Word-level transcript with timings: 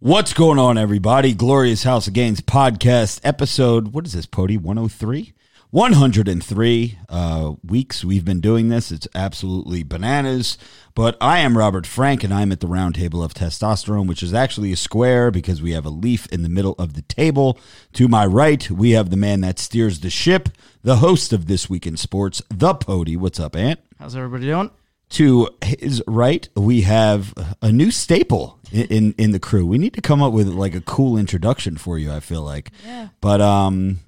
What's 0.00 0.32
going 0.32 0.60
on, 0.60 0.78
everybody? 0.78 1.34
Glorious 1.34 1.82
House 1.82 2.06
of 2.06 2.12
Gains 2.12 2.40
podcast 2.40 3.20
episode. 3.24 3.88
What 3.88 4.06
is 4.06 4.12
this, 4.12 4.26
Pody? 4.26 4.56
103? 4.56 5.32
103 5.70 6.98
uh, 7.08 7.54
weeks 7.64 8.04
we've 8.04 8.24
been 8.24 8.40
doing 8.40 8.68
this. 8.68 8.92
It's 8.92 9.08
absolutely 9.12 9.82
bananas. 9.82 10.56
But 10.94 11.16
I 11.20 11.40
am 11.40 11.58
Robert 11.58 11.84
Frank, 11.84 12.22
and 12.22 12.32
I'm 12.32 12.52
at 12.52 12.60
the 12.60 12.68
round 12.68 12.94
table 12.94 13.24
of 13.24 13.34
testosterone, 13.34 14.06
which 14.06 14.22
is 14.22 14.32
actually 14.32 14.70
a 14.70 14.76
square 14.76 15.32
because 15.32 15.60
we 15.60 15.72
have 15.72 15.84
a 15.84 15.90
leaf 15.90 16.28
in 16.28 16.44
the 16.44 16.48
middle 16.48 16.76
of 16.78 16.94
the 16.94 17.02
table. 17.02 17.58
To 17.94 18.06
my 18.06 18.24
right, 18.24 18.70
we 18.70 18.92
have 18.92 19.10
the 19.10 19.16
man 19.16 19.40
that 19.40 19.58
steers 19.58 19.98
the 19.98 20.10
ship, 20.10 20.48
the 20.84 20.98
host 20.98 21.32
of 21.32 21.46
This 21.46 21.68
Week 21.68 21.88
in 21.88 21.96
Sports, 21.96 22.40
the 22.50 22.72
Pody. 22.72 23.16
What's 23.16 23.40
up, 23.40 23.56
Ant? 23.56 23.80
How's 23.98 24.14
everybody 24.14 24.46
doing? 24.46 24.70
To 25.10 25.48
his 25.64 26.02
right, 26.06 26.46
we 26.54 26.82
have 26.82 27.32
a 27.62 27.72
new 27.72 27.90
staple 27.90 28.58
in, 28.70 28.86
in, 28.88 29.14
in 29.16 29.30
the 29.32 29.40
crew. 29.40 29.64
We 29.66 29.78
need 29.78 29.94
to 29.94 30.02
come 30.02 30.22
up 30.22 30.32
with 30.34 30.48
like 30.48 30.74
a 30.74 30.82
cool 30.82 31.16
introduction 31.16 31.78
for 31.78 31.98
you. 31.98 32.12
I 32.12 32.20
feel 32.20 32.42
like, 32.42 32.70
Yeah. 32.84 33.08
but 33.22 33.40
um, 33.40 34.00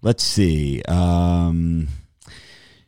let's 0.00 0.24
see. 0.24 0.82
Um, 0.88 1.88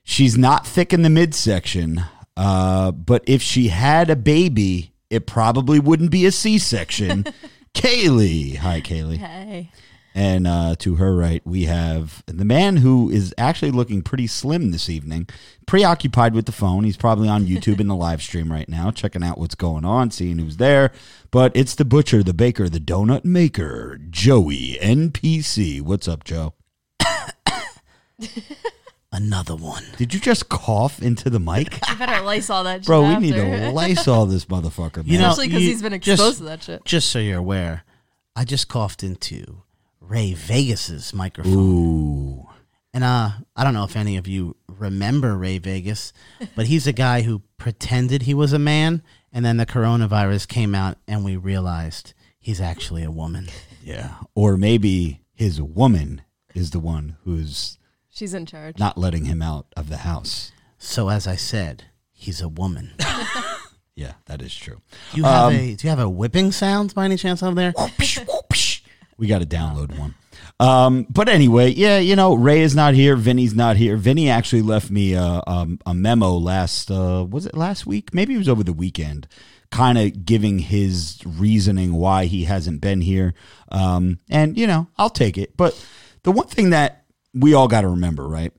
she's 0.03 0.39
not 0.39 0.67
thick 0.67 0.95
in 0.95 1.03
the 1.03 1.11
midsection, 1.11 2.03
uh, 2.39 2.91
but 2.93 3.23
if 3.27 3.43
she 3.43 3.69
had 3.69 4.09
a 4.09 4.17
baby, 4.17 4.93
it 5.11 5.27
probably 5.27 5.79
wouldn't 5.79 6.11
be 6.11 6.25
a 6.25 6.33
C-section. 6.33 7.25
Kaylee, 7.75 8.57
hi 8.57 8.81
Kaylee. 8.81 9.19
Hey. 9.19 9.71
And 10.19 10.49
uh, 10.49 10.75
to 10.81 10.97
her 10.97 11.15
right, 11.15 11.41
we 11.47 11.67
have 11.67 12.25
the 12.27 12.45
man 12.45 12.79
who 12.79 13.09
is 13.09 13.33
actually 13.39 13.71
looking 13.71 14.03
pretty 14.03 14.27
slim 14.27 14.73
this 14.73 14.91
evening, 14.91 15.29
preoccupied 15.65 16.35
with 16.35 16.47
the 16.47 16.51
phone. 16.53 16.83
He's 16.83 16.97
probably 16.97 17.29
on 17.29 17.47
YouTube 17.47 17.79
in 17.79 17.87
the 17.87 17.95
live 17.95 18.21
stream 18.21 18.51
right 18.51 18.69
now, 18.69 18.91
checking 18.91 19.23
out 19.23 19.39
what's 19.39 19.55
going 19.55 19.85
on, 19.85 20.11
seeing 20.11 20.39
who's 20.41 20.57
there. 20.57 20.91
But 21.31 21.53
it's 21.55 21.77
the 21.77 21.85
butcher, 21.85 22.25
the 22.25 22.35
baker, 22.35 22.69
the 22.69 22.81
donut 22.81 23.25
maker, 23.25 23.97
Joey 24.11 24.77
NPC. 24.83 25.81
What's 25.83 26.09
up, 26.09 26.25
Joe? 26.25 26.55
Another 29.13 29.55
one. 29.55 29.85
Did 29.99 30.13
you 30.15 30.19
just 30.19 30.49
cough 30.49 31.01
into 31.01 31.31
the 31.31 31.39
mic? 31.39 31.79
I 31.89 31.95
better 31.95 32.25
Lysol 32.25 32.65
that 32.65 32.81
shit 32.81 32.87
Bro, 32.87 33.03
we 33.03 33.07
after. 33.09 33.21
need 33.21 33.35
to 33.35 33.71
Lysol 33.71 34.27
this 34.27 34.47
motherfucker, 34.47 34.97
man. 34.97 35.07
You 35.07 35.19
know- 35.19 35.29
Especially 35.29 35.47
because 35.47 35.63
you- 35.63 35.69
he's 35.71 35.83
been 35.83 35.93
just- 36.01 36.09
exposed 36.21 36.39
to 36.39 36.45
that 36.45 36.63
shit. 36.65 36.85
Just 36.85 37.09
so 37.11 37.21
you're 37.21 37.39
aware, 37.39 37.85
I 38.35 38.45
just 38.45 38.67
coughed 38.69 39.05
into 39.05 39.63
Ray 40.09 40.35
Vegas's 40.35 41.13
microphone. 41.13 41.53
Ooh. 41.55 42.47
And 42.95 43.05
uh, 43.05 43.31
I 43.55 43.65
don't 43.65 43.75
know 43.75 43.85
if 43.85 43.97
any 43.97 44.17
of 44.17 44.27
you 44.27 44.57
remember 44.67 45.37
Ray 45.37 45.59
Vegas, 45.59 46.13
but 46.57 46.67
he's 46.67 46.87
a 46.87 46.93
guy 46.93 47.23
who 47.23 47.43
pretended 47.59 48.23
he 48.23 48.35
was 48.35 48.53
a 48.53 48.59
man, 48.59 49.03
and 49.33 49.45
then 49.45 49.59
the 49.59 49.67
coronavirus 49.67 50.49
came 50.49 50.75
out, 50.75 50.97
and 51.07 51.25
we 51.25 51.37
realized 51.37 52.15
he's 52.39 52.61
actually 52.61 53.05
a 53.05 53.11
woman. 53.11 53.49
Yeah. 53.85 54.15
Or 54.35 54.57
maybe 54.57 55.21
his 55.35 55.61
woman 55.61 56.23
is 56.55 56.71
the 56.71 56.81
one 56.81 57.17
who's 57.25 57.79
She's 58.09 58.35
in 58.35 58.47
charge. 58.47 58.79
not 58.79 58.97
letting 58.99 59.27
him 59.27 59.43
out 59.43 59.67
of 59.77 59.91
the 59.91 59.99
house. 59.99 60.51
So 60.79 61.09
as 61.11 61.27
I 61.27 61.37
said, 61.37 61.85
he's 62.11 62.41
a 62.41 62.49
woman. 62.49 62.95
Yeah, 63.95 64.13
that 64.27 64.41
is 64.43 64.55
true. 64.55 64.81
Do 65.13 65.17
you 65.17 65.25
have 65.25 65.47
Um, 65.49 65.55
a 65.55 65.75
Do 65.75 65.85
you 65.85 65.91
have 65.91 65.99
a 65.99 66.09
whipping 66.09 66.53
sound 66.53 66.95
by 66.95 67.05
any 67.05 67.17
chance 67.17 67.43
over 67.43 67.57
there? 67.57 67.75
We 69.19 69.27
got 69.27 69.41
to 69.41 69.47
download 69.47 69.99
one. 69.99 70.15
Um, 70.61 71.07
but 71.11 71.29
anyway, 71.29 71.71
yeah, 71.71 71.99
you 71.99 72.17
know, 72.17 72.35
Ray 72.35 72.61
is 72.61 72.75
not 72.75 72.95
here. 72.95 73.17
Vinny's 73.17 73.55
not 73.55 73.77
here. 73.77 73.97
Vinny 73.97 74.31
actually 74.31 74.63
left 74.63 74.91
me 74.91 75.15
a, 75.15 75.43
um, 75.47 75.81
a 75.85 75.95
memo 75.95 76.33
last, 76.33 76.91
uh, 76.91 77.27
was 77.29 77.45
it 77.45 77.57
last 77.57 77.87
week? 77.87 78.15
Maybe 78.15 78.35
it 78.35 78.39
was 78.39 78.49
over 78.49 78.63
the 78.63 78.73
weekend, 78.73 79.27
kind 79.71 79.99
of 79.99 80.25
giving 80.25 80.61
his 80.61 81.21
reasoning 81.25 81.93
why 81.95 82.27
he 82.27 82.45
hasn't 82.45 82.81
been 82.81 83.01
here. 83.01 83.35
Um, 83.71 84.21
and, 84.31 84.57
you 84.57 84.67
know, 84.67 84.89
I'll 84.97 85.11
take 85.11 85.37
it. 85.37 85.57
But 85.57 85.75
the 86.23 86.33
one 86.33 86.47
thing 86.47 86.71
that 86.71 87.05
we 87.35 87.55
all 87.55 87.69
got 87.69 87.83
to 87.83 87.89
remember, 87.89 88.27
right? 88.27 88.53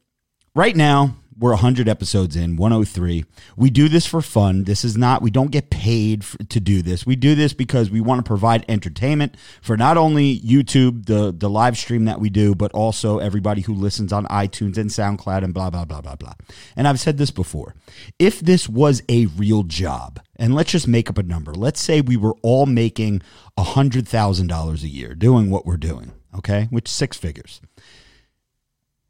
Right 0.56 0.76
now, 0.76 1.16
we're 1.40 1.52
100 1.52 1.88
episodes 1.88 2.36
in, 2.36 2.58
103. 2.58 3.24
We 3.56 3.70
do 3.70 3.88
this 3.88 4.06
for 4.06 4.22
fun. 4.22 4.66
This 4.66 4.84
is 4.84 4.98
not, 4.98 5.22
we 5.22 5.32
don't 5.32 5.52
get 5.52 5.70
paid 5.70 6.26
for, 6.26 6.38
to 6.38 6.60
do 6.60 6.82
this. 6.82 7.06
We 7.06 7.16
do 7.16 7.34
this 7.34 7.54
because 7.54 7.90
we 7.90 8.02
want 8.02 8.20
to 8.20 8.28
provide 8.28 8.66
entertainment 8.68 9.36
for 9.62 9.78
not 9.78 9.96
only 9.96 10.40
YouTube, 10.42 11.06
the, 11.06 11.32
the 11.32 11.50
live 11.50 11.78
stream 11.78 12.06
that 12.06 12.20
we 12.20 12.30
do, 12.30 12.56
but 12.56 12.72
also 12.74 13.20
everybody 13.20 13.62
who 13.62 13.74
listens 13.74 14.12
on 14.12 14.26
iTunes 14.26 14.78
and 14.78 14.90
SoundCloud 14.90 15.44
and 15.44 15.54
blah, 15.54 15.70
blah, 15.70 15.86
blah, 15.86 16.02
blah, 16.02 16.16
blah. 16.16 16.34
And 16.76 16.88
I've 16.88 17.00
said 17.00 17.18
this 17.18 17.32
before. 17.32 17.74
If 18.20 18.42
this 18.42 18.68
was 18.68 19.02
a 19.08 19.28
real 19.28 19.64
job, 19.64 20.20
and 20.36 20.54
let's 20.54 20.72
just 20.72 20.88
make 20.88 21.10
up 21.10 21.18
a 21.18 21.24
number, 21.24 21.54
let's 21.54 21.82
say 21.82 22.02
we 22.02 22.18
were 22.18 22.36
all 22.42 22.66
making 22.66 23.22
$100,000 23.58 24.84
a 24.84 24.88
year 24.88 25.16
doing 25.16 25.50
what 25.50 25.66
we're 25.66 25.78
doing, 25.78 26.12
okay, 26.36 26.68
which 26.70 26.90
six 26.90 27.18
figures. 27.18 27.62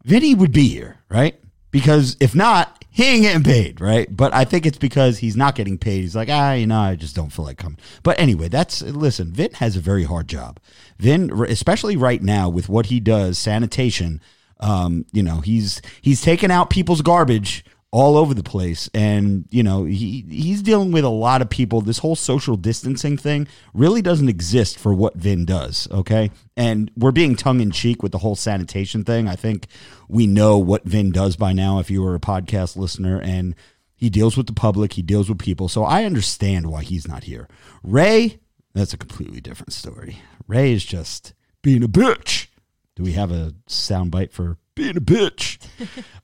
Vinny 0.03 0.33
would 0.33 0.51
be 0.51 0.67
here, 0.69 0.99
right? 1.09 1.38
Because 1.71 2.17
if 2.19 2.33
not, 2.33 2.83
he 2.89 3.05
ain't 3.05 3.21
getting 3.21 3.43
paid, 3.43 3.79
right? 3.79 4.13
But 4.15 4.33
I 4.33 4.43
think 4.45 4.65
it's 4.65 4.77
because 4.77 5.19
he's 5.19 5.37
not 5.37 5.55
getting 5.55 5.77
paid. 5.77 6.01
He's 6.01 6.15
like, 6.15 6.29
ah, 6.29 6.53
you 6.53 6.67
know, 6.67 6.79
I 6.79 6.95
just 6.95 7.15
don't 7.15 7.29
feel 7.29 7.45
like 7.45 7.57
coming. 7.57 7.77
But 8.03 8.19
anyway, 8.19 8.49
that's 8.49 8.81
listen. 8.81 9.31
Vin 9.31 9.53
has 9.53 9.75
a 9.75 9.79
very 9.79 10.03
hard 10.03 10.27
job. 10.27 10.59
Vin, 10.97 11.31
especially 11.47 11.95
right 11.95 12.21
now 12.21 12.49
with 12.49 12.67
what 12.67 12.87
he 12.87 12.99
does, 12.99 13.37
sanitation. 13.37 14.21
Um, 14.59 15.05
you 15.13 15.23
know, 15.23 15.39
he's 15.39 15.81
he's 16.01 16.21
taking 16.21 16.51
out 16.51 16.69
people's 16.69 17.01
garbage 17.01 17.63
all 17.91 18.17
over 18.17 18.33
the 18.33 18.43
place. 18.43 18.89
And 18.93 19.45
you 19.49 19.63
know 19.63 19.85
he 19.85 20.25
he's 20.29 20.61
dealing 20.61 20.91
with 20.91 21.03
a 21.03 21.09
lot 21.09 21.41
of 21.41 21.49
people. 21.49 21.81
This 21.81 21.99
whole 21.99 22.15
social 22.15 22.55
distancing 22.55 23.17
thing 23.17 23.47
really 23.73 24.01
doesn't 24.01 24.29
exist 24.29 24.77
for 24.77 24.93
what 24.93 25.15
Vin 25.15 25.45
does 25.45 25.87
okay? 25.91 26.31
And 26.55 26.91
we're 26.95 27.11
being 27.11 27.35
tongue 27.35 27.61
in 27.61 27.71
cheek 27.71 28.03
with 28.03 28.11
the 28.11 28.19
whole 28.19 28.35
sanitation 28.35 29.03
thing. 29.03 29.27
I 29.27 29.35
think 29.35 29.67
we 30.07 30.27
know 30.27 30.57
what 30.57 30.83
Vin 30.83 31.11
does 31.11 31.35
by 31.35 31.53
now 31.53 31.79
if 31.79 31.89
you 31.89 32.01
were 32.01 32.15
a 32.15 32.19
podcast 32.19 32.75
listener. 32.75 33.19
And 33.19 33.55
he 33.95 34.09
deals 34.09 34.37
with 34.37 34.47
the 34.47 34.53
public. 34.53 34.93
He 34.93 35.01
deals 35.01 35.27
with 35.29 35.39
people. 35.39 35.67
So 35.67 35.83
i 35.83 36.05
understand 36.05 36.67
why 36.67 36.83
he's 36.83 37.07
not 37.07 37.25
here. 37.25 37.47
Ray 37.83 38.39
that's 38.73 38.93
a 38.93 38.97
completely 38.97 39.41
different 39.41 39.73
story. 39.73 40.21
Ray 40.47 40.71
is 40.71 40.85
just 40.85 41.33
being 41.63 41.83
a 41.83 41.87
bitch. 41.87 42.47
Do 42.95 43.03
we 43.03 43.13
have 43.13 43.31
a 43.31 43.53
sound 43.67 44.11
bite 44.11 44.31
for 44.31 44.57
being 44.75 44.97
a 44.97 45.01
bitch? 45.01 45.57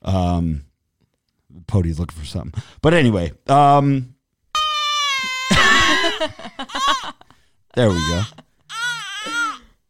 Um 0.02 0.66
Pody's 1.66 1.98
looking 1.98 2.18
for 2.18 2.26
something. 2.26 2.62
But 2.82 2.94
anyway, 2.94 3.32
um 3.48 4.14
There 7.74 7.88
we 7.90 7.94
go. 8.08 8.22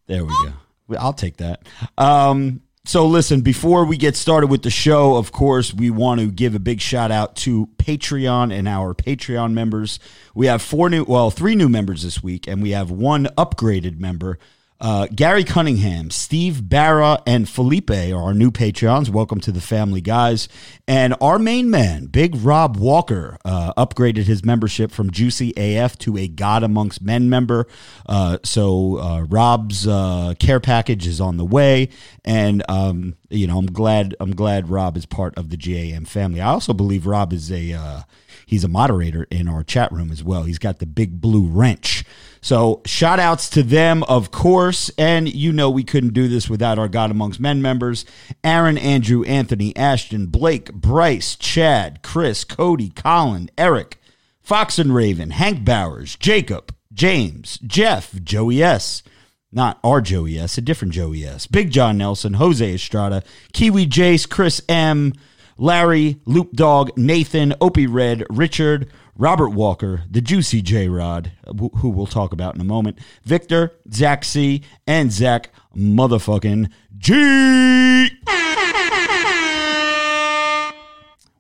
There 0.07 0.25
we 0.25 0.31
go. 0.31 0.97
I'll 0.99 1.13
take 1.13 1.37
that. 1.39 1.63
Um 1.99 2.63
so 2.85 3.07
listen, 3.07 3.41
before 3.41 3.85
we 3.85 3.97
get 3.97 4.15
started 4.15 4.47
with 4.47 4.63
the 4.63 4.71
show, 4.71 5.17
of 5.17 5.33
course, 5.33 5.75
we 5.75 5.91
want 5.91 6.21
to 6.21 6.31
give 6.31 6.55
a 6.55 6.61
big 6.61 6.81
shout 6.81 7.11
out 7.11 7.35
to 7.37 7.67
Patreon 7.79 8.57
and 8.57 8.69
our 8.69 8.95
Patreon 8.95 9.55
members. 9.55 9.99
We 10.37 10.47
have 10.47 10.63
four 10.63 10.89
new, 10.89 11.03
well, 11.03 11.33
three 11.33 11.57
new 11.57 11.69
members 11.69 12.05
this 12.05 12.23
week, 12.23 12.47
and 12.47 12.63
we 12.63 12.71
have 12.71 12.93
one 12.93 13.27
upgraded 13.37 13.99
member. 13.99 14.39
Uh, 14.79 15.07
Gary 15.15 15.43
Cunningham, 15.43 16.11
Steve 16.11 16.69
Barra, 16.69 17.23
and 17.27 17.49
Felipe 17.49 17.91
are 17.91 18.23
our 18.23 18.35
new 18.35 18.51
Patreons. 18.51 19.09
Welcome 19.09 19.41
to 19.41 19.53
the 19.53 19.61
family, 19.61 20.03
guys. 20.03 20.51
And 20.87 21.15
our 21.19 21.39
main 21.39 21.71
man, 21.71 22.07
Big 22.07 22.37
Rob 22.37 22.77
Walker, 22.77 23.39
uh, 23.45 23.73
upgraded 23.75 24.25
his 24.25 24.45
membership 24.45 24.91
from 24.91 25.11
Juicy 25.11 25.55
AF 25.57 25.97
to 26.01 26.19
a 26.19 26.29
God 26.29 26.63
Amongst 26.63 27.01
Men 27.01 27.31
member. 27.31 27.67
Uh, 28.05 28.37
so 28.45 28.99
uh, 28.99 29.23
Rob's 29.23 29.87
uh, 29.87 30.35
care 30.39 30.61
package 30.61 31.07
is 31.07 31.23
on 31.23 31.39
the 31.39 31.45
way, 31.45 31.89
and 32.25 32.63
um, 32.69 33.17
you 33.31 33.47
know 33.47 33.57
I'm 33.57 33.67
glad 33.67 34.15
I'm 34.21 34.35
glad 34.35 34.69
Rob 34.69 34.99
is 34.99 35.07
part 35.07 35.39
of 35.39 35.49
the 35.49 35.57
GAM 35.57 36.05
family. 36.05 36.43
I 36.43 36.49
also 36.49 36.75
believe 36.75 37.07
Rob 37.07 37.33
is 37.33 37.51
a 37.51 37.73
uh, 37.73 38.03
he's 38.45 38.63
a 38.63 38.69
moderator 38.69 39.27
in 39.31 39.49
our 39.49 39.65
chat 39.65 39.91
room 39.91 40.13
as 40.13 40.23
well. 40.23 40.43
He's 40.43 40.59
got 40.59 40.81
the 40.81 40.87
big 40.87 41.21
blue 41.21 41.47
wrench. 41.47 42.05
So 42.47 42.81
shout 42.87 43.19
outs 43.19 43.51
to 43.51 43.65
them, 43.65 44.05
of 44.05 44.31
course. 44.31 44.89
And 44.97 45.29
you 45.29 45.53
know 45.53 45.69
we 45.69 45.83
couldn't 45.83 46.13
do 46.13 46.29
this 46.29 46.49
without 46.49 46.79
our 46.79 46.87
God 46.87 47.11
Amongst 47.11 47.41
Men 47.41 47.61
members. 47.61 48.05
Aaron, 48.45 48.79
Andrew, 48.79 49.25
Anthony, 49.25 49.75
Ashton, 49.77 50.27
Blake, 50.27 50.73
Bryce, 50.73 51.35
Chad, 51.35 52.05
Chris, 52.05 52.45
Cody, 52.45 52.91
Colin, 52.91 53.51
Eric, 53.59 54.01
Fox 54.41 54.79
and 54.79 54.95
Raven, 54.95 55.31
Hank 55.31 55.65
Bowers, 55.65 56.15
Jacob, 56.15 56.73
James, 56.93 57.59
Jeff, 57.67 58.15
Joey 58.23 58.63
S., 58.63 59.03
Not 59.51 59.81
our 59.83 60.01
Joey 60.01 60.39
S, 60.39 60.57
a 60.57 60.61
different 60.61 60.95
Joey 60.95 61.25
S. 61.25 61.49
Big 61.49 61.73
John 61.73 61.99
Nelson, 61.99 62.35
Jose 62.35 62.75
Estrada, 62.75 63.25
Kiwi 63.55 63.89
Jace, 63.89 64.29
Chris 64.29 64.63
M, 64.69 65.15
Larry, 65.59 66.21
Loop 66.27 66.53
Dog, 66.53 66.97
Nathan, 66.97 67.55
Opie 67.61 67.89
Red, 67.89 68.25
Richard, 68.31 68.93
Robert 69.19 69.51
Walker, 69.51 70.03
the 70.11 70.21
Juicy 70.21 70.61
J 70.63 70.89
Rod, 70.89 71.33
who 71.79 71.89
we'll 71.89 72.07
talk 72.07 72.33
about 72.33 72.55
in 72.55 72.61
a 72.61 72.65
moment, 72.65 72.99
Victor, 73.25 73.73
Zach 73.93 74.25
C, 74.25 74.63
and 74.87 75.11
Zach 75.11 75.51
motherfucking 75.75 76.71
G. 76.99 78.11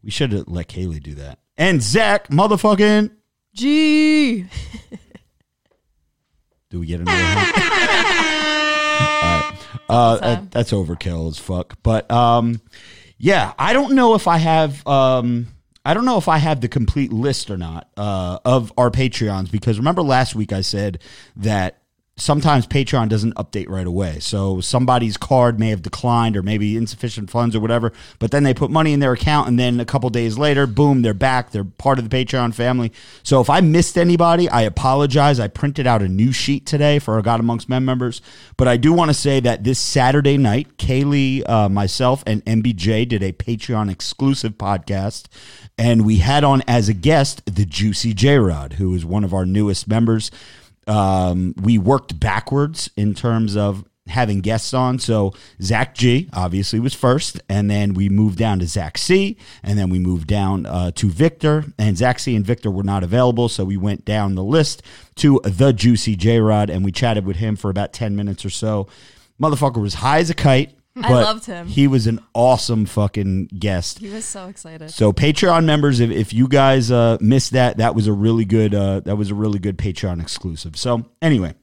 We 0.02 0.10
should 0.10 0.32
have 0.32 0.48
let 0.48 0.68
Kaylee 0.68 1.02
do 1.02 1.14
that. 1.16 1.38
And 1.56 1.82
Zach 1.82 2.28
motherfucking. 2.28 3.10
G. 3.54 4.46
Do 6.70 6.80
we 6.80 6.86
get 6.86 7.00
another 7.00 7.16
right. 7.16 7.52
Uh, 9.88 10.16
that- 10.18 10.50
that's 10.50 10.72
overkill 10.72 11.28
as 11.28 11.38
fuck. 11.38 11.78
But 11.82 12.10
um, 12.10 12.60
yeah, 13.18 13.52
I 13.58 13.72
don't 13.72 13.94
know 13.94 14.14
if 14.14 14.28
I 14.28 14.36
have. 14.38 14.86
Um, 14.86 15.48
I 15.86 15.94
don't 15.94 16.04
know 16.04 16.18
if 16.18 16.26
I 16.26 16.38
have 16.38 16.60
the 16.60 16.66
complete 16.66 17.12
list 17.12 17.48
or 17.48 17.56
not 17.56 17.88
uh, 17.96 18.40
of 18.44 18.72
our 18.76 18.90
Patreons 18.90 19.52
because 19.52 19.78
remember 19.78 20.02
last 20.02 20.34
week 20.34 20.52
I 20.52 20.62
said 20.62 20.98
that 21.36 21.78
sometimes 22.18 22.66
Patreon 22.66 23.10
doesn't 23.10 23.34
update 23.34 23.68
right 23.68 23.86
away. 23.86 24.18
So 24.20 24.62
somebody's 24.62 25.18
card 25.18 25.60
may 25.60 25.68
have 25.68 25.82
declined 25.82 26.34
or 26.34 26.42
maybe 26.42 26.74
insufficient 26.74 27.30
funds 27.30 27.54
or 27.54 27.60
whatever, 27.60 27.92
but 28.18 28.30
then 28.30 28.42
they 28.42 28.54
put 28.54 28.70
money 28.70 28.94
in 28.94 29.00
their 29.00 29.12
account 29.12 29.48
and 29.48 29.58
then 29.58 29.80
a 29.80 29.84
couple 29.84 30.08
days 30.08 30.38
later, 30.38 30.66
boom, 30.66 31.02
they're 31.02 31.12
back. 31.12 31.50
They're 31.50 31.64
part 31.64 31.98
of 31.98 32.08
the 32.08 32.24
Patreon 32.24 32.54
family. 32.54 32.90
So 33.22 33.42
if 33.42 33.50
I 33.50 33.60
missed 33.60 33.98
anybody, 33.98 34.48
I 34.48 34.62
apologize. 34.62 35.38
I 35.38 35.48
printed 35.48 35.86
out 35.86 36.00
a 36.00 36.08
new 36.08 36.32
sheet 36.32 36.64
today 36.64 36.98
for 36.98 37.14
our 37.14 37.22
God 37.22 37.38
Amongst 37.38 37.68
Men 37.68 37.84
members, 37.84 38.22
but 38.56 38.66
I 38.66 38.78
do 38.78 38.94
want 38.94 39.10
to 39.10 39.14
say 39.14 39.38
that 39.40 39.64
this 39.64 39.78
Saturday 39.78 40.38
night, 40.38 40.78
Kaylee, 40.78 41.46
uh, 41.46 41.68
myself, 41.68 42.22
and 42.26 42.42
MBJ 42.46 43.06
did 43.08 43.22
a 43.22 43.32
Patreon 43.32 43.90
exclusive 43.90 44.52
podcast, 44.52 45.26
and 45.76 46.06
we 46.06 46.16
had 46.16 46.44
on 46.44 46.62
as 46.66 46.88
a 46.88 46.94
guest 46.94 47.42
the 47.44 47.66
Juicy 47.66 48.14
J 48.14 48.38
Rod, 48.38 48.74
who 48.74 48.94
is 48.94 49.04
one 49.04 49.24
of 49.24 49.34
our 49.34 49.44
newest 49.44 49.86
members 49.86 50.30
um, 50.86 51.54
we 51.60 51.78
worked 51.78 52.18
backwards 52.18 52.90
in 52.96 53.14
terms 53.14 53.56
of 53.56 53.84
having 54.08 54.40
guests 54.40 54.72
on. 54.72 54.98
So 55.00 55.34
Zach 55.60 55.94
G 55.94 56.28
obviously 56.32 56.78
was 56.78 56.94
first, 56.94 57.40
and 57.48 57.68
then 57.68 57.92
we 57.92 58.08
moved 58.08 58.38
down 58.38 58.60
to 58.60 58.66
Zach 58.66 58.98
C, 58.98 59.36
and 59.64 59.76
then 59.76 59.90
we 59.90 59.98
moved 59.98 60.28
down 60.28 60.64
uh, 60.64 60.92
to 60.92 61.10
Victor, 61.10 61.64
and 61.76 61.96
Zach 61.96 62.20
C 62.20 62.36
and 62.36 62.46
Victor 62.46 62.70
were 62.70 62.84
not 62.84 63.02
available, 63.02 63.48
so 63.48 63.64
we 63.64 63.76
went 63.76 64.04
down 64.04 64.36
the 64.36 64.44
list 64.44 64.82
to 65.16 65.40
the 65.42 65.72
Juicy 65.72 66.14
J 66.14 66.38
Rod, 66.38 66.70
and 66.70 66.84
we 66.84 66.92
chatted 66.92 67.26
with 67.26 67.36
him 67.36 67.56
for 67.56 67.68
about 67.68 67.92
ten 67.92 68.14
minutes 68.14 68.44
or 68.44 68.50
so. 68.50 68.86
Motherfucker 69.40 69.82
was 69.82 69.94
high 69.94 70.20
as 70.20 70.30
a 70.30 70.34
kite. 70.34 70.72
I 71.04 71.12
loved 71.12 71.46
him. 71.46 71.66
He 71.66 71.86
was 71.86 72.06
an 72.06 72.20
awesome 72.34 72.86
fucking 72.86 73.50
guest. 73.58 73.98
He 73.98 74.08
was 74.08 74.24
so 74.24 74.48
excited. 74.48 74.90
So 74.90 75.12
Patreon 75.12 75.64
members, 75.64 76.00
if, 76.00 76.10
if 76.10 76.32
you 76.32 76.48
guys 76.48 76.90
uh, 76.90 77.18
missed 77.20 77.52
that, 77.52 77.76
that 77.78 77.94
was 77.94 78.06
a 78.06 78.12
really 78.12 78.44
good 78.44 78.74
uh, 78.74 79.00
that 79.00 79.16
was 79.16 79.30
a 79.30 79.34
really 79.34 79.58
good 79.58 79.76
Patreon 79.76 80.20
exclusive. 80.20 80.76
So 80.76 81.06
anyway, 81.20 81.54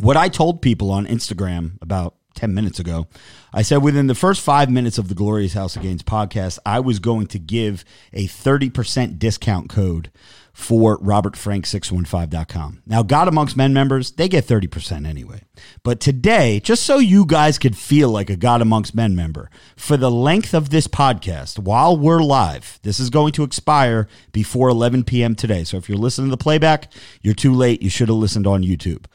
what 0.00 0.16
I 0.16 0.28
told 0.28 0.60
people 0.62 0.90
on 0.90 1.06
Instagram 1.06 1.80
about 1.80 2.16
10 2.34 2.54
minutes 2.54 2.78
ago, 2.78 3.06
I 3.52 3.62
said 3.62 3.78
within 3.78 4.06
the 4.06 4.14
first 4.14 4.40
five 4.40 4.70
minutes 4.70 4.98
of 4.98 5.08
the 5.08 5.14
Glorious 5.14 5.54
House 5.54 5.76
of 5.76 5.82
Gains 5.82 6.02
podcast, 6.02 6.58
I 6.66 6.80
was 6.80 6.98
going 6.98 7.26
to 7.28 7.38
give 7.38 7.84
a 8.12 8.26
30% 8.26 9.18
discount 9.18 9.68
code 9.68 10.10
for 10.54 10.98
robertfrank615.com. 11.00 12.82
Now, 12.86 13.02
God 13.02 13.26
Amongst 13.26 13.56
Men 13.56 13.74
members, 13.74 14.12
they 14.12 14.28
get 14.28 14.46
30% 14.46 15.04
anyway. 15.04 15.42
But 15.82 15.98
today, 15.98 16.60
just 16.60 16.84
so 16.84 16.98
you 16.98 17.26
guys 17.26 17.58
could 17.58 17.76
feel 17.76 18.08
like 18.08 18.30
a 18.30 18.36
God 18.36 18.62
Amongst 18.62 18.94
Men 18.94 19.16
member, 19.16 19.50
for 19.76 19.96
the 19.96 20.12
length 20.12 20.54
of 20.54 20.70
this 20.70 20.86
podcast, 20.86 21.58
while 21.58 21.96
we're 21.96 22.22
live, 22.22 22.78
this 22.84 23.00
is 23.00 23.10
going 23.10 23.32
to 23.32 23.42
expire 23.42 24.06
before 24.30 24.68
11 24.68 25.02
p.m. 25.02 25.34
today. 25.34 25.64
So 25.64 25.76
if 25.76 25.88
you're 25.88 25.98
listening 25.98 26.28
to 26.28 26.36
the 26.36 26.42
playback, 26.42 26.92
you're 27.20 27.34
too 27.34 27.52
late. 27.52 27.82
You 27.82 27.90
should 27.90 28.08
have 28.08 28.16
listened 28.16 28.46
on 28.46 28.62
YouTube. 28.62 29.06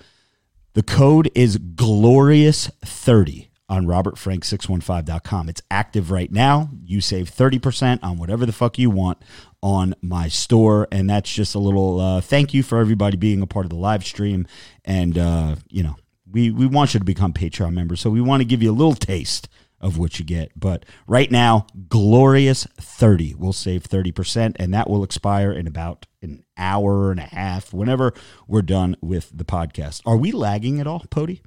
The 0.73 0.83
code 0.83 1.31
is 1.33 1.57
glorious30 1.57 3.47
on 3.67 3.85
robertfrank615.com. 3.85 5.49
It's 5.49 5.61
active 5.69 6.11
right 6.11 6.31
now. 6.31 6.69
You 6.83 7.01
save 7.01 7.29
30% 7.29 7.99
on 8.01 8.17
whatever 8.17 8.45
the 8.45 8.51
fuck 8.51 8.79
you 8.79 8.89
want 8.89 9.19
on 9.61 9.95
my 10.01 10.27
store. 10.27 10.87
And 10.91 11.09
that's 11.09 11.31
just 11.31 11.55
a 11.55 11.59
little 11.59 11.99
uh, 11.99 12.21
thank 12.21 12.53
you 12.53 12.63
for 12.63 12.79
everybody 12.79 13.17
being 13.17 13.41
a 13.41 13.47
part 13.47 13.65
of 13.65 13.69
the 13.69 13.75
live 13.75 14.05
stream. 14.05 14.47
And, 14.85 15.17
uh, 15.17 15.55
you 15.69 15.83
know, 15.83 15.95
we, 16.31 16.51
we 16.51 16.65
want 16.65 16.93
you 16.93 16.99
to 16.99 17.05
become 17.05 17.33
Patreon 17.33 17.73
members. 17.73 18.01
So 18.01 18.09
we 18.09 18.21
want 18.21 18.41
to 18.41 18.45
give 18.45 18.63
you 18.63 18.71
a 18.71 18.73
little 18.73 18.95
taste 18.95 19.49
of 19.81 19.97
what 19.97 20.19
you 20.19 20.25
get. 20.25 20.51
But 20.55 20.85
right 21.07 21.31
now, 21.31 21.67
Glorious 21.87 22.65
30 22.79 23.35
will 23.35 23.53
save 23.53 23.83
30%, 23.83 24.55
and 24.57 24.73
that 24.73 24.89
will 24.89 25.03
expire 25.03 25.51
in 25.51 25.67
about 25.67 26.05
an 26.21 26.43
hour 26.57 27.11
and 27.11 27.19
a 27.19 27.23
half 27.23 27.73
whenever 27.73 28.13
we're 28.47 28.61
done 28.61 28.95
with 29.01 29.31
the 29.33 29.45
podcast. 29.45 30.01
Are 30.05 30.17
we 30.17 30.31
lagging 30.31 30.79
at 30.79 30.87
all, 30.87 31.05
Pody? 31.09 31.41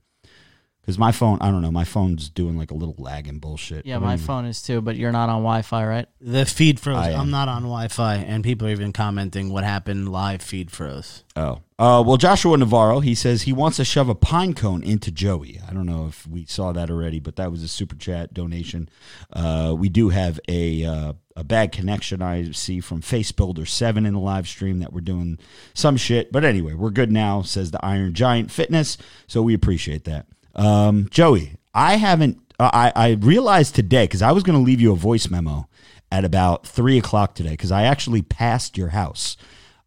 Because 0.82 0.98
my 0.98 1.12
phone, 1.12 1.38
I 1.40 1.52
don't 1.52 1.62
know, 1.62 1.70
my 1.70 1.84
phone's 1.84 2.28
doing 2.28 2.58
like 2.58 2.72
a 2.72 2.74
little 2.74 2.96
lagging 2.98 3.38
bullshit. 3.38 3.86
Yeah, 3.86 3.96
I 3.96 3.98
my 4.00 4.16
don't 4.16 4.26
phone 4.26 4.44
is 4.46 4.60
too, 4.62 4.80
but 4.80 4.96
you're 4.96 5.12
not 5.12 5.28
on 5.28 5.42
Wi-Fi, 5.42 5.86
right? 5.86 6.06
The 6.20 6.44
feed 6.44 6.80
froze. 6.80 6.96
I 6.96 7.10
am. 7.10 7.20
I'm 7.20 7.30
not 7.30 7.46
on 7.46 7.62
Wi-Fi, 7.62 8.16
and 8.16 8.42
people 8.42 8.66
are 8.66 8.70
even 8.70 8.92
commenting 8.92 9.52
what 9.52 9.62
happened. 9.62 10.08
Live 10.10 10.42
feed 10.42 10.72
froze. 10.72 11.22
Oh. 11.36 11.60
Uh, 11.78 12.02
well, 12.04 12.16
Joshua 12.16 12.56
Navarro, 12.56 12.98
he 12.98 13.14
says 13.14 13.42
he 13.42 13.52
wants 13.52 13.76
to 13.76 13.84
shove 13.84 14.08
a 14.08 14.14
pine 14.16 14.54
cone 14.54 14.82
into 14.82 15.12
Joey. 15.12 15.60
I 15.68 15.72
don't 15.72 15.86
know 15.86 16.06
if 16.08 16.26
we 16.26 16.46
saw 16.46 16.72
that 16.72 16.90
already, 16.90 17.20
but 17.20 17.36
that 17.36 17.52
was 17.52 17.62
a 17.62 17.68
super 17.68 17.94
chat 17.94 18.34
donation. 18.34 18.88
Uh, 19.32 19.76
we 19.78 19.88
do 19.88 20.08
have 20.08 20.40
a 20.48 20.84
uh, 20.84 21.12
a 21.36 21.44
bad 21.44 21.70
connection 21.70 22.22
I 22.22 22.50
see 22.50 22.80
from 22.80 23.02
Face 23.02 23.30
Builder 23.30 23.66
7 23.66 24.04
in 24.04 24.14
the 24.14 24.20
live 24.20 24.48
stream 24.48 24.80
that 24.80 24.92
we're 24.92 25.00
doing 25.00 25.38
some 25.74 25.96
shit. 25.96 26.32
But 26.32 26.44
anyway, 26.44 26.74
we're 26.74 26.90
good 26.90 27.12
now, 27.12 27.42
says 27.42 27.70
the 27.70 27.84
Iron 27.84 28.14
Giant 28.14 28.50
Fitness. 28.50 28.98
So 29.28 29.42
we 29.42 29.54
appreciate 29.54 30.04
that. 30.04 30.26
Um, 30.54 31.08
Joey, 31.10 31.56
I 31.74 31.96
haven't, 31.96 32.38
uh, 32.58 32.70
I, 32.72 32.92
I 32.94 33.10
realized 33.12 33.74
today, 33.74 34.04
because 34.04 34.22
I 34.22 34.32
was 34.32 34.42
going 34.42 34.58
to 34.58 34.64
leave 34.64 34.80
you 34.80 34.92
a 34.92 34.96
voice 34.96 35.30
memo 35.30 35.68
at 36.10 36.24
about 36.24 36.66
3 36.66 36.98
o'clock 36.98 37.34
today, 37.34 37.50
because 37.50 37.72
I 37.72 37.84
actually 37.84 38.22
passed 38.22 38.76
your 38.76 38.88
house. 38.88 39.36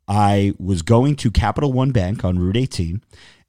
I 0.08 0.54
was 0.60 0.82
going 0.82 1.16
to 1.18 1.32
Capital 1.32 1.72
One 1.72 1.92
Bank 1.92 2.24
on 2.24 2.40
Route 2.40 2.58
18, 2.58 3.02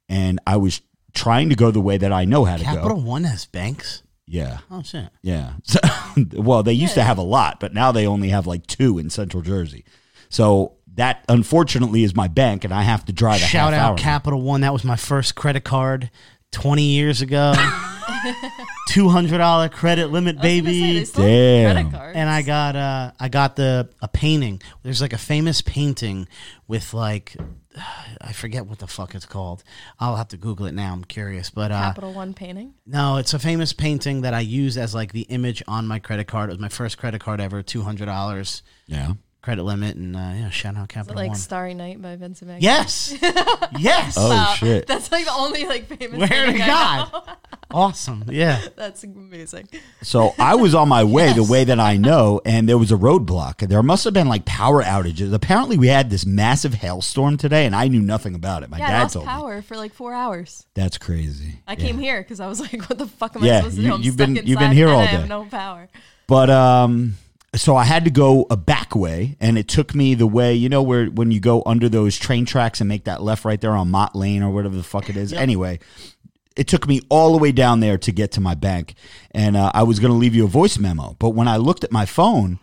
and 0.09 0.39
I 0.47 0.57
was 0.57 0.81
trying 1.13 1.49
to 1.49 1.55
go 1.55 1.71
the 1.71 1.81
way 1.81 1.97
that 1.97 2.11
I 2.11 2.25
know 2.25 2.45
how 2.45 2.57
to 2.57 2.63
go. 2.63 2.73
Capital. 2.73 3.01
One 3.01 3.23
has 3.23 3.45
banks. 3.45 4.03
Yeah. 4.27 4.59
Oh 4.69 4.83
shit. 4.83 5.09
Yeah. 5.21 5.53
So, 5.63 5.79
well, 6.33 6.61
they 6.63 6.73
used 6.73 6.95
to 6.95 7.03
have 7.03 7.17
a 7.17 7.23
lot, 7.23 7.59
but 7.59 7.73
now 7.73 7.91
they 7.91 8.05
only 8.05 8.29
have 8.29 8.45
like 8.45 8.67
two 8.67 8.99
in 8.99 9.09
Central 9.09 9.41
Jersey. 9.41 9.85
So 10.29 10.73
that 10.95 11.23
unfortunately 11.29 12.03
is 12.03 12.15
my 12.15 12.27
bank, 12.27 12.63
and 12.63 12.73
I 12.73 12.81
have 12.81 13.05
to 13.05 13.13
drive 13.13 13.41
a 13.41 13.45
Shout 13.45 13.73
out. 13.73 13.97
Capital 13.97 14.41
One. 14.41 14.61
That 14.61 14.73
was 14.73 14.83
my 14.83 14.95
first 14.97 15.35
credit 15.35 15.63
card 15.63 16.11
20 16.57 16.81
years 16.81 17.21
ago. 17.21 17.53
$200 18.89 19.71
credit 19.71 20.07
limit, 20.07 20.41
baby. 20.41 21.05
Damn. 21.05 21.93
and 21.93 22.27
I 22.29 22.41
got 22.41 22.75
uh 22.75 23.11
I 23.19 23.29
got 23.29 23.55
the 23.55 23.89
a 24.01 24.07
painting. 24.07 24.59
There's 24.81 24.99
like 25.01 25.13
a 25.13 25.19
famous 25.19 25.61
painting 25.61 26.27
with 26.67 26.93
like 26.95 27.35
I 28.19 28.33
forget 28.33 28.65
what 28.65 28.79
the 28.79 28.87
fuck 28.87 29.13
it's 29.13 29.27
called. 29.27 29.63
I'll 29.99 30.15
have 30.15 30.29
to 30.29 30.37
Google 30.37 30.65
it 30.65 30.71
now. 30.73 30.93
I'm 30.93 31.03
curious, 31.03 31.51
but 31.51 31.71
uh, 31.71 31.79
Capital 31.79 32.11
One 32.13 32.33
painting. 32.33 32.73
no, 32.87 33.17
it's 33.17 33.35
a 33.35 33.39
famous 33.39 33.71
painting 33.71 34.21
that 34.21 34.33
I 34.33 34.39
use 34.39 34.77
as 34.79 34.95
like 34.95 35.11
the 35.11 35.21
image 35.23 35.61
on 35.67 35.85
my 35.85 35.99
credit 35.99 36.25
card. 36.27 36.49
It 36.49 36.53
was 36.53 36.59
my 36.59 36.69
first 36.69 36.97
credit 36.97 37.21
card 37.21 37.39
ever. 37.39 37.61
Two 37.61 37.83
hundred 37.83 38.05
dollars 38.05 38.63
Yeah. 38.87 39.13
Credit 39.47 39.63
limit, 39.63 39.95
and 39.95 40.13
uh, 40.13 40.19
yeah, 40.19 40.49
shout 40.49 40.75
out 40.75 40.89
Capital 40.89 41.15
like 41.15 41.29
One. 41.29 41.37
Starry 41.37 41.73
Night 41.73 42.01
by 42.01 42.17
Vincent 42.17 42.49
Van 42.51 42.59
Gogh? 42.59 42.63
yes, 42.65 43.15
yes. 43.79 44.15
Oh 44.17 44.27
Wow, 44.29 44.53
shit. 44.57 44.85
That's 44.87 45.09
like 45.09 45.23
the 45.23 45.31
only 45.31 45.65
like 45.65 45.85
famous. 45.85 46.17
Where 46.19 46.27
to 46.27 46.33
painting 46.51 46.61
I 46.63 46.67
God? 46.67 47.37
Awesome. 47.71 48.25
Yeah. 48.29 48.61
That's 48.75 49.05
amazing. 49.05 49.69
So 50.01 50.33
I 50.37 50.55
was 50.55 50.75
on 50.75 50.89
my 50.89 51.05
way 51.05 51.31
the 51.31 51.43
way 51.45 51.63
that 51.63 51.79
I 51.79 51.95
know, 51.95 52.41
and 52.45 52.67
there 52.67 52.77
was 52.77 52.91
a 52.91 52.95
roadblock. 52.97 53.65
There 53.69 53.81
must 53.81 54.03
have 54.03 54.13
been 54.13 54.27
like 54.27 54.43
power 54.43 54.83
outages. 54.83 55.33
Apparently, 55.33 55.77
we 55.77 55.87
had 55.87 56.09
this 56.09 56.25
massive 56.25 56.73
hailstorm 56.73 57.37
today, 57.37 57.65
and 57.65 57.73
I 57.73 57.87
knew 57.87 58.01
nothing 58.01 58.35
about 58.35 58.63
it. 58.63 58.69
My 58.69 58.79
Yeah, 58.79 58.87
I 58.87 58.89
dad 58.89 59.01
lost 59.03 59.13
told 59.13 59.25
me. 59.27 59.31
power 59.31 59.61
for 59.61 59.77
like 59.77 59.93
four 59.93 60.13
hours. 60.13 60.65
That's 60.73 60.97
crazy. 60.97 61.61
I 61.65 61.71
Yeah. 61.71 61.77
came 61.77 61.99
here 61.99 62.21
because 62.21 62.41
I 62.41 62.47
was 62.47 62.59
like, 62.59 62.81
"What 62.89 62.97
the 62.99 63.07
fuck 63.07 63.37
am 63.37 63.45
Yeah, 63.45 63.55
I 63.55 63.57
supposed 63.59 63.75
to 63.77 63.81
you- 63.81 63.87
do?" 63.87 63.93
I'm 63.95 64.01
you've 64.01 64.13
stuck 64.15 64.27
been- 64.27 64.37
inside 64.37 64.49
you've 64.49 64.59
been 64.59 64.71
here 64.73 64.87
and 64.87 64.95
all 64.95 65.01
I 65.03 65.05
day. 65.05 65.11
have 65.11 65.29
no 65.29 65.45
power. 65.45 65.87
But 66.27 66.49
um, 66.49 67.13
so 67.55 67.75
I 67.75 67.85
had 67.85 68.05
to 68.05 68.11
go 68.11 68.45
a 68.49 68.57
back 68.57 68.95
way, 68.95 69.37
and 69.39 69.57
it 69.57 69.67
took 69.67 69.95
me 69.95 70.13
the 70.13 70.27
way 70.27 70.53
you 70.53 70.69
know 70.69 70.81
where 70.81 71.05
when 71.05 71.31
you 71.31 71.39
go 71.39 71.63
under 71.65 71.89
those 71.89 72.17
train 72.17 72.45
tracks 72.45 72.81
and 72.81 72.87
make 72.87 73.05
that 73.05 73.21
left 73.21 73.45
right 73.45 73.59
there 73.59 73.71
on 73.71 73.89
Mott 73.89 74.15
Lane 74.15 74.43
or 74.43 74.51
whatever 74.51 74.75
the 74.75 74.83
fuck 74.83 75.09
it 75.09 75.17
is. 75.17 75.33
Anyway, 75.33 75.79
it 76.55 76.67
took 76.67 76.87
me 76.87 77.01
all 77.09 77.31
the 77.31 77.37
way 77.37 77.51
down 77.51 77.79
there 77.79 77.97
to 77.99 78.11
get 78.11 78.31
to 78.33 78.41
my 78.41 78.53
bank, 78.53 78.95
and 79.31 79.55
uh, 79.55 79.71
I 79.73 79.83
was 79.83 79.99
going 79.99 80.11
to 80.11 80.17
leave 80.17 80.35
you 80.35 80.45
a 80.45 80.49
voice 80.49 80.77
memo. 80.77 81.15
But 81.19 81.29
when 81.29 81.47
I 81.47 81.57
looked 81.57 81.83
at 81.83 81.91
my 81.91 82.05
phone, 82.05 82.59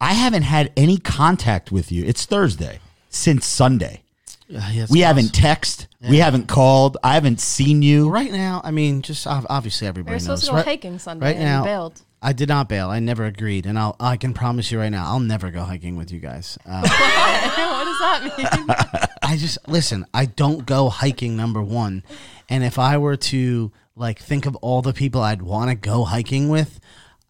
I 0.00 0.12
haven't 0.12 0.42
had 0.42 0.72
any 0.76 0.98
contact 0.98 1.72
with 1.72 1.90
you. 1.90 2.04
It's 2.04 2.24
Thursday 2.24 2.78
since 3.10 3.46
Sunday. 3.46 4.02
Yeah, 4.48 4.62
it's 4.70 4.90
we 4.90 5.00
haven't 5.00 5.32
texted. 5.32 5.86
We 6.08 6.18
haven't 6.18 6.48
called. 6.48 6.96
I 7.04 7.14
haven't 7.14 7.38
seen 7.40 7.82
you. 7.82 8.08
Right 8.08 8.32
now, 8.32 8.62
I 8.64 8.70
mean, 8.70 9.02
just 9.02 9.26
obviously 9.26 9.86
everybody. 9.86 10.12
We 10.12 10.14
everybody 10.14 10.14
were 10.14 10.20
supposed 10.20 10.44
to 10.46 10.50
go 10.50 10.56
right, 10.56 10.64
hiking 10.64 10.98
Sunday 10.98 11.26
right 11.26 11.36
and 11.36 11.44
now- 11.44 11.58
you 11.60 11.64
bailed. 11.66 12.02
I 12.20 12.32
did 12.32 12.48
not 12.48 12.68
bail. 12.68 12.88
I 12.90 12.98
never 12.98 13.26
agreed, 13.26 13.64
and 13.64 13.78
I'll 13.78 13.94
I 14.00 14.16
can 14.16 14.34
promise 14.34 14.72
you 14.72 14.80
right 14.80 14.88
now, 14.88 15.06
I'll 15.06 15.20
never 15.20 15.52
go 15.52 15.62
hiking 15.62 15.96
with 15.96 16.10
you 16.10 16.18
guys. 16.18 16.58
Uh, 16.66 16.80
what 16.82 17.84
does 17.84 17.98
that 18.00 18.34
mean? 18.36 19.08
I 19.22 19.36
just 19.36 19.58
listen. 19.68 20.04
I 20.12 20.24
don't 20.24 20.66
go 20.66 20.88
hiking. 20.88 21.36
Number 21.36 21.62
one, 21.62 22.02
and 22.48 22.64
if 22.64 22.76
I 22.76 22.98
were 22.98 23.16
to 23.16 23.70
like 23.94 24.18
think 24.18 24.46
of 24.46 24.56
all 24.56 24.82
the 24.82 24.92
people 24.92 25.20
I'd 25.22 25.42
want 25.42 25.70
to 25.70 25.76
go 25.76 26.02
hiking 26.04 26.48
with, 26.48 26.80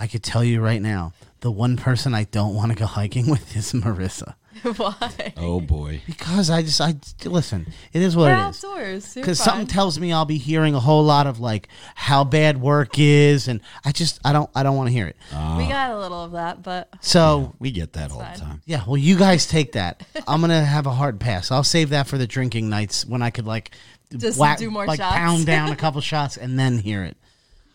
I 0.00 0.06
could 0.06 0.22
tell 0.22 0.42
you 0.42 0.62
right 0.62 0.80
now, 0.80 1.12
the 1.40 1.50
one 1.50 1.76
person 1.76 2.14
I 2.14 2.24
don't 2.24 2.54
want 2.54 2.72
to 2.72 2.78
go 2.78 2.86
hiking 2.86 3.26
with 3.30 3.54
is 3.56 3.72
Marissa. 3.74 4.36
Why? 4.76 5.32
Oh 5.36 5.60
boy. 5.60 6.00
Because 6.06 6.50
I 6.50 6.62
just 6.62 6.80
I 6.80 6.94
listen. 7.24 7.66
It 7.92 8.02
is 8.02 8.16
what 8.16 8.24
We're 8.24 8.46
it 8.46 8.50
is. 8.50 8.64
outdoors. 8.64 9.16
You're 9.16 9.22
Because 9.24 9.38
something 9.40 9.66
tells 9.66 9.98
me 9.98 10.12
I'll 10.12 10.24
be 10.24 10.38
hearing 10.38 10.74
a 10.74 10.80
whole 10.80 11.04
lot 11.04 11.26
of 11.26 11.40
like 11.40 11.68
how 11.94 12.24
bad 12.24 12.60
work 12.60 12.98
is, 12.98 13.48
and 13.48 13.60
I 13.84 13.92
just 13.92 14.20
I 14.24 14.32
don't 14.32 14.50
I 14.54 14.62
don't 14.62 14.76
want 14.76 14.88
to 14.88 14.92
hear 14.92 15.06
it. 15.06 15.16
we 15.30 15.36
ah. 15.36 15.66
got 15.68 15.90
a 15.92 15.98
little 15.98 16.24
of 16.24 16.32
that, 16.32 16.62
but 16.62 16.88
So 17.00 17.54
We 17.58 17.70
get 17.70 17.92
that 17.94 18.10
all 18.12 18.20
fine. 18.20 18.34
the 18.34 18.40
time. 18.40 18.62
yeah, 18.66 18.84
well, 18.86 18.96
you 18.96 19.16
guys 19.16 19.46
take 19.46 19.72
that. 19.72 20.02
I'm 20.28 20.40
gonna 20.40 20.64
have 20.64 20.86
a 20.86 20.92
hard 20.92 21.20
pass. 21.20 21.50
I'll 21.50 21.64
save 21.64 21.90
that 21.90 22.06
for 22.08 22.18
the 22.18 22.26
drinking 22.26 22.68
nights 22.68 23.04
when 23.06 23.22
I 23.22 23.30
could 23.30 23.46
like 23.46 23.72
Just 24.16 24.38
whack- 24.38 24.58
do 24.58 24.70
more 24.70 24.86
like 24.86 24.98
shots. 25.00 25.16
pound 25.16 25.46
down 25.46 25.70
a 25.70 25.76
couple 25.76 26.00
shots 26.02 26.36
and 26.36 26.58
then 26.58 26.78
hear 26.78 27.04
it. 27.04 27.16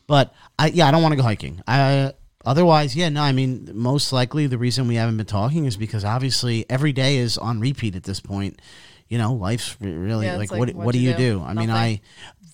But 0.07 0.33
I 0.59 0.67
yeah, 0.67 0.87
I 0.87 0.91
don't 0.91 1.01
want 1.01 1.13
to 1.13 1.17
go 1.17 1.23
hiking. 1.23 1.61
I 1.67 2.13
otherwise 2.45 2.95
yeah 2.95 3.09
no. 3.09 3.21
I 3.21 3.31
mean, 3.31 3.69
most 3.73 4.11
likely 4.13 4.47
the 4.47 4.57
reason 4.57 4.87
we 4.87 4.95
haven't 4.95 5.17
been 5.17 5.25
talking 5.25 5.65
is 5.65 5.77
because 5.77 6.03
obviously 6.05 6.65
every 6.69 6.91
day 6.93 7.17
is 7.17 7.37
on 7.37 7.59
repeat 7.59 7.95
at 7.95 8.03
this 8.03 8.19
point. 8.19 8.61
You 9.07 9.17
know, 9.17 9.33
life's 9.33 9.75
really 9.79 10.25
Yeah, 10.25 10.37
like, 10.37 10.51
like, 10.51 10.59
what 10.59 10.69
what'd 10.69 10.75
what 10.75 10.93
do 10.93 10.99
you 10.99 11.11
you 11.11 11.17
do? 11.17 11.39
do? 11.39 11.43
I 11.43 11.53
mean, 11.53 11.69
I 11.69 12.01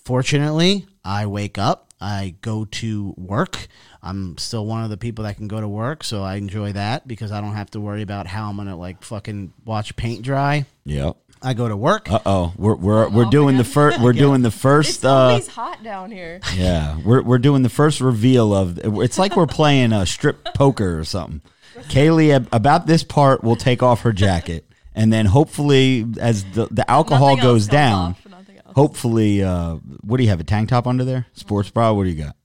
fortunately 0.04 0.86
I 1.04 1.26
wake 1.26 1.58
up, 1.58 1.92
I 2.00 2.34
go 2.42 2.64
to 2.66 3.14
work. 3.16 3.68
I'm 4.02 4.38
still 4.38 4.66
one 4.66 4.82
of 4.82 4.90
the 4.90 4.96
people 4.96 5.24
that 5.24 5.36
can 5.36 5.48
go 5.48 5.60
to 5.60 5.68
work, 5.68 6.04
so 6.04 6.22
I 6.22 6.36
enjoy 6.36 6.72
that 6.72 7.06
because 7.06 7.32
I 7.32 7.40
don't 7.40 7.54
have 7.54 7.70
to 7.72 7.80
worry 7.80 8.02
about 8.02 8.26
how 8.26 8.48
I'm 8.48 8.56
gonna 8.56 8.76
like 8.76 9.02
fucking 9.02 9.52
watch 9.64 9.94
paint 9.96 10.22
dry. 10.22 10.66
Yep. 10.84 11.16
I 11.42 11.54
go 11.54 11.68
to 11.68 11.76
work. 11.76 12.10
Uh 12.10 12.20
oh. 12.26 12.52
We're 12.56 12.74
we're 12.74 13.08
we're 13.08 13.24
off 13.24 13.30
doing 13.30 13.56
the 13.56 13.64
first. 13.64 14.00
We're 14.00 14.12
doing 14.12 14.42
the 14.42 14.48
it's 14.48 14.58
first. 14.58 15.04
Uh, 15.04 15.10
always 15.10 15.46
hot 15.48 15.82
down 15.82 16.10
here. 16.10 16.40
yeah. 16.54 16.98
We're 17.04 17.22
we're 17.22 17.38
doing 17.38 17.62
the 17.62 17.68
first 17.70 18.00
reveal 18.00 18.54
of. 18.54 18.78
It's 18.78 19.18
like 19.18 19.36
we're 19.36 19.46
playing 19.46 19.92
a 19.92 20.04
strip 20.06 20.44
poker 20.54 20.98
or 20.98 21.04
something. 21.04 21.40
Kaylee, 21.88 22.46
about 22.52 22.86
this 22.86 23.02
part, 23.04 23.42
will 23.42 23.56
take 23.56 23.82
off 23.82 24.02
her 24.02 24.12
jacket, 24.12 24.66
and 24.94 25.12
then 25.12 25.24
hopefully, 25.26 26.04
as 26.20 26.44
the 26.52 26.66
the 26.70 26.88
alcohol 26.90 27.36
Nothing 27.36 27.42
goes 27.42 27.66
down, 27.68 28.10
off, 28.10 28.26
hopefully, 28.74 29.42
uh, 29.42 29.76
what 30.02 30.18
do 30.18 30.24
you 30.24 30.28
have? 30.28 30.40
A 30.40 30.44
tank 30.44 30.68
top 30.68 30.86
under 30.86 31.04
there? 31.04 31.26
Sports 31.32 31.70
bra? 31.70 31.92
What 31.92 32.04
do 32.04 32.10
you 32.10 32.22
got? 32.24 32.36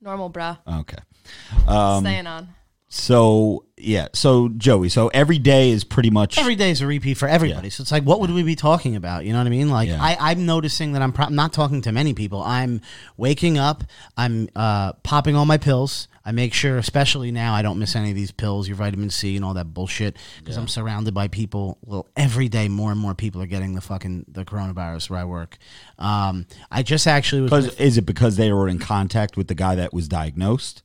Normal 0.00 0.28
bra. 0.28 0.56
Okay. 0.66 0.96
Um, 1.68 2.02
Staying 2.04 2.26
on. 2.26 2.53
So 2.94 3.64
yeah. 3.76 4.06
So 4.12 4.50
Joey. 4.50 4.88
So 4.88 5.08
every 5.08 5.40
day 5.40 5.70
is 5.70 5.82
pretty 5.82 6.10
much 6.10 6.38
Every 6.38 6.54
day 6.54 6.70
is 6.70 6.80
a 6.80 6.86
repeat 6.86 7.14
for 7.14 7.26
everybody. 7.26 7.68
So 7.68 7.82
it's 7.82 7.90
like, 7.90 8.04
what 8.04 8.20
would 8.20 8.30
we 8.30 8.44
be 8.44 8.54
talking 8.54 8.94
about? 8.94 9.24
You 9.24 9.32
know 9.32 9.38
what 9.38 9.48
I 9.48 9.50
mean? 9.50 9.68
Like, 9.68 9.88
Yeah. 9.88 9.98
I, 10.00 10.16
I'm 10.30 10.46
noticing 10.46 10.92
that 10.92 11.02
I'm 11.02 11.12
pro- 11.12 11.28
not 11.28 11.52
talking 11.52 11.82
to 11.82 11.92
many 11.92 12.14
people. 12.14 12.40
I'm 12.42 12.80
waking 13.16 13.58
up, 13.58 13.82
I'm 14.16 14.48
uh, 14.54 14.92
popping 15.02 15.34
all 15.34 15.44
my 15.44 15.58
pills. 15.58 16.06
I 16.24 16.30
make 16.32 16.54
sure, 16.54 16.78
especially 16.78 17.32
now, 17.32 17.52
I 17.52 17.60
don't 17.62 17.78
miss 17.78 17.94
any 17.96 18.10
of 18.10 18.16
these 18.16 18.30
pills, 18.30 18.66
your 18.66 18.76
vitamin 18.76 19.10
C 19.10 19.36
and 19.36 19.44
all 19.44 19.54
that 19.54 19.74
bullshit, 19.74 20.16
because 20.38 20.56
I'm 20.56 20.68
surrounded 20.68 21.12
by 21.12 21.28
people. 21.28 21.76
Well, 21.84 22.06
every 22.16 22.48
day, 22.48 22.68
more 22.68 22.90
and 22.92 22.98
more 22.98 23.14
people 23.14 23.42
are 23.42 23.46
getting 23.46 23.74
the 23.74 23.82
fucking 23.82 24.26
the 24.28 24.44
coronavirus 24.44 25.10
where 25.10 25.18
I 25.18 25.24
work. 25.24 25.58
Um, 25.98 26.46
I 26.70 26.82
just 26.82 27.06
actually 27.06 27.42
was 27.42 27.50
with 27.50 27.78
is 27.78 27.98
it 27.98 28.06
because 28.06 28.36
they 28.36 28.52
were 28.52 28.68
in 28.68 28.78
contact 28.78 29.36
with 29.36 29.48
the 29.48 29.54
guy 29.54 29.74
that 29.74 29.92
was 29.92 30.08
diagnosed? 30.08 30.83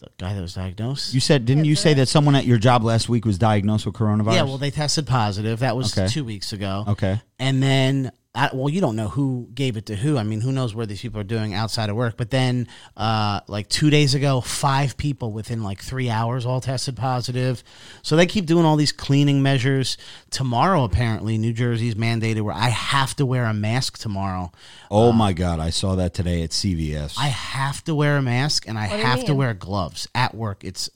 The 0.00 0.08
guy 0.18 0.34
that 0.34 0.40
was 0.40 0.54
diagnosed. 0.54 1.12
You 1.14 1.20
said, 1.20 1.44
didn't 1.44 1.66
you 1.66 1.76
say 1.76 1.94
that 1.94 2.08
someone 2.08 2.34
at 2.34 2.46
your 2.46 2.58
job 2.58 2.82
last 2.82 3.08
week 3.08 3.24
was 3.24 3.38
diagnosed 3.38 3.86
with 3.86 3.94
coronavirus? 3.94 4.34
Yeah, 4.34 4.42
well, 4.44 4.58
they 4.58 4.70
tested 4.70 5.06
positive. 5.06 5.60
That 5.60 5.76
was 5.76 5.96
Okay. 5.96 6.08
two 6.08 6.24
weeks 6.24 6.52
ago. 6.52 6.84
Okay. 6.88 7.20
And 7.38 7.62
then, 7.62 8.10
uh, 8.32 8.48
well, 8.52 8.68
you 8.68 8.80
don't 8.80 8.94
know 8.94 9.08
who 9.08 9.48
gave 9.54 9.76
it 9.76 9.86
to 9.86 9.96
who. 9.96 10.16
I 10.16 10.22
mean, 10.22 10.40
who 10.40 10.52
knows 10.52 10.72
where 10.72 10.86
these 10.86 11.02
people 11.02 11.20
are 11.20 11.24
doing 11.24 11.52
outside 11.52 11.90
of 11.90 11.96
work. 11.96 12.16
But 12.16 12.30
then, 12.30 12.68
uh, 12.96 13.40
like 13.48 13.68
two 13.68 13.90
days 13.90 14.14
ago, 14.14 14.40
five 14.40 14.96
people 14.96 15.32
within 15.32 15.64
like 15.64 15.82
three 15.82 16.08
hours 16.08 16.46
all 16.46 16.60
tested 16.60 16.96
positive. 16.96 17.64
So 18.02 18.14
they 18.14 18.26
keep 18.26 18.46
doing 18.46 18.64
all 18.64 18.76
these 18.76 18.92
cleaning 18.92 19.42
measures. 19.42 19.98
Tomorrow, 20.30 20.84
apparently, 20.84 21.38
New 21.38 21.52
Jersey's 21.52 21.96
mandated 21.96 22.42
where 22.42 22.54
I 22.54 22.68
have 22.68 23.16
to 23.16 23.26
wear 23.26 23.46
a 23.46 23.52
mask 23.52 23.98
tomorrow. 23.98 24.52
Oh 24.92 25.10
my 25.10 25.32
God, 25.32 25.58
I 25.58 25.70
saw 25.70 25.96
that 25.96 26.14
today 26.14 26.44
at 26.44 26.50
CVS. 26.50 27.16
I 27.18 27.28
have 27.28 27.82
to 27.84 27.96
wear 27.96 28.16
a 28.16 28.22
mask 28.22 28.68
and 28.68 28.78
I 28.78 28.86
What 28.86 29.00
have 29.00 29.24
to 29.24 29.34
wear 29.34 29.54
gloves 29.54 30.06
at 30.14 30.36
work. 30.36 30.62
It's 30.62 30.88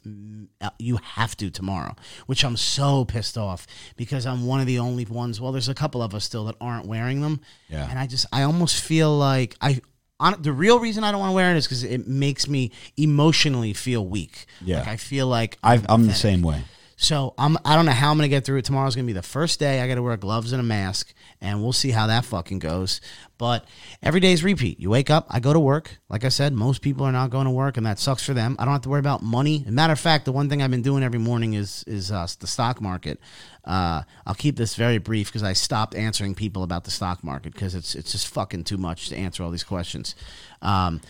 uh, 0.60 0.70
you 0.78 0.98
have 1.02 1.36
to 1.38 1.50
tomorrow, 1.50 1.96
which 2.26 2.44
I'm 2.44 2.56
so 2.56 3.04
pissed 3.04 3.36
off 3.36 3.66
because 3.96 4.24
I'm 4.24 4.46
one 4.46 4.60
of 4.60 4.66
the 4.66 4.78
only 4.78 5.04
ones. 5.04 5.40
Well, 5.40 5.50
there's 5.50 5.68
a 5.68 5.74
couple 5.74 6.00
of 6.00 6.14
us 6.14 6.24
still 6.24 6.44
that 6.44 6.54
aren't 6.60 6.86
wearing 6.86 7.22
them. 7.22 7.23
Yeah. 7.68 7.88
and 7.88 7.98
I 7.98 8.06
just 8.06 8.26
I 8.32 8.42
almost 8.42 8.82
feel 8.82 9.16
like 9.16 9.56
I. 9.60 9.80
On, 10.20 10.40
the 10.40 10.52
real 10.52 10.78
reason 10.78 11.02
I 11.02 11.10
don't 11.10 11.18
want 11.18 11.30
to 11.30 11.34
wear 11.34 11.50
it 11.50 11.56
is 11.56 11.66
because 11.66 11.82
it 11.82 12.06
makes 12.06 12.48
me 12.48 12.70
emotionally 12.96 13.72
feel 13.72 14.06
weak. 14.06 14.46
Yeah. 14.64 14.78
like 14.78 14.88
I 14.88 14.96
feel 14.96 15.26
like 15.26 15.58
I've, 15.62 15.84
I'm 15.88 16.06
the 16.06 16.14
same 16.14 16.40
way. 16.40 16.62
So 16.96 17.34
I'm 17.36 17.58
I 17.64 17.74
don't 17.74 17.84
know 17.84 17.92
how 17.92 18.10
I'm 18.10 18.16
gonna 18.16 18.28
get 18.28 18.44
through 18.44 18.58
it. 18.58 18.64
Tomorrow's 18.64 18.94
gonna 18.94 19.06
be 19.06 19.12
the 19.12 19.22
first 19.22 19.58
day 19.58 19.80
I 19.80 19.88
got 19.88 19.96
to 19.96 20.02
wear 20.02 20.16
gloves 20.16 20.52
and 20.52 20.60
a 20.60 20.64
mask, 20.64 21.12
and 21.44 21.62
we'll 21.62 21.74
see 21.74 21.90
how 21.90 22.06
that 22.06 22.24
fucking 22.24 22.58
goes. 22.58 23.02
But 23.36 23.66
every 24.02 24.18
day's 24.20 24.42
repeat. 24.42 24.80
You 24.80 24.88
wake 24.88 25.10
up, 25.10 25.26
I 25.28 25.40
go 25.40 25.52
to 25.52 25.60
work. 25.60 25.98
Like 26.08 26.24
I 26.24 26.30
said, 26.30 26.54
most 26.54 26.80
people 26.80 27.04
are 27.04 27.12
not 27.12 27.28
going 27.28 27.44
to 27.44 27.50
work, 27.50 27.76
and 27.76 27.84
that 27.84 27.98
sucks 27.98 28.24
for 28.24 28.32
them. 28.32 28.56
I 28.58 28.64
don't 28.64 28.72
have 28.72 28.82
to 28.82 28.88
worry 28.88 29.00
about 29.00 29.22
money. 29.22 29.62
Matter 29.68 29.92
of 29.92 30.00
fact, 30.00 30.24
the 30.24 30.32
one 30.32 30.48
thing 30.48 30.62
I've 30.62 30.70
been 30.70 30.82
doing 30.82 31.02
every 31.02 31.18
morning 31.18 31.52
is 31.52 31.84
is 31.86 32.10
uh, 32.10 32.26
the 32.40 32.46
stock 32.46 32.80
market. 32.80 33.20
Uh, 33.64 34.02
I'll 34.26 34.34
keep 34.34 34.56
this 34.56 34.74
very 34.74 34.98
brief 34.98 35.28
because 35.28 35.42
I 35.42 35.52
stopped 35.52 35.94
answering 35.94 36.34
people 36.34 36.62
about 36.62 36.84
the 36.84 36.90
stock 36.90 37.22
market 37.22 37.52
because 37.52 37.74
it's 37.74 37.94
it's 37.94 38.12
just 38.12 38.28
fucking 38.28 38.64
too 38.64 38.78
much 38.78 39.10
to 39.10 39.16
answer 39.16 39.42
all 39.42 39.50
these 39.50 39.64
questions. 39.64 40.14
Um, 40.62 41.02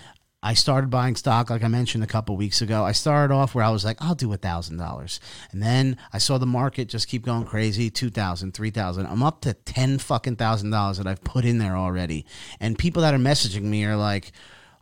I 0.44 0.52
started 0.52 0.90
buying 0.90 1.16
stock, 1.16 1.48
like 1.48 1.64
I 1.64 1.68
mentioned 1.68 2.04
a 2.04 2.06
couple 2.06 2.36
weeks 2.36 2.60
ago. 2.60 2.84
I 2.84 2.92
started 2.92 3.32
off 3.32 3.54
where 3.54 3.64
I 3.64 3.70
was 3.70 3.82
like, 3.82 3.96
I'll 4.00 4.14
do 4.14 4.30
a 4.34 4.36
thousand 4.36 4.76
dollars, 4.76 5.18
and 5.50 5.62
then 5.62 5.96
I 6.12 6.18
saw 6.18 6.36
the 6.36 6.44
market 6.44 6.90
just 6.90 7.08
keep 7.08 7.24
going 7.24 7.46
crazy. 7.46 7.88
Two 7.88 8.10
thousand, 8.10 8.52
three 8.52 8.70
thousand. 8.70 9.06
I'm 9.06 9.22
up 9.22 9.40
to 9.40 9.54
ten 9.54 9.98
fucking 9.98 10.36
thousand 10.36 10.68
dollars 10.68 10.98
that 10.98 11.06
I've 11.06 11.24
put 11.24 11.46
in 11.46 11.56
there 11.56 11.76
already, 11.76 12.26
and 12.60 12.78
people 12.78 13.00
that 13.02 13.14
are 13.14 13.18
messaging 13.18 13.62
me 13.62 13.84
are 13.86 13.96
like. 13.96 14.32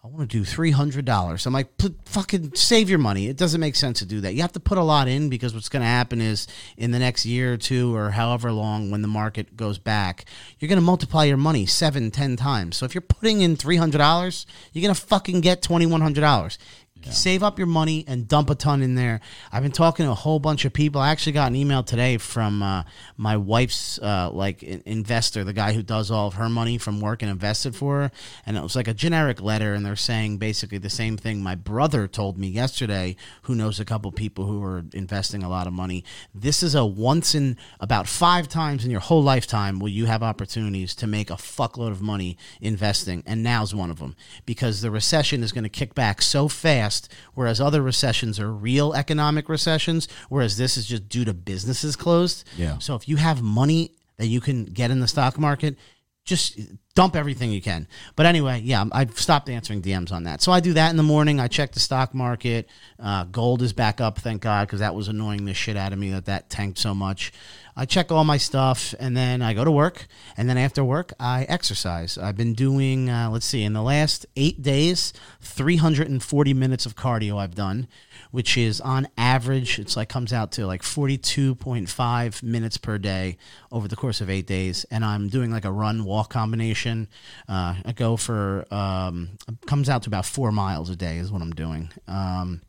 I 0.05 0.09
want 0.09 0.29
to 0.29 0.37
do 0.37 0.45
$300. 0.45 1.47
I'm 1.47 1.53
like, 1.53 1.69
fucking 2.07 2.57
save 2.57 2.91
your 2.91 2.99
money. 2.99 3.29
It 3.29 3.37
doesn't 3.37 3.61
make 3.61 3.77
sense 3.77 4.01
to 4.01 4.05
do 4.05 4.21
that. 4.23 4.35
You 4.35 4.43
have 4.43 4.51
to 4.51 4.59
put 4.59 4.77
a 4.77 4.83
lot 4.83 5.07
in 5.07 5.29
because 5.29 5.55
what's 5.55 5.69
going 5.69 5.83
to 5.83 5.87
happen 5.87 6.21
is 6.21 6.49
in 6.77 6.91
the 6.91 6.99
next 6.99 7.25
year 7.25 7.53
or 7.53 7.57
two 7.57 7.95
or 7.95 8.11
however 8.11 8.51
long 8.51 8.91
when 8.91 9.03
the 9.03 9.07
market 9.07 9.57
goes 9.57 9.79
back, 9.79 10.25
you're 10.59 10.69
going 10.69 10.81
to 10.81 10.85
multiply 10.85 11.23
your 11.23 11.37
money 11.37 11.67
seven, 11.67 12.11
ten 12.11 12.35
times. 12.35 12.77
So 12.77 12.85
if 12.85 12.97
you're 12.97 13.03
putting 13.03 13.43
in 13.43 13.57
$300, 13.57 14.47
you're 14.73 14.83
going 14.83 14.93
to 14.93 15.01
fucking 15.01 15.41
get 15.41 15.63
$2,100. 15.63 16.59
Yeah. 17.07 17.13
Save 17.13 17.43
up 17.43 17.59
your 17.59 17.67
money 17.67 18.05
and 18.07 18.29
dump 18.29 18.51
a 18.51 18.55
ton 18.55 18.83
in 18.83 18.95
there. 18.95 19.21
I've 19.51 19.63
been 19.63 19.73
talking 19.73 20.07
to 20.07 20.13
a 20.13 20.15
whole 20.15 20.39
bunch 20.39 20.65
of 20.65 20.73
people. 20.73 21.01
I 21.01 21.11
actually 21.11 21.33
got 21.33 21.49
an 21.49 21.57
email 21.57 21.83
today 21.83 22.19
from 22.19 22.63
uh, 22.63 22.85
my 23.17 23.37
wife's 23.37 23.99
uh, 23.99 24.31
like 24.31 24.63
investor, 24.63 25.45
the 25.45 25.53
guy 25.53 25.73
who 25.73 25.83
does 25.83 26.11
all 26.11 26.29
of 26.29 26.35
her 26.35 26.49
money 26.49 26.79
from 26.79 27.01
work 27.01 27.23
and 27.23 27.31
invested 27.31 27.75
for 27.75 28.03
her, 28.03 28.11
and 28.47 28.57
it 28.57 28.63
was 28.63 28.77
like 28.77 28.89
a 28.89 28.95
generic 28.95 29.41
letter, 29.41 29.75
and 29.75 29.85
they're 29.85 29.97
saying 29.97 30.39
basically 30.39 30.79
the 30.79 30.91
same 30.91 31.17
thing 31.17 31.43
my 31.43 31.55
brother 31.55 32.07
told 32.07 32.39
me 32.39 32.49
yesterday, 32.49 33.17
who 33.43 33.55
knows 33.55 33.81
a 33.81 33.85
couple 33.85 34.13
people 34.13 34.47
who 34.47 34.63
are 34.63 34.85
investing 34.93 35.43
a 35.43 35.49
lot 35.49 35.67
of 35.67 35.73
money. 35.73 36.05
This 36.35 36.63
is 36.63 36.75
a 36.75 36.85
once 36.85 37.35
in 37.35 37.57
about 37.81 38.07
five 38.07 38.49
times 38.49 38.85
in 38.85 38.91
your 38.91 39.01
whole 39.01 39.23
lifetime 39.23 39.79
will 39.79 39.89
you 39.89 40.07
have 40.07 40.23
opportunities 40.23 40.95
to 40.97 41.07
make 41.07 41.31
a 41.31 41.35
fuckload 41.35 41.91
of 41.91 42.03
money 42.03 42.37
investing, 42.61 43.23
and 43.27 43.43
now's 43.43 43.75
one 43.75 43.91
of 43.91 43.99
them 43.99 44.15
because 44.47 44.83
the 44.83 44.91
recession 44.91 45.43
is 45.43 45.53
going 45.53 45.65
to 45.65 45.71
kick 45.71 45.95
back 45.95 46.21
so 46.21 46.49
fast 46.49 46.92
whereas 47.35 47.61
other 47.61 47.83
recessions 47.83 48.39
are 48.41 48.53
real 48.53 48.93
economic 48.95 49.49
recessions, 49.49 50.09
whereas 50.29 50.57
this 50.57 50.77
is 50.77 50.87
just 50.87 51.09
due 51.09 51.25
to 51.25 51.35
businesses 51.35 51.97
closed. 51.97 52.45
Yeah. 52.57 52.79
So 52.79 52.95
if 52.95 53.09
you 53.09 53.17
have 53.17 53.43
money 53.43 53.93
that 54.17 54.27
you 54.27 54.41
can 54.41 54.65
get 54.65 54.91
in 54.91 55.01
the 55.01 55.09
stock 55.09 55.39
market, 55.39 55.77
just 56.25 56.59
dump 56.95 57.17
everything 57.17 57.51
you 57.51 57.61
can. 57.61 57.89
But 58.15 58.27
anyway, 58.27 58.61
yeah, 58.63 58.85
I've 58.93 59.19
stopped 59.19 59.49
answering 59.49 59.83
DMs 59.83 60.13
on 60.13 60.25
that. 60.25 60.41
So 60.41 60.53
I 60.53 60.61
do 60.61 60.75
that 60.75 60.91
in 60.91 60.97
the 60.97 61.03
morning. 61.03 61.41
I 61.41 61.49
check 61.49 61.73
the 61.73 61.81
stock 61.81 62.15
market. 62.15 62.69
Uh, 62.99 63.25
gold 63.25 63.63
is 63.63 63.73
back 63.73 64.01
up, 64.01 64.19
thank 64.19 64.43
God, 64.43 64.69
because 64.69 64.81
that 64.81 64.95
was 64.95 65.09
annoying 65.09 65.45
the 65.45 65.55
shit 65.55 65.77
out 65.77 65.93
of 65.93 65.99
me 65.99 66.11
that 66.11 66.27
that 66.27 66.49
tanked 66.49 66.79
so 66.79 66.95
much. 66.95 67.33
I 67.77 67.87
check 67.87 68.13
all 68.13 68.25
my 68.25 68.37
stuff 68.37 68.95
and 69.01 69.17
then 69.17 69.41
I 69.41 69.55
go 69.55 69.65
to 69.65 69.71
work. 69.71 70.07
And 70.37 70.49
then 70.49 70.59
after 70.59 70.85
work, 70.85 71.13
I 71.19 71.45
exercise. 71.45 72.19
I've 72.19 72.37
been 72.37 72.55
doing, 72.55 73.09
uh, 73.09 73.31
let's 73.31 73.47
see, 73.47 73.63
in 73.63 73.73
the 73.73 73.83
last 73.83 74.27
eight 74.37 74.63
days, 74.63 75.13
340 75.41 76.55
minutes 76.55 76.87
of 76.87 76.97
cardio 76.97 77.39
I've 77.39 77.55
done, 77.55 77.89
which 78.31 78.57
is 78.57 78.81
on 78.81 79.09
average, 79.17 79.79
it's 79.79 79.97
like 79.97 80.09
comes 80.09 80.33
out 80.33 80.53
to 80.53 80.67
like 80.67 80.83
42.5 80.83 82.43
minutes 82.43 82.77
per 82.77 82.99
day 82.99 83.39
over 83.71 83.89
the 83.89 83.97
course 83.97 84.21
of 84.21 84.29
eight 84.29 84.47
days. 84.47 84.85
And 84.91 85.05
I'm 85.05 85.29
doing 85.29 85.51
like 85.51 85.65
a 85.65 85.73
run 85.73 86.05
walk 86.05 86.31
combination. 86.31 87.09
Uh, 87.49 87.77
I 87.85 87.93
go 87.93 88.17
for, 88.17 88.67
um, 88.73 89.31
comes 89.67 89.89
out 89.89 90.03
to 90.03 90.11
about 90.11 90.27
four 90.27 90.53
miles 90.53 90.91
a 90.91 90.97
day 90.97 91.19
is 91.19 91.33
what 91.33 91.43
I'm 91.43 91.53
doing. 91.53 91.91
Um, 92.07 92.61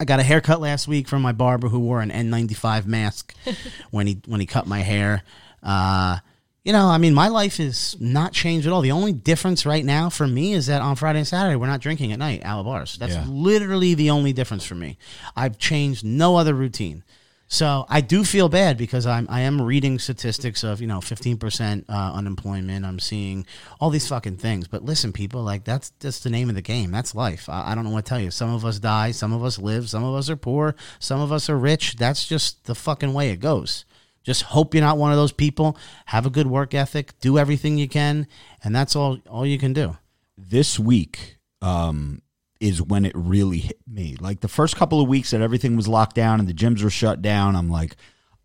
I 0.00 0.04
got 0.04 0.20
a 0.20 0.24
haircut 0.24 0.60
last 0.60 0.88
week 0.88 1.06
from 1.08 1.22
my 1.22 1.32
barber 1.32 1.68
who 1.68 1.78
wore 1.78 2.00
an 2.00 2.10
N95 2.10 2.86
mask 2.86 3.34
when 3.90 4.06
he 4.06 4.20
when 4.26 4.40
he 4.40 4.46
cut 4.46 4.66
my 4.66 4.80
hair. 4.80 5.22
Uh, 5.62 6.18
you 6.64 6.72
know, 6.72 6.86
I 6.88 6.96
mean, 6.98 7.12
my 7.14 7.28
life 7.28 7.60
is 7.60 7.94
not 8.00 8.32
changed 8.32 8.66
at 8.66 8.72
all. 8.72 8.80
The 8.80 8.90
only 8.92 9.12
difference 9.12 9.66
right 9.66 9.84
now 9.84 10.08
for 10.08 10.26
me 10.26 10.54
is 10.54 10.66
that 10.66 10.80
on 10.80 10.96
Friday 10.96 11.18
and 11.18 11.28
Saturday 11.28 11.56
we're 11.56 11.66
not 11.66 11.80
drinking 11.80 12.12
at 12.12 12.18
night, 12.18 12.42
out 12.42 12.58
of 12.60 12.64
bars. 12.64 12.96
That's 12.96 13.14
Yeah. 13.14 13.24
literally 13.28 13.94
the 13.94 14.10
only 14.10 14.32
difference 14.32 14.64
for 14.64 14.74
me. 14.74 14.96
I've 15.36 15.58
changed 15.58 16.04
no 16.04 16.36
other 16.36 16.54
routine. 16.54 17.04
So 17.46 17.84
I 17.88 18.00
do 18.00 18.24
feel 18.24 18.48
bad 18.48 18.76
because 18.78 19.06
I'm 19.06 19.26
I 19.30 19.42
am 19.42 19.60
reading 19.60 19.98
statistics 19.98 20.64
of 20.64 20.80
you 20.80 20.86
know 20.86 21.00
15 21.00 21.36
percent 21.36 21.84
uh, 21.88 22.12
unemployment. 22.14 22.84
I'm 22.84 22.98
seeing 22.98 23.46
all 23.80 23.90
these 23.90 24.08
fucking 24.08 24.38
things. 24.38 24.66
But 24.66 24.84
listen, 24.84 25.12
people, 25.12 25.42
like 25.42 25.64
that's 25.64 25.90
just 26.00 26.24
the 26.24 26.30
name 26.30 26.48
of 26.48 26.54
the 26.54 26.62
game. 26.62 26.90
That's 26.90 27.14
life. 27.14 27.48
I, 27.48 27.72
I 27.72 27.74
don't 27.74 27.84
know 27.84 27.90
what 27.90 28.06
to 28.06 28.08
tell 28.08 28.20
you. 28.20 28.30
Some 28.30 28.52
of 28.52 28.64
us 28.64 28.78
die. 28.78 29.10
Some 29.10 29.32
of 29.32 29.44
us 29.44 29.58
live. 29.58 29.88
Some 29.88 30.04
of 30.04 30.14
us 30.14 30.30
are 30.30 30.36
poor. 30.36 30.74
Some 30.98 31.20
of 31.20 31.30
us 31.30 31.48
are 31.50 31.58
rich. 31.58 31.96
That's 31.96 32.26
just 32.26 32.64
the 32.64 32.74
fucking 32.74 33.12
way 33.12 33.30
it 33.30 33.40
goes. 33.40 33.84
Just 34.22 34.42
hope 34.42 34.74
you're 34.74 34.82
not 34.82 34.96
one 34.96 35.12
of 35.12 35.18
those 35.18 35.32
people. 35.32 35.76
Have 36.06 36.24
a 36.24 36.30
good 36.30 36.46
work 36.46 36.72
ethic. 36.72 37.18
Do 37.20 37.38
everything 37.38 37.76
you 37.76 37.88
can, 37.88 38.26
and 38.62 38.74
that's 38.74 38.96
all 38.96 39.18
all 39.28 39.46
you 39.46 39.58
can 39.58 39.72
do. 39.72 39.96
this 40.36 40.78
week 40.78 41.38
um, 41.62 42.20
is 42.64 42.80
when 42.80 43.04
it 43.04 43.12
really 43.14 43.58
hit 43.58 43.78
me. 43.86 44.16
Like 44.18 44.40
the 44.40 44.48
first 44.48 44.74
couple 44.74 45.00
of 45.00 45.06
weeks 45.06 45.32
that 45.32 45.42
everything 45.42 45.76
was 45.76 45.86
locked 45.86 46.16
down 46.16 46.40
and 46.40 46.48
the 46.48 46.54
gyms 46.54 46.82
were 46.82 46.88
shut 46.88 47.20
down, 47.20 47.56
I'm 47.56 47.68
like, 47.68 47.94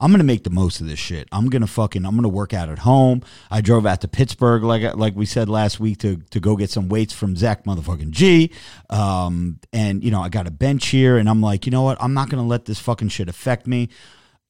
I'm 0.01 0.11
gonna 0.11 0.25
make 0.25 0.43
the 0.43 0.49
most 0.49 0.81
of 0.81 0.87
this 0.87 0.99
shit. 0.99 1.27
I'm 1.31 1.49
gonna 1.49 1.67
fucking 1.67 2.05
I'm 2.05 2.15
gonna 2.15 2.27
work 2.27 2.53
out 2.53 2.67
at 2.69 2.79
home. 2.79 3.21
I 3.49 3.61
drove 3.61 3.85
out 3.85 4.01
to 4.01 4.09
Pittsburgh 4.09 4.63
like 4.63 4.95
like 4.95 5.15
we 5.15 5.25
said 5.25 5.47
last 5.47 5.79
week 5.79 5.99
to 5.99 6.17
to 6.17 6.39
go 6.41 6.57
get 6.57 6.69
some 6.69 6.89
weights 6.89 7.13
from 7.13 7.37
Zach 7.37 7.63
motherfucking 7.63 8.11
G. 8.11 8.51
Um, 8.89 9.59
and 9.71 10.03
you 10.03 10.11
know 10.11 10.21
I 10.21 10.29
got 10.29 10.47
a 10.47 10.51
bench 10.51 10.87
here, 10.87 11.17
and 11.17 11.29
I'm 11.29 11.41
like, 11.41 11.65
you 11.65 11.71
know 11.71 11.83
what? 11.83 11.97
I'm 12.01 12.13
not 12.13 12.29
gonna 12.29 12.47
let 12.47 12.65
this 12.65 12.79
fucking 12.79 13.09
shit 13.09 13.29
affect 13.29 13.67
me. 13.67 13.89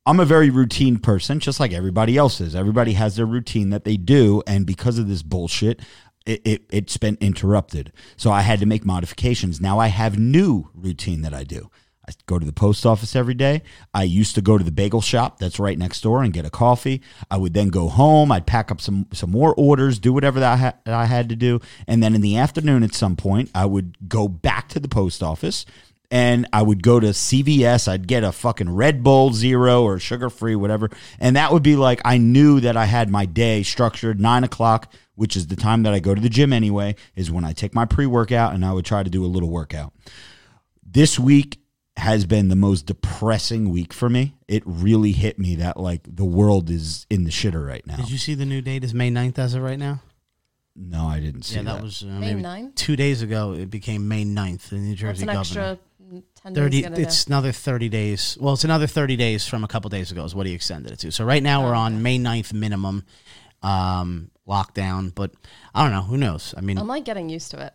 I'm 0.05 0.19
a 0.19 0.25
very 0.25 0.49
routine 0.49 0.97
person, 0.97 1.39
just 1.39 1.59
like 1.59 1.73
everybody 1.73 2.17
else 2.17 2.41
is. 2.41 2.55
Everybody 2.55 2.93
has 2.93 3.15
their 3.15 3.27
routine 3.27 3.69
that 3.69 3.83
they 3.83 3.97
do, 3.97 4.41
and 4.47 4.65
because 4.65 4.97
of 4.97 5.07
this 5.07 5.21
bullshit, 5.21 5.81
it, 6.29 6.41
it 6.45 6.62
it's 6.69 6.98
been 6.98 7.17
interrupted. 7.19 7.91
So 8.15 8.31
I 8.31 8.41
had 8.41 8.59
to 8.59 8.65
make 8.65 8.86
modifications. 8.86 9.59
Now 9.59 9.79
I 9.79 9.88
have 9.88 10.19
new 10.19 10.69
routine 10.74 11.21
that 11.24 11.33
I 11.33 11.43
do. 11.43 11.69
I 12.07 12.13
go 12.25 12.39
to 12.39 12.45
the 12.45 12.53
post 12.53 12.88
office 12.88 13.15
every 13.15 13.36
day. 13.36 13.62
I 13.93 14.01
used 14.03 14.33
to 14.33 14.41
go 14.41 14.57
to 14.57 14.63
the 14.63 14.71
bagel 14.71 15.01
shop 15.01 15.38
that's 15.38 15.59
right 15.59 15.77
next 15.77 16.01
door 16.01 16.24
and 16.24 16.33
get 16.33 16.43
a 16.43 16.50
coffee. 16.50 17.03
I 17.29 17.38
would 17.38 17.53
then 17.53 17.69
go 17.69 17.88
home. 17.88 18.31
I'd 18.31 18.48
pack 18.48 18.71
up 18.71 18.81
some 18.81 19.07
some 19.13 19.29
more 19.31 19.53
orders, 19.55 20.00
do 20.00 20.12
whatever 20.12 20.39
that 20.39 20.53
I, 20.53 20.57
ha- 20.57 20.77
that 20.86 20.93
I 20.95 21.05
had 21.05 21.29
to 21.29 21.36
do, 21.36 21.59
and 21.88 22.01
then 22.01 22.15
in 22.15 22.21
the 22.21 22.38
afternoon 22.38 22.83
at 22.83 22.95
some 22.95 23.15
point, 23.15 23.51
I 23.53 23.65
would 23.65 24.09
go 24.09 24.27
back 24.27 24.69
to 24.69 24.79
the 24.79 24.88
post 24.88 25.21
office 25.21 25.65
and 26.11 26.47
I 26.51 26.61
would 26.61 26.81
go 26.81 26.99
to 26.99 27.07
CVS. 27.07 27.87
I'd 27.87 28.07
get 28.07 28.23
a 28.23 28.31
fucking 28.31 28.73
Red 28.73 29.03
Bull 29.03 29.31
Zero 29.33 29.83
or 29.83 29.99
sugar 29.99 30.29
free, 30.29 30.55
whatever. 30.55 30.89
And 31.19 31.35
that 31.35 31.51
would 31.51 31.63
be 31.63 31.75
like, 31.75 32.01
I 32.03 32.17
knew 32.17 32.59
that 32.61 32.75
I 32.75 32.85
had 32.85 33.09
my 33.09 33.25
day 33.25 33.63
structured. 33.63 34.19
Nine 34.19 34.43
o'clock, 34.43 34.91
which 35.15 35.35
is 35.35 35.47
the 35.47 35.55
time 35.55 35.83
that 35.83 35.93
I 35.93 35.99
go 35.99 36.15
to 36.15 36.21
the 36.21 36.29
gym 36.29 36.51
anyway, 36.51 36.95
is 37.15 37.31
when 37.31 37.45
I 37.45 37.53
take 37.53 37.75
my 37.75 37.85
pre 37.85 38.05
workout 38.05 38.53
and 38.53 38.65
I 38.65 38.73
would 38.73 38.85
try 38.85 39.03
to 39.03 39.09
do 39.09 39.23
a 39.23 39.27
little 39.27 39.49
workout. 39.49 39.93
This 40.83 41.19
week 41.19 41.59
has 41.97 42.25
been 42.25 42.47
the 42.47 42.55
most 42.55 42.85
depressing 42.85 43.69
week 43.69 43.93
for 43.93 44.09
me. 44.09 44.35
It 44.47 44.63
really 44.65 45.11
hit 45.11 45.37
me 45.37 45.55
that 45.55 45.79
like 45.79 46.01
the 46.03 46.25
world 46.25 46.69
is 46.69 47.05
in 47.09 47.25
the 47.25 47.29
shitter 47.29 47.65
right 47.67 47.85
now. 47.85 47.97
Did 47.97 48.09
you 48.09 48.17
see 48.17 48.33
the 48.33 48.45
new 48.45 48.61
date 48.61 48.83
is 48.83 48.93
May 48.93 49.11
9th 49.11 49.37
as 49.37 49.53
of 49.53 49.61
right 49.61 49.77
now? 49.77 50.01
no, 50.75 51.07
I 51.07 51.19
didn't 51.19 51.43
see 51.43 51.57
yeah, 51.57 51.63
that. 51.63 51.75
that, 51.75 51.83
was 51.83 52.03
uh, 52.03 52.05
May 52.07 52.33
maybe 52.33 52.43
9th? 52.43 52.75
two 52.75 52.95
days 52.95 53.21
ago. 53.21 53.53
It 53.53 53.69
became 53.69 54.07
May 54.07 54.23
9th. 54.23 54.69
The 54.69 54.77
New 54.77 54.89
That's 54.91 55.01
Jersey 55.01 55.21
an 55.23 55.27
governor. 55.27 55.39
extra 55.39 55.63
10 55.73 55.79
30 56.43 56.69
days. 56.69 56.89
gonna 56.89 57.00
it's 57.01 57.27
another 57.27 57.51
30 57.51 57.89
days 57.89 58.38
well 58.39 58.53
it's 58.53 58.63
another 58.63 58.88
30 58.88 59.15
days 59.15 59.48
from 59.48 59.63
a 59.63 59.67
couple 59.67 59.89
days 59.89 60.12
ago 60.12 60.24
is 60.24 60.34
what 60.34 60.46
he 60.48 60.53
extended 60.53 60.91
it 60.91 61.00
to 61.00 61.12
so 61.12 61.23
right 61.25 61.43
now 61.43 61.63
we're 61.65 61.73
on 61.75 62.02
may 62.02 62.17
9th 62.17 62.54
minimum 62.54 63.04
um 63.62 64.32
lockdown 64.47 65.13
but 65.13 65.32
i 65.75 65.84
don't 65.84 65.91
know 65.91 66.02
who 66.02 66.17
knows 66.17 66.54
i 66.58 66.62
mean. 66.62 66.78
I'm 66.78 66.88
like 66.88 67.06
getting 67.06 67.30
used 67.30 67.52
to 67.52 67.63
it. 67.65 67.73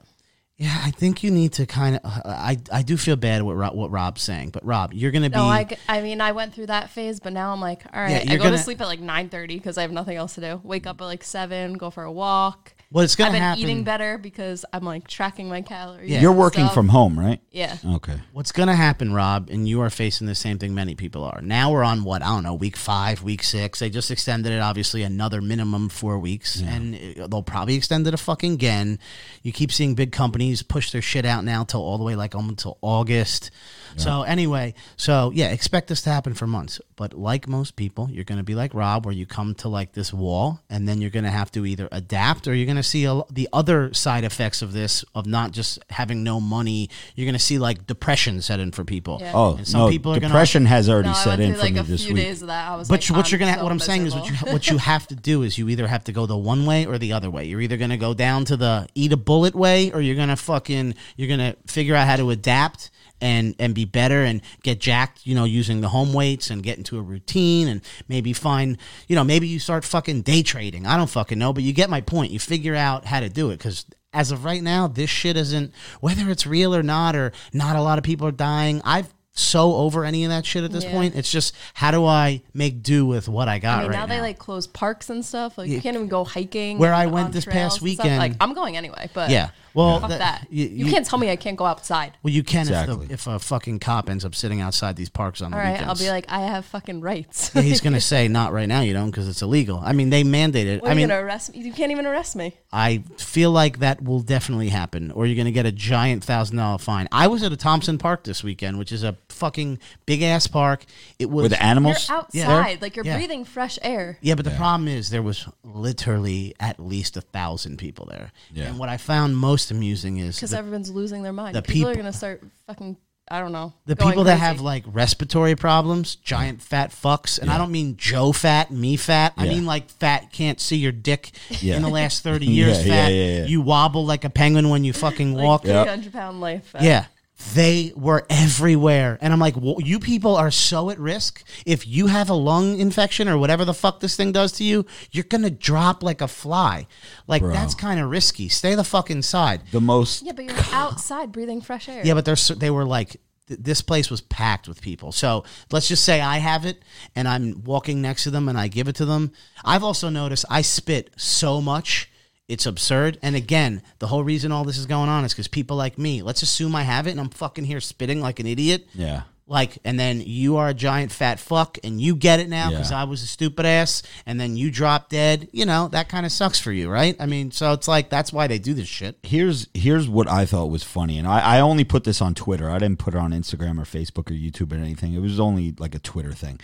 yeah 0.56 0.80
i 0.82 0.90
think 0.90 1.22
you 1.22 1.30
need 1.30 1.52
to 1.54 1.66
kind 1.66 1.96
of 1.96 2.00
i 2.24 2.56
i 2.72 2.82
do 2.82 2.96
feel 2.96 3.16
bad 3.16 3.42
what 3.42 3.54
Rob, 3.56 3.74
what 3.74 3.90
rob's 3.90 4.22
saying 4.22 4.50
but 4.50 4.64
rob 4.64 4.92
you're 4.94 5.10
gonna 5.12 5.30
be 5.30 5.36
No, 5.36 5.44
I, 5.44 5.68
I 5.88 6.00
mean, 6.00 6.20
I 6.20 6.32
went 6.32 6.54
through 6.54 6.66
that 6.66 6.90
phase, 6.90 7.20
but 7.20 7.32
now 7.32 7.52
I'm 7.52 7.60
like, 7.60 7.82
all 7.94 8.00
right, 8.02 8.24
Yeah, 8.24 8.32
I 8.32 8.36
go 8.36 8.44
gonna- 8.44 8.56
to 8.56 8.62
sleep 8.62 8.80
at 8.80 8.86
like 8.86 9.00
9.30 9.00 9.48
because 9.48 9.76
I 9.78 9.82
have 9.82 9.92
nothing 9.92 10.16
else 10.16 10.34
to 10.36 10.40
do. 10.40 10.60
Wake 10.64 10.86
up 10.86 11.00
at 11.00 11.04
like 11.04 11.22
7, 11.22 11.74
go 11.74 11.90
for 11.90 12.04
a 12.04 12.12
walk. 12.12 12.73
Well 12.94 13.04
it's 13.04 13.16
gonna 13.16 13.28
I've 13.28 13.32
been 13.34 13.42
happen 13.42 13.62
eating 13.62 13.84
better 13.84 14.16
because 14.16 14.64
I'm 14.72 14.84
like 14.84 15.06
tracking 15.08 15.48
my 15.48 15.60
calories. 15.60 16.08
Yeah. 16.08 16.20
You're 16.22 16.30
and 16.30 16.38
working 16.40 16.64
stuff. 16.64 16.74
from 16.74 16.88
home, 16.88 17.18
right? 17.18 17.40
Yeah. 17.50 17.76
Okay. 17.84 18.14
What's 18.32 18.52
going 18.52 18.68
to 18.68 18.74
happen, 18.74 19.12
Rob, 19.12 19.50
and 19.50 19.68
you 19.68 19.80
are 19.82 19.90
facing 19.90 20.26
the 20.26 20.34
same 20.34 20.58
thing 20.58 20.74
many 20.74 20.94
people 20.94 21.24
are. 21.24 21.40
Now 21.42 21.72
we're 21.72 21.82
on 21.84 22.04
what, 22.04 22.22
I 22.22 22.26
don't 22.26 22.42
know, 22.44 22.54
week 22.54 22.76
five, 22.76 23.22
week 23.22 23.42
six. 23.42 23.80
They 23.80 23.90
just 23.90 24.10
extended 24.10 24.52
it, 24.52 24.60
obviously, 24.60 25.02
another 25.02 25.40
minimum 25.42 25.88
four 25.88 26.18
weeks, 26.18 26.60
and 26.62 26.94
it- 26.94 27.30
they'll 27.30 27.42
probably 27.42 27.74
extend 27.74 28.06
it 28.06 28.14
a 28.14 28.16
fucking 28.16 28.52
again. 28.54 28.98
You 29.42 29.52
keep 29.52 29.72
seeing 29.72 29.94
big 29.94 30.12
companies 30.12 30.62
push 30.62 30.90
their 30.92 31.02
shit 31.02 31.24
out 31.26 31.44
now 31.44 31.64
till 31.64 31.80
all 31.82 31.98
the 31.98 32.04
way 32.04 32.14
like 32.16 32.34
um, 32.34 32.48
until 32.48 32.78
August. 32.80 33.50
So, 33.96 34.22
anyway, 34.22 34.74
so 34.96 35.30
yeah, 35.34 35.50
expect 35.50 35.88
this 35.88 36.02
to 36.02 36.10
happen 36.10 36.34
for 36.34 36.46
months. 36.46 36.80
But 36.96 37.14
like 37.14 37.48
most 37.48 37.74
people, 37.76 38.08
you're 38.10 38.24
going 38.24 38.38
to 38.38 38.44
be 38.44 38.54
like 38.54 38.72
Rob, 38.74 39.04
where 39.04 39.14
you 39.14 39.26
come 39.26 39.54
to 39.56 39.68
like 39.68 39.92
this 39.92 40.12
wall, 40.12 40.60
and 40.70 40.88
then 40.88 41.00
you're 41.00 41.10
going 41.10 41.24
to 41.24 41.30
have 41.30 41.50
to 41.52 41.66
either 41.66 41.88
adapt 41.90 42.46
or 42.46 42.54
you're 42.54 42.66
going 42.66 42.76
to 42.76 42.82
see 42.82 43.04
a, 43.04 43.22
the 43.30 43.48
other 43.52 43.92
side 43.92 44.22
effects 44.24 44.62
of 44.62 44.72
this, 44.72 45.04
of 45.14 45.26
not 45.26 45.50
just 45.52 45.78
having 45.90 46.22
no 46.22 46.40
money. 46.40 46.88
You're 47.16 47.24
going 47.26 47.34
to 47.34 47.38
see 47.38 47.58
like 47.58 47.86
depression 47.86 48.40
set 48.42 48.60
in 48.60 48.70
for 48.72 48.84
people. 48.84 49.18
Yeah. 49.20 49.32
Oh, 49.34 49.56
And 49.56 49.66
some 49.66 49.80
no, 49.82 49.88
people 49.90 50.12
are 50.12 50.20
gonna- 50.20 50.28
depression 50.32 50.66
has 50.66 50.88
already 50.88 51.08
No, 51.08 51.14
set 51.14 51.40
in 51.40 51.50
through 51.50 51.58
for 51.58 51.64
like 51.64 51.74
me 51.74 51.80
a 51.80 51.82
this 51.82 52.06
week. 52.06 52.16
days 52.16 52.42
of 52.42 52.48
that. 52.48 52.68
I 52.70 52.76
was 52.76 52.88
But 52.88 53.00
like, 53.08 53.16
what 53.16 53.26
I'm 53.26 53.30
you're 53.30 53.38
gonna 53.40 53.54
so 53.58 53.62
what 53.64 53.72
I'm 53.72 53.78
saying 53.80 54.06
is 54.06 54.14
what 54.14 54.28
you 54.30 54.36
what 54.52 54.68
you 54.70 54.78
have 54.78 55.06
to 55.08 55.16
do 55.16 55.42
is 55.42 55.58
you 55.58 55.68
either 55.68 55.86
have 55.86 56.04
to 56.04 56.12
go 56.12 56.26
the 56.26 56.36
one 56.36 56.64
way 56.66 56.86
or 56.86 56.98
the 56.98 57.12
other 57.12 57.30
way. 57.30 57.44
You're 57.44 57.60
either 57.60 57.76
gonna 57.76 57.96
go 57.96 58.14
down 58.14 58.44
to 58.46 58.56
the 58.56 58.86
eat 58.94 59.12
a 59.12 59.16
bullet 59.16 59.54
way, 59.54 59.90
or 59.92 60.00
you're 60.00 60.16
gonna 60.16 60.36
fucking 60.36 60.94
you're 61.16 61.28
gonna 61.28 61.56
figure 61.66 61.94
out 61.96 62.06
how 62.06 62.16
to 62.16 62.30
adapt 62.30 62.90
and 63.24 63.54
and 63.58 63.74
be 63.74 63.84
better 63.86 64.22
and 64.22 64.40
get 64.62 64.78
jacked. 64.80 65.26
You 65.26 65.34
know, 65.34 65.44
using 65.44 65.80
the 65.80 65.88
home 65.88 66.12
weights 66.12 66.50
and 66.50 66.62
get 66.62 66.78
into 66.78 66.98
a 66.98 67.02
routine 67.02 67.66
and 67.66 67.80
maybe 68.06 68.32
find 68.32 68.76
you 69.08 69.16
know 69.16 69.24
maybe 69.24 69.48
you 69.48 69.58
start 69.58 69.84
fucking 69.84 70.22
day 70.22 70.42
trading. 70.42 70.86
I 70.86 70.96
don't 70.96 71.10
fucking 71.10 71.38
know, 71.38 71.52
but 71.52 71.62
you 71.64 71.72
get 71.72 71.90
my 71.90 72.00
point. 72.02 72.30
You 72.30 72.38
figure 72.38 72.76
out 72.76 73.06
how 73.06 73.18
to 73.20 73.28
do 73.28 73.50
it 73.50 73.56
because. 73.58 73.84
As 74.16 74.30
of 74.30 74.44
right 74.44 74.62
now, 74.62 74.86
this 74.86 75.10
shit 75.10 75.36
isn't 75.36 75.72
whether 76.00 76.30
it's 76.30 76.46
real 76.46 76.72
or 76.72 76.84
not, 76.84 77.16
or 77.16 77.32
not. 77.52 77.74
A 77.74 77.82
lot 77.82 77.98
of 77.98 78.04
people 78.04 78.28
are 78.28 78.30
dying. 78.30 78.80
I've 78.84 79.12
so 79.32 79.74
over 79.74 80.04
any 80.04 80.22
of 80.22 80.30
that 80.30 80.46
shit 80.46 80.62
at 80.62 80.70
this 80.70 80.84
Yeah. 80.84 80.92
point. 80.92 81.16
It's 81.16 81.32
just 81.32 81.52
how 81.74 81.90
do 81.90 82.04
I 82.06 82.42
make 82.52 82.84
do 82.84 83.04
with 83.06 83.28
what 83.28 83.48
I 83.48 83.58
got 83.58 83.78
I 83.78 83.82
mean, 83.82 83.90
right 83.90 83.96
now 83.98 84.06
they 84.06 84.20
like 84.20 84.38
close 84.38 84.68
parks 84.68 85.10
and 85.10 85.24
stuff. 85.24 85.58
Like 85.58 85.68
you 85.68 85.80
can't 85.80 85.96
even 85.96 86.06
go 86.06 86.22
hiking. 86.22 86.78
Where 86.78 86.94
I 86.94 87.06
went 87.06 87.32
this 87.32 87.44
past 87.44 87.82
weekend- 87.82 88.18
Like 88.18 88.34
I'm 88.40 88.54
going 88.54 88.76
anyway, 88.76 89.10
but 89.12 89.30
Yeah. 89.30 89.48
Well, 89.74 90.00
fuck 90.00 90.10
that- 90.10 90.18
that. 90.20 90.46
you- 90.50 90.66
You, 90.66 90.86
you- 90.86 90.92
can't 90.92 91.04
tell 91.04 91.18
me 91.18 91.30
I 91.30 91.36
can't 91.36 91.56
go 91.56 91.64
outside. 91.66 92.12
Well, 92.22 92.32
you 92.32 92.42
can 92.42 92.60
Exactly. 92.62 92.94
if, 93.04 93.08
the, 93.08 93.14
if 93.14 93.26
a 93.26 93.38
fucking 93.38 93.80
cop 93.80 94.08
ends 94.08 94.24
up 94.24 94.34
sitting 94.34 94.60
outside 94.60 94.96
these 94.96 95.08
parks 95.10 95.42
on 95.42 95.50
the 95.50 95.56
All 95.56 95.62
right, 95.62 95.72
weekends. 95.72 95.88
I'll 96.00 96.06
be 96.06 96.10
like, 96.10 96.26
I 96.28 96.40
have 96.40 96.64
fucking 96.64 97.00
rights. 97.00 97.50
Yeah, 97.54 97.62
he's 97.62 97.80
gonna 97.80 98.00
say 98.14 98.28
not 98.28 98.52
right 98.52 98.68
now, 98.68 98.80
you 98.80 98.92
don't, 98.92 99.10
because 99.10 99.28
it's 99.28 99.42
illegal. 99.42 99.80
I 99.84 99.92
mean, 99.92 100.10
they 100.10 100.22
mandated. 100.22 100.80
What, 100.82 100.88
I 100.88 100.92
you 100.92 100.96
mean, 100.98 101.08
gonna 101.08 101.22
arrest 101.22 101.52
me? 101.54 101.60
You 101.62 101.72
can't 101.72 101.90
even 101.92 102.06
arrest 102.06 102.36
me. 102.36 102.54
I 102.72 103.02
feel 103.18 103.50
like 103.50 103.78
that 103.80 104.02
will 104.02 104.20
definitely 104.20 104.68
happen, 104.68 105.10
or 105.10 105.26
you're 105.26 105.36
gonna 105.36 105.50
get 105.52 105.66
a 105.66 105.72
giant 105.72 106.24
thousand 106.24 106.56
dollar 106.56 106.78
fine. 106.78 107.08
I 107.12 107.26
was 107.26 107.42
at 107.42 107.52
a 107.52 107.56
Thompson 107.56 107.98
Park 107.98 108.24
this 108.24 108.42
weekend, 108.44 108.78
which 108.78 108.92
is 108.92 109.02
a 109.02 109.16
fucking 109.28 109.78
big 110.06 110.22
ass 110.22 110.46
park. 110.46 110.84
It 111.18 111.30
was 111.30 111.44
With 111.44 111.50
the 111.52 111.56
You're 111.58 111.64
animals? 111.66 112.08
outside, 112.10 112.80
like 112.82 112.96
you're 112.96 113.04
Yeah. 113.04 113.16
breathing 113.16 113.44
fresh 113.44 113.78
air. 113.82 114.18
Yeah, 114.20 114.34
but 114.36 114.44
the 114.44 114.50
problem 114.52 114.88
is 114.88 115.10
there 115.10 115.22
was 115.22 115.46
literally 115.62 116.54
at 116.60 116.80
least 116.80 117.16
a 117.16 117.20
thousand 117.20 117.78
people 117.78 118.06
there. 118.06 118.32
Yeah. 118.52 118.64
And 118.66 118.78
what 118.78 118.88
I 118.88 118.96
found 118.96 119.36
most 119.36 119.63
amusing 119.70 120.18
is 120.18 120.36
Because 120.36 120.54
everyone's 120.54 120.90
losing 120.90 121.22
their 121.22 121.32
mind. 121.32 121.54
the 121.54 121.62
people, 121.62 121.90
are 121.90 121.94
gonna 121.94 122.12
start 122.12 122.42
fucking 122.66 122.96
I 123.26 123.40
don't 123.40 123.52
know. 123.52 123.72
the 123.86 123.96
people 123.96 124.24
that 124.24 124.32
crazy. 124.38 124.40
have 124.46 124.60
like 124.60 124.84
respiratory 124.86 125.56
problems, 125.56 126.16
giant 126.16 126.60
fat 126.60 126.90
fucks, 126.90 127.38
and 127.38 127.50
I 127.50 127.56
don't 127.56 127.72
mean 127.72 127.96
Joe 127.96 128.32
fat, 128.32 128.70
me 128.70 128.96
fat. 128.96 129.32
I 129.38 129.48
mean 129.48 129.64
like 129.64 129.88
fat 129.88 130.30
can't 130.30 130.60
see 130.60 130.76
your 130.76 130.92
dick 130.92 131.30
Yeah. 131.60 131.76
in 131.76 131.82
the 131.82 131.88
last 131.88 132.22
thirty 132.22 132.44
years. 132.46 132.78
Yeah, 132.86 132.94
yeah, 132.94 133.04
fat, 133.04 133.12
yeah, 133.12 133.38
yeah. 133.38 133.44
you 133.46 133.62
wobble 133.62 134.04
like 134.04 134.24
a 134.24 134.30
penguin 134.30 134.68
when 134.68 134.84
you 134.84 134.92
fucking 134.92 135.32
like 135.34 135.44
walk. 135.44 135.62
300 135.62 136.12
pound 136.12 136.40
life. 136.42 136.74
uh, 136.74 136.80
Yeah. 136.82 137.06
They 137.54 137.92
were 137.96 138.24
everywhere. 138.30 139.18
And 139.20 139.32
I'm 139.32 139.40
like, 139.40 139.56
well, 139.56 139.76
you 139.80 139.98
people 139.98 140.36
are 140.36 140.50
so 140.50 140.90
at 140.90 140.98
risk. 140.98 141.42
If 141.66 141.86
you 141.86 142.06
have 142.06 142.30
a 142.30 142.34
lung 142.34 142.78
infection 142.78 143.28
or 143.28 143.36
whatever 143.36 143.64
the 143.64 143.74
fuck 143.74 144.00
this 144.00 144.16
thing 144.16 144.32
does 144.32 144.52
to 144.52 144.64
you, 144.64 144.86
you're 145.10 145.24
going 145.24 145.42
to 145.42 145.50
drop 145.50 146.02
like 146.02 146.20
a 146.20 146.28
fly. 146.28 146.86
Like, 147.26 147.42
Bro. 147.42 147.52
that's 147.52 147.74
kind 147.74 148.00
of 148.00 148.08
risky. 148.08 148.48
Stay 148.48 148.74
the 148.74 148.84
fuck 148.84 149.10
inside. 149.10 149.62
The 149.72 149.80
most 149.80 150.22
Yeah, 150.22 150.32
but 150.32 150.44
you're 150.44 150.54
outside 150.72 151.32
breathing 151.32 151.60
fresh 151.60 151.88
air. 151.88 152.02
Yeah, 152.04 152.14
but 152.14 152.24
they're, 152.24 152.36
they 152.56 152.70
were 152.70 152.84
like, 152.84 153.20
th- 153.48 153.60
this 153.60 153.82
place 153.82 154.10
was 154.10 154.20
packed 154.20 154.68
with 154.68 154.80
people. 154.80 155.10
So 155.10 155.44
let's 155.72 155.88
just 155.88 156.04
say 156.04 156.20
I 156.20 156.38
have 156.38 156.64
it 156.64 156.82
and 157.16 157.26
I'm 157.26 157.64
walking 157.64 158.00
next 158.00 158.24
to 158.24 158.30
them 158.30 158.48
and 158.48 158.56
I 158.56 158.68
give 158.68 158.88
it 158.88 158.96
to 158.96 159.04
them. 159.04 159.32
I've 159.64 159.82
also 159.82 160.08
noticed 160.08 160.44
I 160.48 160.62
spit 160.62 161.10
so 161.16 161.60
much. 161.60 162.10
It's 162.48 162.66
absurd. 162.66 163.18
And 163.22 163.34
again, 163.36 163.82
the 164.00 164.06
whole 164.06 164.22
reason 164.22 164.52
all 164.52 164.64
this 164.64 164.76
is 164.78 164.86
going 164.86 165.08
on 165.08 165.24
is 165.24 165.32
because 165.32 165.48
people 165.48 165.76
like 165.76 165.96
me, 165.98 166.22
let's 166.22 166.42
assume 166.42 166.74
I 166.76 166.82
have 166.82 167.06
it 167.06 167.12
and 167.12 167.20
I'm 167.20 167.30
fucking 167.30 167.64
here 167.64 167.80
spitting 167.80 168.20
like 168.20 168.40
an 168.40 168.46
idiot. 168.46 168.86
yeah. 168.94 169.22
Like, 169.46 169.76
and 169.84 170.00
then 170.00 170.22
you 170.24 170.56
are 170.56 170.70
a 170.70 170.74
giant 170.74 171.12
fat 171.12 171.38
fuck 171.38 171.76
and 171.84 172.00
you 172.00 172.16
get 172.16 172.40
it 172.40 172.48
now 172.48 172.70
because 172.70 172.90
Yeah. 172.90 173.02
I 173.02 173.04
was 173.04 173.22
a 173.22 173.26
stupid 173.26 173.66
ass 173.66 174.02
and 174.24 174.40
then 174.40 174.56
you 174.56 174.70
drop 174.70 175.10
dead. 175.10 175.50
You 175.52 175.66
know, 175.66 175.88
that 175.88 176.08
kind 176.08 176.24
of 176.24 176.32
sucks 176.32 176.58
for 176.58 176.72
you, 176.72 176.88
right? 176.88 177.14
I 177.20 177.26
mean, 177.26 177.50
so 177.50 177.72
it's 177.74 177.86
like, 177.86 178.08
that's 178.08 178.32
why 178.32 178.46
they 178.46 178.58
do 178.58 178.72
this 178.72 178.88
shit. 178.88 179.18
here's 179.22 179.68
here's 179.74 180.08
what 180.08 180.28
I 180.30 180.46
thought 180.46 180.70
was 180.70 180.82
funny, 180.82 181.18
and 181.18 181.28
I, 181.28 181.40
I 181.56 181.60
only 181.60 181.84
put 181.84 182.04
this 182.04 182.22
on 182.22 182.32
Twitter. 182.34 182.70
I 182.70 182.78
didn't 182.78 182.98
put 183.00 183.12
it 183.14 183.18
on 183.18 183.32
Instagram 183.32 183.78
or 183.78 183.84
Facebook 183.84 184.30
or 184.30 184.34
YouTube 184.34 184.72
or 184.72 184.76
anything. 184.82 185.12
It 185.12 185.20
was 185.20 185.38
only 185.38 185.74
like 185.78 185.94
a 185.94 185.98
Twitter 185.98 186.32
thing. 186.32 186.58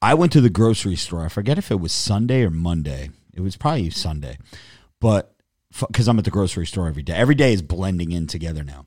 I 0.00 0.14
went 0.14 0.32
to 0.32 0.40
the 0.40 0.48
grocery 0.50 0.96
store. 0.96 1.26
I 1.26 1.28
forget 1.28 1.58
if 1.58 1.70
it 1.70 1.78
was 1.78 1.92
Sunday 1.92 2.42
or 2.42 2.50
Monday. 2.50 3.10
It 3.34 3.42
was 3.42 3.56
probably 3.56 3.90
Sunday, 3.90 4.38
but 5.04 5.34
because 5.90 6.08
I'm 6.08 6.18
at 6.18 6.24
the 6.24 6.30
grocery 6.30 6.66
store 6.66 6.88
every 6.88 7.02
day, 7.02 7.12
every 7.12 7.34
day 7.34 7.52
is 7.52 7.60
blending 7.60 8.10
in 8.12 8.26
together 8.26 8.64
now. 8.64 8.86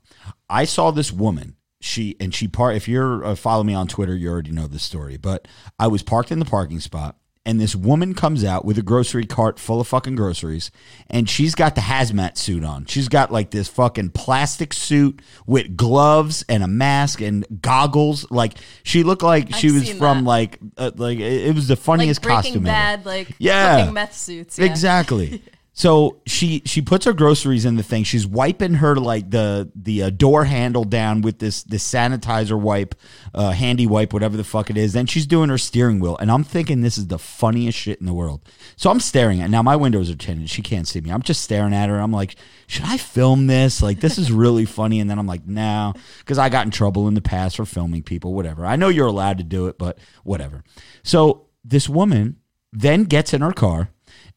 I 0.50 0.64
saw 0.64 0.90
this 0.90 1.12
woman. 1.12 1.54
She 1.80 2.16
and 2.18 2.34
she 2.34 2.48
part. 2.48 2.74
If 2.74 2.88
you're 2.88 3.24
uh, 3.24 3.34
follow 3.36 3.62
me 3.62 3.72
on 3.72 3.86
Twitter, 3.86 4.16
you 4.16 4.28
already 4.28 4.50
know 4.50 4.66
this 4.66 4.82
story. 4.82 5.16
But 5.16 5.46
I 5.78 5.86
was 5.86 6.02
parked 6.02 6.32
in 6.32 6.40
the 6.40 6.44
parking 6.44 6.80
spot 6.80 7.14
and 7.46 7.60
this 7.60 7.76
woman 7.76 8.14
comes 8.14 8.42
out 8.42 8.64
with 8.64 8.76
a 8.78 8.82
grocery 8.82 9.24
cart 9.24 9.60
full 9.60 9.80
of 9.80 9.86
fucking 9.86 10.16
groceries 10.16 10.72
and 11.08 11.30
she's 11.30 11.54
got 11.54 11.76
the 11.76 11.80
hazmat 11.80 12.36
suit 12.36 12.64
on 12.64 12.84
she's 12.84 13.08
got 13.08 13.30
like 13.32 13.52
this 13.52 13.68
fucking 13.68 14.10
plastic 14.10 14.72
suit 14.74 15.22
with 15.46 15.76
gloves 15.76 16.44
and 16.48 16.62
a 16.64 16.68
mask 16.68 17.20
and 17.20 17.46
goggles 17.62 18.28
like 18.30 18.54
she 18.82 19.02
looked 19.04 19.22
like 19.22 19.54
she 19.54 19.68
I've 19.68 19.74
was 19.74 19.90
from 19.90 20.24
that. 20.24 20.28
like 20.28 20.58
uh, 20.76 20.90
like 20.96 21.20
it 21.20 21.54
was 21.54 21.68
the 21.68 21.76
funniest 21.76 22.22
Breaking 22.22 22.36
costume 22.36 22.66
ever. 22.66 22.74
Bad, 22.74 23.06
like 23.06 23.28
Yeah. 23.38 23.90
meth 23.92 24.14
suits. 24.16 24.58
Yeah. 24.58 24.66
Exactly. 24.66 25.42
So 25.78 26.20
she 26.26 26.62
she 26.64 26.82
puts 26.82 27.04
her 27.04 27.12
groceries 27.12 27.64
in 27.64 27.76
the 27.76 27.84
thing. 27.84 28.02
She's 28.02 28.26
wiping 28.26 28.74
her 28.74 28.96
like 28.96 29.30
the 29.30 29.70
the 29.76 30.02
uh, 30.02 30.10
door 30.10 30.42
handle 30.42 30.82
down 30.82 31.22
with 31.22 31.38
this 31.38 31.62
this 31.62 31.88
sanitizer 31.88 32.60
wipe, 32.60 32.96
uh, 33.32 33.52
handy 33.52 33.86
wipe, 33.86 34.12
whatever 34.12 34.36
the 34.36 34.42
fuck 34.42 34.70
it 34.70 34.76
is. 34.76 34.92
Then 34.92 35.06
she's 35.06 35.24
doing 35.24 35.50
her 35.50 35.56
steering 35.56 36.00
wheel, 36.00 36.16
and 36.16 36.32
I'm 36.32 36.42
thinking 36.42 36.80
this 36.80 36.98
is 36.98 37.06
the 37.06 37.18
funniest 37.20 37.78
shit 37.78 38.00
in 38.00 38.06
the 38.06 38.12
world. 38.12 38.40
So 38.74 38.90
I'm 38.90 38.98
staring 38.98 39.40
at. 39.40 39.50
Now 39.50 39.62
my 39.62 39.76
windows 39.76 40.10
are 40.10 40.16
tinted. 40.16 40.50
She 40.50 40.62
can't 40.62 40.88
see 40.88 41.00
me. 41.00 41.12
I'm 41.12 41.22
just 41.22 41.42
staring 41.42 41.72
at 41.72 41.88
her. 41.88 42.00
I'm 42.00 42.10
like, 42.10 42.34
should 42.66 42.84
I 42.84 42.96
film 42.96 43.46
this? 43.46 43.80
Like 43.80 44.00
this 44.00 44.18
is 44.18 44.32
really 44.32 44.64
funny. 44.64 44.98
And 44.98 45.08
then 45.08 45.20
I'm 45.20 45.28
like, 45.28 45.46
no, 45.46 45.94
because 46.18 46.38
I 46.38 46.48
got 46.48 46.66
in 46.66 46.72
trouble 46.72 47.06
in 47.06 47.14
the 47.14 47.20
past 47.20 47.54
for 47.54 47.64
filming 47.64 48.02
people. 48.02 48.34
Whatever. 48.34 48.66
I 48.66 48.74
know 48.74 48.88
you're 48.88 49.06
allowed 49.06 49.38
to 49.38 49.44
do 49.44 49.68
it, 49.68 49.78
but 49.78 50.00
whatever. 50.24 50.64
So 51.04 51.46
this 51.62 51.88
woman 51.88 52.38
then 52.72 53.04
gets 53.04 53.32
in 53.32 53.42
her 53.42 53.52
car 53.52 53.90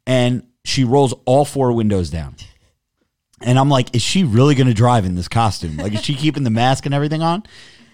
and 0.06 0.44
she 0.65 0.84
rolls 0.84 1.13
all 1.26 1.45
four 1.45 1.71
windows 1.74 2.10
down. 2.10 2.36
And 3.41 3.58
I'm 3.58 3.69
like, 3.69 3.95
is 3.95 4.02
she 4.02 4.24
really 4.24 4.54
going 4.54 4.67
to 4.67 4.74
drive 4.74 5.06
in 5.06 5.15
this 5.15 5.28
costume? 5.28 5.78
Like, 5.78 5.93
is 5.93 6.04
she 6.04 6.13
keeping 6.13 6.43
the 6.43 6.50
mask 6.52 6.86
and 6.86 6.93
everything 6.93 7.24
on? 7.24 7.43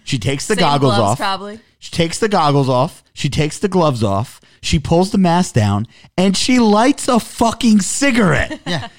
She 0.04 0.20
takes 0.20 0.48
the 0.48 0.56
Same 0.56 0.62
goggles 0.62 0.96
gloves, 0.96 1.12
off. 1.12 1.18
probably. 1.18 1.60
She 1.80 1.92
takes 1.92 2.20
the 2.20 2.28
goggles 2.28 2.68
off. 2.70 3.04
She 3.14 3.30
takes 3.30 3.60
the 3.60 3.68
gloves 3.68 4.04
off. 4.04 4.42
She 4.62 4.80
pulls 4.80 5.12
the 5.12 5.18
mask 5.18 5.54
down 5.54 5.88
and 6.18 6.36
she 6.36 6.60
lights 6.60 7.08
a 7.08 7.20
fucking 7.20 7.80
cigarette. 7.80 8.60
Yeah. 8.66 8.90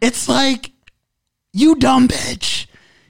It's 0.00 0.28
like, 0.28 0.70
you 1.52 1.74
dumb 1.74 2.08
bitch. 2.08 2.67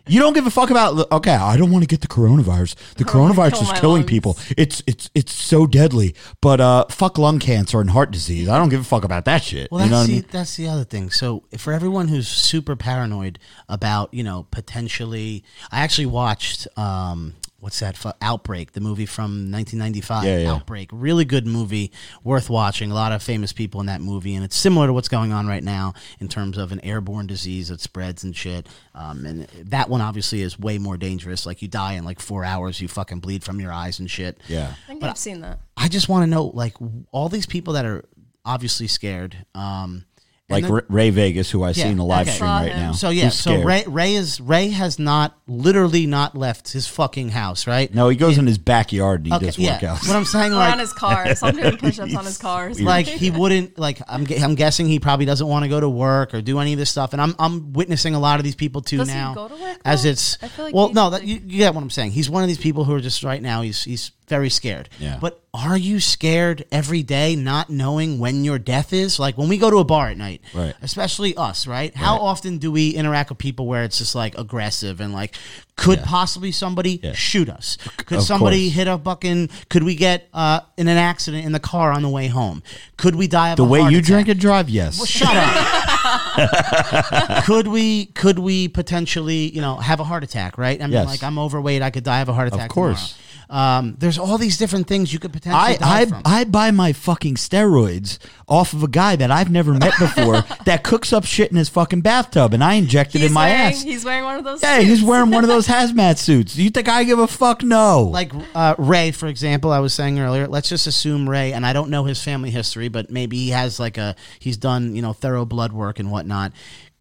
You 0.08 0.20
don't 0.20 0.32
give 0.32 0.46
a 0.46 0.50
fuck 0.50 0.70
about 0.70 1.10
okay, 1.12 1.32
I 1.32 1.56
don't 1.56 1.70
want 1.70 1.82
to 1.82 1.88
get 1.88 2.00
the 2.00 2.08
coronavirus. 2.08 2.74
The 2.94 3.04
coronavirus 3.12 3.62
is 3.62 3.72
killing 3.80 4.02
lungs. 4.02 4.10
people. 4.10 4.38
It's 4.56 4.82
it's 4.86 5.10
it's 5.14 5.32
so 5.32 5.66
deadly. 5.66 6.14
But 6.40 6.60
uh 6.60 6.86
fuck 6.90 7.18
lung 7.18 7.38
cancer 7.38 7.80
and 7.80 7.90
heart 7.90 8.10
disease. 8.10 8.48
I 8.48 8.58
don't 8.58 8.68
give 8.68 8.80
a 8.80 8.84
fuck 8.84 9.04
about 9.04 9.24
that 9.26 9.42
shit. 9.42 9.70
Well, 9.70 9.84
you 9.84 9.90
that's 9.90 9.90
know 9.90 9.96
what 9.98 10.04
I 10.04 10.06
the, 10.06 10.12
mean? 10.12 10.24
that's 10.30 10.56
the 10.56 10.68
other 10.68 10.84
thing. 10.84 11.10
So 11.10 11.44
for 11.56 11.72
everyone 11.72 12.08
who's 12.08 12.28
super 12.28 12.76
paranoid 12.76 13.38
about, 13.68 14.12
you 14.14 14.22
know, 14.22 14.46
potentially, 14.50 15.44
I 15.70 15.80
actually 15.80 16.06
watched 16.06 16.66
um, 16.76 17.34
what's 17.60 17.80
that? 17.80 17.96
fu- 17.96 18.12
Outbreak, 18.22 18.72
the 18.72 18.80
movie 18.80 19.06
from 19.06 19.50
1995. 19.50 20.24
Yeah, 20.24 20.38
yeah. 20.38 20.52
Outbreak, 20.52 20.90
really 20.92 21.24
good 21.24 21.46
movie, 21.46 21.92
worth 22.22 22.48
watching. 22.48 22.90
A 22.90 22.94
lot 22.94 23.12
of 23.12 23.22
famous 23.22 23.52
people 23.52 23.80
in 23.80 23.86
that 23.86 24.00
movie, 24.00 24.34
and 24.34 24.44
it's 24.44 24.56
similar 24.56 24.86
to 24.86 24.92
what's 24.92 25.08
going 25.08 25.32
on 25.32 25.46
right 25.46 25.62
now 25.62 25.94
in 26.20 26.28
terms 26.28 26.58
of 26.58 26.72
an 26.72 26.80
airborne 26.84 27.26
disease 27.26 27.68
that 27.68 27.80
spreads 27.80 28.24
and 28.24 28.34
shit. 28.36 28.66
Um, 28.94 29.26
and 29.26 29.44
that 29.66 29.88
one 29.88 30.00
obviously 30.00 30.42
is 30.42 30.58
way 30.58 30.78
more 30.78 30.96
dangerous. 30.96 31.46
Like 31.46 31.62
you 31.62 31.68
die 31.68 31.94
in 31.94 32.04
like 32.04 32.20
four 32.20 32.44
hours, 32.44 32.80
you 32.80 32.88
fucking 32.88 33.20
bleed 33.20 33.44
from 33.44 33.60
your 33.60 33.72
eyes 33.72 33.98
and 33.98 34.10
shit. 34.10 34.40
Yeah. 34.48 34.74
I 34.84 34.86
think 34.86 35.02
I've 35.04 35.18
seen 35.18 35.40
that. 35.40 35.58
I 35.76 35.88
just 35.88 36.08
want 36.08 36.22
to 36.24 36.26
know, 36.26 36.44
like, 36.46 36.74
all 37.12 37.28
these 37.28 37.46
people 37.46 37.74
that 37.74 37.84
are 37.84 38.04
obviously 38.44 38.86
scared. 38.88 39.36
Um, 39.54 40.04
and 40.04 40.04
Like 40.50 40.64
then- 40.64 40.72
Ray- 40.72 40.82
Ray 40.88 41.10
Vegas, 41.10 41.50
who 41.50 41.62
I 41.62 41.72
see 41.72 41.82
in 41.82 41.98
the 41.98 42.04
live 42.04 42.26
okay. 42.26 42.34
stream 42.36 42.48
right 42.50 42.72
him. 42.72 42.78
now. 42.78 42.92
So 42.92 43.10
yeah, 43.10 43.24
who's 43.24 43.34
so. 43.34 43.62
Ray 43.62 43.84
Ray 43.86 44.14
is 44.14 44.40
Ray 44.40 44.68
has 44.70 44.98
not 44.98 45.38
literally 45.46 46.06
not 46.06 46.34
left 46.38 46.72
his 46.72 46.86
fucking 46.88 47.28
house, 47.28 47.66
right? 47.66 47.94
No, 47.94 48.08
he 48.08 48.16
goes 48.16 48.38
in 48.38 48.46
his 48.46 48.56
backyard 48.56 49.20
and 49.20 49.26
he 49.28 49.34
Okay, 49.34 49.44
does 49.46 49.58
yeah. 49.58 49.78
workouts. 49.78 50.08
What 50.08 50.16
I'm 50.16 50.24
saying, 50.24 50.52
like, 50.52 50.72
on 50.72 50.78
his 50.78 50.94
car. 50.94 51.34
Some 51.34 51.54
doing 51.54 51.76
push-ups 51.76 52.14
on 52.14 52.24
his 52.24 52.38
car. 52.38 52.68
or 52.70 52.74
like 52.76 53.06
he 53.06 53.30
wouldn't 53.30 53.78
like 53.78 54.00
I'm 54.08 54.26
I'm 54.42 54.54
guessing 54.54 54.86
he 54.86 54.98
probably 55.00 55.26
doesn't 55.26 55.46
want 55.46 55.64
to 55.64 55.68
go 55.68 55.80
to 55.80 55.88
work 55.88 56.32
or 56.32 56.40
do 56.40 56.58
any 56.60 56.72
of 56.72 56.78
this 56.78 56.88
stuff, 56.88 57.12
and 57.12 57.20
I'm 57.20 57.34
I'm 57.38 57.74
witnessing 57.74 58.14
a 58.14 58.18
lot 58.18 58.40
of 58.40 58.44
these 58.44 58.54
people 58.56 58.80
too 58.80 58.96
Does 58.96 59.08
he 59.10 59.14
now. 59.14 59.34
go 59.34 59.48
to 59.48 59.54
work, 59.54 59.78
as 59.84 60.06
it's 60.06 60.38
I 60.42 60.48
feel 60.48 60.64
like 60.64 60.74
well, 60.74 60.90
no, 60.94 61.10
that, 61.10 61.24
you, 61.24 61.42
you 61.44 61.58
get 61.58 61.74
what 61.74 61.82
I'm 61.82 61.90
saying. 61.90 62.12
He's 62.12 62.30
one 62.30 62.42
of 62.42 62.48
these 62.48 62.56
people 62.56 62.84
who 62.84 62.94
are 62.94 63.00
just 63.00 63.22
right 63.22 63.42
now. 63.42 63.60
He's 63.60 63.84
he's 63.84 64.12
very 64.28 64.50
scared. 64.50 64.88
Yeah. 64.98 65.18
But 65.20 65.42
are 65.54 65.76
you 65.76 65.98
scared 65.98 66.64
every 66.70 67.02
day, 67.02 67.34
not 67.34 67.70
knowing 67.70 68.18
when 68.18 68.44
your 68.44 68.58
death 68.58 68.92
is? 68.92 69.18
Like 69.18 69.36
when 69.38 69.48
we 69.48 69.56
go 69.58 69.70
to 69.70 69.78
a 69.78 69.84
bar 69.84 70.08
at 70.08 70.18
night, 70.18 70.42
Right. 70.54 70.74
Especially 70.82 71.34
us, 71.36 71.66
right? 71.66 71.94
How 71.96 72.18
often 72.18 72.58
do 72.58 72.70
we 72.70 72.90
interact 72.90 73.30
with 73.30 73.38
people 73.38 73.66
where 73.66 73.82
it's 73.84 73.98
just 73.98 74.14
like 74.14 74.36
aggressive 74.38 75.00
and 75.00 75.12
like 75.12 75.34
could 75.76 76.00
possibly 76.02 76.52
somebody 76.52 77.00
Yeah. 77.02 77.12
shoot 77.12 77.48
us? 77.48 77.76
Could 78.06 78.18
Of 78.18 78.24
somebody 78.24 78.66
course. 78.66 78.74
hit 78.76 78.88
a 78.88 78.98
fucking? 78.98 79.48
Could 79.68 79.84
we 79.84 79.94
get 79.94 80.28
uh, 80.34 80.60
in 80.76 80.86
an 80.88 80.98
accident 80.98 81.44
in 81.46 81.52
the 81.52 81.60
car 81.60 81.92
on 81.92 82.02
the 82.02 82.08
way 82.08 82.28
home? 82.28 82.62
Could 82.96 83.14
we 83.16 83.26
die 83.26 83.50
of 83.50 83.56
the 83.56 83.64
way 83.64 83.80
you 83.80 83.98
attack? 83.98 84.04
drink 84.04 84.28
and 84.28 84.40
drive, 84.40 84.68
yes. 84.68 84.98
Well, 84.98 85.06
shut 85.06 85.34
up. 85.34 86.38
could 87.44 87.68
we? 87.68 88.06
Could 88.06 88.38
we 88.38 88.68
potentially, 88.68 89.50
you 89.50 89.60
know, 89.60 89.76
have 89.76 90.00
a 90.00 90.04
heart 90.04 90.24
attack? 90.24 90.58
Right? 90.58 90.80
I 90.80 90.84
mean, 90.84 90.92
Yes. 90.92 91.06
like 91.06 91.22
I'm 91.22 91.38
overweight. 91.38 91.82
I 91.82 91.90
could 91.90 92.04
die 92.04 92.20
of 92.20 92.28
a 92.28 92.32
heart 92.34 92.48
attack. 92.48 92.70
Of 92.70 92.74
course. 92.74 93.12
tomorrow. 93.12 93.24
Um, 93.50 93.96
there's 93.98 94.18
all 94.18 94.36
these 94.36 94.58
different 94.58 94.86
things 94.86 95.12
you 95.12 95.18
could 95.18 95.32
potentially 95.32 95.74
I, 95.74 95.76
die 95.76 96.00
I, 96.00 96.06
from. 96.06 96.22
I 96.24 96.44
buy 96.44 96.70
my 96.70 96.92
fucking 96.92 97.36
steroids 97.36 98.18
off 98.46 98.72
of 98.72 98.82
a 98.82 98.88
guy 98.88 99.16
that 99.16 99.30
I've 99.30 99.50
never 99.50 99.72
met 99.72 99.94
before 99.98 100.42
that 100.64 100.84
cooks 100.84 101.12
up 101.12 101.24
shit 101.24 101.50
in 101.50 101.56
his 101.56 101.68
fucking 101.68 102.02
bathtub 102.02 102.52
and 102.52 102.62
I 102.62 102.74
inject 102.74 103.14
it 103.14 103.20
he's 103.20 103.30
in 103.30 103.34
my 103.34 103.48
wearing, 103.48 103.72
ass. 103.72 103.82
He's 103.82 104.04
wearing 104.04 104.24
one 104.24 104.38
of 104.38 104.44
those. 104.44 104.62
Yeah, 104.62 104.80
he's 104.80 105.02
wearing 105.02 105.30
one 105.30 105.44
of 105.44 105.48
those 105.48 105.66
hazmat 105.66 106.18
suits. 106.18 106.54
Do 106.54 106.62
you 106.62 106.70
think 106.70 106.88
I 106.88 107.04
give 107.04 107.18
a 107.18 107.26
fuck? 107.26 107.62
No. 107.62 108.02
like 108.02 108.32
uh, 108.54 108.74
Ray, 108.76 109.12
for 109.12 109.26
example, 109.26 109.72
I 109.72 109.78
was 109.78 109.94
saying 109.94 110.18
earlier. 110.18 110.46
Let's 110.46 110.68
just 110.68 110.86
assume 110.86 111.28
Ray, 111.28 111.52
and 111.52 111.64
I 111.64 111.72
don't 111.72 111.90
know 111.90 112.04
his 112.04 112.22
family 112.22 112.50
history, 112.50 112.88
but 112.88 113.10
maybe 113.10 113.38
he 113.38 113.50
has 113.50 113.80
like 113.80 113.96
a 113.96 114.14
he's 114.38 114.56
done 114.56 114.94
you 114.94 115.02
know 115.02 115.12
thorough 115.12 115.44
blood 115.44 115.72
work 115.72 115.98
and 115.98 116.10
whatnot. 116.10 116.52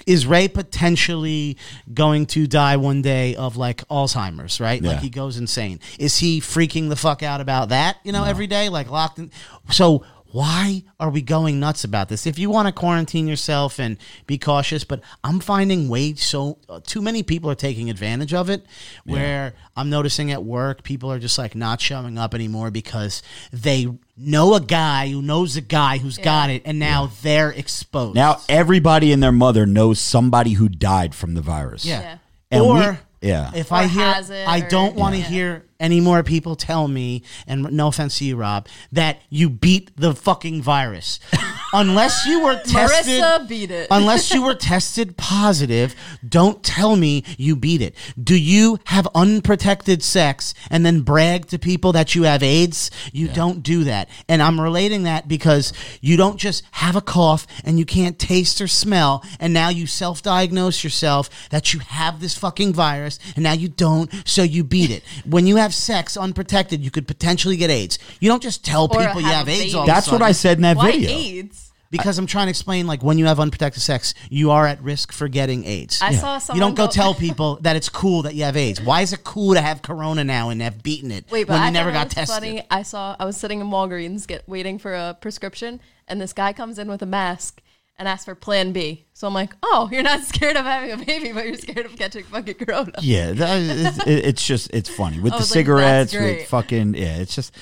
Is 0.05 0.25
Ray 0.25 0.47
potentially 0.47 1.57
going 1.93 2.27
to 2.27 2.47
die 2.47 2.77
one 2.77 3.01
day 3.01 3.35
of 3.35 3.57
like 3.57 3.85
Alzheimer's? 3.87 4.59
Right, 4.59 4.81
like 4.81 4.99
he 4.99 5.09
goes 5.09 5.37
insane. 5.37 5.79
Is 5.99 6.17
he 6.17 6.39
freaking 6.39 6.89
the 6.89 6.95
fuck 6.95 7.23
out 7.23 7.41
about 7.41 7.69
that? 7.69 7.97
You 8.03 8.11
know, 8.11 8.23
every 8.23 8.47
day, 8.47 8.69
like 8.69 8.89
locked 8.89 9.19
in. 9.19 9.31
So 9.71 10.05
why 10.31 10.83
are 10.99 11.09
we 11.09 11.21
going 11.21 11.59
nuts 11.59 11.83
about 11.83 12.09
this? 12.09 12.27
If 12.27 12.37
you 12.37 12.49
want 12.49 12.67
to 12.67 12.71
quarantine 12.71 13.27
yourself 13.27 13.79
and 13.79 13.97
be 14.25 14.37
cautious, 14.37 14.83
but 14.83 15.01
I'm 15.23 15.39
finding 15.39 15.89
way 15.89 16.15
so 16.15 16.57
uh, 16.69 16.79
too 16.85 17.01
many 17.01 17.23
people 17.23 17.49
are 17.49 17.55
taking 17.55 17.89
advantage 17.89 18.33
of 18.33 18.49
it. 18.49 18.65
Where 19.05 19.53
I'm 19.75 19.89
noticing 19.89 20.31
at 20.31 20.43
work, 20.43 20.83
people 20.83 21.11
are 21.11 21.19
just 21.19 21.37
like 21.37 21.55
not 21.55 21.79
showing 21.81 22.17
up 22.17 22.33
anymore 22.33 22.71
because 22.71 23.23
they 23.51 23.87
know 24.17 24.55
a 24.55 24.61
guy 24.61 25.09
who 25.09 25.21
knows 25.21 25.55
a 25.55 25.61
guy 25.61 25.97
who's 25.97 26.17
got 26.17 26.49
it, 26.49 26.61
and 26.65 26.79
now 26.79 27.11
they're 27.21 27.51
exposed. 27.51 28.15
now 28.15 28.41
everybody 28.49 29.11
and 29.11 29.21
their 29.23 29.31
mother 29.31 29.65
knows 29.65 29.99
somebody 29.99 30.53
who 30.53 30.67
died 30.69 31.13
from 31.15 31.33
the 31.35 31.41
virus. 31.41 31.85
yeah. 31.85 32.01
Yeah. 32.01 32.17
And 32.51 32.61
or 32.63 32.73
we- 33.21 33.29
Yeah. 33.29 33.51
If 33.55 33.71
Or 33.71 33.75
I 33.75 33.87
hear, 33.87 34.05
has 34.13 34.29
it, 34.29 34.47
I 34.47 34.59
don't 34.61 34.95
want 34.95 35.15
to 35.15 35.21
Yeah. 35.21 35.27
hear 35.27 35.65
any 35.79 35.99
more 35.99 36.23
people 36.23 36.55
tell 36.55 36.87
me, 36.87 37.23
and 37.45 37.71
no 37.71 37.87
offense 37.87 38.17
to 38.19 38.25
you, 38.25 38.35
Rob, 38.35 38.67
that 38.91 39.21
you 39.29 39.49
beat 39.49 39.91
the 39.95 40.13
fucking 40.13 40.61
virus. 40.61 41.19
unless 41.73 42.25
you 42.25 42.43
were 42.43 42.55
tested, 42.55 43.21
Marissa 43.21 43.47
beat 43.47 43.71
it. 43.71 43.87
unless 43.91 44.33
you 44.33 44.43
were 44.43 44.55
tested 44.55 45.17
positive, 45.17 45.95
don't 46.27 46.63
tell 46.63 46.95
me 46.95 47.23
you 47.37 47.55
beat 47.55 47.81
it. 47.81 47.95
Do 48.21 48.39
you 48.39 48.79
have 48.85 49.07
unprotected 49.13 50.03
sex 50.03 50.53
and 50.69 50.85
then 50.85 51.01
brag 51.01 51.47
to 51.47 51.59
people 51.59 51.91
that 51.93 52.15
you 52.15 52.23
have 52.23 52.43
AIDS? 52.43 52.91
You 53.11 53.27
don't 53.27 53.63
do 53.63 53.83
that. 53.85 54.09
And 54.27 54.41
I'm 54.41 54.59
relating 54.59 55.03
that 55.03 55.27
because 55.27 55.73
you 56.01 56.17
don't 56.17 56.37
just 56.37 56.63
have 56.71 56.95
a 56.95 57.01
cough 57.01 57.47
and 57.63 57.79
you 57.79 57.85
can't 57.85 58.17
taste 58.17 58.61
or 58.61 58.67
smell, 58.67 59.23
and 59.39 59.53
now 59.53 59.69
you 59.69 59.87
self 59.87 60.21
diagnose 60.21 60.83
yourself 60.83 61.49
that 61.49 61.73
you 61.73 61.79
have 61.79 62.19
this 62.19 62.37
fucking 62.37 62.73
virus, 62.73 63.19
and 63.35 63.43
now 63.43 63.53
you 63.53 63.67
don't, 63.67 64.11
so 64.25 64.43
you 64.43 64.63
beat 64.63 64.89
it. 64.89 65.03
When 65.25 65.47
you 65.47 65.57
have 65.57 65.66
sex 65.73 66.17
unprotected, 66.17 66.81
you 66.81 66.91
could 66.91 67.07
potentially 67.07 67.57
get 67.57 67.69
AIDS. 67.69 67.99
You 68.19 68.29
don't 68.29 68.41
just 68.43 68.63
tell 68.65 68.83
Or 68.85 68.89
people 68.99 69.21
you 69.21 69.27
have 69.27 69.47
have 69.47 69.47
a 69.47 69.51
AIDS 69.51 69.75
all 69.75 69.81
baby. 69.81 69.89
of 69.91 69.95
a 69.95 69.95
That's 69.95 70.07
what 70.07 70.13
sudden. 70.15 70.27
I 70.27 70.31
said 70.33 70.57
in 70.57 70.61
that 70.63 70.77
Why 70.77 70.91
video. 70.91 71.09
AIDS? 71.11 71.63
Because 71.89 72.17
I'm 72.17 72.27
trying 72.27 72.47
to 72.47 72.49
explain, 72.49 72.85
like, 72.85 73.01
when 73.01 73.17
you 73.17 73.27
have 73.27 73.39
unprotected 73.39 73.81
sex, 73.81 74.13
you 74.29 74.51
are 74.51 74.67
at 74.67 74.81
risk 74.81 75.13
for 75.13 75.29
getting 75.29 75.63
AIDS. 75.63 76.01
I 76.01 76.11
saw 76.15 76.37
you 76.53 76.59
don't 76.59 76.75
go 76.75 76.87
go- 76.87 76.91
tell 76.91 77.13
people 77.27 77.59
that 77.61 77.77
it's 77.77 77.87
cool 77.87 78.23
that 78.23 78.35
you 78.35 78.43
have 78.43 78.57
AIDS. 78.57 78.81
Why 78.81 79.01
is 79.03 79.13
it 79.13 79.23
cool 79.23 79.53
to 79.53 79.61
have 79.61 79.81
Corona 79.81 80.25
now 80.25 80.49
and 80.49 80.61
have 80.61 80.83
beaten 80.83 81.11
it 81.11 81.23
Wait, 81.31 81.47
but 81.47 81.53
when 81.53 81.61
I 81.61 81.67
you 81.67 81.71
never 81.71 81.91
thought 81.93 82.09
got 82.09 82.17
it 82.17 82.19
was 82.19 82.29
tested? 82.29 82.43
Funny. 82.49 82.63
I 82.69 82.81
saw 82.81 83.15
I 83.17 83.23
was 83.23 83.37
sitting 83.37 83.61
in 83.61 83.67
Walgreens 83.67 84.27
get 84.27 84.43
waiting 84.49 84.77
for 84.79 84.93
a 84.93 85.15
prescription, 85.21 85.79
and 86.09 86.19
this 86.19 86.33
guy 86.33 86.51
comes 86.51 86.77
in 86.77 86.89
with 86.89 87.01
a 87.01 87.05
mask 87.05 87.61
and 87.99 88.07
asks 88.07 88.25
for 88.25 88.35
Plan 88.35 88.71
B. 88.73 89.05
So 89.13 89.27
I'm 89.27 89.33
like, 89.33 89.53
oh, 89.63 89.89
you're 89.91 90.03
not 90.03 90.21
scared 90.23 90.57
of 90.57 90.65
having 90.65 90.91
a 90.91 90.97
baby, 90.97 91.31
but 91.31 91.45
you're 91.45 91.55
scared 91.55 91.85
of 91.85 91.95
catching 91.95 92.23
fucking 92.25 92.55
corona. 92.55 92.93
Yeah, 93.01 93.31
that, 93.33 94.03
it- 94.07 94.25
it's 94.25 94.45
just 94.45 94.73
it's 94.73 94.89
funny 94.89 95.19
with 95.19 95.33
the 95.33 95.39
like, 95.39 95.47
cigarettes, 95.47 96.13
with 96.13 96.47
fucking 96.47 96.93
yeah. 96.95 97.17
It's 97.17 97.35
just 97.35 97.53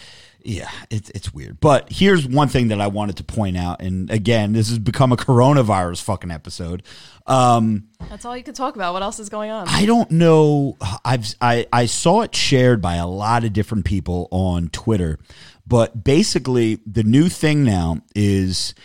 yeah, 0.43 0.69
it's 0.91 1.09
it's 1.11 1.33
weird. 1.33 1.59
But 1.59 1.91
here's 1.91 2.27
one 2.27 2.49
thing 2.49 2.67
that 2.67 2.79
I 2.79 2.87
wanted 2.87 3.17
to 3.17 3.23
point 3.23 3.57
out, 3.57 3.81
and 3.81 4.11
again, 4.11 4.53
this 4.53 4.69
has 4.69 4.77
become 4.77 5.11
a 5.11 5.17
coronavirus 5.17 6.03
fucking 6.03 6.29
episode. 6.29 6.83
Um, 7.25 7.87
That's 8.11 8.25
all 8.25 8.37
you 8.37 8.43
can 8.43 8.53
talk 8.53 8.75
about. 8.75 8.93
What 8.93 9.01
else 9.01 9.19
is 9.19 9.29
going 9.29 9.49
on? 9.49 9.67
I 9.67 9.87
don't 9.87 10.11
know. 10.11 10.77
I've 11.03 11.33
I 11.41 11.65
I 11.73 11.87
saw 11.87 12.21
it 12.21 12.35
shared 12.35 12.79
by 12.81 12.95
a 12.95 13.07
lot 13.07 13.43
of 13.43 13.53
different 13.53 13.85
people 13.85 14.27
on 14.29 14.69
Twitter, 14.69 15.17
but 15.65 16.03
basically 16.03 16.79
the 16.85 17.01
new 17.03 17.27
thing 17.27 17.63
now 17.63 18.01
is 18.13 18.75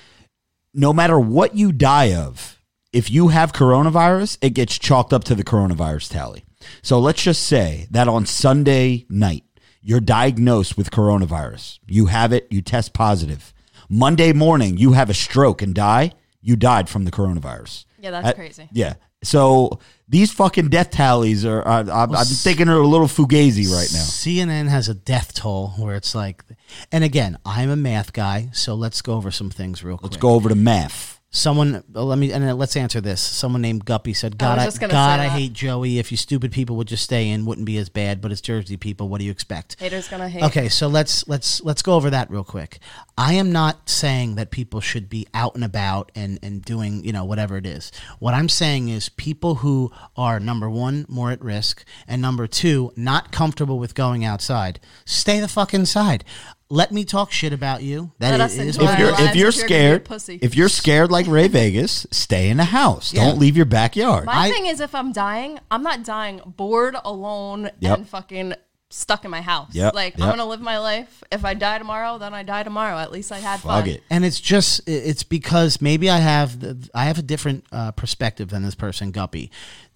no 0.75 0.93
matter 0.93 1.19
what 1.19 1.55
you 1.55 1.73
die 1.73 2.15
of, 2.15 2.61
if 2.93 3.11
you 3.11 3.29
have 3.29 3.53
coronavirus, 3.53 4.39
it 4.41 4.51
gets 4.51 4.79
chalked 4.79 5.13
up 5.13 5.25
to 5.25 5.35
the 5.35 5.45
coronavirus 5.45 6.11
tally. 6.11 6.45
So 6.83 6.99
let's 6.99 7.23
just 7.23 7.43
say 7.43 7.87
that 7.91 8.09
on 8.09 8.27
Sunday 8.27 9.07
night, 9.09 9.45
you're 9.81 10.01
diagnosed 10.01 10.77
with 10.77 10.91
coronavirus. 10.91 11.79
You 11.87 12.07
have 12.07 12.33
it, 12.33 12.47
you 12.51 12.61
test 12.63 12.93
positive. 12.93 13.55
Monday 13.89 14.33
morning, 14.33 14.77
you 14.77 14.93
have 14.93 15.09
a 15.11 15.15
stroke 15.15 15.63
and 15.63 15.75
die, 15.75 16.13
you 16.43 16.57
died 16.57 16.89
from 16.89 17.05
the 17.05 17.11
coronavirus. 17.11 17.85
Yeah, 17.99 18.11
that's 18.11 18.29
Uh, 18.29 18.33
crazy. 18.35 18.69
Yeah. 18.73 18.95
So 19.23 19.81
these 20.09 20.33
fucking 20.33 20.69
death 20.71 20.91
tallies 20.91 21.45
are, 21.45 21.63
are 21.63 21.89
I'm, 21.91 22.15
I'm 22.15 22.25
thinking 22.25 22.69
are 22.69 22.79
a 22.79 22.87
little 22.87 23.07
fugazi 23.07 23.71
right 23.71 23.91
now. 23.93 24.05
CNN 24.05 24.69
has 24.69 24.89
a 24.89 24.95
death 24.95 25.35
toll 25.35 25.69
where 25.77 25.95
it's 25.95 26.15
like, 26.15 26.43
and 26.91 27.05
again, 27.05 27.39
I'm 27.45 27.71
a 27.71 27.77
math 27.77 28.13
guy, 28.13 28.49
so 28.53 28.75
let's 28.75 29.03
go 29.03 29.15
over 29.15 29.31
some 29.31 29.51
things 29.51 29.85
real 29.85 29.99
quick. 29.99 30.13
Let's 30.13 30.21
go 30.21 30.31
over 30.31 30.49
to 30.49 30.55
math. 30.55 31.20
Someone, 31.33 31.85
uh, 31.95 32.03
let 32.03 32.19
me, 32.19 32.33
and 32.33 32.59
let's 32.59 32.77
answer 32.77 33.01
this. 33.01 33.21
Someone 33.21 33.63
named 33.63 33.85
Guppy 33.85 34.15
said, 34.15 34.37
"God, 34.37 34.59
I, 34.59 34.69
God, 34.69 35.21
I 35.21 35.29
hate 35.29 35.53
Joey. 35.53 36.01
If 36.01 36.11
you 36.11 36.17
stupid 36.17 36.51
people 36.51 36.75
would 36.75 36.89
just 36.89 37.05
stay 37.05 37.29
in, 37.29 37.47
wouldn't 37.47 37.67
be 37.67 37.79
as 37.79 37.89
bad. 37.89 38.21
But 38.21 38.33
it's 38.33 38.41
Jersey 38.41 38.77
people. 38.77 39.09
What 39.09 39.21
do 39.21 39.25
you 39.25 39.31
expect?" 39.31 39.77
Haters 39.79 40.09
gonna 40.09 40.29
hate. 40.29 40.43
Okay, 40.43 40.69
so 40.69 40.89
let's 40.89 41.29
let's 41.29 41.63
let's 41.63 41.83
go 41.83 41.95
over 41.95 42.11
that 42.11 42.29
real 42.33 42.43
quick. 42.43 42.81
I 43.17 43.35
am 43.35 43.53
not 43.53 43.89
saying 43.89 44.35
that 44.35 44.51
people 44.51 44.81
should 44.81 45.09
be 45.09 45.29
out 45.33 45.55
and 45.55 45.63
about 45.63 46.11
and 46.17 46.41
and 46.43 46.65
doing 46.65 47.05
you 47.05 47.13
know 47.13 47.25
whatever 47.25 47.57
it 47.57 47.65
is. 47.65 47.93
What 48.19 48.35
I'm 48.35 48.49
saying 48.49 48.89
is 48.89 49.09
people 49.09 49.57
who 49.57 49.93
are 50.17 50.41
number 50.41 50.69
one 50.69 51.07
more 51.09 51.31
at 51.31 51.41
risk 51.41 51.85
and 52.09 52.21
number 52.21 52.49
two 52.49 52.93
not 52.97 53.31
comfortable 53.31 53.79
with 53.79 53.95
going 53.95 54.25
outside, 54.25 54.81
stay 55.05 55.39
the 55.39 55.47
fuck 55.47 55.75
inside. 55.75 56.25
Let 56.73 56.93
me 56.93 57.05
talk 57.05 57.33
shit 57.33 57.53
about 57.53 57.83
you. 57.83 58.13
That 58.21 58.31
Let 58.31 58.41
i- 58.41 58.45
us 58.45 58.53
is 58.57 58.77
enjoy 58.77 58.85
what 58.85 58.95
If 58.95 58.99
you're 59.01 59.09
if 59.11 59.19
you're 59.19 59.29
if 59.29 59.35
you're 59.37 59.45
gonna 59.47 59.55
be 59.55 59.63
a 59.65 59.67
scared, 59.67 60.05
pussy. 60.05 60.39
if 60.41 60.55
you're 60.55 60.69
scared 60.69 61.11
like 61.11 61.27
Ray 61.27 61.49
Vegas, 61.49 62.07
stay 62.13 62.49
in 62.49 62.57
the 62.59 62.65
house. 62.65 63.13
Yeah. 63.13 63.25
Don't 63.27 63.39
leave 63.41 63.57
your 63.57 63.67
backyard. 63.67 64.27
My 64.27 64.47
I- 64.47 64.51
thing 64.51 64.67
is, 64.67 64.81
if 64.81 64.95
I'm 64.95 65.13
dying, 65.13 65.59
I'm 65.71 65.83
not 65.83 66.05
dying 66.05 66.41
bored, 66.47 66.95
alone, 67.05 67.71
Yep. 67.81 67.99
and 67.99 68.09
fucking 68.09 68.55
stuck 68.93 69.25
in 69.25 69.31
my 69.31 69.41
house. 69.41 69.73
Yep, 69.75 69.95
Like 69.95 70.15
yep. 70.17 70.23
I'm 70.23 70.31
gonna 70.31 70.47
live 70.49 70.61
my 70.61 70.79
life. 70.79 71.23
If 71.33 71.45
I 71.45 71.55
die 71.55 71.79
tomorrow, 71.79 72.19
then 72.19 72.35
I 72.35 72.43
die 72.45 72.63
tomorrow. 72.63 72.99
At 72.99 73.11
least 73.13 73.33
I 73.33 73.39
had 73.39 73.61
Fuck 73.61 73.85
fun. 73.85 73.89
it. 73.89 74.03
and 74.09 74.25
it's 74.25 74.41
just 74.41 74.81
it's 74.89 75.23
because 75.25 75.81
maybe 75.81 76.09
I 76.09 76.19
have 76.19 76.61
the, 76.61 76.89
I 76.95 77.05
have 77.07 77.19
a 77.19 77.23
different 77.23 77.65
uh, 77.73 77.91
perspective 77.93 78.49
than 78.51 78.63
this 78.63 78.75
person 78.77 79.11
Guppy. 79.11 79.51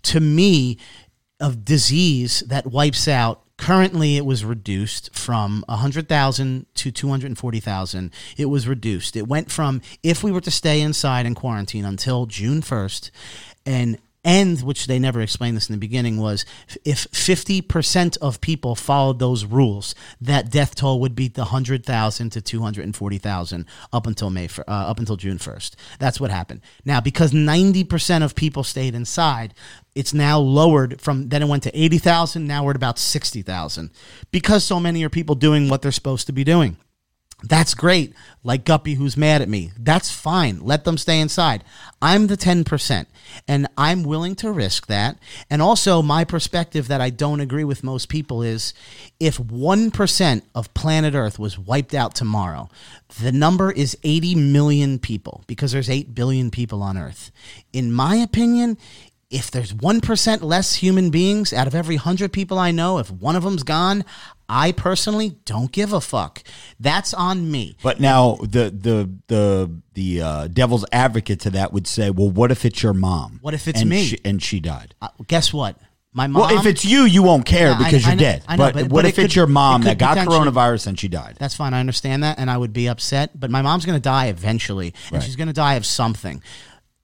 To 0.04 0.18
me, 0.20 0.78
of 1.40 1.64
disease 1.64 2.40
that 2.48 2.66
wipes 2.66 3.06
out. 3.08 3.42
Currently, 3.56 4.16
it 4.16 4.26
was 4.26 4.44
reduced 4.44 5.14
from 5.14 5.64
100,000 5.68 6.66
to 6.74 6.90
240,000. 6.90 8.10
It 8.36 8.46
was 8.46 8.66
reduced. 8.66 9.16
It 9.16 9.28
went 9.28 9.50
from 9.50 9.80
if 10.02 10.24
we 10.24 10.32
were 10.32 10.40
to 10.40 10.50
stay 10.50 10.80
inside 10.80 11.24
and 11.24 11.36
quarantine 11.36 11.84
until 11.84 12.26
June 12.26 12.62
1st, 12.62 13.10
and 13.64 13.98
end, 14.24 14.62
which 14.62 14.86
they 14.86 14.98
never 14.98 15.20
explained 15.20 15.56
this 15.56 15.68
in 15.68 15.74
the 15.74 15.78
beginning, 15.78 16.18
was 16.18 16.44
if 16.84 17.06
50% 17.10 18.16
of 18.18 18.40
people 18.40 18.74
followed 18.74 19.18
those 19.18 19.44
rules, 19.44 19.94
that 20.20 20.50
death 20.50 20.74
toll 20.74 21.00
would 21.00 21.14
be 21.14 21.28
the 21.28 21.42
100,000 21.42 22.30
to 22.30 22.40
240,000 22.40 23.66
up 23.92 24.06
until 24.06 24.30
May, 24.30 24.48
uh, 24.58 24.70
up 24.70 24.98
until 24.98 25.16
June 25.16 25.38
1st. 25.38 25.74
That's 25.98 26.20
what 26.20 26.30
happened. 26.30 26.62
Now, 26.84 27.00
because 27.00 27.32
90% 27.32 28.22
of 28.22 28.34
people 28.34 28.64
stayed 28.64 28.94
inside, 28.94 29.54
it's 29.94 30.14
now 30.14 30.38
lowered 30.38 31.00
from 31.00 31.28
then 31.28 31.42
it 31.42 31.48
went 31.48 31.62
to 31.64 31.78
80,000, 31.78 32.46
now 32.46 32.64
we're 32.64 32.70
at 32.70 32.76
about 32.76 32.98
60,000 32.98 33.90
because 34.30 34.64
so 34.64 34.80
many 34.80 35.04
are 35.04 35.08
people 35.08 35.34
doing 35.34 35.68
what 35.68 35.82
they're 35.82 35.92
supposed 35.92 36.26
to 36.26 36.32
be 36.32 36.44
doing. 36.44 36.76
That's 37.42 37.74
great. 37.74 38.14
Like 38.42 38.64
Guppy, 38.64 38.94
who's 38.94 39.16
mad 39.16 39.42
at 39.42 39.48
me. 39.48 39.72
That's 39.78 40.10
fine. 40.10 40.60
Let 40.60 40.84
them 40.84 40.96
stay 40.96 41.20
inside. 41.20 41.62
I'm 42.00 42.26
the 42.26 42.36
10%, 42.36 43.06
and 43.46 43.66
I'm 43.76 44.02
willing 44.02 44.34
to 44.36 44.50
risk 44.50 44.86
that. 44.86 45.18
And 45.50 45.60
also, 45.60 46.00
my 46.00 46.24
perspective 46.24 46.88
that 46.88 47.00
I 47.00 47.10
don't 47.10 47.40
agree 47.40 47.64
with 47.64 47.84
most 47.84 48.08
people 48.08 48.42
is 48.42 48.72
if 49.20 49.36
1% 49.38 50.42
of 50.54 50.74
planet 50.74 51.14
Earth 51.14 51.38
was 51.38 51.58
wiped 51.58 51.94
out 51.94 52.14
tomorrow, 52.14 52.68
the 53.20 53.32
number 53.32 53.70
is 53.70 53.96
80 54.02 54.34
million 54.36 54.98
people 54.98 55.44
because 55.46 55.72
there's 55.72 55.90
8 55.90 56.14
billion 56.14 56.50
people 56.50 56.82
on 56.82 56.96
Earth. 56.96 57.30
In 57.72 57.92
my 57.92 58.16
opinion, 58.16 58.78
if 59.30 59.50
there's 59.50 59.72
1% 59.72 60.42
less 60.42 60.74
human 60.76 61.10
beings 61.10 61.52
out 61.52 61.66
of 61.66 61.74
every 61.74 61.96
100 61.96 62.32
people 62.32 62.58
I 62.58 62.70
know, 62.70 62.98
if 62.98 63.10
one 63.10 63.36
of 63.36 63.42
them's 63.42 63.62
gone, 63.62 64.04
I 64.48 64.72
personally 64.72 65.36
don't 65.44 65.72
give 65.72 65.92
a 65.92 66.00
fuck. 66.00 66.42
That's 66.78 67.14
on 67.14 67.50
me. 67.50 67.76
But 67.82 67.98
now 68.00 68.36
the 68.42 68.70
the 68.70 69.10
the 69.28 69.70
the 69.94 70.20
uh, 70.22 70.46
devil's 70.48 70.84
advocate 70.92 71.40
to 71.40 71.50
that 71.50 71.72
would 71.72 71.86
say, 71.86 72.10
well, 72.10 72.30
what 72.30 72.50
if 72.52 72.64
it's 72.64 72.82
your 72.82 72.92
mom? 72.92 73.38
What 73.42 73.54
if 73.54 73.66
it's 73.66 73.80
and 73.80 73.88
me? 73.90 74.04
She, 74.04 74.18
and 74.24 74.42
she 74.42 74.60
died. 74.60 74.94
Uh, 75.00 75.08
guess 75.26 75.52
what? 75.52 75.78
My 76.12 76.26
mom. 76.28 76.42
well, 76.42 76.58
if 76.60 76.66
it's 76.66 76.84
you, 76.84 77.06
you 77.06 77.22
won't 77.24 77.44
care 77.46 77.70
Yeah, 77.70 77.78
because 77.78 78.04
I 78.04 78.08
you're 78.10 78.16
know- 78.16 78.20
dead. 78.22 78.44
I 78.46 78.56
know, 78.56 78.64
but, 78.64 78.74
but- 78.74 78.82
what 78.84 79.02
but 79.02 79.04
if 79.06 79.18
it 79.18 79.24
it's 79.24 79.34
your 79.36 79.46
mom 79.48 79.80
that 79.82 79.98
got 79.98 80.16
coronavirus 80.18 80.86
and 80.88 81.00
she 81.00 81.08
died? 81.08 81.36
That's 81.40 81.56
fine. 81.56 81.74
I 81.74 81.80
understand 81.80 82.22
that, 82.22 82.38
and 82.38 82.48
I 82.50 82.56
would 82.56 82.72
be 82.72 82.86
upset. 82.88 83.30
But 83.40 83.50
my 83.50 83.62
mom's 83.62 83.84
going 83.86 83.96
to 83.96 84.02
die 84.02 84.26
eventually, 84.26 84.94
and 85.06 85.14
Right. 85.14 85.22
she's 85.24 85.34
going 85.36 85.48
to 85.48 85.52
die 85.54 85.74
of 85.74 85.84
something. 85.86 86.40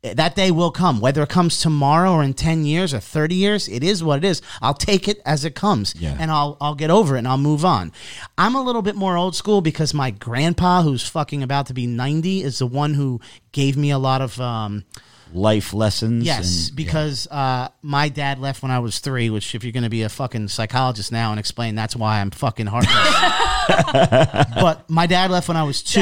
That 0.03 0.35
day 0.35 0.51
will 0.51 0.71
come, 0.71 0.99
whether 1.01 1.23
it 1.23 1.29
comes 1.29 1.61
tomorrow 1.61 2.13
or 2.13 2.23
in 2.23 2.33
ten 2.33 2.65
years 2.65 2.95
or 2.95 3.01
thirty 3.01 3.35
years. 3.35 3.69
It 3.69 3.85
is 3.85 4.03
what 4.03 4.17
it 4.17 4.25
is. 4.25 4.41
I'll 4.63 4.73
take 4.73 5.07
it 5.09 5.21
as 5.27 5.45
it 5.45 5.55
comes, 5.55 5.95
Yeah. 5.99 6.17
and 6.19 6.31
I'll 6.31 6.57
I'll 6.59 6.75
get 6.75 6.89
over 6.89 7.17
it 7.17 7.19
and 7.19 7.29
I'll 7.29 7.37
move 7.37 7.67
on. 7.67 7.93
I'm 8.39 8.55
a 8.55 8.63
little 8.63 8.81
bit 8.81 8.97
more 8.97 9.19
old 9.19 9.37
school 9.37 9.61
because 9.61 9.93
my 9.93 10.11
grandpa, 10.11 10.81
who's 10.83 11.07
fucking 11.07 11.43
about 11.43 11.67
to 11.67 11.75
be 11.75 11.87
ninety, 11.87 12.43
is 12.43 12.61
the 12.61 12.67
one 12.67 12.95
who 12.95 13.21
gave 13.53 13.77
me 13.77 13.91
a 13.91 13.99
lot 13.99 14.23
of. 14.23 14.41
Um, 14.41 14.85
Life 15.33 15.73
lessons. 15.73 16.25
Yes, 16.25 16.69
and- 16.69 16.77
because 16.77 17.27
uh, 17.31 17.69
my 17.83 18.09
dad 18.09 18.39
left 18.39 18.63
when 18.63 18.71
I 18.71 18.79
was 18.81 18.99
three. 18.99 19.31
Which, 19.31 19.55
if 19.55 19.65
you're 19.65 19.73
going 19.73 19.85
to 19.85 19.91
be 19.91 20.03
a 20.03 20.09
fucking 20.09 20.49
psychologist 20.49 21.13
now 21.13 21.31
and 21.31 21.39
explain, 21.41 21.75
that's 21.75 21.95
why 21.97 22.21
I'm 22.21 22.31
fucking 22.31 22.67
heartless. 22.67 22.95
but 24.55 24.89
my 24.91 25.07
dad 25.07 25.31
left 25.31 25.49
when 25.49 25.57
I 25.57 25.63
was 25.63 25.83
two. 25.83 26.01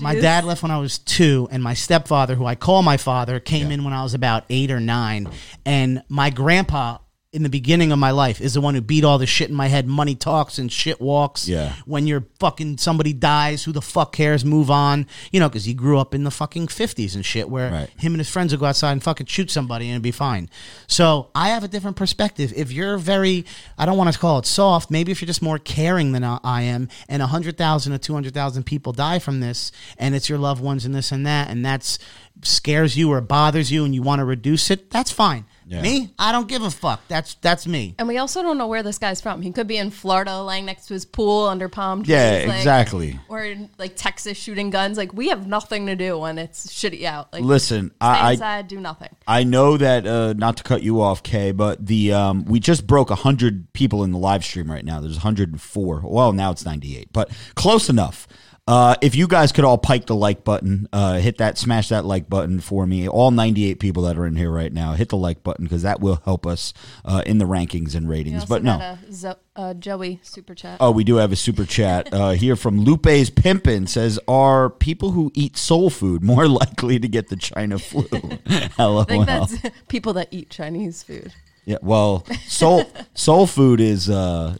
My 0.00 0.14
dad 0.22 0.44
left 0.44 0.62
when 0.62 0.70
I 0.70 0.78
was 0.78 0.98
two, 0.98 1.48
and 1.50 1.62
my 1.62 1.74
stepfather, 1.74 2.34
who 2.34 2.44
I 2.46 2.54
call 2.54 2.82
my 2.82 2.96
father, 2.96 3.40
came 3.40 3.70
in 3.70 3.84
when 3.84 3.92
I 3.92 4.02
was 4.02 4.14
about 4.14 4.44
eight 4.50 4.70
or 4.70 4.80
nine. 4.80 5.28
And 5.64 6.02
my 6.08 6.30
grandpa 6.30 6.98
in 7.30 7.42
the 7.42 7.50
beginning 7.50 7.92
of 7.92 7.98
my 7.98 8.10
life 8.10 8.40
is 8.40 8.54
the 8.54 8.60
one 8.60 8.74
who 8.74 8.80
beat 8.80 9.04
all 9.04 9.18
the 9.18 9.26
shit 9.26 9.50
in 9.50 9.54
my 9.54 9.66
head. 9.68 9.86
Money 9.86 10.14
talks 10.14 10.56
and 10.58 10.72
shit 10.72 10.98
walks. 10.98 11.46
Yeah. 11.46 11.74
When 11.84 12.06
you're 12.06 12.24
fucking 12.38 12.78
somebody 12.78 13.12
dies, 13.12 13.64
who 13.64 13.72
the 13.72 13.82
fuck 13.82 14.12
cares? 14.12 14.46
Move 14.46 14.70
on. 14.70 15.06
You 15.30 15.38
know, 15.38 15.48
because 15.50 15.66
he 15.66 15.74
grew 15.74 15.98
up 15.98 16.14
in 16.14 16.24
the 16.24 16.30
fucking 16.30 16.68
fifties 16.68 17.14
and 17.14 17.26
shit, 17.26 17.50
where 17.50 17.70
Right. 17.70 17.90
him 17.98 18.14
and 18.14 18.20
his 18.20 18.30
friends 18.30 18.52
would 18.52 18.60
go 18.60 18.66
outside 18.66 18.92
and 18.92 19.02
fucking 19.02 19.26
shoot 19.26 19.50
somebody 19.50 19.84
and 19.86 19.92
it'd 19.92 20.02
be 20.02 20.10
fine. 20.10 20.48
So 20.86 21.28
I 21.34 21.50
have 21.50 21.62
a 21.62 21.68
different 21.68 21.98
perspective. 21.98 22.50
If 22.56 22.72
you're 22.72 22.96
very, 22.96 23.44
I 23.76 23.84
don't 23.84 23.98
want 23.98 24.10
to 24.10 24.18
call 24.18 24.38
it 24.38 24.46
soft. 24.46 24.90
Maybe 24.90 25.12
if 25.12 25.20
you're 25.20 25.26
just 25.26 25.42
more 25.42 25.58
caring 25.58 26.12
than 26.12 26.24
I 26.24 26.62
am, 26.62 26.88
and 27.10 27.20
a 27.20 27.26
hundred 27.26 27.58
thousand 27.58 27.92
or 27.92 27.98
two 27.98 28.14
hundred 28.14 28.32
thousand 28.32 28.62
people 28.64 28.92
die 28.94 29.18
from 29.18 29.40
this, 29.40 29.70
and 29.98 30.14
it's 30.14 30.30
your 30.30 30.38
loved 30.38 30.62
ones 30.62 30.86
and 30.86 30.94
this 30.94 31.12
and 31.12 31.26
that, 31.26 31.50
and 31.50 31.62
that's 31.62 31.98
scares 32.40 32.96
you 32.96 33.12
or 33.12 33.20
bothers 33.20 33.70
you, 33.70 33.84
and 33.84 33.94
you 33.94 34.00
want 34.00 34.20
to 34.20 34.24
reduce 34.24 34.70
it, 34.70 34.90
that's 34.90 35.10
fine. 35.10 35.44
Yeah. 35.68 35.82
Me, 35.82 36.14
I 36.18 36.32
don't 36.32 36.48
give 36.48 36.62
a 36.62 36.70
fuck. 36.70 37.06
That's 37.08 37.34
that's 37.34 37.66
me. 37.66 37.94
And 37.98 38.08
we 38.08 38.16
also 38.16 38.42
don't 38.42 38.56
know 38.56 38.66
where 38.68 38.82
this 38.82 38.98
guy's 38.98 39.20
from. 39.20 39.42
He 39.42 39.52
could 39.52 39.66
be 39.66 39.76
in 39.76 39.90
Florida, 39.90 40.42
laying 40.42 40.64
next 40.64 40.86
to 40.86 40.94
his 40.94 41.04
pool 41.04 41.46
under 41.46 41.68
palm 41.68 42.02
trees. 42.02 42.10
Yeah, 42.10 42.44
like- 42.48 42.56
exactly. 42.56 43.20
Or 43.28 43.42
in 43.44 43.68
like 43.78 43.92
Texas, 43.94 44.38
shooting 44.38 44.70
guns. 44.70 44.96
Like 44.96 45.12
we 45.12 45.28
have 45.28 45.46
nothing 45.46 45.86
to 45.86 45.94
do 45.94 46.18
when 46.18 46.38
it's 46.38 46.68
shitty 46.68 47.04
out. 47.04 47.32
Like 47.34 47.44
Listen, 47.44 47.88
stay 47.90 47.94
I, 48.00 48.38
I 48.40 48.62
do 48.62 48.80
nothing. 48.80 49.14
I 49.26 49.44
know 49.44 49.76
that 49.76 50.06
uh, 50.06 50.32
not 50.32 50.56
to 50.56 50.62
cut 50.62 50.82
you 50.82 51.02
off, 51.02 51.22
Kay, 51.22 51.52
but 51.52 51.84
the 51.84 52.14
um, 52.14 52.46
we 52.46 52.60
just 52.60 52.86
broke 52.86 53.10
hundred 53.10 53.70
people 53.74 54.04
in 54.04 54.12
the 54.12 54.18
live 54.18 54.44
stream 54.44 54.70
right 54.70 54.84
now. 54.84 55.00
There's 55.00 55.16
104. 55.16 56.02
Well, 56.04 56.32
now 56.32 56.50
it's 56.50 56.64
98, 56.64 57.12
but 57.12 57.30
close 57.54 57.88
enough. 57.90 58.26
Uh, 58.68 58.94
if 59.00 59.16
you 59.16 59.26
guys 59.26 59.50
could 59.50 59.64
all 59.64 59.78
pike 59.78 60.04
the 60.04 60.14
like 60.14 60.44
button, 60.44 60.86
uh, 60.92 61.14
hit 61.14 61.38
that, 61.38 61.56
smash 61.56 61.88
that 61.88 62.04
like 62.04 62.28
button 62.28 62.60
for 62.60 62.86
me. 62.86 63.08
All 63.08 63.30
98 63.30 63.80
people 63.80 64.02
that 64.02 64.18
are 64.18 64.26
in 64.26 64.36
here 64.36 64.50
right 64.50 64.70
now, 64.70 64.92
hit 64.92 65.08
the 65.08 65.16
like 65.16 65.42
button 65.42 65.64
because 65.64 65.80
that 65.84 66.00
will 66.00 66.20
help 66.26 66.46
us 66.46 66.74
uh, 67.02 67.22
in 67.24 67.38
the 67.38 67.46
rankings 67.46 67.94
and 67.94 68.06
ratings. 68.10 68.44
But 68.44 68.62
no, 68.62 68.74
a 68.74 68.98
Zo- 69.10 69.36
uh, 69.56 69.72
Joey 69.72 70.20
super 70.22 70.54
chat. 70.54 70.76
Oh, 70.80 70.90
we 70.90 71.02
do 71.02 71.16
have 71.16 71.32
a 71.32 71.36
super 71.36 71.64
chat 71.64 72.12
uh, 72.12 72.32
here 72.32 72.56
from 72.56 72.84
Lupe's 72.84 73.30
Pimpin. 73.30 73.88
Says, 73.88 74.20
"Are 74.28 74.68
people 74.68 75.12
who 75.12 75.32
eat 75.34 75.56
soul 75.56 75.88
food 75.88 76.22
more 76.22 76.46
likely 76.60 76.98
to 76.98 77.08
get 77.08 77.30
the 77.30 77.36
China 77.36 77.78
flu?" 77.78 78.06
LOL. 78.78 78.98
I 78.98 79.04
think 79.04 79.24
that's 79.24 79.56
people 79.88 80.12
that 80.12 80.28
eat 80.30 80.50
Chinese 80.50 81.02
food. 81.02 81.32
yeah. 81.64 81.78
Well, 81.80 82.26
soul 82.46 82.84
soul 83.14 83.46
food 83.46 83.80
is 83.80 84.10
uh, 84.10 84.58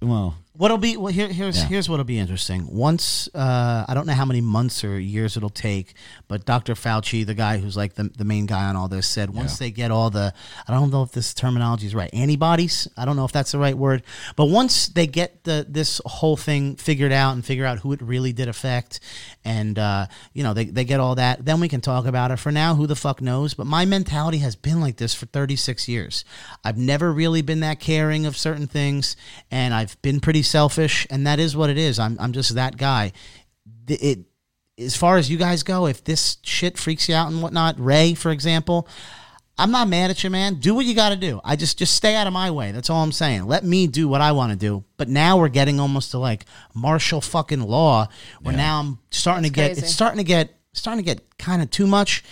well, 0.00 0.36
What'll 0.60 0.76
be 0.76 0.98
well 0.98 1.10
here, 1.10 1.28
here's 1.28 1.56
Yeah. 1.56 1.68
here's 1.68 1.88
what'll 1.88 2.04
be 2.04 2.18
interesting. 2.18 2.66
Once 2.70 3.30
uh, 3.34 3.86
I 3.88 3.94
don't 3.94 4.06
know 4.06 4.12
how 4.12 4.26
many 4.26 4.42
months 4.42 4.84
or 4.84 5.00
years 5.00 5.38
it'll 5.38 5.48
take, 5.48 5.94
but 6.28 6.44
Dr. 6.44 6.74
Fauci, 6.74 7.24
the 7.24 7.32
guy 7.32 7.56
who's 7.56 7.78
like 7.78 7.94
the, 7.94 8.10
the 8.14 8.26
main 8.26 8.44
guy 8.44 8.64
on 8.64 8.76
all 8.76 8.86
this, 8.86 9.08
said 9.08 9.30
once 9.30 9.56
they 9.58 9.70
get 9.70 9.90
all 9.90 10.10
the 10.10 10.34
I 10.68 10.74
don't 10.74 10.90
know 10.90 11.02
if 11.02 11.12
this 11.12 11.32
terminology 11.32 11.86
is 11.86 11.94
right 11.94 12.10
antibodies. 12.12 12.86
I 12.94 13.06
don't 13.06 13.16
know 13.16 13.24
if 13.24 13.32
that's 13.32 13.52
the 13.52 13.58
right 13.58 13.74
word, 13.74 14.02
but 14.36 14.50
once 14.50 14.88
they 14.88 15.06
get 15.06 15.44
the 15.44 15.64
this 15.66 15.98
whole 16.04 16.36
thing 16.36 16.76
figured 16.76 17.10
out 17.10 17.32
and 17.32 17.42
figure 17.42 17.64
out 17.64 17.78
who 17.78 17.94
it 17.94 18.02
really 18.02 18.34
did 18.34 18.46
affect, 18.48 19.00
and 19.46 19.78
uh, 19.78 20.08
you 20.34 20.42
know 20.42 20.52
they 20.52 20.66
they 20.66 20.84
get 20.84 21.00
all 21.00 21.14
that, 21.14 21.42
then 21.42 21.60
we 21.60 21.68
can 21.68 21.80
talk 21.80 22.04
about 22.04 22.32
it. 22.32 22.36
For 22.36 22.52
now, 22.52 22.74
who 22.74 22.86
the 22.86 22.96
fuck 22.96 23.22
knows? 23.22 23.54
But 23.54 23.66
my 23.66 23.86
mentality 23.86 24.38
has 24.40 24.56
been 24.56 24.82
like 24.82 24.98
this 24.98 25.14
for 25.14 25.24
36 25.24 25.88
years. 25.88 26.22
I've 26.62 26.76
never 26.76 27.10
really 27.10 27.40
been 27.40 27.60
that 27.60 27.80
caring 27.80 28.26
of 28.26 28.36
certain 28.36 28.66
things, 28.66 29.16
and 29.50 29.72
I've 29.72 29.96
been 30.02 30.20
pretty 30.20 30.42
selfish, 30.50 31.06
and 31.10 31.26
that 31.26 31.38
is 31.38 31.56
what 31.56 31.70
it 31.70 31.78
is. 31.78 31.98
I'm 31.98 32.16
I'm 32.20 32.32
just 32.32 32.54
that 32.54 32.76
guy. 32.76 33.12
The- 33.86 33.94
It 34.10 34.18
as 34.78 34.96
far 34.96 35.18
as 35.18 35.30
you 35.30 35.36
guys 35.36 35.62
go, 35.62 35.86
if 35.86 36.02
this 36.04 36.38
shit 36.42 36.78
freaks 36.78 37.06
you 37.08 37.14
out 37.14 37.30
and 37.30 37.42
whatnot, 37.42 37.78
Ray, 37.78 38.14
for 38.14 38.30
example, 38.30 38.88
I'm 39.58 39.70
not 39.70 39.88
mad 39.88 40.10
at 40.10 40.24
you, 40.24 40.30
man. 40.30 40.54
Do 40.54 40.74
what 40.74 40.86
you 40.86 40.94
got 40.94 41.10
to 41.10 41.16
do. 41.16 41.38
I 41.44 41.54
just 41.56 41.78
just 41.78 41.94
stay 41.94 42.14
out 42.16 42.26
of 42.26 42.32
my 42.32 42.50
way. 42.50 42.72
That's 42.72 42.88
all 42.88 43.02
I'm 43.02 43.12
saying. 43.12 43.46
Let 43.46 43.62
me 43.62 43.86
do 43.86 44.08
what 44.08 44.22
I 44.22 44.32
want 44.32 44.52
to 44.52 44.58
do. 44.58 44.84
But 44.96 45.08
now 45.10 45.36
we're 45.38 45.50
getting 45.50 45.78
almost 45.80 46.12
to 46.12 46.18
like 46.18 46.46
martial 46.72 47.20
fucking 47.20 47.60
law, 47.60 48.08
where 48.40 48.56
now 48.56 48.80
I'm 48.80 48.98
starting 49.10 49.44
to 49.44 49.50
get 49.50 49.68
crazy. 49.72 49.82
it's 49.82 49.92
starting 49.92 50.16
to 50.18 50.24
get 50.24 50.54
starting 50.72 51.04
to 51.04 51.14
get 51.14 51.38
kind 51.38 51.60
of 51.60 51.70
too 51.70 51.86
much. 51.86 52.24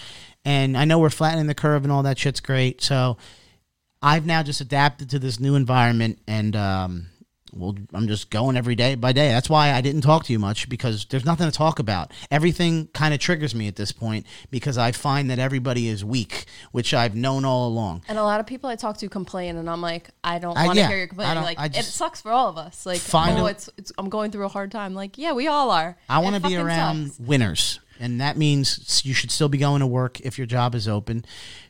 And 0.44 0.74
I 0.74 0.86
know 0.86 0.98
we're 0.98 1.10
flattening 1.10 1.48
the 1.48 1.54
curve 1.54 1.82
and 1.84 1.92
all 1.92 2.04
that 2.04 2.18
shit's 2.18 2.40
great. 2.40 2.80
So 2.80 3.18
I've 4.00 4.24
now 4.24 4.42
just 4.42 4.62
adapted 4.62 5.10
to 5.10 5.18
this 5.18 5.38
new 5.38 5.54
environment 5.54 6.20
and 6.26 6.56
um 6.56 7.06
well 7.52 7.76
I'm 7.92 8.08
just 8.08 8.30
going 8.30 8.56
every 8.56 8.74
day 8.74 8.94
by 8.94 9.12
day. 9.12 9.28
That's 9.28 9.50
why 9.50 9.72
I 9.72 9.80
didn't 9.80 10.02
talk 10.02 10.24
to 10.24 10.32
you 10.32 10.38
much 10.38 10.68
because 10.68 11.06
there's 11.06 11.24
nothing 11.24 11.46
to 11.46 11.56
talk 11.56 11.78
about. 11.78 12.12
Everything 12.30 12.88
kind 12.88 13.14
of 13.14 13.20
triggers 13.20 13.54
me 13.54 13.68
at 13.68 13.76
this 13.76 13.92
point 13.92 14.26
because 14.50 14.78
I 14.78 14.92
find 14.92 15.30
that 15.30 15.38
everybody 15.38 15.88
is 15.88 16.04
weak, 16.04 16.46
which 16.72 16.94
I've 16.94 17.14
known 17.14 17.44
all 17.44 17.68
along. 17.68 18.02
And 18.08 18.18
a 18.18 18.22
lot 18.22 18.40
of 18.40 18.46
people 18.46 18.68
I 18.70 18.76
talk 18.76 18.98
to 18.98 19.08
complain, 19.08 19.56
and 19.56 19.68
I'm 19.68 19.80
like, 19.80 20.10
I 20.22 20.38
don't 20.38 20.54
want 20.54 20.72
to 20.72 20.76
yeah, 20.76 20.88
hear 20.88 20.98
your 20.98 21.06
complaint. 21.08 21.40
Like, 21.40 21.76
it 21.76 21.84
sucks 21.84 22.20
for 22.20 22.30
all 22.30 22.48
of 22.48 22.58
us. 22.58 22.86
Like, 22.86 23.00
Find 23.00 23.38
oh, 23.38 23.46
a- 23.46 23.50
it's, 23.50 23.70
it's 23.76 23.92
I'm 23.98 24.08
going 24.08 24.30
through 24.30 24.44
a 24.44 24.48
hard 24.48 24.70
time. 24.70 24.94
Like, 24.94 25.18
yeah, 25.18 25.32
we 25.32 25.46
all 25.46 25.70
are. 25.70 25.96
I 26.08 26.18
want 26.18 26.36
to 26.36 26.48
be 26.48 26.56
around 26.56 27.08
sucks. 27.08 27.20
winners, 27.20 27.80
and 28.00 28.20
that 28.20 28.36
means 28.36 29.02
you 29.04 29.14
should 29.14 29.30
still 29.30 29.48
be 29.48 29.58
going 29.58 29.80
to 29.80 29.86
work 29.86 30.20
if 30.20 30.38
your 30.38 30.46
job 30.46 30.74
is 30.74 30.88
open. 30.88 31.24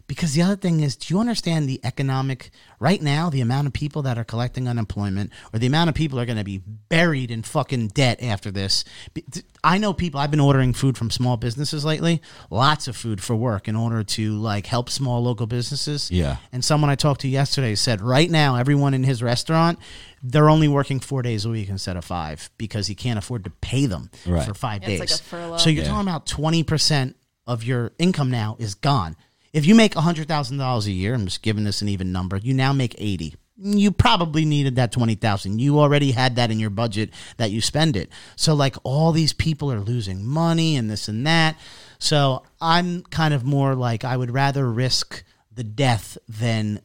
Because 0.09 0.33
the 0.33 0.41
other 0.41 0.57
thing 0.57 0.81
is, 0.81 0.97
do 0.97 1.13
you 1.13 1.21
understand 1.21 1.69
the 1.69 1.81
economic 1.85 2.51
right 2.81 3.01
now? 3.03 3.29
The 3.29 3.43
amount 3.43 3.67
of 3.67 3.75
people 3.75 4.01
that 4.03 4.17
are 4.17 4.25
collecting 4.25 4.67
unemployment, 4.67 5.31
or 5.53 5.59
the 5.59 5.67
amount 5.67 5.91
of 5.91 5.95
people 5.95 6.19
are 6.19 6.25
going 6.25 6.39
to 6.39 6.45
be 6.45 6.59
buried 6.89 7.31
in 7.31 7.43
fucking 7.43 7.89
debt 7.89 8.23
after 8.23 8.51
this. 8.51 8.85
I 9.63 9.77
know 9.77 9.93
people. 9.93 10.19
I've 10.19 10.31
been 10.31 10.41
ordering 10.41 10.73
food 10.73 10.97
from 10.97 11.11
small 11.11 11.37
businesses 11.37 11.85
lately, 11.85 12.23
lots 12.49 12.89
of 12.89 12.97
food 12.97 13.23
for 13.23 13.37
work 13.37 13.69
in 13.69 13.77
order 13.77 14.03
to 14.03 14.33
like 14.39 14.65
help 14.67 14.89
small 14.89 15.23
local 15.23 15.47
businesses. 15.47 16.11
Yeah. 16.11 16.39
And 16.53 16.65
someone 16.65 16.89
I 16.89 16.95
talked 16.95 17.21
to 17.21 17.29
yesterday 17.29 17.75
said, 17.75 18.01
right 18.01 18.31
now, 18.31 18.57
everyone 18.57 18.95
in 18.95 19.05
his 19.05 19.23
restaurant, 19.23 19.79
they're 20.23 20.49
only 20.49 20.69
working 20.69 21.01
four 21.01 21.21
days 21.21 21.45
a 21.45 21.51
week 21.51 21.69
instead 21.69 21.99
of 21.99 22.05
five 22.07 22.49
because 22.57 22.87
he 22.87 22.95
can't 22.95 23.19
afford 23.19 23.45
to 23.45 23.51
pay 23.51 23.85
them 23.85 24.11
Right. 24.27 24.47
for 24.49 24.55
five 24.55 24.83
Yeah, 24.85 24.89
it's 24.89 25.01
days. 25.01 25.11
like 25.13 25.21
a 25.21 25.23
furlough. 25.23 25.57
So 25.59 25.69
you're 25.69 25.85
Yeah. 25.85 25.91
talking 25.91 26.09
about 26.09 26.25
twenty 26.27 26.63
percent 26.63 27.15
of 27.47 27.63
your 27.63 27.93
income 27.99 28.31
now 28.31 28.57
is 28.59 28.75
gone. 28.75 29.17
If 29.53 29.67
you 29.67 29.75
make 29.75 29.95
hundred 29.95 30.29
thousand 30.29 30.59
dollars 30.59 30.87
a 30.87 30.93
year, 30.93 31.15
I'm 31.15 31.25
just 31.25 31.43
giving 31.43 31.65
this 31.65 31.83
an 31.83 31.89
even 31.89 32.13
number. 32.13 32.37
You 32.37 32.55
now 32.55 32.73
make 32.73 32.95
eighty. 32.99 33.35
You 33.57 33.91
probably 33.91 34.45
needed 34.45 34.77
that 34.77 34.93
twenty 34.93 35.15
thousand. 35.15 35.61
You 35.61 35.81
already 35.81 36.13
had 36.13 36.37
that 36.37 36.51
in 36.51 36.61
your 36.61 36.71
budget 36.71 37.11
that 37.39 37.51
you 37.51 37.61
spend 37.61 37.97
it. 37.97 38.11
So 38.37 38.55
like 38.55 38.77
all 38.85 39.13
these 39.13 39.33
people 39.33 39.73
are 39.73 39.81
losing 39.81 40.25
money 40.25 40.77
and 40.77 40.91
this 40.91 41.09
and 41.09 41.27
that. 41.27 41.59
So 41.99 42.45
I'm 42.61 43.03
kind 43.05 43.35
of 43.35 43.45
more 43.45 43.75
like 43.75 44.05
I 44.05 44.17
would 44.17 44.31
rather 44.31 44.71
risk 44.71 45.25
the 45.53 45.65
death 45.65 46.17
than 46.29 46.81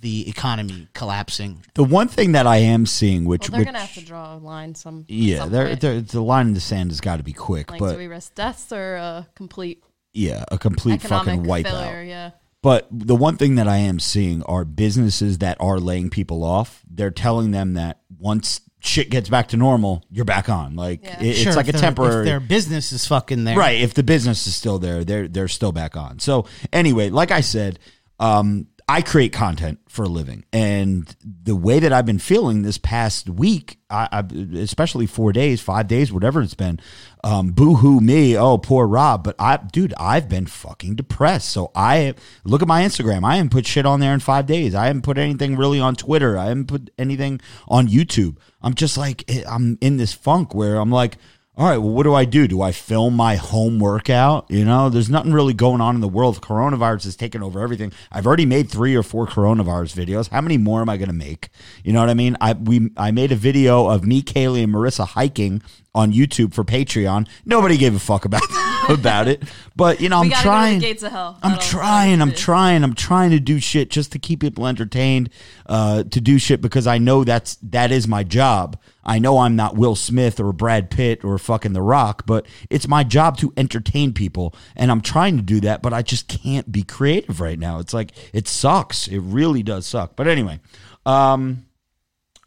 the 0.00 0.28
economy 0.28 0.86
collapsing. 0.92 1.64
the 1.74 1.82
one 1.82 2.06
thing 2.06 2.32
that 2.32 2.46
I 2.46 2.58
am 2.58 2.86
seeing, 2.86 3.24
which, 3.24 3.48
Well, 3.48 3.52
they're 3.52 3.60
which 3.60 3.66
gonna 3.66 3.78
have 3.80 3.94
to 3.94 4.04
draw 4.04 4.36
a 4.36 4.38
line. 4.38 4.74
Some 4.74 5.06
yeah, 5.08 5.38
some 5.38 5.50
they're, 5.50 5.74
they're, 5.74 6.00
the 6.00 6.20
line 6.20 6.48
in 6.48 6.54
the 6.54 6.60
sand 6.60 6.90
has 6.90 7.00
got 7.00 7.16
to 7.16 7.24
be 7.24 7.32
quick, 7.32 7.70
like, 7.70 7.80
but 7.80 7.92
do 7.92 7.98
we 7.98 8.06
risk 8.06 8.34
deaths 8.34 8.70
or 8.70 8.94
a 8.94 9.26
complete 9.34 9.82
yeah, 10.12 10.44
a 10.50 10.58
complete 10.58 11.04
economic 11.04 11.36
fucking 11.40 11.44
wipeout. 11.44 11.70
failure? 11.70 12.02
Yeah. 12.02 12.30
But 12.60 12.88
the 12.90 13.14
one 13.14 13.36
thing 13.36 13.54
that 13.54 13.68
I 13.68 13.76
am 13.78 14.00
seeing 14.00 14.42
are 14.42 14.64
businesses 14.64 15.38
that 15.38 15.56
are 15.60 15.78
laying 15.78 16.10
people 16.10 16.42
off. 16.42 16.82
They're 16.90 17.12
telling 17.12 17.52
them 17.52 17.74
that 17.74 18.00
once 18.18 18.60
shit 18.80 19.10
gets 19.10 19.28
back 19.28 19.48
to 19.48 19.56
normal, 19.56 20.04
you're 20.10 20.24
back 20.24 20.48
on. 20.48 20.74
Like 20.74 21.04
Yeah. 21.04 21.22
it- 21.22 21.46
it's 21.46 21.56
like 21.56 21.68
a 21.68 21.72
temporary. 21.72 22.22
If 22.22 22.24
their 22.26 22.40
business 22.40 22.90
is 22.92 23.06
fucking 23.06 23.44
there, 23.44 23.56
Right. 23.56 23.80
If 23.80 23.94
the 23.94 24.02
business 24.02 24.46
is 24.48 24.56
still 24.56 24.78
there, 24.80 25.04
they're 25.04 25.28
they're 25.28 25.48
still 25.48 25.72
back 25.72 25.96
on. 25.96 26.18
So 26.18 26.46
anyway, 26.72 27.10
like 27.10 27.30
I 27.30 27.40
said, 27.42 27.78
um, 28.18 28.66
I 28.90 29.02
create 29.02 29.34
content 29.34 29.80
for 29.86 30.04
a 30.04 30.08
living, 30.08 30.44
and 30.50 31.14
the 31.22 31.54
way 31.54 31.78
that 31.78 31.92
I've 31.92 32.06
been 32.06 32.18
feeling 32.18 32.62
this 32.62 32.78
past 32.78 33.28
week, 33.28 33.78
I, 33.90 34.08
I 34.10 34.20
especially 34.56 35.06
four 35.06 35.30
days, 35.30 35.60
five 35.60 35.88
days, 35.88 36.10
whatever 36.10 36.40
it's 36.40 36.54
been, 36.54 36.80
um, 37.22 37.50
boo 37.50 37.74
hoo 37.74 38.00
me, 38.00 38.34
oh 38.34 38.56
poor 38.56 38.86
Rob. 38.86 39.24
But 39.24 39.36
I, 39.38 39.58
dude, 39.58 39.92
I've 40.00 40.26
been 40.26 40.46
fucking 40.46 40.94
depressed. 40.94 41.50
So 41.50 41.70
I 41.74 42.14
look 42.44 42.62
at 42.62 42.68
my 42.68 42.82
Instagram. 42.82 43.24
I 43.24 43.36
haven't 43.36 43.50
put 43.50 43.66
shit 43.66 43.84
on 43.84 44.00
there 44.00 44.14
in 44.14 44.20
five 44.20 44.46
days. 44.46 44.74
I 44.74 44.86
haven't 44.86 45.02
put 45.02 45.18
anything 45.18 45.56
really 45.56 45.80
on 45.80 45.94
Twitter. 45.94 46.38
I 46.38 46.46
haven't 46.46 46.68
put 46.68 46.88
anything 46.98 47.42
on 47.68 47.88
YouTube. 47.88 48.38
I'm 48.62 48.72
just 48.72 48.96
like 48.96 49.22
eh, 49.28 49.44
I'm 49.46 49.76
in 49.82 49.98
this 49.98 50.14
funk 50.14 50.54
where 50.54 50.76
I'm 50.76 50.90
like 50.90 51.18
all 51.58 51.68
right, 51.68 51.78
well, 51.78 51.90
what 51.90 52.04
do 52.04 52.14
I 52.14 52.24
do? 52.24 52.46
Do 52.46 52.62
I 52.62 52.70
film 52.70 53.14
my 53.14 53.34
home 53.34 53.80
workout? 53.80 54.46
You 54.48 54.64
know, 54.64 54.88
there's 54.88 55.10
nothing 55.10 55.32
really 55.32 55.54
going 55.54 55.80
on 55.80 55.96
in 55.96 56.00
the 56.00 56.06
world. 56.06 56.40
Coronavirus 56.40 57.02
has 57.02 57.16
taken 57.16 57.42
over 57.42 57.60
everything. 57.60 57.92
I've 58.12 58.28
already 58.28 58.46
made 58.46 58.70
three 58.70 58.94
or 58.94 59.02
four 59.02 59.26
coronavirus 59.26 59.96
videos. 59.96 60.28
How 60.28 60.40
many 60.40 60.56
more 60.56 60.80
am 60.80 60.88
I 60.88 60.96
going 60.96 61.08
to 61.08 61.12
make? 61.12 61.48
You 61.82 61.92
know 61.92 61.98
what 61.98 62.10
I 62.10 62.14
mean? 62.14 62.36
I 62.40 62.52
we 62.52 62.90
I 62.96 63.10
made 63.10 63.32
a 63.32 63.36
video 63.36 63.88
of 63.88 64.06
me, 64.06 64.22
Kaylee, 64.22 64.62
and 64.62 64.72
Marissa 64.72 65.04
hiking 65.04 65.60
on 65.96 66.12
YouTube 66.12 66.54
for 66.54 66.62
Patreon. 66.62 67.26
Nobody 67.44 67.76
gave 67.76 67.96
a 67.96 67.98
fuck 67.98 68.24
about 68.24 68.42
that. 68.42 68.67
about 68.94 69.28
it. 69.28 69.42
But 69.76 70.00
you 70.00 70.08
know, 70.08 70.20
I'm 70.20 70.30
trying. 70.30 70.78
go 70.78 70.80
to 70.80 70.86
the 70.86 70.92
gates 70.92 71.02
of 71.02 71.12
hell. 71.12 71.38
I'm 71.42 71.52
That'll- 71.52 71.68
trying. 71.68 72.22
I'm 72.22 72.32
trying. 72.32 72.82
I'm 72.84 72.94
trying 72.94 73.30
to 73.30 73.40
do 73.40 73.60
shit 73.60 73.90
just 73.90 74.12
to 74.12 74.18
keep 74.18 74.40
people 74.40 74.66
entertained. 74.66 75.30
Uh, 75.66 76.02
to 76.04 76.20
do 76.20 76.38
shit 76.38 76.60
because 76.60 76.86
I 76.86 76.98
know 76.98 77.24
that's 77.24 77.56
that 77.62 77.92
is 77.92 78.08
my 78.08 78.24
job. 78.24 78.78
I 79.04 79.18
know 79.18 79.38
I'm 79.38 79.56
not 79.56 79.76
Will 79.76 79.94
Smith 79.94 80.38
or 80.38 80.52
Brad 80.52 80.90
Pitt 80.90 81.24
or 81.24 81.38
fucking 81.38 81.72
The 81.72 81.80
Rock, 81.82 82.24
but 82.26 82.46
it's 82.68 82.86
my 82.86 83.04
job 83.04 83.38
to 83.38 83.52
entertain 83.56 84.12
people, 84.12 84.54
and 84.76 84.90
I'm 84.90 85.00
trying 85.00 85.36
to 85.36 85.42
do 85.42 85.60
that. 85.60 85.80
But 85.82 85.92
I 85.94 86.02
just 86.02 86.28
can't 86.28 86.70
be 86.70 86.82
creative 86.82 87.40
right 87.40 87.58
now. 87.58 87.78
It's 87.78 87.94
like 87.94 88.12
it 88.34 88.48
sucks. 88.48 89.08
It 89.08 89.20
really 89.20 89.62
does 89.62 89.86
suck. 89.86 90.14
But 90.16 90.28
anyway, 90.28 90.60
um, 91.06 91.64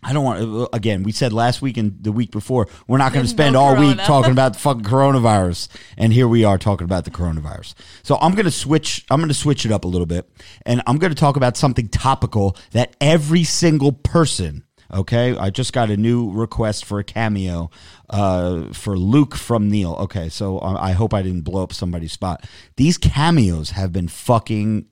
I 0.03 0.13
don't 0.13 0.23
want. 0.23 0.69
Again, 0.73 1.03
we 1.03 1.11
said 1.11 1.31
last 1.31 1.61
week 1.61 1.77
and 1.77 2.03
the 2.03 2.11
week 2.11 2.31
before 2.31 2.67
we're 2.87 2.97
not 2.97 3.13
going 3.13 3.23
to 3.23 3.29
spend 3.29 3.53
No 3.53 3.61
all 3.61 3.75
week 3.75 3.97
talking 3.99 4.31
about 4.31 4.53
the 4.53 4.59
fucking 4.67 4.83
coronavirus, 4.83 5.67
and 5.95 6.11
here 6.11 6.27
we 6.27 6.43
are 6.43 6.57
talking 6.57 6.85
about 6.85 7.05
the 7.05 7.11
coronavirus. 7.11 7.75
So 8.01 8.17
I'm 8.19 8.33
going 8.33 8.45
to 8.45 8.51
switch. 8.51 9.05
I'm 9.11 9.19
going 9.19 9.27
to 9.29 9.35
switch 9.35 9.65
it 9.65 9.71
up 9.71 9.85
a 9.85 9.87
little 9.87 10.07
bit, 10.07 10.29
and 10.65 10.81
I'm 10.87 10.97
going 10.97 11.11
to 11.11 11.19
talk 11.19 11.35
about 11.35 11.55
something 11.55 11.87
topical 11.87 12.57
that 12.71 12.95
every 12.99 13.43
single 13.43 13.91
person. 13.91 14.63
Okay, 14.93 15.37
I 15.37 15.51
just 15.51 15.71
got 15.71 15.89
a 15.89 15.95
new 15.95 16.31
request 16.31 16.83
for 16.83 16.99
a 16.99 17.03
cameo 17.03 17.69
uh, 18.09 18.73
for 18.73 18.97
Luke 18.97 19.35
from 19.35 19.69
Neil. 19.69 19.93
Okay, 19.93 20.29
so 20.29 20.57
I 20.59 20.89
I 20.89 20.91
hope 20.93 21.13
I 21.13 21.21
didn't 21.21 21.41
blow 21.41 21.63
up 21.63 21.73
somebody's 21.73 22.11
spot. 22.11 22.43
These 22.75 22.97
cameos 22.97 23.69
have 23.69 23.93
been 23.93 24.07
fucking 24.07 24.87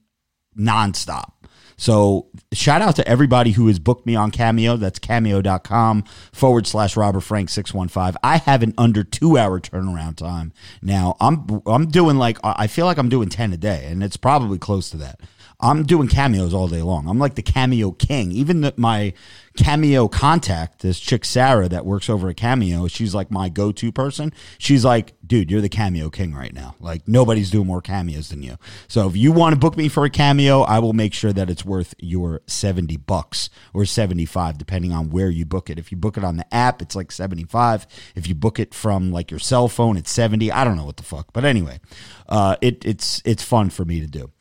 nonstop. 0.58 1.32
So 1.80 2.28
shout 2.52 2.82
out 2.82 2.98
to 2.98 3.08
everybody 3.08 3.52
who 3.52 3.68
has 3.68 3.80
booked 3.80 4.06
me 4.06 4.14
on 4.14 4.32
Cameo. 4.32 4.76
That's 4.76 5.00
cameo.com 5.00 6.04
forward 6.34 6.68
slash 6.68 6.98
Robert 6.98 7.22
Frank 7.22 7.50
615. 7.50 8.20
I 8.22 8.38
have 8.38 8.62
an 8.64 8.74
under 8.78 9.06
two 9.06 9.38
hour 9.38 9.62
turnaround 9.62 10.18
time. 10.18 10.52
Now 10.82 11.16
I'm, 11.22 11.62
I'm 11.66 11.88
doing 11.88 12.18
like, 12.18 12.38
I 12.44 12.68
feel 12.68 12.86
like 12.86 12.98
I'm 12.98 13.08
doing 13.08 13.30
10 13.30 13.54
a 13.54 13.58
day 13.58 13.86
and 13.86 14.04
it's 14.04 14.18
probably 14.18 14.58
close 14.58 14.90
to 14.90 14.98
that. 14.98 15.22
I'm 15.62 15.84
doing 15.84 16.08
cameos 16.08 16.54
all 16.54 16.70
day 16.70 16.82
long. 16.82 17.08
I'm 17.10 17.20
like 17.20 17.36
the 17.36 17.42
cameo 17.42 17.92
king. 17.92 18.32
Even 18.32 18.62
the, 18.62 18.74
my 18.78 19.14
cameo 19.58 20.08
contact, 20.08 20.80
this 20.80 21.00
chick 21.00 21.26
Sarah 21.26 21.68
that 21.68 21.86
works 21.86 22.10
over 22.10 22.30
at 22.30 22.38
Cameo, 22.38 22.88
she's 22.88 23.14
like 23.14 23.30
my 23.30 23.50
go-to 23.50 23.92
person. 23.92 24.32
She's 24.58 24.86
like, 24.86 25.16
dude, 25.26 25.52
you're 25.52 25.60
the 25.60 25.68
cameo 25.68 26.10
king 26.10 26.34
right 26.34 26.54
now. 26.54 26.76
Like 26.80 27.10
nobody's 27.10 27.52
doing 27.52 27.68
more 27.68 27.82
cameos 27.82 28.30
than 28.30 28.42
you. 28.42 28.58
So 28.88 29.10
if 29.10 29.18
you 29.18 29.34
want 29.34 29.54
to 29.54 29.60
book 29.60 29.76
me 29.76 29.90
for 29.90 30.06
a 30.06 30.10
cameo, 30.10 30.62
I 30.62 30.80
will 30.80 30.94
make 30.94 31.14
sure 31.14 31.34
that 31.34 31.50
it's 31.50 31.66
worth 31.66 31.94
your 32.00 32.42
70 32.48 32.96
bucks 32.96 33.50
or 33.74 33.84
75 33.84 34.58
depending 34.58 34.94
on 34.94 35.10
where 35.10 35.30
you 35.30 35.46
book 35.46 35.70
it. 35.70 35.78
If 35.78 35.92
you 35.92 35.98
book 35.98 36.16
it 36.16 36.24
on 36.24 36.38
the 36.38 36.54
app, 36.54 36.82
it's 36.82 36.96
like 36.96 37.12
75. 37.12 37.86
If 38.16 38.30
you 38.30 38.36
book 38.36 38.60
it 38.60 38.74
from 38.74 39.12
like 39.12 39.30
your 39.30 39.42
cell 39.42 39.68
phone, 39.68 39.98
it's 39.98 40.12
70. 40.12 40.54
I 40.54 40.64
don't 40.64 40.78
know 40.78 40.86
what 40.86 40.98
the 40.98 41.04
fuck. 41.04 41.34
But 41.34 41.44
anyway, 41.44 41.82
uh, 42.30 42.56
it, 42.62 42.86
it's 42.86 43.22
it's 43.26 43.44
fun 43.44 43.70
for 43.70 43.84
me 43.84 44.00
to 44.00 44.08
do 44.08 44.32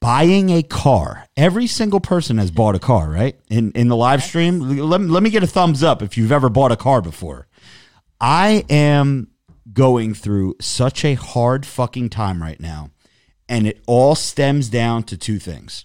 buying 0.00 0.50
a 0.50 0.62
car. 0.62 1.26
Every 1.36 1.66
single 1.66 2.00
person 2.00 2.38
has 2.38 2.50
bought 2.50 2.74
a 2.74 2.78
car, 2.78 3.10
right? 3.10 3.38
In 3.48 3.72
in 3.72 3.88
the 3.88 3.96
live 3.96 4.22
stream, 4.22 4.60
let, 4.60 5.00
let 5.00 5.22
me 5.22 5.30
get 5.30 5.42
a 5.42 5.46
thumbs 5.46 5.82
up 5.82 6.02
if 6.02 6.16
you've 6.16 6.32
ever 6.32 6.48
bought 6.48 6.72
a 6.72 6.76
car 6.76 7.02
before. 7.02 7.48
I 8.20 8.64
am 8.70 9.28
going 9.72 10.14
through 10.14 10.56
such 10.60 11.04
a 11.04 11.14
hard 11.14 11.66
fucking 11.66 12.10
time 12.10 12.40
right 12.42 12.60
now, 12.60 12.90
and 13.48 13.66
it 13.66 13.82
all 13.86 14.14
stems 14.14 14.68
down 14.68 15.02
to 15.04 15.16
two 15.16 15.38
things. 15.38 15.84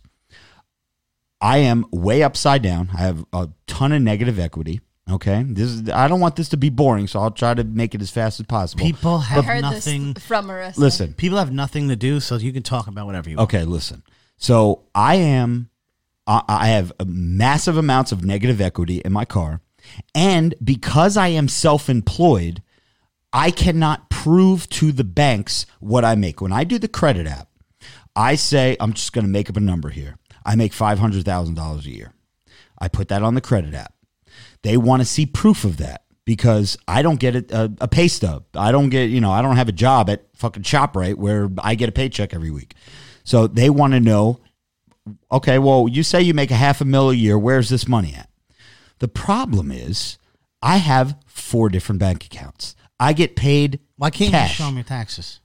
I 1.41 1.57
am 1.57 1.85
way 1.91 2.21
upside 2.21 2.61
down. 2.61 2.91
I 2.93 2.99
have 2.99 3.25
a 3.33 3.49
ton 3.65 3.91
of 3.91 4.01
negative 4.01 4.37
equity. 4.37 4.81
Okay, 5.09 5.43
this 5.47 5.69
is. 5.69 5.89
I 5.89 6.07
don't 6.07 6.19
want 6.19 6.35
this 6.35 6.49
to 6.49 6.57
be 6.57 6.69
boring, 6.69 7.07
so 7.07 7.19
I'll 7.19 7.31
try 7.31 7.53
to 7.53 7.63
make 7.63 7.95
it 7.95 8.01
as 8.01 8.11
fast 8.11 8.39
as 8.39 8.45
possible. 8.45 8.83
People 8.85 9.19
have 9.19 9.43
heard 9.45 9.61
nothing. 9.61 10.13
this 10.13 10.23
from 10.23 10.49
a 10.49 10.53
wrestler. 10.55 10.83
Listen, 10.85 11.13
People 11.13 11.37
have 11.37 11.51
nothing 11.51 11.89
to 11.89 11.95
do, 11.95 12.19
so 12.19 12.37
you 12.37 12.53
can 12.53 12.63
talk 12.63 12.87
about 12.87 13.07
whatever 13.07 13.29
you 13.29 13.37
want. 13.37 13.49
Okay, 13.53 13.63
listen. 13.65 14.03
So 14.37 14.83
I 14.95 15.15
am, 15.15 15.69
I 16.27 16.43
I 16.47 16.67
have 16.67 16.93
massive 17.05 17.77
amounts 17.77 18.11
of 18.11 18.23
negative 18.23 18.61
equity 18.61 18.99
in 19.03 19.11
my 19.11 19.25
car, 19.25 19.61
and 20.15 20.53
because 20.63 21.17
I 21.17 21.29
am 21.29 21.47
self-employed, 21.47 22.61
I 23.33 23.51
cannot 23.51 24.09
prove 24.09 24.69
to 24.69 24.91
the 24.91 25.03
banks 25.03 25.65
what 25.79 26.05
I 26.05 26.15
make. 26.15 26.41
When 26.41 26.53
I 26.53 26.63
do 26.63 26.77
the 26.77 26.87
credit 26.87 27.25
app, 27.27 27.49
I 28.15 28.35
say 28.35 28.77
I'm 28.79 28.93
just 28.93 29.13
going 29.13 29.25
to 29.25 29.31
make 29.31 29.49
up 29.49 29.57
a 29.57 29.61
number 29.61 29.89
here. 29.89 30.17
I 30.45 30.55
make 30.55 30.73
five 30.73 30.99
hundred 30.99 31.25
thousand 31.25 31.55
dollars 31.55 31.85
a 31.85 31.91
year. 31.91 32.13
I 32.79 32.87
put 32.87 33.09
that 33.09 33.23
on 33.23 33.33
the 33.35 33.41
credit 33.41 33.73
app. 33.73 33.93
They 34.63 34.77
want 34.77 35.01
to 35.01 35.05
see 35.05 35.25
proof 35.25 35.63
of 35.63 35.77
that 35.77 36.03
because 36.25 36.77
I 36.87 37.01
don't 37.01 37.19
get 37.19 37.51
a, 37.51 37.73
a, 37.81 37.87
pay 37.87 38.07
stub. 38.07 38.45
I 38.55 38.71
don't 38.71 38.89
get, 38.89 39.09
you 39.09 39.19
know, 39.19 39.31
I 39.31 39.41
don't 39.41 39.57
have 39.57 39.67
a 39.67 39.73
job 39.73 40.09
at 40.09 40.25
fucking 40.35 40.63
ShopRite 40.63 41.15
where 41.15 41.49
I 41.59 41.75
get 41.75 41.89
a 41.89 41.91
paycheck 41.91 42.33
every 42.33 42.51
week. 42.51 42.75
So 43.23 43.47
they 43.47 43.69
want 43.69 43.93
to 43.93 43.99
know, 43.99 44.39
okay, 45.31 45.59
well, 45.59 45.87
you 45.89 46.03
say 46.03 46.21
you 46.21 46.33
make 46.33 46.51
a 46.51 46.55
half 46.55 46.79
a 46.79 46.85
mil 46.85 47.09
a 47.09 47.13
year. 47.13 47.37
Where's 47.37 47.69
this 47.69 47.87
money 47.87 48.13
at? 48.15 48.29
The 48.99 49.07
problem 49.07 49.71
is 49.71 50.17
I 50.61 50.77
have 50.77 51.17
four 51.25 51.69
different 51.69 51.99
bank 51.99 52.25
accounts. 52.25 52.75
I 52.99 53.13
get 53.13 53.35
paid 53.35 53.79
Why 53.97 54.11
can't 54.11 54.31
cash 54.31 54.51
you 54.51 54.55
show 54.55 54.65
them 54.65 54.75
your 54.75 54.83
taxes? 54.83 55.40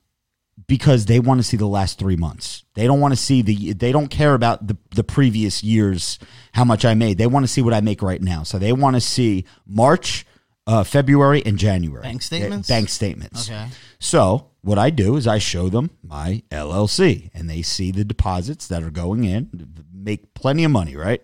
Because 0.67 1.07
they 1.07 1.21
want 1.21 1.39
to 1.39 1.45
see 1.45 1.57
the 1.57 1.67
last 1.67 1.99
three 1.99 2.17
months. 2.17 2.65
They 2.75 2.87
don't 2.87 3.01
want 3.01 3.13
to 3.13 3.17
see 3.17 3.43
the. 3.43 3.73
They 3.73 3.93
don't 3.93 4.09
care 4.09 4.35
about 4.35 4.67
the 4.67 4.77
the 4.95 5.05
previous 5.05 5.63
years 5.63 6.19
how 6.53 6.65
much 6.65 6.85
I 6.85 6.95
made. 6.95 7.19
They 7.19 7.27
want 7.27 7.45
to 7.45 7.49
see 7.49 7.63
what 7.63 7.75
I 7.75 7.81
make 7.81 8.03
right 8.03 8.21
now. 8.21 8.43
So 8.43 8.59
they 8.59 8.73
want 8.73 8.97
to 8.97 9.01
see 9.01 9.45
March, 9.67 10.27
uh, 10.67 10.85
February, 10.85 11.43
and 11.45 11.59
January 11.59 12.03
Bank 12.03 12.23
statements? 12.23 12.69
Bank 12.69 12.89
statements. 12.89 13.49
Okay. 13.49 13.69
So 13.99 14.51
what 14.63 14.79
I 14.79 14.91
do 14.91 15.17
is 15.17 15.27
I 15.27 15.39
show 15.39 15.69
them 15.69 15.91
my 16.03 16.43
LLC, 16.51 17.31
and 17.33 17.49
they 17.49 17.63
see 17.63 17.93
the 17.93 18.05
deposits 18.05 18.67
that 18.67 18.83
are 18.83 18.91
going 18.91 19.25
in. 19.25 19.85
Make 19.93 20.35
plenty 20.35 20.65
of 20.65 20.71
money, 20.71 20.97
right? 20.97 21.21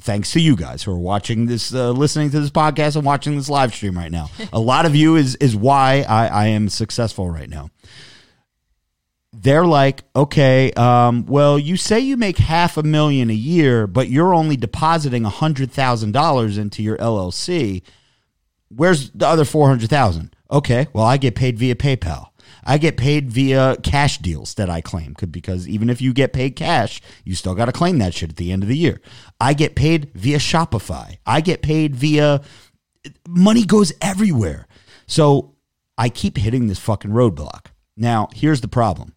Thanks 0.00 0.32
to 0.32 0.40
you 0.40 0.56
guys 0.56 0.82
who 0.82 0.92
are 0.92 0.98
watching 0.98 1.46
this, 1.46 1.72
uh, 1.74 1.90
listening 1.90 2.30
to 2.30 2.40
this 2.40 2.50
podcast, 2.50 2.96
and 2.96 3.04
watching 3.04 3.36
this 3.36 3.48
live 3.48 3.74
stream 3.74 3.96
right 3.96 4.10
now. 4.10 4.30
a 4.52 4.60
lot 4.60 4.86
of 4.86 4.94
you 4.94 5.16
is 5.16 5.36
is 5.36 5.54
why 5.54 6.04
I, 6.08 6.26
I 6.26 6.46
am 6.48 6.68
successful 6.68 7.30
right 7.30 7.48
now 7.48 7.70
they're 9.42 9.66
like, 9.66 10.02
okay, 10.14 10.72
um, 10.72 11.26
well, 11.26 11.58
you 11.58 11.76
say 11.76 12.00
you 12.00 12.16
make 12.16 12.38
half 12.38 12.76
a 12.76 12.82
million 12.82 13.30
a 13.30 13.34
year, 13.34 13.86
but 13.86 14.08
you're 14.08 14.34
only 14.34 14.56
depositing 14.56 15.24
hundred 15.24 15.70
thousand 15.70 16.12
dollars 16.12 16.58
into 16.58 16.82
your 16.82 16.96
LLC. 16.96 17.82
Where's 18.68 19.10
the 19.10 19.26
other 19.26 19.44
four 19.44 19.68
hundred 19.68 19.90
thousand? 19.90 20.34
Okay, 20.50 20.86
well, 20.92 21.04
I 21.04 21.16
get 21.16 21.34
paid 21.34 21.58
via 21.58 21.74
PayPal. 21.74 22.28
I 22.64 22.78
get 22.78 22.96
paid 22.96 23.30
via 23.30 23.76
cash 23.82 24.18
deals 24.18 24.54
that 24.54 24.70
I 24.70 24.80
claim 24.80 25.14
because 25.30 25.68
even 25.68 25.88
if 25.88 26.00
you 26.00 26.12
get 26.12 26.32
paid 26.32 26.56
cash, 26.56 27.00
you 27.24 27.34
still 27.34 27.54
got 27.54 27.66
to 27.66 27.72
claim 27.72 27.98
that 27.98 28.14
shit 28.14 28.30
at 28.30 28.36
the 28.36 28.50
end 28.50 28.62
of 28.62 28.68
the 28.68 28.76
year. 28.76 29.00
I 29.40 29.54
get 29.54 29.76
paid 29.76 30.10
via 30.14 30.38
Shopify. 30.38 31.18
I 31.24 31.40
get 31.40 31.62
paid 31.62 31.94
via 31.94 32.40
money 33.28 33.64
goes 33.64 33.92
everywhere. 34.00 34.66
So 35.06 35.54
I 35.96 36.08
keep 36.08 36.36
hitting 36.38 36.66
this 36.66 36.80
fucking 36.80 37.12
roadblock. 37.12 37.66
Now, 37.96 38.28
here's 38.34 38.60
the 38.60 38.68
problem. 38.68 39.14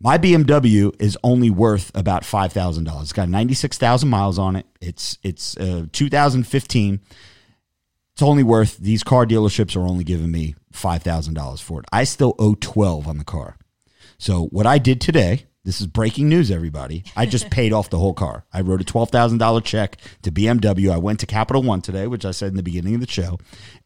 My 0.00 0.18
BMW 0.18 0.94
is 1.00 1.16
only 1.22 1.48
worth 1.48 1.92
about 1.94 2.24
five 2.24 2.52
thousand 2.52 2.84
dollars. 2.84 3.04
It's 3.04 3.12
got 3.12 3.28
ninety 3.28 3.54
six 3.54 3.78
thousand 3.78 4.08
miles 4.08 4.38
on 4.38 4.56
it. 4.56 4.66
It's 4.80 5.16
it's 5.22 5.56
uh, 5.56 5.86
2015. 5.92 7.00
It's 8.14 8.22
only 8.22 8.42
worth 8.42 8.78
these 8.78 9.04
car 9.04 9.24
dealerships 9.24 9.76
are 9.76 9.86
only 9.86 10.04
giving 10.04 10.32
me 10.32 10.56
five 10.72 11.02
thousand 11.02 11.34
dollars 11.34 11.60
for 11.60 11.80
it. 11.80 11.86
I 11.92 12.02
still 12.02 12.34
owe 12.40 12.56
twelve 12.56 13.06
on 13.06 13.18
the 13.18 13.24
car. 13.24 13.56
So 14.18 14.46
what 14.46 14.66
I 14.66 14.78
did 14.78 15.00
today, 15.00 15.46
this 15.64 15.80
is 15.80 15.86
breaking 15.86 16.28
news, 16.28 16.50
everybody. 16.50 17.04
I 17.16 17.26
just 17.26 17.48
paid 17.52 17.72
off 17.72 17.88
the 17.88 17.98
whole 17.98 18.14
car. 18.14 18.44
I 18.52 18.62
wrote 18.62 18.80
a 18.80 18.84
twelve 18.84 19.10
thousand 19.10 19.38
dollar 19.38 19.60
check 19.60 19.98
to 20.22 20.32
BMW. 20.32 20.90
I 20.90 20.98
went 20.98 21.20
to 21.20 21.26
Capital 21.26 21.62
One 21.62 21.80
today, 21.80 22.08
which 22.08 22.24
I 22.24 22.32
said 22.32 22.48
in 22.48 22.56
the 22.56 22.64
beginning 22.64 22.96
of 22.96 23.00
the 23.00 23.08
show, 23.08 23.38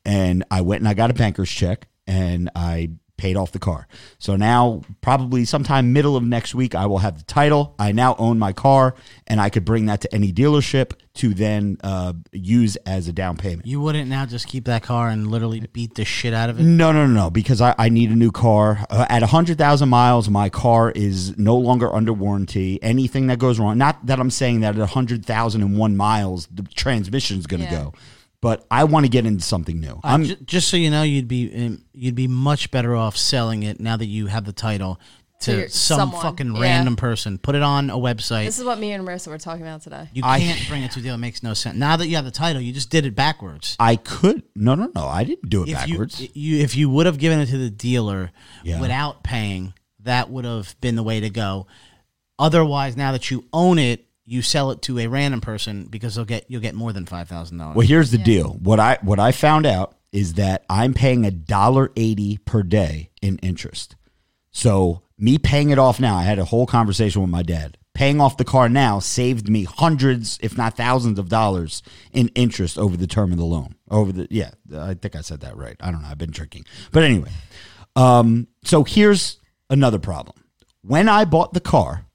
and 0.07 0.45
I 0.51 0.63
went 0.63 0.81
and 0.81 0.89
I 0.89 0.95
got 0.95 1.11
a 1.11 1.15
banker's 1.15 1.51
check 1.51 1.89
and 2.07 2.51
I 2.55 2.93
paid 3.17 3.37
off 3.37 3.53
the 3.53 3.59
car. 3.59 3.89
So 4.19 4.37
now, 4.37 4.83
probably 5.01 5.45
sometime 5.45 5.93
middle 5.93 6.17
of 6.17 6.23
next 6.23 6.55
week, 6.55 6.75
I 6.75 6.87
will 6.87 6.99
have 6.99 7.19
the 7.19 7.25
title. 7.25 7.75
I 7.79 7.93
now 7.93 8.15
own 8.19 8.39
my 8.39 8.53
car, 8.53 8.95
and 9.27 9.41
I 9.41 9.49
could 9.51 9.65
bring 9.65 9.87
that 9.87 10.03
to 10.03 10.15
any 10.15 10.33
dealership 10.33 10.93
to 11.15 11.33
then 11.33 11.79
uh, 11.83 12.13
use 12.33 12.77
as 12.85 13.09
a 13.09 13.13
down 13.13 13.39
payment. 13.39 13.67
You 13.67 13.81
wouldn't 13.81 14.11
now 14.11 14.27
just 14.27 14.47
keep 14.47 14.67
that 14.67 14.83
car 14.83 15.09
and 15.09 15.29
literally 15.31 15.61
beat 15.73 15.95
the 15.95 16.05
shit 16.05 16.35
out 16.35 16.51
of 16.51 16.61
it? 16.61 16.63
No, 16.63 16.93
no, 16.93 17.07
no, 17.07 17.13
no, 17.15 17.31
because 17.31 17.63
I, 17.63 17.75
I 17.79 17.89
need 17.89 18.11
a 18.11 18.15
new 18.15 18.31
car. 18.31 18.85
Uh, 18.91 19.07
at 19.09 19.23
100,000 19.23 19.89
miles, 19.89 20.29
my 20.29 20.51
car 20.51 20.91
is 20.91 21.37
no 21.39 21.57
longer 21.57 21.95
under 21.95 22.13
warranty. 22.13 22.79
Anything 22.83 23.29
that 23.29 23.39
goes 23.39 23.59
wrong, 23.59 23.79
not 23.79 24.05
that 24.05 24.21
I'm 24.21 24.31
saying 24.31 24.61
that 24.61 24.75
at 24.75 24.81
100,001 24.81 25.97
miles, 25.97 26.49
the 26.53 26.63
transmission 26.75 27.39
is 27.39 27.47
going 27.47 27.61
to 27.63 27.67
Yeah. 27.67 27.83
go, 27.85 27.95
but 28.41 28.67
I 28.71 28.85
want 28.85 29.07
to 29.07 29.11
get 29.11 29.27
into 29.27 29.45
something 29.45 29.81
new. 29.81 29.95
Uh, 29.97 30.01
I'm 30.05 30.25
ju- 30.25 30.37
just 30.45 30.69
so 30.69 30.77
you 30.77 30.91
know, 30.91 31.03
you'd 31.03 31.29
be 31.29 31.67
um, 31.67 31.85
you'd 31.93 32.15
be 32.15 32.29
much 32.29 32.71
better 32.71 32.95
off 32.95 33.17
selling 33.17 33.63
it 33.63 33.81
now 33.81 33.97
that 33.97 34.07
you 34.07 34.27
have 34.27 34.45
the 34.45 34.53
title. 34.53 35.01
To 35.41 35.65
to 35.65 35.69
some 35.69 35.99
someone, 35.99 36.23
fucking 36.23 36.55
yeah. 36.55 36.63
random 36.63 36.97
person. 36.97 37.37
Put 37.37 37.57
it 37.57 37.63
on 37.63 37.91
a 37.91 37.97
website. 37.99 38.47
This 38.47 38.59
is 38.59 38.65
what 38.65 38.79
me 38.79 38.93
and 38.93 39.07
Marissa 39.07 39.29
were 39.29 39.37
talking 39.37 39.61
about 39.61 39.83
today. 39.83 40.09
you 40.15 40.23
I- 40.25 40.41
can't 40.41 40.67
bring 40.67 40.83
it 40.83 40.93
to 40.93 41.01
a 41.01 41.03
deal. 41.03 41.15
It 41.15 41.19
makes 41.19 41.43
no 41.43 41.53
sense. 41.53 41.77
Now 41.77 41.95
that 41.99 42.07
you 42.09 42.17
have 42.17 42.25
the 42.25 42.31
title, 42.31 42.63
you 42.63 42.73
just 42.73 42.89
did 42.89 43.05
it 43.05 43.15
backwards. 43.15 43.77
I 43.79 43.97
could. 43.97 44.45
No, 44.55 44.75
no, 44.75 44.91
no. 44.95 45.05
I 45.05 45.25
didn't 45.25 45.51
do 45.51 45.63
it 45.65 45.69
if 45.69 45.75
backwards. 45.75 46.23
you, 46.23 46.29
you 46.33 46.59
if 46.65 46.75
you 46.75 46.89
would 46.89 47.05
have 47.05 47.19
given 47.19 47.39
it 47.41 47.47
to 47.47 47.59
the 47.59 47.69
dealer 47.69 48.31
Yeah. 48.65 48.81
without 48.81 49.23
paying, 49.25 49.75
that 50.01 50.31
would 50.31 50.47
have 50.47 50.75
been 50.81 50.97
the 50.97 51.03
way 51.03 51.21
to 51.21 51.29
go. 51.29 51.67
Otherwise, 52.39 52.97
now 52.97 53.13
that 53.13 53.31
you 53.31 53.45
own 53.53 53.79
it, 53.79 54.06
you 54.27 54.43
sell 54.43 54.73
it 54.73 54.83
to 54.83 54.99
a 54.99 55.07
random 55.07 55.41
person 55.41 55.85
because 55.85 56.17
they'll 56.17 56.25
get 56.25 56.45
you'll 56.49 56.61
get 56.61 56.75
more 56.75 56.93
than 56.93 57.07
five 57.07 57.29
thousand 57.29 57.59
dollars. 57.59 57.77
Well, 57.77 57.87
here's 57.87 58.11
the 58.11 58.19
deal. 58.19 58.51
What 58.61 58.81
I 58.81 58.99
what 59.03 59.19
I 59.19 59.33
found 59.33 59.65
out 59.65 59.97
is 60.13 60.35
that 60.35 60.65
I'm 60.69 60.93
paying 60.93 61.25
a 61.25 61.31
dollar 61.31 61.93
eighty 61.97 62.39
per 62.39 62.63
day 62.63 63.11
in 63.23 63.39
interest. 63.39 63.97
So 64.51 65.03
me 65.17 65.39
paying 65.39 65.71
it 65.71 65.79
off 65.79 66.01
now, 66.01 66.17
I 66.17 66.25
had 66.25 66.39
a 66.39 66.45
whole 66.45 66.67
conversation 66.67 67.23
with 67.23 67.31
my 67.31 67.43
dad. 67.43 67.79
Paying 67.95 68.21
off 68.21 68.37
the 68.37 68.45
car 68.45 68.69
now 68.69 68.99
saved 68.99 69.49
me 69.49 69.65
hundreds, 69.65 70.39
if 70.43 70.59
not 70.59 70.77
thousands, 70.77 71.19
of 71.19 71.31
dollars 71.31 71.83
in 72.13 72.29
interest 72.35 72.77
over 72.77 72.95
the 72.95 73.07
term 73.07 73.33
of 73.33 73.39
the 73.39 73.45
loan. 73.45 73.75
Over 73.91 74.13
the 74.13 74.27
yeah, 74.31 74.51
I 74.77 74.95
think 74.95 75.17
I 75.17 75.23
said 75.23 75.41
that 75.41 75.57
right. 75.57 75.77
I 75.81 75.91
don't 75.91 76.03
know. 76.03 76.09
I've 76.09 76.19
been 76.19 76.31
drinking, 76.31 76.67
but 76.93 77.05
anyway. 77.05 77.31
Um, 77.95 78.49
so 78.65 78.85
here's 78.85 79.39
another 79.71 79.99
problem. 79.99 80.37
When 80.83 81.09
I 81.09 81.25
bought 81.25 81.55
the 81.55 81.61
car, 81.61 82.06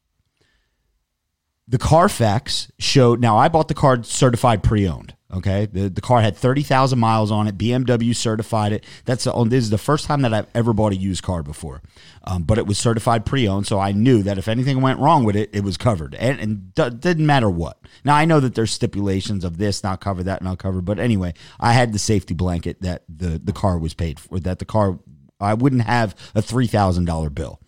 the 1.72 1.78
Carfax 1.78 2.69
showed. 2.80 3.22
Now 3.22 3.38
I 3.38 3.47
bought 3.47 3.69
the 3.69 3.74
car 3.74 4.03
certified 4.03 4.61
pre-owned. 4.61 5.15
Okay, 5.34 5.65
the 5.65 5.89
the 5.89 6.01
car 6.01 6.19
had 6.19 6.36
thirty 6.36 6.61
thousand 6.61 6.99
miles 6.99 7.32
on 7.32 7.47
it. 7.47 7.57
BMW 7.57 8.13
certified 8.13 8.74
it. 8.74 8.86
That's 9.05 9.24
the, 9.24 9.32
this 9.45 9.63
is 9.63 9.69
the 9.69 9.78
first 9.78 10.05
time 10.05 10.24
that 10.24 10.34
I've 10.34 10.47
ever 10.53 10.74
bought 10.74 10.91
a 10.91 10.97
used 10.97 11.24
car 11.24 11.41
before. 11.41 11.82
Um, 12.26 12.43
but 12.43 12.57
it 12.57 12.67
was 12.67 12.78
certified 12.78 13.26
pre-owned, 13.26 13.65
so 13.65 13.80
I 13.80 13.93
knew 13.93 14.22
that 14.24 14.38
if 14.38 14.49
anything 14.49 14.82
went 14.82 14.99
wrong 14.99 15.24
with 15.24 15.38
it, 15.38 15.49
it 15.53 15.63
was 15.63 15.78
covered, 15.78 16.13
and, 16.15 16.39
and 16.41 16.76
d- 16.76 16.89
didn't 16.89 17.26
matter 17.26 17.49
what. 17.49 17.80
Now 18.03 18.15
I 18.15 18.26
know 18.26 18.41
that 18.41 18.53
there's 18.55 18.72
stipulations 18.72 19.45
of 19.45 19.57
this 19.57 19.82
not 19.82 20.01
covered, 20.01 20.26
that 20.26 20.41
not 20.43 20.59
covered, 20.59 20.84
but 20.84 20.99
anyway, 20.99 21.34
I 21.57 21.72
had 21.72 21.93
the 21.93 21.99
safety 21.99 22.34
blanket 22.34 22.82
that 22.82 23.03
the 23.07 23.39
the 23.41 23.53
car 23.53 23.78
was 23.78 23.93
paid 23.93 24.19
for. 24.19 24.38
That 24.41 24.59
the 24.59 24.65
car 24.65 24.99
I 25.39 25.53
wouldn't 25.53 25.84
have 25.84 26.13
a 26.36 26.41
three 26.41 26.67
thousand 26.67 27.05
dollar 27.05 27.30
bill 27.30 27.61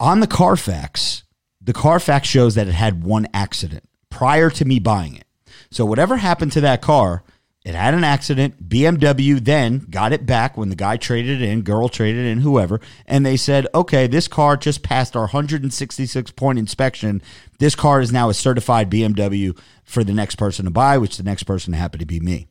on 0.00 0.20
the 0.20 0.26
Carfax, 0.26 1.24
the 1.68 1.74
Carfax 1.74 2.26
shows 2.26 2.54
that 2.54 2.66
it 2.66 2.72
had 2.72 3.04
one 3.04 3.26
accident 3.34 3.84
prior 4.08 4.48
to 4.48 4.64
me 4.64 4.78
buying 4.78 5.14
it. 5.14 5.26
So 5.70 5.84
whatever 5.84 6.16
happened 6.16 6.52
to 6.52 6.62
that 6.62 6.80
car, 6.80 7.24
it 7.62 7.74
had 7.74 7.92
an 7.92 8.04
accident. 8.04 8.70
BMW 8.70 9.38
then 9.38 9.86
got 9.90 10.14
it 10.14 10.24
back 10.24 10.56
when 10.56 10.70
the 10.70 10.74
guy 10.74 10.96
traded 10.96 11.42
it 11.42 11.46
in, 11.46 11.60
girl 11.60 11.90
traded 11.90 12.24
in, 12.24 12.40
whoever, 12.40 12.80
and 13.04 13.26
they 13.26 13.36
said, 13.36 13.66
"Okay, 13.74 14.06
this 14.06 14.28
car 14.28 14.56
just 14.56 14.82
passed 14.82 15.14
our 15.14 15.26
166 15.26 16.30
point 16.30 16.58
inspection. 16.58 17.20
This 17.58 17.74
car 17.74 18.00
is 18.00 18.10
now 18.10 18.30
a 18.30 18.34
certified 18.34 18.88
BMW 18.88 19.54
for 19.84 20.02
the 20.02 20.14
next 20.14 20.36
person 20.36 20.64
to 20.64 20.70
buy, 20.70 20.96
which 20.96 21.18
the 21.18 21.22
next 21.22 21.42
person 21.42 21.74
happened 21.74 22.00
to 22.00 22.06
be 22.06 22.18
me." 22.18 22.46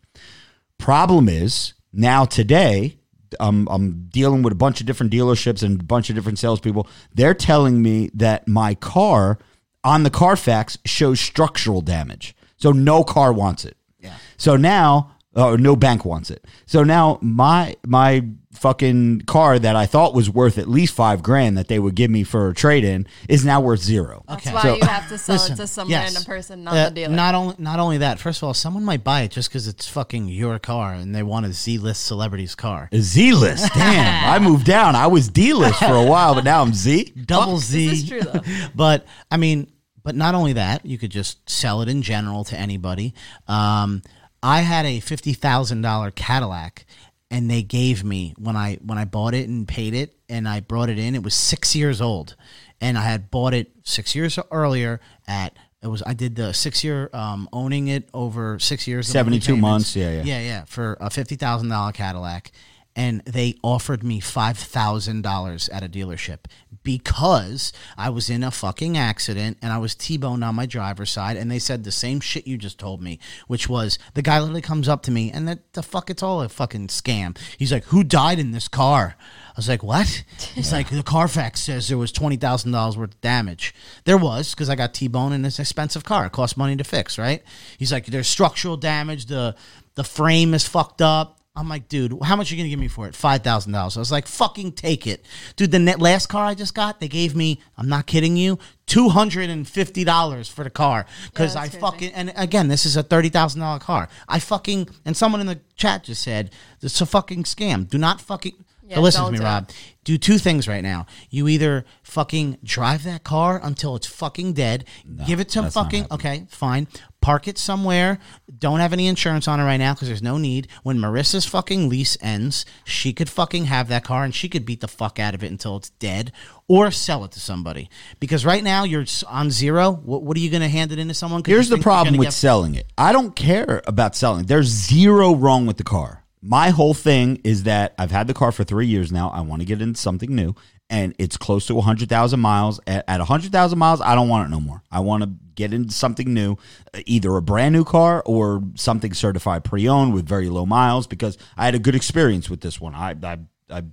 Problem 0.77 1.27
is 1.27 1.73
now 1.91 2.23
today, 2.23 2.99
I'm, 3.39 3.67
I'm 3.67 4.07
dealing 4.09 4.43
with 4.43 4.53
a 4.53 4.57
bunch 4.57 4.79
of 4.79 4.85
different 4.85 5.11
dealerships 5.11 5.63
and 5.63 5.81
a 5.81 5.83
bunch 5.83 6.09
of 6.09 6.15
different 6.15 6.39
salespeople. 6.39 6.87
They're 7.13 7.33
telling 7.33 7.81
me 7.81 8.09
that 8.13 8.47
my 8.47 8.75
car 8.75 9.37
on 9.83 10.03
the 10.03 10.09
Carfax 10.09 10.77
shows 10.85 11.19
structural 11.19 11.81
damage, 11.81 12.35
so 12.57 12.71
no 12.71 13.03
car 13.03 13.31
wants 13.31 13.65
it. 13.65 13.77
Yeah. 13.99 14.15
So 14.37 14.55
now, 14.57 15.15
uh, 15.37 15.55
no 15.55 15.75
bank 15.77 16.03
wants 16.03 16.29
it. 16.31 16.43
So 16.65 16.83
now 16.83 17.19
my 17.21 17.75
my 17.85 18.25
fucking 18.53 19.21
car 19.21 19.59
that 19.59 19.75
I 19.75 19.85
thought 19.85 20.15
was 20.15 20.31
worth 20.31 20.57
at 20.57 20.67
least 20.67 20.95
five 20.95 21.21
grand 21.21 21.57
that 21.59 21.67
they 21.67 21.77
would 21.77 21.93
give 21.93 22.09
me 22.09 22.23
for 22.23 22.49
a 22.49 22.55
trade 22.55 22.83
in 22.83 23.05
is 23.29 23.45
now 23.45 23.61
worth 23.61 23.81
zero. 23.81 24.23
That's 24.27 24.47
Okay. 24.47 24.55
why 24.55 24.61
So- 24.63 24.75
you 24.77 24.81
have 24.85 25.07
to 25.09 25.17
sell 25.19 25.35
Listen, 25.35 25.53
it 25.53 25.55
to 25.57 25.67
some 25.67 25.89
yes. 25.89 26.05
random 26.05 26.23
person, 26.23 26.63
not 26.63 26.73
Uh, 26.75 26.85
the 26.85 26.91
dealer. 26.95 27.15
Not 27.15 27.35
only 27.35 27.55
not 27.59 27.79
only 27.79 27.99
that. 27.99 28.19
First 28.19 28.39
of 28.41 28.47
all, 28.47 28.55
someone 28.55 28.83
might 28.83 29.03
buy 29.03 29.21
it 29.21 29.31
just 29.31 29.49
because 29.49 29.67
it's 29.67 29.87
fucking 29.87 30.27
your 30.27 30.57
car 30.57 30.93
and 30.95 31.13
they 31.13 31.21
want 31.23 31.45
a 31.45 31.53
Z 31.53 31.77
list 31.77 32.03
celebrity's 32.03 32.55
car. 32.55 32.89
Z 32.95 33.33
list, 33.33 33.71
damn! 33.75 34.29
I 34.33 34.39
moved 34.39 34.65
down. 34.65 34.95
I 34.95 35.05
was 35.07 35.29
D 35.29 35.53
list 35.53 35.77
for 35.79 35.93
a 35.93 36.03
while, 36.03 36.33
but 36.33 36.43
now 36.43 36.63
I'm 36.63 36.73
Z. 36.73 37.13
Double 37.25 37.59
Z. 37.59 37.89
This 37.89 37.99
is 38.03 38.09
true 38.09 38.21
though. 38.21 38.41
but 38.75 39.05
I 39.29 39.37
mean, 39.37 39.67
but 40.03 40.15
not 40.15 40.33
only 40.33 40.53
that, 40.53 40.83
you 40.85 40.97
could 40.97 41.11
just 41.11 41.47
sell 41.47 41.81
it 41.83 41.89
in 41.89 42.01
general 42.01 42.43
to 42.45 42.57
anybody. 42.57 43.13
Um, 43.47 44.01
I 44.41 44.61
had 44.61 44.85
a 44.85 44.99
fifty 44.99 45.33
thousand 45.33 45.81
dollar 45.81 46.11
Cadillac, 46.11 46.85
and 47.29 47.49
they 47.49 47.63
gave 47.63 48.03
me 48.03 48.33
when 48.37 48.55
I 48.55 48.75
when 48.75 48.97
I 48.97 49.05
bought 49.05 49.33
it 49.33 49.47
and 49.47 49.67
paid 49.67 49.93
it, 49.93 50.17
and 50.29 50.47
I 50.47 50.59
brought 50.59 50.89
it 50.89 50.99
in. 50.99 51.15
It 51.15 51.23
was 51.23 51.33
six 51.33 51.75
years 51.75 52.01
old, 52.01 52.35
and 52.79 52.97
I 52.97 53.03
had 53.03 53.31
bought 53.31 53.53
it 53.53 53.71
six 53.83 54.15
years 54.15 54.37
earlier 54.51 54.99
at. 55.27 55.57
It 55.81 55.87
was 55.87 56.01
I 56.05 56.13
did 56.13 56.35
the 56.35 56.53
six 56.53 56.83
year 56.83 57.09
um, 57.13 57.47
owning 57.53 57.87
it 57.87 58.09
over 58.11 58.57
six 58.57 58.87
years, 58.87 59.07
72 59.07 59.55
months, 59.55 59.95
yeah, 59.95 60.09
yeah. 60.11 60.23
yeah, 60.23 60.39
yeah, 60.39 60.63
for 60.65 60.97
a 60.99 61.09
fifty 61.11 61.35
thousand 61.35 61.69
dollar 61.69 61.91
Cadillac, 61.91 62.51
and 62.97 63.23
they 63.25 63.55
offered 63.63 64.03
me 64.03 64.19
five 64.19 64.57
thousand 64.57 65.21
dollars 65.21 65.69
at 65.69 65.83
a 65.83 65.87
dealership 65.87 66.39
because 66.81 67.71
I 67.95 68.09
was 68.09 68.29
in 68.29 68.43
a 68.43 68.49
fucking 68.49 68.97
accident 68.97 69.57
and 69.61 69.71
I 69.71 69.77
was 69.77 69.93
T-boned 69.93 70.43
on 70.43 70.55
my 70.55 70.65
driver's 70.65 71.11
side, 71.11 71.37
and 71.37 71.51
they 71.51 71.59
said 71.59 71.83
the 71.83 71.91
same 71.91 72.19
shit 72.19 72.47
you 72.47 72.57
just 72.57 72.79
told 72.79 73.01
me, 73.01 73.19
which 73.45 73.69
was 73.69 73.99
the 74.15 74.21
guy 74.21 74.39
literally 74.39 74.61
comes 74.61 74.89
up 74.89 75.03
to 75.03 75.11
me 75.11 75.31
and 75.31 75.47
that 75.47 75.73
the 75.73 75.83
fuck 75.83 76.09
it's 76.09 76.23
all 76.23 76.41
a 76.41 76.49
fucking 76.49 76.87
scam. 76.87 77.37
He's 77.57 77.71
like, 77.71 77.83
"Who 77.85 78.03
died 78.03 78.39
in 78.39 78.51
this 78.51 78.67
car?" 78.67 79.15
I 79.19 79.53
was 79.55 79.69
like, 79.69 79.83
"What?" 79.83 80.23
He's 80.55 80.73
like, 80.73 80.89
"The 80.89 81.03
Carfax 81.03 81.61
says 81.61 81.87
there 81.87 81.99
was 81.99 82.11
twenty 82.11 82.37
thousand 82.37 82.71
dollars 82.71 82.97
worth 82.97 83.13
of 83.13 83.21
damage. 83.21 83.75
There 84.05 84.17
was 84.17 84.55
because 84.55 84.69
I 84.69 84.75
got 84.75 84.95
T-boned 84.95 85.35
in 85.35 85.43
this 85.43 85.59
expensive 85.59 86.03
car. 86.03 86.25
It 86.25 86.31
cost 86.31 86.57
money 86.57 86.75
to 86.75 86.83
fix, 86.83 87.19
right?" 87.19 87.43
He's 87.77 87.91
like, 87.91 88.07
"There's 88.07 88.27
structural 88.27 88.75
damage. 88.75 89.27
The 89.27 89.55
the 89.93 90.03
frame 90.03 90.55
is 90.55 90.67
fucked 90.67 91.03
up." 91.03 91.36
I'm 91.57 91.67
like, 91.67 91.89
dude, 91.89 92.15
how 92.23 92.35
much 92.35 92.51
are 92.51 92.55
you 92.55 92.61
gonna 92.61 92.69
give 92.69 92.79
me 92.79 92.87
for 92.87 93.07
it? 93.07 93.15
Five 93.15 93.43
thousand 93.43 93.71
dollars. 93.73 93.97
I 93.97 93.99
was 93.99 94.11
like, 94.11 94.27
fucking 94.27 94.73
take 94.73 95.07
it, 95.07 95.25
dude. 95.55 95.71
The 95.71 95.79
net 95.79 95.99
last 95.99 96.27
car 96.27 96.45
I 96.45 96.53
just 96.53 96.75
got, 96.75 96.99
they 96.99 97.07
gave 97.07 97.35
me. 97.35 97.59
I'm 97.77 97.89
not 97.89 98.05
kidding 98.05 98.37
you, 98.37 98.59
two 98.85 99.09
hundred 99.09 99.49
and 99.49 99.67
fifty 99.67 100.03
dollars 100.03 100.47
for 100.47 100.63
the 100.63 100.69
car 100.69 101.05
because 101.25 101.55
Yeah, 101.55 101.61
I 101.61 101.67
crazy. 101.67 101.79
fucking 101.79 102.13
and 102.13 102.31
again, 102.35 102.67
this 102.67 102.85
is 102.85 102.95
a 102.95 103.01
thirty 103.03 103.29
thousand 103.29 103.61
dollar 103.61 103.79
car. 103.79 104.07
I 104.27 104.39
fucking 104.39 104.87
and 105.03 105.17
someone 105.17 105.41
in 105.41 105.47
the 105.47 105.59
chat 105.75 106.03
just 106.03 106.21
said 106.21 106.51
it's 106.81 107.01
a 107.01 107.05
fucking 107.07 107.43
scam. 107.43 107.89
Do 107.89 107.97
not 107.97 108.21
fucking. 108.21 108.53
Yeah, 108.87 108.95
so 108.95 109.01
listen 109.01 109.25
to 109.25 109.31
me, 109.31 109.37
do 109.37 109.43
it. 109.43 109.47
Rob. 109.47 109.69
Do 110.05 110.17
two 110.17 110.37
things 110.37 110.69
right 110.69 110.81
now. 110.83 111.05
You 111.29 111.49
either 111.49 111.83
fucking 112.03 112.59
drive 112.63 113.03
that 113.03 113.25
car 113.25 113.59
until 113.61 113.97
it's 113.97 114.07
fucking 114.07 114.53
dead. 114.53 114.85
give 115.25 115.41
it 115.41 115.49
to 115.49 115.63
that's 115.63 115.75
not 115.75 115.83
fucking 115.83 116.03
happening. 116.03 116.37
okay, 116.37 116.45
fine. 116.49 116.87
Park 117.19 117.49
it 117.49 117.57
somewhere. 117.57 118.19
Don't 118.57 118.79
have 118.79 118.93
any 118.93 119.07
insurance 119.07 119.49
on 119.49 119.59
it 119.59 119.65
right 119.65 119.75
now 119.75 119.93
because 119.93 120.07
there's 120.07 120.21
no 120.23 120.37
need. 120.37 120.69
When 120.83 120.97
Marissa's 120.97 121.45
fucking 121.45 121.89
lease 121.89 122.15
ends, 122.21 122.65
she 122.85 123.11
could 123.11 123.29
fucking 123.29 123.65
have 123.65 123.89
that 123.89 124.05
car 124.05 124.23
and 124.23 124.33
she 124.33 124.47
could 124.47 124.65
beat 124.65 124.79
the 124.79 124.87
fuck 124.87 125.19
out 125.19 125.35
of 125.35 125.43
it 125.43 125.51
until 125.51 125.75
it's 125.75 125.89
dead, 125.89 126.31
or 126.69 126.89
sell 126.89 127.25
it 127.25 127.31
to 127.33 127.41
somebody. 127.41 127.89
Because 128.21 128.45
right 128.45 128.63
now 128.63 128.85
you're 128.85 129.01
s- 129.01 129.23
on 129.23 129.51
zero. 129.51 129.91
What, 129.91 130.23
what 130.23 130.37
are 130.37 130.39
you 130.39 130.49
going 130.49 130.61
to 130.61 130.69
hand 130.69 130.93
it 130.93 130.99
into 130.99 131.13
someone? 131.15 131.43
'Cause 131.43 131.49
you 131.49 131.55
Here's 131.57 131.67
the 131.67 131.75
think 131.75 131.83
you're 131.85 131.91
problem 131.91 132.13
gonna 132.13 132.19
with 132.19 132.27
get- 132.27 132.33
selling 132.33 132.75
it. 132.75 132.87
I 132.97 133.11
don't 133.11 133.35
care 133.35 133.81
about 133.85 134.15
selling. 134.15 134.45
There's 134.45 134.67
zero 134.67 135.35
wrong 135.35 135.65
with 135.65 135.75
the 135.75 135.83
car. 135.83 136.23
My 136.41 136.69
whole 136.69 136.93
thing 136.93 137.41
is 137.43 137.63
that 137.63 137.93
I've 137.97 138.11
had 138.11 138.27
the 138.27 138.33
car 138.33 138.51
for 138.51 138.63
three 138.63 138.87
years 138.87 139.11
now. 139.11 139.29
I 139.29 139.41
want 139.41 139.61
to 139.61 139.65
get 139.65 139.81
into 139.81 139.99
something 139.99 140.33
new, 140.33 140.55
and 140.89 141.15
it's 141.17 141.35
close 141.35 141.65
to 141.67 141.75
100,000 141.75 142.39
miles. 142.39 142.79
At, 142.85 143.05
at 143.07 143.19
100,000 143.19 143.77
miles, 143.77 144.01
I 144.01 144.15
don't 144.15 144.29
want 144.29 144.47
it 144.47 144.51
no 144.51 144.59
more. 144.59 144.83
I 144.91 144.99
want 144.99 145.23
to 145.23 145.31
get 145.55 145.73
into 145.73 145.93
something 145.93 146.33
new, 146.33 146.57
either 147.05 147.35
a 147.35 147.41
brand 147.41 147.73
new 147.73 147.83
car 147.83 148.21
or 148.25 148.61
something 148.75 149.13
certified 149.13 149.63
pre 149.63 149.87
owned 149.87 150.13
with 150.13 150.27
very 150.27 150.49
low 150.49 150.65
miles 150.65 151.07
because 151.07 151.37
I 151.57 151.65
had 151.65 151.75
a 151.75 151.79
good 151.79 151.95
experience 151.95 152.49
with 152.49 152.61
this 152.61 152.79
one. 152.79 152.93
I, 152.93 153.15
I, 153.23 153.39
I 153.69 153.83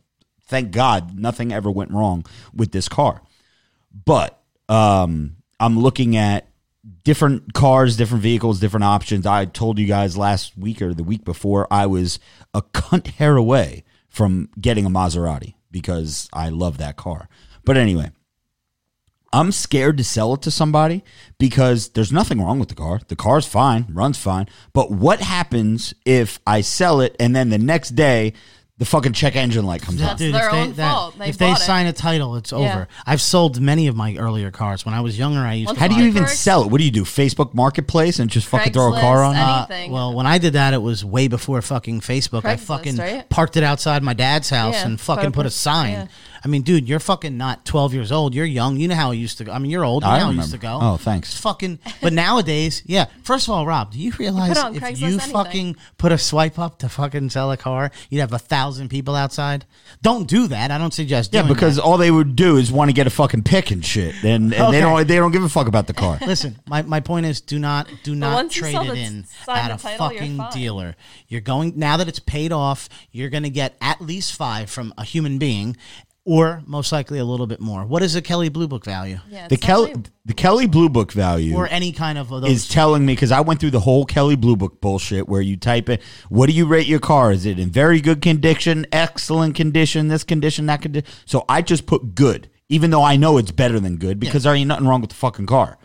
thank 0.46 0.70
God 0.70 1.18
nothing 1.18 1.52
ever 1.52 1.70
went 1.70 1.90
wrong 1.90 2.26
with 2.54 2.72
this 2.72 2.88
car 2.88 3.22
but 4.04 4.42
um, 4.68 5.36
I'm 5.60 5.78
looking 5.78 6.16
at 6.16 6.48
different 7.04 7.52
cars, 7.52 7.96
different 7.96 8.22
vehicles, 8.22 8.60
different 8.60 8.84
options. 8.84 9.26
I 9.26 9.44
told 9.44 9.78
you 9.78 9.86
guys 9.86 10.16
last 10.16 10.56
week 10.56 10.80
or 10.82 10.94
the 10.94 11.04
week 11.04 11.24
before 11.24 11.68
I 11.70 11.86
was 11.86 12.18
a 12.52 12.62
cunt 12.62 13.06
hair 13.06 13.36
away 13.36 13.84
from 14.08 14.48
getting 14.60 14.86
a 14.86 14.90
Maserati 14.90 15.54
because 15.70 16.28
I 16.32 16.48
love 16.48 16.78
that 16.78 16.96
car. 16.96 17.28
But 17.64 17.76
anyway, 17.76 18.10
I'm 19.32 19.50
scared 19.50 19.98
to 19.98 20.04
sell 20.04 20.34
it 20.34 20.42
to 20.42 20.50
somebody 20.50 21.02
because 21.38 21.88
there's 21.90 22.12
nothing 22.12 22.40
wrong 22.40 22.60
with 22.60 22.68
the 22.68 22.74
car. 22.76 23.00
The 23.08 23.16
car's 23.16 23.46
fine, 23.46 23.86
runs 23.90 24.16
fine. 24.16 24.48
But 24.72 24.92
what 24.92 25.20
happens 25.20 25.92
if 26.06 26.38
I 26.46 26.60
sell 26.60 27.00
it 27.00 27.16
and 27.18 27.34
then 27.34 27.50
the 27.50 27.58
next 27.58 27.90
day 27.90 28.32
the 28.78 28.84
fucking 28.84 29.12
check 29.12 29.36
engine 29.36 29.64
light 29.64 29.82
comes 29.82 30.00
on? 30.02 30.08
That's 30.08 30.20
their 30.20 30.30
if 30.30 30.50
they, 30.52 30.58
own 30.60 30.74
fault. 30.74 31.18
They 31.18 31.28
if 31.28 31.38
they 31.38 31.46
bought 31.50 31.60
it. 31.60 31.64
sign 31.64 31.86
a 31.86 31.92
title, 31.92 32.34
it's 32.36 32.50
Yeah. 32.50 32.58
over. 32.58 32.88
I've 33.06 33.20
sold 33.20 33.60
many 33.60 33.86
of 33.86 33.94
my 33.94 34.16
earlier 34.16 34.50
cars. 34.50 34.84
When 34.84 34.94
I 34.94 35.00
was 35.00 35.16
younger, 35.16 35.40
I 35.40 35.54
used 35.54 35.66
Once 35.68 35.76
to 35.76 35.80
How 35.80 35.88
do 35.88 35.94
buy- 35.94 36.00
you 36.00 36.06
even 36.08 36.24
First- 36.24 36.40
sell 36.40 36.62
it? 36.64 36.70
What 36.70 36.78
do 36.78 36.84
you 36.84 36.90
do? 36.90 37.04
Facebook 37.04 37.54
Marketplace 37.54 38.18
and 38.18 38.28
just 38.28 38.48
fucking 38.48 38.72
throw 38.72 38.92
a 38.94 39.00
car 39.00 39.18
Craigslist, 39.18 39.28
on? 39.28 39.36
any- 39.36 39.44
it? 39.52 39.56
anything. 39.70 39.90
Well, 39.92 40.12
when 40.12 40.26
I 40.26 40.38
did 40.38 40.54
that, 40.54 40.74
it 40.74 40.82
was 40.82 41.04
way 41.04 41.28
before 41.28 41.62
fucking 41.62 42.00
Facebook. 42.00 42.44
I 42.44 42.56
Craigslist, 42.56 42.60
fucking 42.60 42.96
right? 42.96 43.28
parked 43.28 43.56
it 43.56 43.62
outside 43.62 44.02
my 44.02 44.12
dad's 44.14 44.50
house 44.50 44.74
Yeah, 44.74 44.86
and 44.86 44.98
put 44.98 45.04
fucking 45.04 45.26
a- 45.28 45.30
put 45.30 45.46
a 45.46 45.50
sign. 45.50 45.92
yeah. 45.92 46.06
I 46.44 46.48
mean, 46.48 46.60
dude, 46.62 46.86
you're 46.86 47.00
fucking 47.00 47.36
not 47.38 47.64
12 47.64 47.94
years 47.94 48.12
old. 48.12 48.34
You're 48.34 48.44
young. 48.44 48.76
You 48.76 48.88
know 48.88 48.94
how 48.94 49.12
it 49.12 49.16
used 49.16 49.38
to 49.38 49.44
go. 49.44 49.52
I 49.52 49.58
mean, 49.58 49.70
you're 49.70 49.84
old. 49.84 50.02
You 50.02 50.10
I 50.10 50.18
know 50.18 50.24
how 50.26 50.30
it 50.32 50.34
used 50.36 50.52
to 50.52 50.58
go. 50.58 50.78
Oh, 50.80 50.96
thanks. 50.98 51.30
It's 51.32 51.40
fucking. 51.40 51.78
But 52.02 52.12
nowadays, 52.12 52.82
yeah. 52.84 53.06
First 53.22 53.48
of 53.48 53.54
all, 53.54 53.66
Rob, 53.66 53.92
do 53.92 53.98
you 53.98 54.12
realize 54.18 54.58
on 54.58 54.74
if 54.76 54.82
Craigslist 54.82 54.98
you 55.00 55.06
anything. 55.06 55.32
fucking 55.32 55.76
put 55.96 56.12
a 56.12 56.18
swipe 56.18 56.58
up 56.58 56.80
to 56.80 56.88
fucking 56.90 57.30
sell 57.30 57.50
a 57.50 57.56
car, 57.56 57.90
you'd 58.10 58.20
have 58.20 58.32
a 58.34 58.38
thousand 58.38 58.90
people 58.90 59.14
outside? 59.14 59.64
Don't 60.02 60.28
do 60.28 60.46
that. 60.48 60.70
I 60.70 60.76
don't 60.76 60.92
suggest 60.92 61.32
Yeah, 61.32 61.42
doing 61.42 61.54
because 61.54 61.76
that. 61.76 61.82
all 61.82 61.96
they 61.96 62.10
would 62.10 62.36
do 62.36 62.58
is 62.58 62.70
want 62.70 62.90
to 62.90 62.92
get 62.92 63.06
a 63.06 63.10
fucking 63.10 63.42
pick 63.44 63.70
and 63.70 63.82
shit, 63.84 64.14
and, 64.22 64.52
and 64.52 64.62
Okay. 64.64 64.70
they 64.72 64.80
don't 64.80 65.08
they 65.08 65.16
don't 65.16 65.32
give 65.32 65.44
a 65.44 65.48
fuck 65.48 65.66
about 65.66 65.86
the 65.86 65.94
car. 65.94 66.18
Listen, 66.26 66.58
my, 66.68 66.82
my 66.82 67.00
point 67.00 67.24
is 67.24 67.40
do 67.40 67.58
not 67.58 67.88
do 68.02 68.14
not 68.14 68.50
trade 68.50 68.74
it 68.74 68.98
in 68.98 69.24
sign 69.46 69.70
at 69.70 69.80
a 69.80 69.82
title, 69.82 70.12
you're 70.12 70.20
fucking 70.20 70.40
dealer. 70.52 70.94
You're 71.28 71.40
going 71.40 71.72
now 71.76 71.96
that 71.96 72.06
it's 72.08 72.18
paid 72.18 72.52
off, 72.52 72.90
you're 73.12 73.30
gonna 73.30 73.48
get 73.48 73.76
at 73.80 74.02
least 74.02 74.34
five 74.34 74.68
from 74.68 74.92
a 74.98 75.04
human 75.04 75.38
being, 75.38 75.76
or 76.24 76.62
most 76.66 76.90
likely 76.92 77.18
a 77.18 77.24
little 77.24 77.46
bit 77.46 77.60
more. 77.60 77.84
What 77.84 78.02
is 78.02 78.14
the 78.14 78.22
Kelley 78.22 78.48
Blue 78.48 78.66
Book 78.66 78.84
value? 78.84 79.18
Yeah, 79.28 79.48
The 79.48 79.56
Kelly 79.56 79.92
cheap. 79.94 80.08
the 80.24 80.32
Kelley 80.34 80.66
Blue 80.66 80.88
Book 80.88 81.12
value 81.12 81.54
Or 81.54 81.68
any 81.68 81.92
kind 81.92 82.16
of 82.18 82.28
those 82.28 82.48
is 82.48 82.68
telling 82.68 83.04
me 83.04 83.12
because 83.12 83.30
I 83.30 83.40
went 83.42 83.60
through 83.60 83.72
the 83.72 83.80
whole 83.80 84.04
Kelley 84.06 84.36
Blue 84.36 84.56
Book 84.56 84.80
bullshit 84.80 85.28
where 85.28 85.42
you 85.42 85.56
type 85.56 85.88
in 85.88 85.98
what 86.30 86.46
do 86.46 86.52
you 86.52 86.66
rate 86.66 86.86
your 86.86 87.00
car? 87.00 87.30
Is 87.32 87.44
it 87.44 87.58
in 87.58 87.70
very 87.70 88.00
good 88.00 88.22
condition, 88.22 88.86
excellent 88.90 89.54
condition, 89.54 90.08
this 90.08 90.24
condition, 90.24 90.66
that 90.66 90.80
condition? 90.82 91.06
So 91.26 91.44
I 91.48 91.60
just 91.62 91.84
put 91.86 92.14
good, 92.14 92.48
even 92.68 92.90
though 92.90 93.02
I 93.02 93.16
know 93.16 93.36
it's 93.36 93.52
better 93.52 93.78
than 93.78 93.96
good 93.96 94.18
because 94.18 94.44
there 94.44 94.54
ain't 94.54 94.68
nothing 94.68 94.86
wrong 94.88 95.02
with 95.02 95.10
the 95.10 95.16
fucking 95.16 95.46
car. 95.46 95.76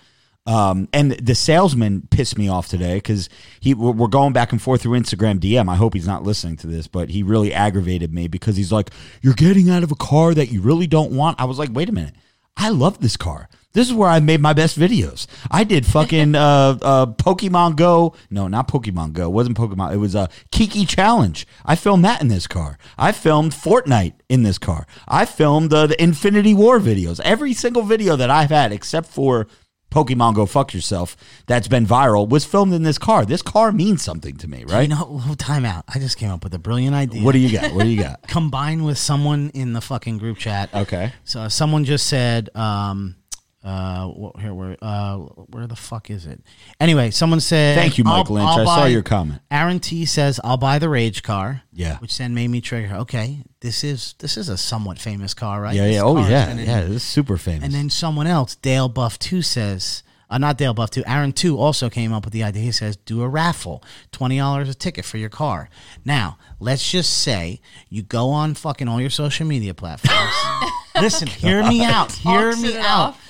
Um, 0.49 0.89
and 0.93 1.11
the 1.11 1.35
salesman 1.35 2.07
pissed 2.09 2.35
me 2.35 2.49
off 2.49 2.67
today 2.67 2.95
because 2.95 3.29
he 3.59 3.75
we're 3.75 4.07
going 4.07 4.33
back 4.33 4.51
and 4.51 4.59
forth 4.59 4.81
through 4.81 4.99
Instagram 4.99 5.39
DM. 5.39 5.69
I 5.69 5.75
hope 5.75 5.93
he's 5.93 6.07
not 6.07 6.23
listening 6.23 6.57
to 6.57 6.67
this, 6.67 6.87
but 6.87 7.09
he 7.09 7.21
really 7.21 7.53
aggravated 7.53 8.11
me 8.11 8.27
because 8.27 8.57
he's 8.57 8.71
like, 8.71 8.89
"You're 9.21 9.35
getting 9.35 9.69
out 9.69 9.83
of 9.83 9.91
a 9.91 9.95
car 9.95 10.33
that 10.33 10.51
you 10.51 10.61
really 10.61 10.87
don't 10.87 11.11
want." 11.11 11.39
I 11.39 11.45
was 11.45 11.59
like, 11.59 11.69
"Wait 11.71 11.87
a 11.87 11.91
minute, 11.91 12.15
I 12.57 12.69
love 12.69 12.99
this 12.99 13.15
car. 13.15 13.47
This 13.73 13.87
is 13.87 13.93
where 13.93 14.09
I 14.09 14.19
made 14.19 14.41
my 14.41 14.53
best 14.53 14.79
videos. 14.79 15.27
I 15.51 15.63
did 15.63 15.85
fucking 15.85 16.33
uh, 16.35 16.79
uh, 16.81 17.05
Pokemon 17.05 17.75
Go. 17.75 18.15
No, 18.31 18.47
not 18.47 18.67
Pokemon 18.67 19.13
Go. 19.13 19.25
It 19.25 19.33
wasn't 19.33 19.57
Pokemon. 19.57 19.93
It 19.93 19.97
was 19.97 20.15
a 20.15 20.29
Kiki 20.51 20.85
Challenge. 20.85 21.45
I 21.63 21.75
filmed 21.75 22.03
that 22.05 22.21
in 22.21 22.27
this 22.27 22.47
car. 22.47 22.79
I 22.97 23.11
filmed 23.11 23.53
Fortnite 23.53 24.13
in 24.27 24.41
this 24.41 24.57
car. 24.57 24.87
I 25.07 25.25
filmed 25.25 25.71
uh, 25.71 25.85
the 25.85 26.01
Infinity 26.01 26.55
War 26.55 26.79
videos. 26.79 27.19
Every 27.23 27.53
single 27.53 27.83
video 27.83 28.15
that 28.15 28.31
I've 28.31 28.49
had, 28.49 28.71
except 28.71 29.07
for 29.07 29.47
Pokemon 29.91 30.35
Go 30.35 30.45
Fuck 30.45 30.73
Yourself, 30.73 31.17
that's 31.47 31.67
been 31.67 31.85
viral, 31.85 32.27
was 32.27 32.45
filmed 32.45 32.73
in 32.73 32.83
this 32.83 32.97
car. 32.97 33.25
This 33.25 33.41
car 33.41 33.71
means 33.71 34.03
something 34.03 34.37
to 34.37 34.47
me, 34.47 34.63
right? 34.65 34.83
You 34.83 34.95
know, 34.95 35.35
time 35.37 35.65
out. 35.65 35.85
I 35.87 35.99
just 35.99 36.17
came 36.17 36.29
up 36.29 36.43
with 36.43 36.53
a 36.53 36.59
brilliant 36.59 36.95
idea. 36.95 37.23
What 37.23 37.31
do 37.31 37.39
you 37.39 37.51
got? 37.51 37.73
What 37.73 37.83
do 37.83 37.89
you 37.89 38.01
got? 38.01 38.21
combine 38.27 38.83
with 38.83 38.97
someone 38.97 39.49
in 39.53 39.73
the 39.73 39.81
fucking 39.81 40.17
group 40.17 40.37
chat? 40.37 40.73
Okay. 40.73 41.13
So 41.23 41.47
someone 41.47 41.85
just 41.85 42.07
said, 42.07 42.49
um, 42.55 43.15
uh, 43.63 44.07
wh- 44.07 44.39
here 44.41 44.53
where 44.53 44.77
uh, 44.81 45.17
where 45.17 45.67
the 45.67 45.75
fuck 45.75 46.09
is 46.09 46.25
it? 46.25 46.41
Anyway, 46.79 47.11
someone 47.11 47.39
said, 47.39 47.75
Thank 47.77 47.97
you, 47.97 48.03
Mike 48.03 48.27
I'll- 48.27 48.35
Lynch. 48.35 48.47
I'll 48.47 48.59
I 48.61 48.65
saw 48.65 48.75
buy- 48.83 48.87
your 48.87 49.01
comment. 49.03 49.41
Aaron 49.51 49.79
T 49.79 50.05
says, 50.05 50.39
"I'll 50.43 50.57
buy 50.57 50.79
the 50.79 50.89
Rage 50.89 51.23
car." 51.23 51.63
Yeah. 51.73 51.97
which 51.99 52.17
then 52.17 52.33
made 52.33 52.49
me 52.49 52.61
trigger. 52.61 52.95
Okay, 52.95 53.39
this 53.61 53.83
is 53.83 54.15
this 54.19 54.37
is 54.37 54.49
a 54.49 54.57
somewhat 54.57 54.99
famous 54.99 55.33
car, 55.33 55.61
right? 55.61 55.75
Yeah, 55.75 55.85
This 55.87 55.95
yeah. 55.95 56.03
Oh, 56.03 56.15
car's 56.15 56.29
yeah. 56.29 56.45
been 56.47 56.59
Yeah, 56.65 56.81
this 56.81 56.95
is 56.97 57.03
super 57.03 57.37
famous. 57.37 57.63
And 57.65 57.73
then 57.73 57.89
someone 57.89 58.27
else, 58.27 58.55
Dale 58.55 58.87
Buff 58.89 59.19
Two 59.19 59.41
says, 59.41 60.03
uh, 60.29 60.37
not 60.37 60.57
Dale 60.57 60.73
Buff 60.73 60.91
Two, 60.91 61.03
Aaron 61.05 61.31
Two 61.33 61.57
also 61.57 61.89
came 61.89 62.13
up 62.13 62.23
with 62.23 62.33
the 62.33 62.43
idea. 62.43 62.61
He 62.61 62.71
says, 62.71 62.95
do 62.97 63.21
a 63.23 63.27
raffle, 63.27 63.83
twenty 64.11 64.37
dollars 64.37 64.69
a 64.69 64.73
ticket 64.73 65.03
for 65.05 65.17
your 65.17 65.29
car. 65.29 65.69
Now, 66.05 66.37
let's 66.59 66.89
just 66.89 67.11
say 67.17 67.59
you 67.89 68.03
go 68.03 68.29
on 68.29 68.53
fucking 68.53 68.87
all 68.87 69.01
your 69.01 69.09
social 69.09 69.45
media 69.45 69.73
platforms. 69.73 70.33
Listen, 71.01 71.27
hear 71.27 71.63
me 71.67 71.83
out. 71.83 72.11
Hear 72.11 72.49
Auction 72.49 72.61
me 72.63 72.77
out, 72.77 72.85
off. 73.09 73.25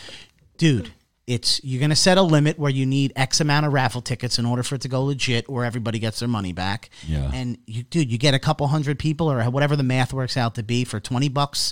Dude. 0.60 0.92
It's 1.26 1.64
you're 1.64 1.80
gonna 1.80 1.96
set 1.96 2.18
a 2.18 2.24
limit 2.24 2.58
where 2.58 2.72
you 2.72 2.88
need 2.88 3.14
X 3.16 3.40
amount 3.40 3.68
of 3.68 3.72
raffle 3.72 4.02
tickets 4.02 4.40
in 4.40 4.48
order 4.48 4.64
for 4.64 4.74
it 4.74 4.82
to 4.82 4.88
go 4.88 5.04
legit, 5.04 5.48
or 5.48 5.64
everybody 5.64 6.00
gets 6.00 6.18
their 6.18 6.28
money 6.28 6.54
back. 6.54 6.90
Yeah. 7.08 7.30
And 7.32 7.60
you, 7.68 7.84
dude, 7.84 8.12
you 8.12 8.18
get 8.18 8.34
a 8.34 8.40
couple 8.40 8.66
hundred 8.66 8.98
people 8.98 9.32
or 9.32 9.44
whatever 9.44 9.76
the 9.76 9.84
math 9.84 10.12
works 10.12 10.38
out 10.38 10.56
to 10.56 10.64
be 10.64 10.86
for 10.86 11.00
twenty 11.00 11.30
bucks. 11.30 11.72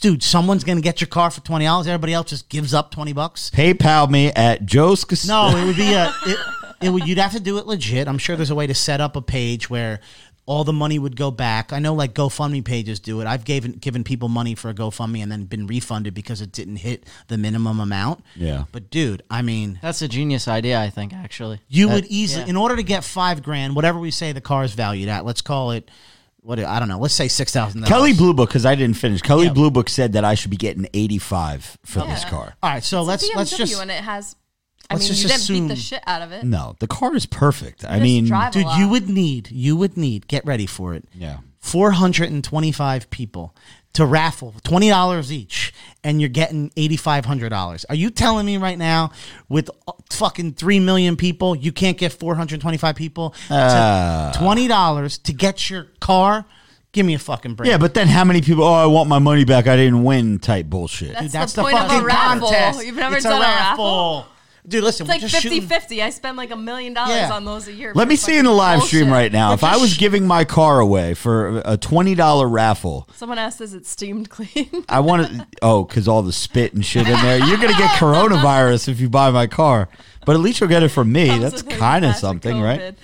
Dude, 0.00 0.24
someone's 0.24 0.64
gonna 0.64 0.80
get 0.80 1.00
your 1.00 1.06
car 1.06 1.30
for 1.30 1.40
twenty 1.42 1.64
dollars. 1.64 1.86
Everybody 1.86 2.12
else 2.12 2.30
just 2.30 2.48
gives 2.48 2.74
up 2.74 2.90
twenty 2.90 3.12
bucks. 3.12 3.50
PayPal 3.50 4.10
me 4.10 4.32
at 4.32 4.66
Joe's 4.66 5.04
Casino. 5.04 5.50
No, 5.50 5.56
it 5.56 5.64
would 5.64 5.76
be 5.76 5.92
a. 5.92 6.12
It, 6.26 6.38
it 6.80 6.90
would. 6.90 7.06
You'd 7.06 7.18
have 7.18 7.32
to 7.32 7.40
do 7.40 7.58
it 7.58 7.66
legit. 7.66 8.08
I'm 8.08 8.18
sure 8.18 8.34
there's 8.34 8.50
a 8.50 8.56
way 8.56 8.66
to 8.66 8.74
set 8.74 9.00
up 9.00 9.14
a 9.14 9.22
page 9.22 9.70
where 9.70 10.00
all 10.48 10.64
the 10.64 10.72
money 10.72 10.98
would 10.98 11.14
go 11.14 11.30
back. 11.30 11.74
I 11.74 11.78
know 11.78 11.92
like 11.92 12.14
GoFundMe 12.14 12.64
pages 12.64 12.98
do 13.00 13.20
it. 13.20 13.26
I've 13.26 13.44
given 13.44 13.72
given 13.72 14.02
people 14.02 14.30
money 14.30 14.54
for 14.54 14.70
a 14.70 14.74
GoFundMe 14.74 15.22
and 15.22 15.30
then 15.30 15.44
been 15.44 15.66
refunded 15.66 16.14
because 16.14 16.40
it 16.40 16.52
didn't 16.52 16.76
hit 16.76 17.04
the 17.26 17.36
minimum 17.36 17.78
amount. 17.80 18.24
Yeah. 18.34 18.64
But 18.72 18.88
dude, 18.90 19.22
I 19.30 19.42
mean, 19.42 19.78
That's 19.82 20.00
a 20.00 20.08
genius 20.08 20.48
idea, 20.48 20.80
I 20.80 20.88
think, 20.88 21.12
actually. 21.12 21.60
you 21.68 21.88
That- 21.88 21.94
would 21.96 22.06
easily, 22.06 22.44
yeah. 22.44 22.48
in 22.50 22.56
order 22.56 22.76
to 22.76 22.82
get 22.82 23.04
five 23.04 23.42
grand, 23.42 23.76
whatever 23.76 23.98
we 23.98 24.10
say 24.10 24.32
the 24.32 24.40
car 24.40 24.64
is 24.64 24.72
valued 24.72 25.10
at, 25.10 25.26
let's 25.26 25.42
call 25.42 25.72
it. 25.72 25.90
What 26.40 26.58
I 26.60 26.78
don't 26.78 26.88
know. 26.88 26.98
Let's 26.98 27.12
say 27.12 27.28
six 27.28 27.52
thousand. 27.52 27.84
Kelley 27.84 28.14
Blue 28.14 28.32
Book, 28.32 28.48
because 28.48 28.64
I 28.64 28.74
didn't 28.74 28.96
finish. 28.96 29.20
Kelly 29.20 29.46
Yeah. 29.48 29.52
Blue 29.52 29.70
Book 29.70 29.90
said 29.90 30.14
that 30.14 30.24
I 30.24 30.34
should 30.34 30.50
be 30.50 30.56
getting 30.56 30.86
85 30.94 31.76
for 31.84 32.00
this 32.06 32.24
car. 32.24 32.54
All 32.62 32.70
right, 32.70 32.82
so 32.82 33.02
let's 33.02 33.22
a 33.28 33.32
BMW 33.32 33.36
let's 33.36 33.56
just 33.56 33.78
and 33.82 33.90
it 33.90 34.02
has. 34.02 34.34
I 34.90 34.94
let's 34.94 35.04
mean, 35.04 35.08
just 35.16 35.22
you 35.22 35.28
didn't 35.28 35.40
assume- 35.42 35.68
beat 35.68 35.74
the 35.74 35.80
shit 35.80 36.02
out 36.06 36.22
of 36.22 36.32
it. 36.32 36.44
No, 36.44 36.74
the 36.78 36.86
car 36.86 37.14
is 37.14 37.26
perfect. 37.26 37.84
I 37.84 37.92
Just 37.98 38.02
mean, 38.02 38.24
drive 38.26 38.50
a 38.50 38.58
dude, 38.58 38.64
lot. 38.66 38.78
you 38.78 38.88
would 38.88 39.08
need 39.08 39.50
you 39.50 39.76
would 39.76 39.96
need 39.96 40.26
get 40.28 40.44
ready 40.46 40.66
for 40.66 40.94
it. 40.94 41.04
yeah. 41.14 41.38
425 41.60 43.10
people 43.10 43.54
to 43.92 44.06
raffle 44.06 44.54
$20 44.64 45.30
each 45.30 45.72
and 46.04 46.20
you're 46.20 46.28
getting 46.28 46.70
$8500 46.70 47.84
are 47.88 47.94
you 47.94 48.10
telling 48.10 48.46
me 48.46 48.56
right 48.56 48.78
now 48.78 49.10
with 49.48 49.70
uh, 49.86 49.92
fucking 50.10 50.52
3 50.54 50.80
million 50.80 51.16
people 51.16 51.54
you 51.56 51.72
can't 51.72 51.98
get 51.98 52.12
425 52.12 52.94
people 52.96 53.34
Uh. 53.50 54.32
to 54.32 54.38
$20 54.38 55.22
to 55.24 55.32
get 55.32 55.68
your 55.68 55.88
car 56.00 56.44
give 56.92 57.04
me 57.04 57.14
a 57.14 57.18
fucking 57.18 57.54
break 57.54 57.68
Yeah, 57.70 57.78
but 57.78 57.92
then 57.94 58.08
how 58.08 58.24
many 58.24 58.40
people, 58.40 58.64
oh, 58.64 58.72
I 58.72 58.86
want 58.86 59.08
my 59.08 59.18
money 59.18 59.44
back. 59.44 59.66
I 59.66 59.76
didn't 59.76 60.04
win 60.04 60.38
type 60.38 60.66
bullshit. 60.66 61.12
That's, 61.12 61.22
Dude, 61.24 61.32
that's 61.32 61.52
the 61.52 61.62
the, 61.62 61.68
point 61.70 61.76
of 61.82 61.88
fucking 61.90 62.02
a 62.02 62.06
raffle. 62.06 62.48
contest. 62.48 62.86
You've 62.86 62.96
never 62.96 63.16
it's 63.16 63.24
done 63.24 63.34
a 63.34 63.44
a 63.44 63.48
raffle. 63.48 64.26
Raffle. 64.68 64.78
Dude, 64.78 64.84
listen, 64.84 65.04
It's 65.04 65.08
like 65.08 65.22
we're 65.22 65.28
just 65.28 65.42
50 65.42 65.48
shooting- 65.56 65.68
50. 65.68 66.02
I 66.02 66.10
spend 66.10 66.36
like 66.36 66.50
a 66.50 66.56
million 66.56 66.94
dollars 66.94 67.30
on 67.30 67.44
those 67.44 67.68
a 67.68 67.72
year. 67.72 67.92
Let 67.94 68.08
me 68.08 68.16
see 68.16 68.36
in 68.36 68.44
the 68.44 68.50
fucking 68.50 68.56
live 68.58 68.82
stream 68.82 69.10
right 69.10 69.32
now. 69.32 69.52
If 69.52 69.64
I 69.64 69.76
was 69.76 69.96
giving 69.98 70.26
my 70.26 70.44
car 70.44 70.80
away 70.80 71.14
for 71.14 71.58
a 71.64 71.76
$20 71.78 72.50
raffle, 72.50 73.08
Someone 73.14 73.38
asked, 73.38 73.60
is 73.60 73.74
it 73.74 73.86
steamed 73.86 74.30
clean? 74.30 74.84
I 74.88 75.00
want 75.00 75.28
to, 75.28 75.46
oh, 75.62 75.84
because 75.84 76.08
all 76.08 76.22
the 76.22 76.32
spit 76.32 76.74
and 76.74 76.84
shit 76.84 77.06
in 77.08 77.20
there. 77.20 77.38
You're 77.38 77.56
going 77.58 77.72
to 77.72 77.78
get 77.78 77.90
coronavirus 77.98 78.88
if 78.88 79.00
you 79.00 79.08
buy 79.08 79.30
my 79.30 79.46
car. 79.46 79.88
But 80.26 80.36
at 80.36 80.40
least 80.40 80.60
you'll 80.60 80.68
get 80.68 80.82
it 80.82 80.88
from 80.90 81.10
me. 81.10 81.28
Comes 81.28 81.42
That's 81.42 81.62
kind 81.62 82.04
of 82.04 82.12
pass 82.12 82.20
something, 82.20 82.60
right? 82.60 82.94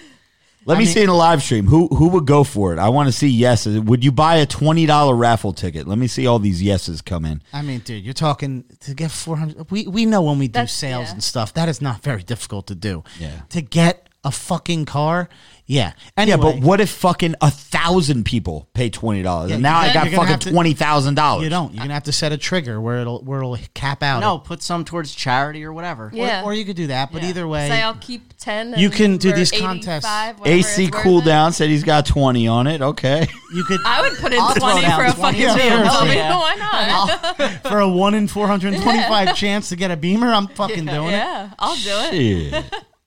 COVID. 0.64 0.68
Let 0.68 0.74
I 0.76 0.78
me 0.78 0.84
mean- 0.86 0.94
see 0.94 1.02
in 1.02 1.08
a 1.08 1.16
live 1.16 1.42
stream 1.42 1.66
who 1.66 1.88
who 1.88 2.08
would 2.08 2.26
go 2.26 2.44
for 2.44 2.72
it. 2.72 2.78
I 2.78 2.88
want 2.88 3.06
to 3.08 3.12
see 3.12 3.28
yeses. 3.28 3.78
Would 3.80 4.02
you 4.04 4.12
buy 4.12 4.36
a 4.36 4.46
twenty 4.46 4.86
dollar 4.86 5.14
raffle 5.14 5.52
ticket? 5.52 5.86
Let 5.86 5.98
me 5.98 6.06
see 6.06 6.26
all 6.26 6.38
these 6.38 6.62
yeses 6.62 7.02
come 7.02 7.24
in. 7.24 7.42
I 7.52 7.62
mean, 7.62 7.80
dude, 7.80 8.04
you're 8.04 8.14
talking 8.14 8.64
to 8.80 8.94
get 8.94 9.10
400. 9.10 9.70
We, 9.70 9.86
we 9.86 10.06
know 10.06 10.22
when 10.22 10.38
we 10.38 10.48
do 10.48 10.52
That's- 10.52 10.72
sales 10.72 11.06
yeah. 11.08 11.12
and 11.12 11.22
stuff, 11.22 11.54
that 11.54 11.68
is 11.68 11.80
not 11.80 12.02
very 12.02 12.22
difficult 12.22 12.66
to 12.68 12.74
do. 12.74 13.04
Yeah. 13.20 13.40
To 13.50 13.60
get 13.60 14.08
a 14.24 14.30
fucking 14.30 14.86
car, 14.86 15.28
yeah. 15.66 15.92
Anyway, 16.16 16.36
Yeah, 16.36 16.42
but 16.42 16.60
what 16.60 16.80
if 16.80 16.90
fucking 16.90 17.34
a 17.40 17.50
thousand 17.50 18.24
people 18.24 18.68
pay 18.74 18.90
twenty 18.90 19.22
dollars 19.22 19.48
Yeah, 19.50 19.54
and 19.54 19.62
now 19.62 19.78
I 19.78 19.92
got 19.92 20.08
fucking 20.08 20.38
to- 20.40 20.50
twenty 20.52 20.74
thousand 20.74 21.14
dollars? 21.14 21.44
You 21.44 21.50
don't. 21.50 21.72
You're 21.72 21.82
gonna 21.84 21.94
have 21.94 22.04
to 22.04 22.12
set 22.12 22.32
a 22.32 22.36
trigger 22.36 22.80
where 22.80 22.98
it'll 22.98 23.20
where 23.22 23.38
it'll 23.40 23.56
cap 23.74 24.02
out. 24.02 24.20
No, 24.20 24.38
put 24.38 24.62
some 24.62 24.84
towards 24.84 25.14
charity 25.14 25.64
or 25.64 25.72
whatever. 25.72 26.06
Or- 26.06 26.10
Yeah. 26.12 26.42
Or, 26.44 26.52
you 26.54 26.64
could 26.64 26.76
do 26.76 26.88
that, 26.88 27.12
but 27.12 27.22
Yeah. 27.22 27.28
either 27.30 27.48
way, 27.48 27.68
Say 27.68 27.82
I'll 27.82 27.94
keep 27.94 28.34
10. 28.38 28.74
You 28.76 28.90
can 28.90 29.16
do 29.16 29.32
these 29.32 29.50
contests. 29.50 30.06
AC 30.44 30.84
it's 30.86 30.96
cool 30.96 31.20
down 31.20 31.52
said 31.52 31.70
he's 31.70 31.84
got 31.84 32.06
twenty 32.06 32.46
on 32.46 32.66
it. 32.66 32.82
Okay. 32.82 33.26
you 33.54 33.64
could 33.64 33.80
I 33.86 34.02
would 34.02 34.18
put 34.18 34.32
in 34.32 34.40
I'll 34.40 34.54
20 34.54 34.80
down 34.82 34.98
for 35.00 35.06
a 35.06 35.12
20 35.12 35.38
fucking 35.44 35.54
too. 35.56 35.74
BMW. 35.74 36.14
Yeah. 36.14 36.38
Why 36.44 36.54
not? 36.56 37.62
for 37.62 37.80
a 37.80 37.88
one 37.88 38.14
in 38.14 38.28
425 38.28 39.34
chance 39.36 39.68
to 39.70 39.76
get 39.76 39.90
a 39.90 39.96
Beamer. 39.96 40.32
I'm 40.32 40.48
fucking 40.48 40.84
doing 40.86 41.08
it. 41.08 41.12
yeah, 41.12 41.50
I'll 41.58 41.74
do 41.76 41.80
it. 42.12 42.64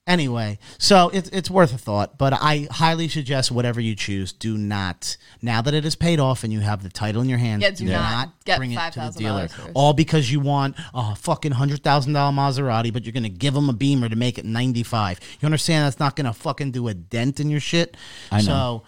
Shit. 0.08 0.14
Anyway, 0.14 0.60
so 0.78 1.10
it's 1.10 1.30
it's 1.30 1.50
worth 1.50 1.74
a 1.74 1.78
thought, 1.78 2.18
but 2.18 2.34
I 2.34 2.68
highly 2.72 3.08
suggest 3.08 3.52
whatever 3.52 3.82
you 3.82 3.96
choose, 3.96 4.32
do 4.32 4.58
not 4.58 5.18
now 5.42 5.62
that 5.62 5.74
it 5.74 5.86
is 5.86 5.96
paid 5.96 6.20
off 6.20 6.44
and 6.44 6.54
you 6.54 6.62
have 6.62 6.82
the 6.84 6.90
title 6.90 7.22
in 7.22 7.30
your 7.30 7.38
hand, 7.38 7.62
Yeah, 7.62 7.72
do 7.72 7.86
not 7.86 8.32
get 8.46 8.58
bring 8.58 8.72
it 8.72 8.94
to 8.94 9.00
the 9.00 9.14
dealer. 9.18 9.48
first. 9.48 9.70
All 9.74 9.94
because 9.94 10.32
you 10.32 10.40
want 10.40 10.76
a 10.94 11.16
fucking 11.16 11.52
hundred 11.52 11.84
thousand 11.84 12.14
dollar 12.14 12.32
Maserati, 12.36 12.92
but 12.94 13.04
you're 13.06 13.14
gonna 13.14 13.30
give 13.30 13.54
them 13.54 13.70
a 13.70 13.74
Beamer 13.74 14.10
to 14.10 14.16
make 14.16 14.38
it 14.38 14.46
ninety 14.46 14.84
five. 14.84 15.20
You 15.40 15.46
understand 15.46 15.86
that's 15.86 16.00
not 16.00 16.16
gonna 16.16 16.34
fucking 16.34 16.72
do 16.72 16.88
a 16.88 16.94
dent 16.94 17.40
in 17.40 17.50
your 17.50 17.60
shit. 17.60 17.98
I 18.32 18.38
know. 18.38 18.44
So 18.44 18.84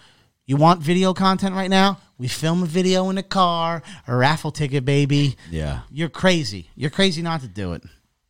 you 0.46 0.56
want 0.56 0.80
video 0.80 1.14
content 1.14 1.54
right 1.54 1.70
now? 1.70 1.98
We 2.18 2.28
film 2.28 2.62
a 2.62 2.66
video 2.66 3.08
in 3.10 3.18
a 3.18 3.22
car, 3.22 3.82
a 4.06 4.14
raffle 4.16 4.50
ticket, 4.50 4.84
baby. 4.84 5.36
Yeah. 5.50 5.80
You're 5.90 6.08
crazy. 6.08 6.70
You're 6.74 6.90
crazy 6.90 7.22
not 7.22 7.40
to 7.42 7.48
do 7.48 7.72
it. 7.72 7.82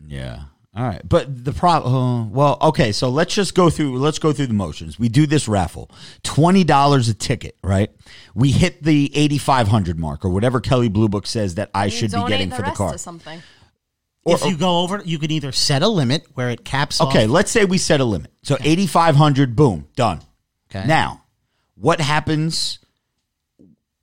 Yeah. 0.07 0.43
All 0.73 0.85
right, 0.85 1.03
but 1.07 1.45
the 1.45 1.53
problem. 1.53 1.95
Uh, 1.95 2.25
well, 2.29 2.59
okay, 2.63 2.93
so 2.93 3.09
let's 3.09 3.35
just 3.35 3.57
go 3.57 3.71
through. 3.71 3.99
Let's 3.99 4.21
go 4.21 4.33
through 4.33 4.47
the 4.47 4.55
motions. 4.55 5.01
We 5.01 5.09
do 5.09 5.27
this 5.27 5.49
raffle, 5.49 5.91
twenty 6.23 6.63
dollars 6.63 7.09
a 7.09 7.15
ticket, 7.15 7.57
right? 7.65 7.91
We 8.37 8.53
hit 8.53 8.81
the 8.85 9.11
eighty 9.17 9.39
five 9.39 9.67
hundred 9.67 9.99
mark 9.99 10.25
or 10.25 10.29
whatever 10.29 10.61
Kelley 10.61 10.89
Blue 10.89 11.09
Book 11.09 11.27
says 11.27 11.57
that 11.57 11.71
I 11.75 11.87
You 11.87 11.91
should 11.91 12.13
be 12.13 12.25
getting 12.29 12.51
the 12.51 12.57
for 12.57 12.63
the 12.63 12.71
car. 12.71 12.93
to 12.93 12.99
something. 12.99 13.43
if 14.25 14.45
you 14.47 14.57
go 14.57 14.79
over, 14.83 15.03
you 15.05 15.19
can 15.19 15.33
either 15.33 15.51
set 15.51 15.83
a 15.83 15.89
limit 15.89 16.25
where 16.35 16.51
it 16.51 16.65
caps. 16.65 17.01
Okay, 17.01 17.25
off. 17.25 17.31
let's 17.31 17.51
say 17.51 17.65
we 17.65 17.77
set 17.77 17.99
a 17.99 18.05
limit. 18.05 18.31
So 18.45 18.57
eighty 18.61 18.87
five 18.87 19.17
hundred, 19.17 19.57
boom, 19.57 19.89
done. 19.97 20.21
Okay. 20.71 20.87
Now, 20.87 21.25
what 21.75 22.01
happens? 22.01 22.79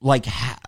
Like, 0.02 0.26
ha- 0.26 0.58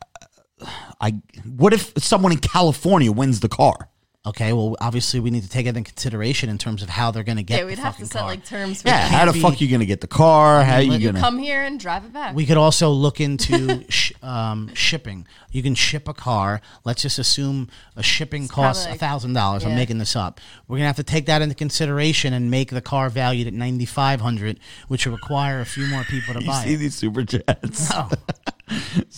I 0.99 1.21
what 1.45 1.75
if 1.75 1.93
someone 1.99 2.33
in 2.33 2.39
California 2.39 3.13
wins 3.13 3.41
the 3.41 3.51
car? 3.51 3.90
Okay, 4.27 4.53
well, 4.53 4.77
obviously 4.83 5.19
we 5.19 5.31
need 5.31 5.45
to 5.45 5.49
take 5.49 5.65
it 5.65 5.75
in 5.79 5.83
consideration 5.83 6.51
in 6.51 6.59
terms 6.59 6.83
of 6.83 6.91
how 6.91 7.11
they're 7.11 7.23
going 7.25 7.39
to 7.39 7.43
get. 7.43 7.61
Yeah, 7.61 7.65
we'd 7.65 7.79
have 7.79 7.97
to 7.97 8.05
set 8.05 8.19
car. 8.21 8.29
like 8.29 8.45
terms 8.45 8.83
for 8.83 8.89
Yeah, 8.89 9.09
how 9.09 9.25
the 9.25 9.33
be- 9.33 9.41
fuck 9.41 9.63
you 9.63 9.69
gonna 9.71 9.87
get 9.87 10.03
the 10.03 10.07
car? 10.07 10.63
How 10.63 10.77
you 10.77 10.93
You 10.93 10.99
gonna? 11.09 11.21
come 11.21 11.39
here 11.39 11.63
and 11.63 11.81
drive 11.81 12.05
it 12.05 12.13
back. 12.13 12.35
We 12.35 12.45
could 12.45 12.59
also 12.59 12.91
look 12.91 13.19
into 13.19 13.83
sh- 13.91 14.13
um, 14.23 14.75
shipping. 14.75 15.27
You 15.53 15.63
can 15.63 15.75
ship 15.75 16.07
a 16.09 16.15
car. 16.15 16.61
Let's 16.85 17.03
just 17.03 17.19
assume 17.19 17.69
a 17.97 18.03
shipping 18.03 18.49
costs 18.49 18.87
a 18.87 18.95
thousand 18.95 19.33
dollars. 19.33 19.65
I'm 19.65 19.75
making 19.75 19.99
this 19.99 20.15
up. 20.17 20.41
We're 20.69 20.77
gonna 20.79 20.87
have 20.87 20.97
to 20.97 21.03
take 21.03 21.27
that 21.27 21.43
into 21.43 21.55
consideration 21.55 22.33
and 22.33 22.51
make 22.51 22.71
the 22.71 22.81
car 22.81 23.11
valued 23.11 23.47
at 23.47 23.55
ninety 23.55 23.87
five 23.87 24.21
hundred, 24.21 24.61
which 24.89 25.07
will 25.07 25.15
require 25.15 25.61
a 25.61 25.65
few 25.67 25.87
more 25.87 26.05
people 26.05 26.35
to 26.35 26.41
You 26.41 26.47
buy 26.47 26.65
see 26.65 26.75
it. 26.75 26.77
these 26.79 26.95
super 26.95 27.25
chats? 27.25 27.91
Oh. 27.93 28.11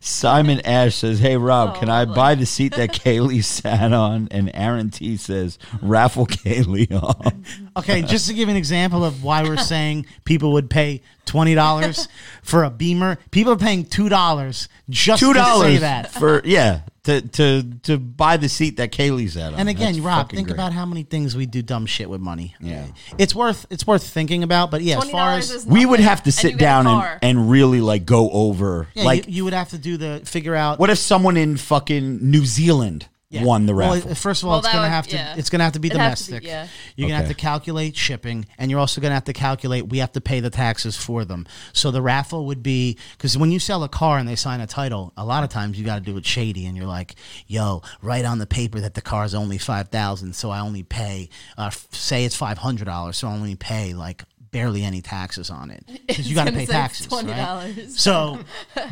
Simon 0.00 0.60
Ash 0.60 0.94
says, 0.96 1.18
"Hey 1.18 1.36
Rob, 1.36 1.74
Oh, 1.76 1.78
can 1.80 1.88
I 1.90 2.00
lovely. 2.00 2.14
buy 2.14 2.34
the 2.36 2.46
seat 2.46 2.74
that 2.76 2.90
Kaylee 2.92 3.44
sat 3.44 3.92
on?" 3.92 4.28
And 4.30 4.50
Aaron 4.54 4.90
T 4.90 5.16
says, 5.16 5.58
"Raffle 5.82 6.26
Kaylee 6.26 6.90
off." 6.92 7.34
Okay, 7.78 8.02
just 8.02 8.28
to 8.28 8.34
give 8.34 8.48
an 8.48 8.56
example 8.56 9.04
of 9.04 9.22
why 9.22 9.42
we're 9.42 9.56
saying 9.74 10.06
people 10.24 10.52
would 10.52 10.68
pay 10.70 11.02
twenty 11.24 11.54
dollars 11.54 12.08
for 12.42 12.64
a 12.64 12.70
Beamer, 12.70 13.18
people 13.30 13.52
are 13.52 13.56
paying 13.56 13.84
two 13.84 14.08
dollars 14.08 14.68
just 14.88 15.20
Two 15.20 15.32
to 15.32 15.38
say 15.38 15.44
dollars 15.44 15.80
that. 15.80 16.10
for 16.12 16.42
yeah 16.44 16.80
to 17.04 17.22
to 17.22 17.62
to 17.84 17.98
buy 17.98 18.36
the 18.36 18.48
seat 18.48 18.76
that 18.76 18.92
Kaylee's 18.92 19.32
sat 19.34 19.52
on. 19.54 19.60
And 19.60 19.68
again, 19.68 19.94
That's 19.94 20.04
Rob, 20.04 20.26
fucking 20.26 20.36
think 20.36 20.48
great. 20.48 20.56
about 20.56 20.72
how 20.72 20.84
many 20.84 21.02
things 21.04 21.36
we 21.36 21.46
do 21.46 21.62
dumb 21.62 21.86
shit 21.86 22.10
with 22.10 22.20
money. 22.20 22.54
Yeah. 22.60 22.86
it's 23.16 23.34
worth 23.34 23.66
it's 23.70 23.86
worth 23.86 24.02
thinking 24.06 24.42
about. 24.42 24.70
But 24.70 24.82
yeah, 24.82 24.94
as 24.94 25.00
Twenty 25.00 25.12
far 25.12 25.30
dollars 25.30 25.50
as 25.50 25.62
is 25.62 25.66
we 25.66 25.86
would 25.86 26.00
nothing, 26.00 26.04
have 26.08 26.22
to 26.24 26.28
and 26.28 26.34
sit 26.34 26.52
you 26.52 26.58
get 26.58 26.64
a 26.80 26.84
down 26.84 26.86
and, 26.86 27.18
and 27.22 27.50
really 27.50 27.80
like 27.80 28.04
go 28.04 28.30
over 28.30 28.88
yeah, 28.94 29.04
like 29.04 29.26
you, 29.26 29.32
you 29.34 29.44
would 29.44 29.54
have 29.54 29.70
to 29.70 29.78
do 29.78 29.96
the 29.96 30.20
figure 30.24 30.54
out 30.54 30.78
what 30.78 30.90
if 30.90 30.98
someone 30.98 31.36
in 31.36 31.56
fucking 31.56 32.18
New 32.30 32.44
Zealand 32.44 33.08
Yeah. 33.30 33.44
won 33.44 33.66
the 33.66 33.74
raffle. 33.74 34.06
Well, 34.06 34.14
first 34.14 34.42
of 34.42 34.46
all, 34.46 34.52
Well, 34.52 34.58
it's 34.60 34.68
gonna 34.68 34.82
would- 34.84 34.88
have 34.88 35.06
to 35.08 35.16
yeah. 35.16 35.34
it's 35.36 35.50
gonna 35.50 35.64
have 35.64 35.74
to 35.74 35.78
be 35.80 35.88
It'd 35.88 36.00
have 36.00 36.16
to 36.16 36.24
be- 36.24 36.26
domestic. 36.28 36.48
yeah. 36.48 36.66
You're 36.96 37.08
gonna 37.10 37.18
have 37.20 37.28
to 37.28 37.34
calculate 37.34 37.94
shipping, 37.94 38.46
and 38.56 38.70
you're 38.70 38.80
also 38.80 39.02
gonna 39.02 39.12
have 39.12 39.24
to 39.24 39.34
calculate. 39.34 39.88
We 39.90 39.98
have 39.98 40.12
to 40.12 40.20
pay 40.22 40.40
the 40.40 40.48
taxes 40.48 40.96
for 40.96 41.26
them. 41.26 41.46
So 41.74 41.90
the 41.90 42.00
raffle 42.00 42.46
would 42.46 42.62
be 42.62 42.96
because 43.12 43.36
when 43.36 43.52
you 43.52 43.58
sell 43.58 43.82
a 43.84 43.88
car 43.88 44.16
and 44.16 44.26
they 44.26 44.34
sign 44.34 44.62
a 44.62 44.66
title, 44.66 45.12
a 45.16 45.26
lot 45.26 45.44
of 45.44 45.50
times 45.50 45.78
you 45.78 45.84
got 45.84 45.96
to 45.96 46.00
do 46.00 46.16
it 46.16 46.24
shady, 46.24 46.64
and 46.64 46.74
you're 46.74 46.86
like, 46.86 47.16
"Yo, 47.46 47.82
write 48.00 48.24
on 48.24 48.38
the 48.38 48.46
paper 48.46 48.80
that 48.80 48.94
the 48.94 49.02
car 49.02 49.26
is 49.26 49.34
only 49.34 49.58
five 49.58 49.88
thousand, 49.88 50.34
so 50.34 50.48
I 50.50 50.60
only 50.60 50.82
pay. 50.82 51.28
Uh, 51.58 51.66
f- 51.66 51.86
say 51.92 52.24
it's 52.24 52.34
five 52.36 52.56
hundred 52.56 52.86
dollars, 52.86 53.18
so 53.18 53.28
I 53.28 53.32
only 53.32 53.56
pay 53.56 53.92
like." 53.92 54.24
Barely 54.50 54.82
any 54.82 55.02
taxes 55.02 55.50
on 55.50 55.70
it 55.70 55.84
because 56.06 56.28
you 56.28 56.34
got 56.34 56.46
to 56.46 56.52
pay 56.52 56.66
taxes. 56.66 57.06
$20. 57.06 57.28
Right? 57.28 57.90
So, 57.90 58.38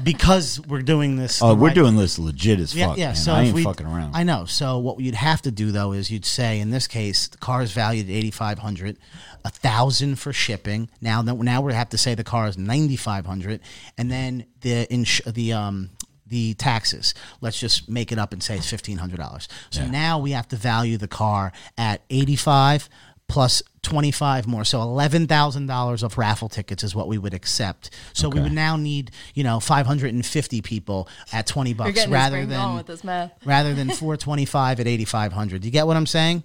because 0.02 0.60
we're 0.60 0.82
doing 0.82 1.16
this, 1.16 1.42
oh, 1.42 1.48
the 1.48 1.54
we're 1.54 1.68
right- 1.68 1.74
doing 1.74 1.96
this 1.96 2.18
legit 2.18 2.60
as 2.60 2.72
fuck. 2.72 2.98
yeah. 2.98 3.06
man. 3.08 3.16
So 3.16 3.32
I 3.32 3.42
ain't 3.44 3.58
fucking 3.60 3.86
around. 3.86 4.14
I 4.14 4.22
know. 4.22 4.44
So 4.44 4.78
what 4.78 5.00
you'd 5.00 5.14
have 5.14 5.42
to 5.42 5.50
do 5.50 5.72
though 5.72 5.92
is 5.92 6.10
you'd 6.10 6.24
say 6.26 6.60
in 6.60 6.70
this 6.70 6.86
case 6.86 7.28
the 7.28 7.38
car 7.38 7.62
is 7.62 7.72
valued 7.72 8.06
at 8.08 8.12
eighty 8.12 8.30
five 8.30 8.58
hundred, 8.58 8.98
a 9.44 9.50
thousand 9.50 10.16
for 10.16 10.32
shipping. 10.32 10.90
Now 11.00 11.22
that 11.22 11.34
now 11.34 11.60
we 11.62 11.72
have 11.72 11.88
to 11.90 11.98
say 11.98 12.14
the 12.14 12.24
car 12.24 12.48
is 12.48 12.58
ninety 12.58 12.96
five 12.96 13.26
hundred, 13.26 13.60
and 13.96 14.10
then 14.10 14.46
the 14.60 14.90
ins- 14.92 15.22
the 15.26 15.52
um 15.52 15.90
the 16.26 16.54
taxes. 16.54 17.14
Let's 17.40 17.58
just 17.58 17.88
make 17.88 18.10
it 18.12 18.18
up 18.18 18.32
and 18.32 18.42
say 18.42 18.56
it's 18.56 18.68
fifteen 18.68 18.98
hundred 18.98 19.18
dollars. 19.18 19.48
So 19.70 19.86
now 19.86 20.18
we 20.18 20.32
have 20.32 20.48
to 20.48 20.56
value 20.56 20.98
the 20.98 21.08
car 21.08 21.52
at 21.78 22.02
eighty 22.10 22.36
five 22.36 22.88
plus 23.28 23.62
25 23.86 24.46
more. 24.48 24.64
So 24.64 24.80
$11,000 24.80 26.02
of 26.02 26.18
raffle 26.18 26.48
tickets 26.48 26.82
is 26.82 26.94
what 26.94 27.06
we 27.08 27.18
would 27.18 27.32
accept. 27.34 27.90
So 28.12 28.28
we 28.28 28.40
would 28.40 28.52
now 28.52 28.76
need 28.76 29.12
you 29.34 29.44
know 29.44 29.60
550 29.60 30.60
people 30.62 31.08
at 31.32 31.46
20 31.46 31.72
bucks 31.74 32.06
rather 32.08 32.36
rather 32.38 32.46
than 32.46 32.74
with 32.74 32.86
this 32.86 33.04
math. 33.04 33.32
rather 33.44 33.74
than 33.74 33.88
425 33.90 34.80
at 34.80 34.86
8500 34.86 35.64
you 35.64 35.70
get 35.70 35.86
what 35.86 35.96
i'm 35.96 36.06
saying 36.06 36.42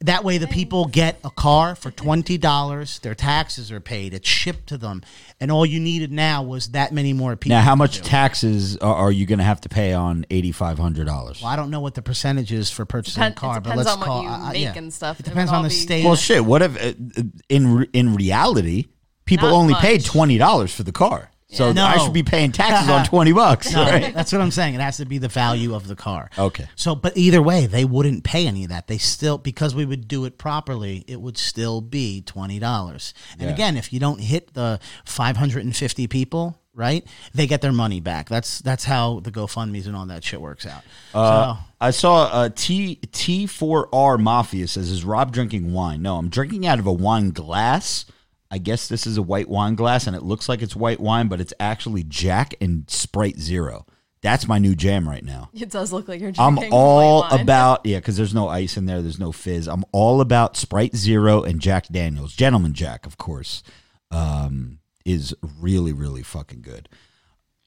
that 0.00 0.24
way 0.24 0.38
the 0.38 0.46
people 0.48 0.86
get 0.86 1.18
a 1.24 1.30
car 1.30 1.74
for 1.74 1.90
$20 1.90 3.00
their 3.00 3.14
taxes 3.14 3.70
are 3.72 3.80
paid 3.80 4.12
it's 4.14 4.28
shipped 4.28 4.66
to 4.68 4.76
them 4.78 5.02
and 5.40 5.50
all 5.50 5.64
you 5.64 5.78
needed 5.80 6.10
now 6.12 6.42
was 6.42 6.68
that 6.70 6.92
many 6.92 7.12
more 7.12 7.36
people 7.36 7.56
now, 7.56 7.62
how 7.62 7.74
much 7.74 7.98
do 7.98 8.02
taxes 8.02 8.76
are, 8.78 8.94
are 8.94 9.12
you 9.12 9.26
going 9.26 9.38
to 9.38 9.44
have 9.44 9.60
to 9.60 9.68
pay 9.68 9.92
on 9.92 10.24
eighty 10.30 10.52
five 10.52 10.78
hundred 10.78 11.06
dollars? 11.06 11.40
well, 11.42 11.50
I 11.50 11.56
don't 11.56 11.70
know 11.70 11.80
what 11.80 11.94
the 11.94 12.02
percentage 12.02 12.52
is 12.52 12.70
for 12.70 12.84
purchasing 12.84 13.20
Depend- 13.20 13.36
a 13.36 13.40
car, 13.40 13.60
but 13.60 13.76
let's 13.76 13.88
on 13.90 13.98
what 14.00 14.06
call 14.06 14.22
you 14.22 14.28
uh, 14.28 14.38
uh, 14.38 14.52
make 14.52 14.62
yeah. 14.62 14.72
and 14.76 14.92
stuff. 14.92 15.20
It 15.20 15.26
It 15.26 15.30
depends 15.30 15.50
on 15.52 15.62
the 15.62 15.68
be- 15.68 15.74
state. 15.74 16.04
Well, 16.04 16.16
shit. 16.16 16.44
What 16.44 16.62
if 16.62 16.82
uh, 16.82 17.22
in 17.48 17.74
re- 17.76 17.88
in 17.92 18.14
reality, 18.14 18.86
people 19.24 19.48
Not 19.50 19.56
only 19.56 19.72
much. 19.72 19.82
paid 19.82 20.04
twenty 20.04 20.38
dollars 20.38 20.74
for 20.74 20.82
the 20.82 20.92
car, 20.92 21.30
so 21.54 21.72
No. 21.72 21.84
I 21.84 21.96
should 21.98 22.12
be 22.12 22.22
paying 22.22 22.52
taxes 22.52 22.88
on 22.88 23.04
twenty 23.06 23.32
bucks, 23.32 23.72
No, 23.72 23.82
right? 23.84 24.12
that's 24.14 24.32
what 24.32 24.40
I'm 24.40 24.50
saying. 24.50 24.74
It 24.74 24.80
has 24.80 24.96
to 24.98 25.04
be 25.06 25.18
the 25.18 25.28
value 25.28 25.74
of 25.74 25.88
the 25.88 25.96
car. 25.96 26.30
Okay. 26.38 26.66
So, 26.76 26.94
but 26.94 27.16
either 27.16 27.40
way, 27.40 27.66
they 27.66 27.84
wouldn't 27.84 28.24
pay 28.24 28.46
any 28.46 28.64
of 28.64 28.70
that. 28.70 28.86
They 28.88 28.98
still, 28.98 29.38
because 29.38 29.74
we 29.74 29.84
would 29.84 30.08
do 30.08 30.24
it 30.24 30.38
properly, 30.38 31.04
it 31.06 31.20
would 31.20 31.38
still 31.38 31.80
be 31.80 32.20
twenty 32.20 32.58
dollars. 32.58 33.14
And 33.32 33.42
Yeah. 33.42 33.54
again, 33.54 33.76
if 33.76 33.92
you 33.92 34.00
don't 34.00 34.20
hit 34.20 34.54
the 34.54 34.80
550 35.04 36.06
people, 36.08 36.58
right, 36.74 37.04
they 37.32 37.46
get 37.46 37.60
their 37.60 37.72
money 37.72 38.00
back. 38.00 38.28
That's 38.28 38.58
that's 38.60 38.84
how 38.84 39.20
the 39.20 39.30
GoFundmes 39.30 39.86
and 39.86 39.94
all 39.96 40.06
that 40.06 40.24
shit 40.24 40.40
works 40.40 40.66
out. 40.66 40.82
Uh, 41.14 41.54
so, 41.54 41.58
I 41.80 41.90
saw 41.90 42.24
uh, 42.24 42.48
T 42.54 42.96
T 43.12 43.46
four 43.46 43.88
R 43.92 44.18
Mafia 44.18 44.66
says, 44.68 44.90
"Is 44.90 45.04
Rob 45.04 45.32
drinking 45.32 45.72
wine?" 45.72 46.02
No, 46.02 46.16
I'm 46.16 46.28
drinking 46.28 46.66
out 46.66 46.78
of 46.78 46.86
a 46.86 46.92
wine 46.92 47.30
glass. 47.30 48.06
I 48.54 48.58
guess 48.58 48.86
this 48.86 49.04
is 49.04 49.18
a 49.18 49.22
white 49.22 49.48
wine 49.48 49.74
glass, 49.74 50.06
and 50.06 50.14
it 50.14 50.22
looks 50.22 50.48
like 50.48 50.62
it's 50.62 50.76
white 50.76 51.00
wine, 51.00 51.26
but 51.26 51.40
it's 51.40 51.52
actually 51.58 52.04
Jack 52.04 52.54
and 52.60 52.88
Sprite 52.88 53.40
Zero. 53.40 53.84
That's 54.22 54.46
my 54.46 54.60
new 54.60 54.76
jam 54.76 55.08
right 55.08 55.24
now. 55.24 55.50
It 55.52 55.72
does 55.72 55.92
look 55.92 56.06
like 56.06 56.20
you're 56.20 56.30
I'm 56.38 56.60
all 56.70 57.24
about 57.24 57.84
yeah, 57.84 57.98
because 57.98 58.16
there's 58.16 58.32
no 58.32 58.46
ice 58.46 58.76
in 58.76 58.86
there. 58.86 59.02
There's 59.02 59.18
no 59.18 59.32
fizz. 59.32 59.66
I'm 59.66 59.84
all 59.90 60.20
about 60.20 60.56
Sprite 60.56 60.94
Zero 60.94 61.42
and 61.42 61.60
Jack 61.60 61.88
Daniels. 61.88 62.36
Gentleman 62.36 62.74
Jack, 62.74 63.06
of 63.06 63.18
course, 63.18 63.64
um, 64.12 64.78
is 65.04 65.34
really 65.42 65.92
really 65.92 66.22
fucking 66.22 66.62
good. 66.62 66.88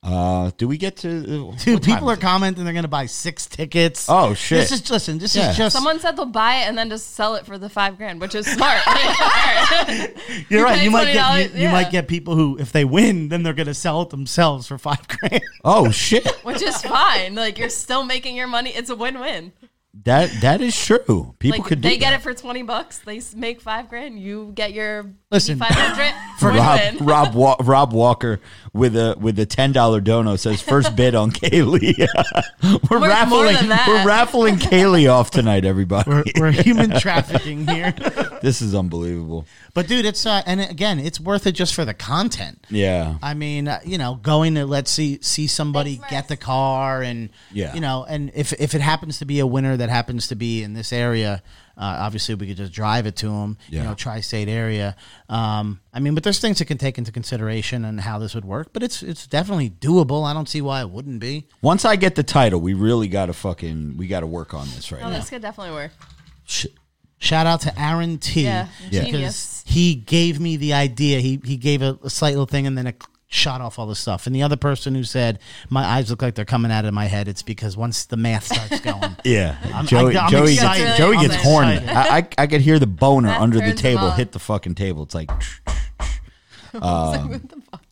Uh, 0.04 0.52
do 0.58 0.68
we 0.68 0.78
get 0.78 0.96
to? 0.98 1.50
uh, 1.54 1.56
dude, 1.64 1.84
people 1.84 2.10
are 2.10 2.14
it? 2.14 2.22
commenting 2.22 2.64
they're 2.64 2.74
gonna 2.74 2.88
buy 2.88 3.06
six 3.08 3.46
tickets. 3.48 4.06
Oh, 4.08 4.34
shit. 4.34 4.60
This 4.70 4.72
is 4.72 4.90
listen. 4.90 5.18
This 5.18 5.36
Yeah. 5.36 5.50
is 5.52 5.58
just. 5.58 5.76
Someone 5.76 6.00
said 6.00 6.16
they'll 6.16 6.26
buy 6.26 6.58
it 6.58 6.68
and 6.68 6.78
then 6.78 6.90
just 6.90 7.16
sell 7.16 7.36
it 7.36 7.46
for 7.46 7.58
the 7.58 7.68
five 7.68 7.98
grand, 7.98 8.22
which 8.22 8.36
is 8.36 8.46
smart. 8.54 8.80
You're 10.50 10.60
you 10.60 10.64
right. 10.64 10.84
You 10.84 10.92
might 10.92 11.12
get 11.12 11.54
you, 11.54 11.60
$20, 11.60 11.60
you 11.62 11.70
might 11.70 11.92
get 11.92 12.08
people 12.08 12.36
who, 12.36 12.58
if 12.60 12.72
they 12.72 12.86
win, 12.86 13.30
then 13.30 13.44
they're 13.44 13.54
gonna 13.54 13.74
sell 13.74 14.04
it 14.04 14.10
themselves 14.12 14.68
for 14.68 14.78
five 14.78 15.06
grand. 15.08 15.42
Oh 15.66 15.92
shit! 15.92 16.28
which 16.44 16.62
is 16.62 16.82
fine. 16.82 17.36
Like 17.36 17.58
you're 17.58 17.70
still 17.70 18.04
making 18.04 18.36
your 18.36 18.48
money. 18.48 18.70
It's 18.70 18.90
a 18.90 18.96
win-win. 18.96 19.52
That 20.04 20.30
that 20.42 20.62
is 20.62 20.78
true. 20.80 21.34
People 21.40 21.60
Like 21.60 21.68
could 21.68 21.82
do 21.82 21.90
they 21.90 21.98
get 21.98 22.12
that. 22.12 22.20
it 22.20 22.24
for 22.24 22.34
twenty 22.34 22.62
bucks. 22.64 23.00
They 23.00 23.22
make 23.36 23.60
five 23.62 23.90
grand. 23.90 24.20
You 24.20 24.52
get 24.56 24.72
your 24.74 25.12
Listen, 25.32 25.58
five 25.60 25.72
hundred. 25.72 26.14
Rob 26.58 27.02
Rob 27.02 27.34
Wa- 27.36 27.56
Rob 27.62 27.94
Walker 27.94 28.40
with 28.74 28.96
a 28.96 29.16
with 29.20 29.38
a 29.40 29.46
ten 29.46 29.72
dollar 29.74 30.00
dono 30.00 30.36
says 30.36 30.62
first 30.62 30.96
bid 30.96 31.16
on 31.16 31.32
Kaylee. 31.32 32.08
we're 32.90 33.00
more 33.00 33.08
raffling 33.10 33.56
than 33.56 33.70
that. 33.70 33.88
we're 33.88 34.06
raffling 34.08 34.56
Kaylee 34.56 35.12
off 35.12 35.32
tonight, 35.32 35.66
everybody. 35.66 36.10
We're, 36.10 36.24
we're 36.40 36.52
human 36.52 36.92
trafficking 37.00 37.68
here. 37.68 37.92
this 38.42 38.62
is 38.62 38.76
unbelievable. 38.76 39.46
But 39.78 39.88
dude, 39.88 40.06
it's 40.06 40.26
uh, 40.26 40.42
and 40.48 40.60
again, 40.60 40.98
it's 41.00 41.20
worth 41.20 41.46
it 41.46 41.52
just 41.52 41.76
for 41.76 41.86
the 41.86 41.94
content. 41.94 42.66
Yeah. 42.68 43.20
I 43.22 43.36
mean, 43.36 43.68
uh, 43.68 43.80
you 43.86 44.00
know, 44.00 44.16
going 44.16 44.56
to 44.56 44.66
let's 44.66 44.90
see 44.90 45.20
see 45.22 45.46
somebody 45.46 45.98
Thanks, 45.98 46.10
get 46.10 46.28
the 46.30 46.36
car, 46.36 47.04
and 47.04 47.30
Yeah. 47.52 47.76
you 47.76 47.80
know, 47.80 48.04
and 48.10 48.32
if 48.34 48.54
if 48.54 48.74
it 48.74 48.82
happens 48.82 49.20
to 49.20 49.26
be 49.26 49.38
a 49.40 49.46
winner 49.46 49.78
that 49.78 49.90
happens 49.90 50.30
to 50.30 50.36
be 50.36 50.64
in 50.64 50.74
this 50.74 50.92
area, 50.92 51.44
uh, 51.78 51.98
obviously 52.00 52.34
we 52.34 52.48
could 52.48 52.58
just 52.58 52.74
drive 52.74 53.06
it 53.06 53.16
to 53.18 53.28
them. 53.28 53.56
Yeah. 53.70 53.82
You 53.84 53.88
know, 53.90 53.94
tri-state 53.94 54.48
area. 54.50 54.96
Um, 55.30 55.80
I 55.94 56.00
mean, 56.00 56.16
but 56.16 56.24
there's 56.24 56.40
things 56.40 56.58
that 56.58 56.66
can 56.66 56.80
take 56.80 56.98
into 56.98 57.12
consideration 57.12 57.86
and 57.86 58.02
how 58.02 58.18
this 58.18 58.34
would 58.34 58.46
work. 58.46 58.74
But 58.74 58.82
it's 58.82 59.04
it's 59.04 59.28
definitely 59.28 59.70
doable. 59.70 60.26
I 60.26 60.34
don't 60.34 60.50
see 60.50 60.60
why 60.60 60.82
it 60.82 60.90
wouldn't 60.90 61.20
be. 61.20 61.46
Once 61.62 61.86
I 61.86 61.98
get 61.98 62.16
the 62.16 62.24
title, 62.24 62.60
we 62.60 62.74
really 62.74 63.10
got 63.10 63.28
to 63.28 63.34
fucking 63.34 63.96
we 63.96 64.08
got 64.08 64.22
to 64.22 64.28
work 64.28 64.56
on 64.56 64.66
this 64.74 64.92
right 64.92 65.04
Oh, 65.04 65.12
now. 65.12 65.18
this 65.20 65.30
could 65.30 65.44
definitely 65.44 65.74
work. 65.76 65.92
Sh- 66.48 66.66
Shout 67.20 67.48
out 67.48 67.62
to 67.62 67.80
Aaron 67.82 68.18
T. 68.20 68.44
Yeah, 68.44 68.68
Yeah. 68.92 69.04
genius. 69.06 69.64
he 69.66 69.96
gave 69.96 70.40
me 70.40 70.56
the 70.58 70.74
idea. 70.74 71.20
He 71.20 71.40
he 71.44 71.58
gave 71.58 71.82
a, 71.82 71.98
a 72.04 72.10
slight 72.10 72.32
little 72.32 72.46
thing, 72.46 72.68
and 72.68 72.78
then 72.78 72.86
it 72.88 73.02
shot 73.30 73.60
off 73.60 73.78
all 73.80 73.88
the 73.88 73.96
stuff. 73.96 74.26
And 74.28 74.36
the 74.36 74.44
other 74.44 74.56
person 74.56 74.96
who 74.96 75.04
said 75.04 75.40
my 75.70 75.84
eyes 75.84 76.10
look 76.10 76.22
like 76.22 76.36
they're 76.36 76.46
coming 76.46 76.72
out 76.72 76.86
of 76.86 76.94
my 76.94 77.06
head, 77.06 77.28
it's 77.28 77.42
because 77.42 77.76
once 77.76 78.06
the 78.06 78.18
math 78.18 78.46
starts 78.46 78.80
going. 78.82 79.16
Yeah, 79.26 79.58
I'm- 79.74 79.86
Joey. 79.88 80.16
I'm 80.18 80.30
Joey 80.32 80.54
excited. 80.54 80.84
gets, 80.86 80.98
Joey 80.98 81.16
I'm 81.18 81.28
gets 81.28 81.36
horny. 81.44 81.80
I, 81.88 82.18
I 82.20 82.28
I 82.38 82.48
could 82.48 82.62
hear 82.62 82.78
the 82.80 82.88
boner 82.88 83.30
That 83.30 83.42
under 83.42 83.58
the 83.58 83.62
turns 83.62 83.80
him 83.82 83.84
table 83.96 84.06
on. 84.06 84.18
hit 84.18 84.32
the 84.32 84.40
fucking 84.40 84.76
table. 84.76 85.04
It's 85.04 85.16
like, 85.16 85.30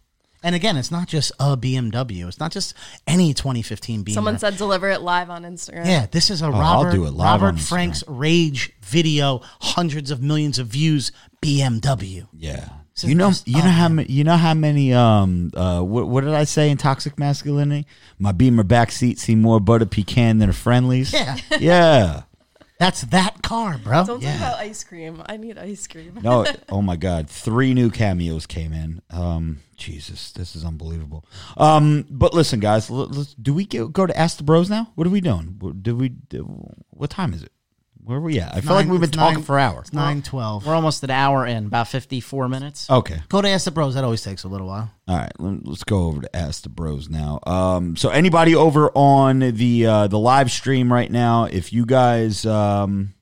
And 0.46 0.54
again, 0.54 0.78
it's 0.78 0.92
not 0.92 1.08
just 1.08 1.32
a 1.40 1.58
BMW. 1.58 2.28
It's 2.28 2.40
not 2.40 2.52
just 2.52 2.76
any 3.08 3.34
2015 3.34 4.06
BMW. 4.06 4.14
Someone 4.14 4.38
said 4.38 4.58
deliver 4.58 4.88
it 4.90 5.02
live 5.02 5.32
on 5.32 5.42
Instagram. 5.44 5.88
Yeah, 5.88 6.06
this 6.12 6.30
is 6.30 6.44
a 6.44 6.46
Oh, 6.46 6.52
I'll 6.54 6.84
Robert, 6.84 6.92
do 6.92 7.06
it 7.06 7.12
live 7.14 7.42
Robert 7.42 7.60
Frank's 7.60 8.04
Rage 8.08 8.72
video, 8.82 9.42
hundreds 9.60 10.12
of 10.12 10.22
millions 10.22 10.60
of 10.60 10.68
views, 10.68 11.12
BMW. 11.42 12.28
yeah. 12.38 12.70
So 12.94 13.08
you 13.08 13.16
know, 13.16 13.32
you 13.46 13.56
know 13.58 13.60
up, 13.68 13.76
how 13.76 13.90
many, 13.90 14.10
you 14.10 14.24
know 14.24 14.38
how 14.38 14.54
many 14.54 14.94
um 14.94 15.52
uh 15.54 15.82
what, 15.82 16.08
what 16.08 16.24
did 16.24 16.34
I 16.34 16.46
say 16.46 16.70
in 16.70 16.78
toxic 16.78 17.20
masculinity? 17.20 17.88
My 18.20 18.32
Beamer 18.32 18.64
backseat 18.64 19.18
see 19.18 19.36
more 19.36 19.60
butter 19.60 19.86
pecan 19.86 20.38
than 20.38 20.50
a 20.50 20.54
Friendly's. 20.54 21.12
Yeah, 21.12 21.36
yeah. 21.60 22.22
That's 22.78 23.02
that 23.02 23.42
car, 23.42 23.78
bro. 23.78 24.04
Don't 24.06 24.22
yeah. 24.22 24.38
talk 24.38 24.48
about 24.48 24.60
ice 24.60 24.84
cream. 24.84 25.24
I 25.26 25.38
need 25.38 25.58
ice 25.58 25.88
cream. 25.88 26.20
No, 26.22 26.46
oh 26.70 26.82
my 26.82 26.96
God, 26.96 27.30
three 27.30 27.74
new 27.74 27.90
cameos 27.90 28.46
came 28.46 28.74
in. 28.74 29.02
Um, 29.10 29.60
Jesus, 29.78 30.32
this 30.32 30.56
is 30.56 30.66
unbelievable. 30.66 31.26
Um, 31.58 32.06
but 32.10 32.34
listen, 32.34 32.60
guys, 32.60 32.90
l- 32.90 33.08
let's, 33.08 33.34
do 33.36 33.54
we 33.54 33.66
go, 33.66 33.88
go 33.88 34.06
to 34.06 34.18
Ask 34.18 34.38
the 34.38 34.44
Bros 34.44 34.70
now? 34.70 34.92
What 34.96 35.08
are 35.08 35.12
we 35.12 35.22
doing? 35.22 35.56
What- 35.60 35.84
Do 35.84 35.96
we? 35.96 36.10
Do, 36.10 36.44
what 36.90 37.10
time 37.10 37.34
is 37.34 37.44
it? 37.44 37.52
Where 38.06 38.20
are 38.20 38.22
we 38.22 38.40
at? 38.40 38.56
I 38.56 38.62
feel 38.62 38.74
like 38.76 38.86
Nine- 38.86 38.92
we've 38.92 39.02
been 39.02 39.10
it's 39.10 39.18
talking 39.18 39.34
nine- 39.40 39.44
for 39.44 39.58
hours. 39.58 39.88
It's 39.88 39.94
912. 39.94 40.66
We're 40.68 40.76
almost 40.76 41.04
an 41.04 41.10
hour 41.10 41.46
in, 41.46 41.66
about 41.66 41.88
54 41.88 42.48
minutes. 42.48 42.88
Okay, 42.90 43.20
Go 43.30 43.42
to 43.42 43.50
Ask 43.50 43.66
the 43.66 43.72
Bros. 43.72 43.96
That 43.96 44.04
always 44.04 44.22
takes 44.22 44.44
a 44.44 44.48
little 44.48 44.68
while. 44.68 44.92
all 45.08 45.18
right. 45.18 45.32
let- 45.40 45.66
Let's 45.66 45.84
go 45.84 46.04
over 46.04 46.22
to 46.22 46.36
Ask 46.36 46.62
the 46.64 46.70
Bros 46.70 47.10
now. 47.10 47.40
Um, 47.48 47.96
so 47.96 48.10
anybody 48.10 48.54
over 48.56 48.92
on 48.96 49.40
the 49.40 49.86
uh, 49.88 50.08
the 50.08 50.20
live 50.20 50.52
stream 50.52 50.94
right 50.94 51.12
now, 51.12 51.46
if 51.46 51.74
you 51.74 51.86
guys 51.88 52.46
um. 52.46 53.15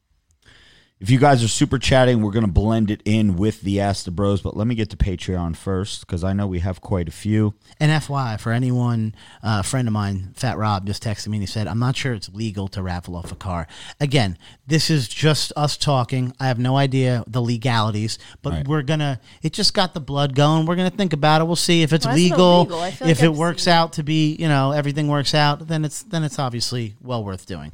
If 1.03 1.09
you 1.09 1.19
guys 1.19 1.43
are 1.43 1.49
super 1.49 1.77
chatting, 1.79 2.21
we're 2.21 2.31
going 2.31 2.45
to 2.45 2.51
blend 2.51 2.89
it 2.89 3.01
in 3.03 3.35
with 3.35 3.59
the 3.59 3.81
Ask 3.81 4.05
the 4.05 4.11
Bros. 4.11 4.41
But 4.41 4.55
let 4.55 4.67
me 4.67 4.73
get 4.73 4.89
to 4.91 4.95
Patreon 4.95 5.57
first 5.57 5.99
because 6.07 6.23
I 6.23 6.31
know 6.31 6.47
we 6.47 6.59
have 6.59 6.79
quite 6.79 7.09
a 7.09 7.11
few. 7.11 7.55
And 7.77 8.01
FY, 8.01 8.37
for 8.37 8.53
anyone, 8.53 9.13
uh, 9.43 9.57
a 9.59 9.63
friend 9.63 9.85
of 9.89 9.93
mine, 9.93 10.31
Fat 10.37 10.57
Rob, 10.57 10.85
just 10.87 11.03
texted 11.03 11.27
me 11.27 11.35
and 11.39 11.43
he 11.43 11.47
said, 11.47 11.67
I'm 11.67 11.77
not 11.77 11.97
sure 11.97 12.13
it's 12.13 12.29
legal 12.29 12.69
to 12.69 12.81
raffle 12.81 13.17
off 13.17 13.33
a 13.33 13.35
car. 13.35 13.67
Again, 13.99 14.37
this 14.65 14.89
is 14.89 15.09
just 15.09 15.51
us 15.57 15.75
talking. 15.75 16.33
I 16.39 16.47
have 16.47 16.57
no 16.57 16.77
idea 16.77 17.25
the 17.27 17.41
legalities, 17.41 18.17
but 18.41 18.53
Right. 18.53 18.65
we're 18.69 18.81
going 18.81 19.01
to, 19.01 19.19
it 19.41 19.51
just 19.51 19.73
got 19.73 19.93
the 19.93 19.99
blood 19.99 20.35
going. 20.35 20.65
We're 20.65 20.77
going 20.77 20.89
to 20.89 20.95
think 20.95 21.11
about 21.11 21.41
it. 21.41 21.47
We'll 21.47 21.57
see 21.57 21.81
if 21.81 21.91
it's 21.91 22.05
Why 22.05 22.13
is 22.13 22.17
it 22.17 22.23
legal. 22.23 22.59
illegal? 22.61 22.79
I 22.79 22.91
feel 22.91 23.07
like 23.07 23.11
If 23.17 23.23
it 23.23 23.27
I've 23.31 23.37
works 23.37 23.67
out 23.67 23.91
to 23.93 24.03
be, 24.03 24.37
you 24.37 24.47
know, 24.47 24.71
everything 24.71 25.09
works 25.09 25.33
out, 25.35 25.67
then 25.67 25.83
it's, 25.83 26.03
then 26.03 26.23
it's 26.23 26.39
obviously 26.39 26.95
well 27.01 27.25
worth 27.25 27.45
doing. 27.45 27.73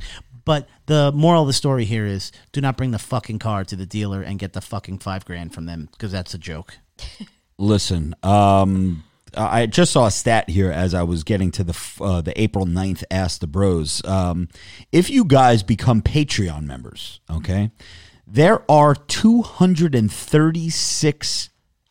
But 0.49 0.67
the 0.87 1.11
moral 1.11 1.43
of 1.43 1.47
the 1.47 1.53
story 1.53 1.85
here 1.85 2.07
is 2.07 2.31
do 2.53 2.59
not 2.59 2.75
bring 2.75 2.89
the 2.89 2.97
fucking 2.97 3.37
car 3.37 3.63
to 3.65 3.75
the 3.75 3.85
dealer 3.85 4.23
and 4.23 4.39
get 4.39 4.53
the 4.53 4.61
fucking 4.61 4.97
five 4.97 5.23
grand 5.23 5.53
from 5.53 5.67
them 5.67 5.89
because 5.91 6.11
that's 6.11 6.33
a 6.33 6.39
joke. 6.39 6.79
Listen, 7.59 8.15
um, 8.23 9.03
I 9.37 9.67
just 9.67 9.91
saw 9.91 10.07
a 10.07 10.11
stat 10.11 10.49
here 10.49 10.71
as 10.71 10.95
I 10.95 11.03
was 11.03 11.23
getting 11.23 11.51
to 11.51 11.63
the 11.63 11.79
uh, 12.01 12.21
the 12.21 12.41
April 12.41 12.65
9th 12.65 13.03
Ask 13.11 13.41
the 13.41 13.45
Bros. 13.45 14.03
Um, 14.05 14.49
if 14.91 15.11
you 15.11 15.23
guys 15.23 15.61
become 15.61 16.01
Patreon 16.01 16.63
members, 16.63 17.19
okay, 17.29 17.69
there 18.25 18.63
are 18.71 18.95
236 18.95 21.49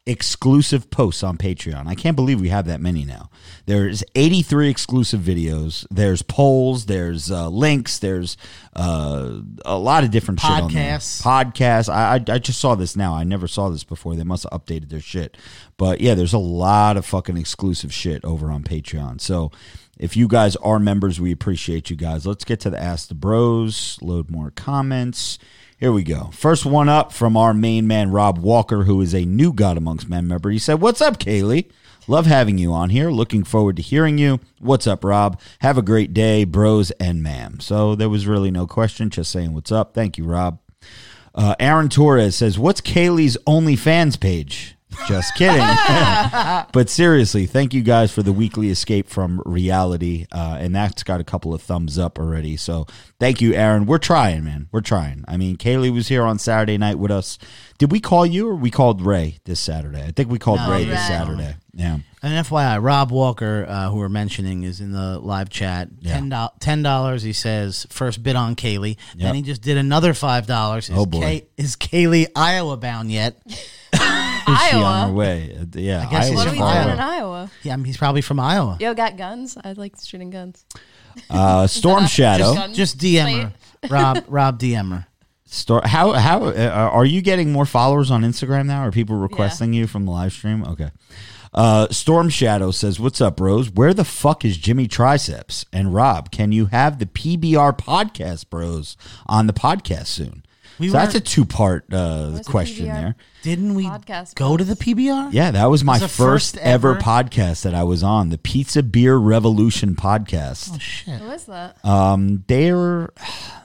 exclusive 0.09 0.91
posts 0.91 1.23
on 1.23 1.37
Patreon. 1.37 1.87
I 1.87 1.95
can't 1.95 2.17
believe 2.17 2.41
we 2.41 2.49
have 2.49 2.67
that 2.67 2.81
many 2.81 3.05
now. 3.05 3.31
There's 3.67 4.03
83 4.15 4.71
exclusive 4.71 5.21
videos. 5.21 5.87
There's 5.91 6.23
polls. 6.23 6.87
There's 6.87 7.31
uh, 7.31 7.49
links. 7.49 7.99
There's 7.99 8.37
uh, 8.75 9.41
a 9.65 9.79
lot 9.79 10.05
of 10.05 10.11
different 10.11 10.41
shit 10.41 10.51
on 10.51 10.73
there. 10.73 10.99
Podcasts. 10.99 11.23
Podcasts. 11.23 11.89
I, 11.93 12.15
I 12.15 12.35
I 12.35 12.39
just 12.39 12.61
saw 12.61 12.75
this 12.75 12.97
now. 12.97 13.15
I 13.15 13.25
never 13.25 13.47
saw 13.47 13.69
this 13.69 13.85
before. 13.85 14.17
They 14.17 14.25
must 14.25 14.47
have 14.51 14.61
updated 14.61 14.89
their 14.89 15.01
shit. 15.01 15.37
But 15.77 16.01
yeah, 16.01 16.15
there's 16.15 16.33
a 16.33 16.39
lot 16.39 16.97
of 16.97 17.05
fucking 17.05 17.37
exclusive 17.37 17.93
shit 17.93 18.25
over 18.25 18.51
on 18.51 18.65
Patreon. 18.65 19.21
So 19.21 19.53
if 19.99 20.17
you 20.17 20.29
guys 20.29 20.57
are 20.57 20.79
members, 20.79 21.21
we 21.21 21.33
appreciate 21.33 21.91
you 21.91 21.97
guys. 21.97 22.27
Let's 22.27 22.45
get 22.45 22.61
to 22.61 22.71
the 22.71 22.81
Ask 22.81 23.09
the 23.09 23.15
Bros. 23.15 23.99
Load 24.01 24.31
more 24.31 24.51
comments. 24.51 25.39
Here 25.79 25.93
we 25.93 26.03
go. 26.03 26.31
First 26.33 26.67
one 26.67 26.89
up 26.89 27.13
from 27.13 27.37
our 27.37 27.55
main 27.55 27.87
man, 27.87 28.11
Rob 28.11 28.39
Walker, 28.39 28.83
who 28.83 29.01
is 29.01 29.15
a 29.15 29.25
new 29.25 29.53
God 29.53 29.77
Amongst 29.77 30.09
Men 30.09 30.27
member. 30.27 30.51
He 30.51 30.59
said, 30.59 30.81
What's 30.81 31.01
up, 31.01 31.21
Kaylee? 31.21 31.71
Love 32.09 32.27
having 32.27 32.59
you 32.59 32.73
on 32.73 32.91
here. 32.91 33.11
Looking 33.11 33.45
forward 33.45 33.77
to 33.77 33.83
hearing 33.83 34.19
you. 34.19 34.41
What's 34.59 34.89
up, 34.89 35.05
Rob? 35.05 35.41
Have 35.61 35.79
a 35.79 35.83
great 35.83 36.13
day, 36.13 36.43
bros 36.43 36.91
and 36.93 37.23
ma'am. 37.23 37.61
So 37.61 37.95
there 37.95 38.09
was 38.09 38.27
really 38.27 38.51
no 38.51 38.67
question, 38.67 39.09
just 39.09 39.31
saying 39.31 39.55
what's 39.55 39.71
up. 39.71 39.95
Thank 39.95 40.19
you, 40.19 40.25
Rob. 40.25 40.59
Uh, 41.33 41.55
Aaron 41.61 41.89
Torres 41.89 42.35
says, 42.35 42.59
What's 42.59 42.81
Kaylee's 42.81 43.37
OnlyFans 43.47 44.19
page? 44.19 44.78
Just 45.07 45.35
kidding. 45.35 45.59
but 46.73 46.89
seriously, 46.89 47.47
thank 47.47 47.73
you 47.73 47.83
guys 47.83 48.13
for 48.13 48.23
the 48.23 48.33
weekly 48.33 48.71
escape 48.71 49.09
from 49.09 49.43
reality. 49.47 50.27
Uh, 50.33 50.57
and 50.61 50.75
that's 50.75 51.03
got 51.03 51.21
a 51.21 51.25
couple 51.25 51.55
of 51.55 51.63
thumbs 51.63 51.99
up 51.99 52.19
already. 52.19 52.57
So 52.57 52.87
thank 53.19 53.41
you, 53.41 53.55
Aaron. 53.55 53.87
We're 53.87 53.99
trying, 53.99 54.45
man. 54.45 54.69
We're 54.73 54.81
trying. 54.81 55.25
I 55.29 55.37
mean, 55.37 55.57
Kaylee 55.57 55.93
was 55.93 56.09
here 56.09 56.25
on 56.25 56.39
Saturday 56.39 56.77
night 56.79 56.99
with 56.99 57.11
us. 57.11 57.39
Did 57.79 57.93
we 57.93 58.01
call 58.01 58.27
you 58.27 58.49
or 58.49 58.55
we 58.55 58.71
called 58.71 59.01
Ray 59.01 59.39
this 59.45 59.61
Saturday? 59.61 60.03
I 60.03 60.11
think 60.11 60.31
we 60.31 60.39
called 60.39 60.59
No, 60.61 60.71
Ray 60.71 60.85
this 60.85 61.07
Saturday. 61.07 61.55
Yeah. 61.73 61.99
And 62.23 62.47
FYI, 62.47 62.83
Rob 62.83 63.13
Walker, 63.13 63.65
uh, 63.69 63.91
who 63.91 63.99
we're 63.99 64.09
mentioning, 64.09 64.65
is 64.65 64.81
in 64.81 64.91
the 64.91 65.21
live 65.21 65.49
chat. 65.49 65.89
Yeah. 66.01 66.49
Ten 66.59 66.83
dollars. 66.83 67.23
He 67.23 67.33
says 67.33 67.87
first 67.91 68.23
bid 68.25 68.35
on 68.35 68.57
Kaylee. 68.57 68.97
Yep. 69.15 69.19
Then 69.19 69.35
he 69.37 69.43
just 69.43 69.63
did 69.63 69.77
another 69.77 70.13
five 70.13 70.49
dollars. 70.49 70.91
Oh, 70.93 71.07
boy. 71.07 71.47
is 71.57 71.77
Kaylee 71.77 72.27
Iowa 72.35 72.77
bound 72.77 73.13
yet? 73.13 73.41
Is 74.53 74.61
she 74.63 74.77
on 74.77 74.83
her 74.83 75.07
Iowa. 75.07 75.13
way? 75.13 75.57
Uh, 75.61 75.65
yeah. 75.75 76.07
I 76.07 76.11
guess 76.11 76.29
he's 76.29 76.37
What 76.37 76.47
are 76.47 76.51
we 76.51 76.59
from 76.59 76.73
doing 76.73 76.89
in 76.91 77.01
Iowa? 77.01 77.51
Yeah, 77.63 77.73
I 77.73 77.77
mean, 77.77 77.85
he's 77.85 77.97
probably 77.97 78.21
from 78.23 78.41
Iowa. 78.41 78.77
Yo, 78.81 78.95
got 78.95 79.17
guns? 79.17 79.57
I 79.63 79.73
like 79.73 79.95
shooting 80.03 80.31
guns. 80.31 80.65
Uh, 81.31 81.67
Storm 81.67 82.07
Shadow. 82.07 82.55
Gun 82.55 82.75
Just 82.75 82.99
DM 82.99 83.43
her, 83.43 83.53
Rob. 83.91 84.25
Rob 84.29 84.59
DM 84.61 84.91
her. 84.93 85.07
Stor- 85.47 85.83
how 85.85 86.13
how 86.13 86.45
uh, 86.45 86.91
are 86.93 87.07
you 87.07 87.23
getting 87.23 87.51
more 87.53 87.65
followers 87.65 88.11
on 88.11 88.23
Instagram 88.23 88.67
now? 88.67 88.83
Are 88.83 88.93
people 88.93 89.17
requesting 89.17 89.73
you 89.73 89.87
from 89.87 90.05
the 90.05 90.11
live 90.11 90.33
stream? 90.33 90.63
Okay. 90.65 90.91
Uh, 91.55 91.89
Storm 91.89 92.29
Shadow 92.29 92.71
says, 92.71 93.01
"What's 93.01 93.21
up, 93.23 93.39
bros? 93.39 93.71
Where 93.71 93.95
the 93.95 94.05
fuck 94.05 94.45
is 94.45 94.59
Jimmy 94.59 94.87
Triceps 94.87 95.65
and 95.73 95.95
Rob? 95.95 96.31
Can 96.31 96.53
you 96.53 96.67
have 96.67 96.99
the 96.99 97.07
PBR 97.07 97.79
podcast, 97.79 98.51
bros, 98.51 98.97
on 99.27 99.47
the 99.47 99.55
podcast 99.55 100.09
soon?" 100.09 100.45
We 100.79 100.89
so 100.89 100.93
that's 100.93 101.15
a 101.15 101.21
two 101.21 101.45
part 101.45 101.93
uh, 101.93 102.39
question 102.47 102.87
there. 102.87 103.17
Didn't 103.43 103.75
we 103.75 103.85
Podcast 103.85 104.35
go 104.35 104.57
to 104.57 104.65
the. 104.65 104.75
PBR? 104.75 105.33
Yeah, 105.33 105.51
that 105.51 105.67
was 105.67 105.83
my 105.83 105.95
Was 105.95 106.03
first, 106.03 106.17
first 106.17 106.57
ever 106.59 106.93
ever- 106.93 107.01
podcast 107.01 107.63
that 107.63 107.75
I 107.75 107.83
was 107.85 108.03
on, 108.03 108.29
the 108.31 108.39
Pizza 108.39 108.83
Beer 108.83 109.17
Revolution 109.17 109.97
podcast. 109.97 110.71
Oh 110.75 110.79
shit! 110.79 111.21
Who 111.21 111.31
is 111.31 111.45
that? 111.47 111.85
Um, 111.85 112.45
they're 112.47 113.11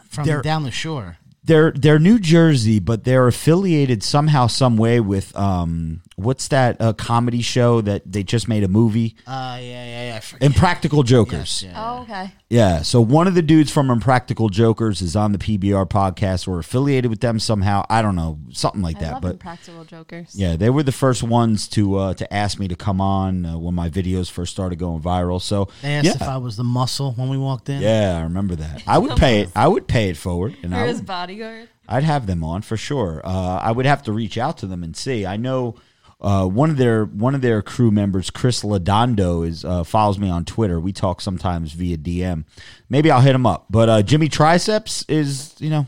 From 0.10 0.26
they're- 0.26 0.42
down 0.42 0.64
the 0.64 0.72
shore. 0.72 1.18
They're 1.44 1.72
they're 1.72 2.00
New 2.00 2.20
Jersey, 2.20 2.80
but 2.80 3.04
they're 3.04 3.28
affiliated 3.28 4.04
somehow, 4.04 4.48
some 4.48 4.78
way 4.78 5.00
with 5.00 5.36
um, 5.38 6.02
what's 6.16 6.48
that 6.50 6.80
uh, 6.80 6.94
comedy 6.94 7.42
show 7.42 7.82
that 7.82 8.10
they 8.12 8.24
just 8.24 8.48
made 8.48 8.64
a 8.64 8.68
movie? 8.68 9.16
Uh, 9.28 9.58
yeah, 9.60 9.86
yeah, 9.86 10.08
yeah. 10.10 10.16
I 10.16 10.20
forget. 10.22 10.46
Impractical 10.46 11.04
Jokers. 11.04 11.62
Yes, 11.62 11.64
yeah. 11.64 11.74
Oh, 11.92 12.02
okay. 12.04 12.32
Yeah, 12.50 12.84
so 12.84 13.02
one 13.02 13.26
of 13.28 13.34
the 13.34 13.42
dudes 13.42 13.72
from 13.72 13.90
Impractical 13.90 14.48
Jokers 14.48 15.02
is 15.02 15.16
on 15.16 15.32
the 15.32 15.40
PBR 15.40 15.90
podcast 15.90 16.48
or 16.48 16.60
affiliated 16.60 17.10
with 17.10 17.20
them 17.20 17.40
somehow. 17.40 17.84
I 17.90 18.04
don't 18.04 18.16
know, 18.16 18.38
something 18.52 18.82
like 18.84 18.98
I 18.98 19.00
that. 19.02 19.12
love 19.14 19.22
But 19.24 19.32
Impractical 19.34 19.84
Jokers. 19.86 20.36
yeah, 20.36 20.56
they 20.56 20.70
were 20.70 20.84
the 20.84 20.92
first 20.92 21.24
ones 21.24 21.68
to 21.70 21.96
uh, 21.98 22.14
to 22.14 22.32
ask 22.34 22.60
me 22.60 22.68
to 22.68 22.76
come 22.76 23.02
on 23.02 23.46
uh, 23.46 23.58
when 23.58 23.74
my 23.74 23.90
videos 23.90 24.30
first 24.30 24.52
started 24.54 24.78
going 24.78 25.02
viral. 25.02 25.42
So 25.42 25.68
They 25.82 25.96
asked 25.96 26.06
yeah, 26.06 26.14
if 26.14 26.22
I 26.22 26.38
was 26.38 26.56
the 26.56 26.64
muscle 26.64 27.14
when 27.14 27.28
we 27.30 27.38
walked 27.38 27.70
in. 27.70 27.82
yeah, 27.82 28.18
I 28.20 28.22
remember 28.22 28.56
that. 28.56 28.84
I 28.86 28.98
would 29.00 29.18
pay 29.18 29.42
it. 29.42 29.50
I 29.56 29.68
would 29.68 29.88
pay 29.88 30.10
it 30.10 30.18
forward, 30.18 30.56
and 30.62 30.76
I 30.76 30.78
You're 30.80 30.86
would, 30.88 30.92
his 30.94 31.02
bodyguard. 31.38 31.70
I'd 31.88 32.04
have 32.04 32.28
them 32.28 32.44
on 32.44 32.62
for 32.62 32.78
sure. 32.78 33.22
Uh, 33.24 33.58
I 33.62 33.72
would 33.72 33.86
have 33.86 34.04
to 34.04 34.12
reach 34.12 34.38
out 34.38 34.58
to 34.60 34.68
them 34.68 34.84
and 34.84 34.96
see. 34.96 35.26
I 35.26 35.38
know 35.38 35.76
uh, 36.22 36.46
one 36.46 36.70
of 36.70 36.78
their 36.78 37.06
one 37.06 37.36
of 37.36 37.42
their 37.42 37.62
crew 37.62 37.92
members, 37.92 38.30
Chris 38.30 38.64
Ladondo, 38.64 39.46
is 39.48 39.66
uh, 39.66 39.84
follows 39.84 40.18
me 40.18 40.30
on 40.30 40.46
Twitter. 40.46 40.80
We 40.80 40.94
talk 40.94 41.20
sometimes 41.22 41.74
via 41.74 41.98
DM. 41.98 42.46
Maybe 42.90 43.12
I'll 43.12 43.22
hit 43.22 43.36
him 43.36 43.46
up. 43.46 43.66
But 43.70 43.90
uh, 43.90 44.02
Jimmy 44.04 44.30
Triceps 44.30 45.06
is 45.10 45.56
you 45.60 45.70
know. 45.70 45.86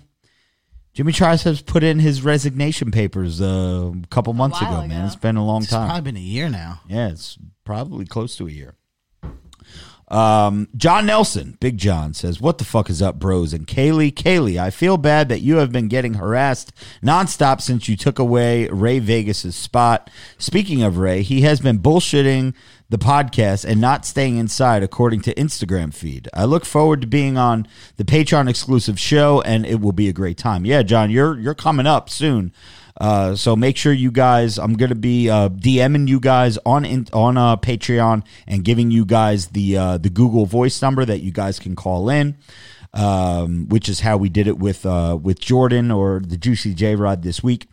Jimmy 0.94 1.12
Triceps 1.12 1.62
put 1.62 1.84
in 1.84 2.00
his 2.00 2.22
resignation 2.22 2.90
papers 2.90 3.42
uh, 3.42 3.92
a 4.02 4.08
couple 4.08 4.32
months 4.32 4.62
ago, 4.62 4.72
while 4.72 4.88
man. 4.88 5.00
ago. 5.00 5.06
It's 5.08 5.18
been 5.18 5.36
a 5.36 5.46
long 5.46 5.64
It's 5.64 5.70
time. 5.72 5.88
probably 5.90 6.10
been 6.10 6.16
a 6.16 6.24
year 6.24 6.48
now. 6.48 6.80
Yeah, 6.88 7.10
it's 7.10 7.38
probably 7.66 8.06
close 8.06 8.38
to 8.38 8.48
a 8.48 8.50
year. 8.50 8.76
Um, 10.08 10.68
John 10.76 11.08
Nelson, 11.08 11.58
Big 11.60 11.78
John, 11.78 12.14
says, 12.14 12.40
What 12.40 12.60
the 12.60 12.66
fuck 12.66 12.90
is 12.90 13.02
up, 13.02 13.18
bros? 13.18 13.54
And 13.54 13.66
Kaylee, 13.66 14.14
Kaylee, 14.14 14.60
I 14.60 14.70
feel 14.70 14.98
bad 14.98 15.30
that 15.30 15.42
you 15.42 15.58
have 15.58 15.72
been 15.72 15.88
getting 15.88 16.16
harassed 16.16 16.72
nonstop 17.04 17.60
since 17.62 17.90
you 17.90 17.98
took 17.98 18.20
away 18.20 18.68
Ray 18.68 19.00
Vegas's 19.00 19.56
spot. 19.56 20.10
Speaking 20.38 20.84
of 20.84 20.98
Ray, 20.98 21.24
he 21.24 21.42
has 21.42 21.60
been 21.60 21.80
bullshitting 21.80 22.54
the 22.90 22.98
podcast 23.00 23.66
and 23.66 23.82
not 23.82 24.06
staying 24.06 24.38
inside 24.38 24.84
according 24.84 25.22
to 25.22 25.34
Instagram 25.34 25.92
feed. 25.92 26.30
I 26.34 26.46
look 26.46 26.66
forward 26.66 27.02
to 27.02 27.08
being 27.08 27.36
on 27.38 27.68
the 27.98 28.04
Patreon 28.04 28.48
exclusive 28.48 29.00
show 29.00 29.42
and 29.42 29.66
it 29.66 29.82
will 29.82 29.92
be 29.92 30.08
a 30.08 30.14
great 30.14 30.38
time. 30.38 30.66
Yeah, 30.66 30.84
John, 30.84 31.10
you're 31.10 31.38
you're 31.40 31.56
coming 31.56 31.88
up 31.88 32.10
soon. 32.12 32.54
Uh, 33.00 33.36
so 33.36 33.56
make 33.56 33.76
sure 33.76 33.92
you 33.92 34.12
guys. 34.12 34.58
I'm 34.58 34.74
gonna 34.74 34.96
be 34.96 35.30
uh, 35.30 35.50
DMing 35.50 36.08
you 36.08 36.20
guys 36.20 36.58
on 36.66 36.86
in, 36.86 37.08
on 37.12 37.38
uh, 37.38 37.58
Patreon 37.58 38.26
and 38.48 38.64
giving 38.64 38.90
you 38.92 39.06
guys 39.06 39.48
the 39.48 39.78
uh, 39.78 39.98
the 39.98 40.10
Google 40.10 40.46
Voice 40.46 40.82
number 40.82 41.04
that 41.04 41.20
you 41.20 41.32
guys 41.32 41.60
can 41.60 41.76
call 41.76 42.10
in, 42.10 42.38
um, 42.94 43.68
which 43.68 43.90
is 43.90 44.00
how 44.00 44.16
we 44.18 44.30
did 44.30 44.48
it 44.48 44.58
with 44.58 44.86
uh, 44.86 45.18
with 45.22 45.40
Jordan 45.40 45.92
or 45.92 46.22
the 46.26 46.38
Juicy 46.38 46.74
J 46.74 46.96
Rod 46.96 47.22
this 47.22 47.44
week. 47.44 47.68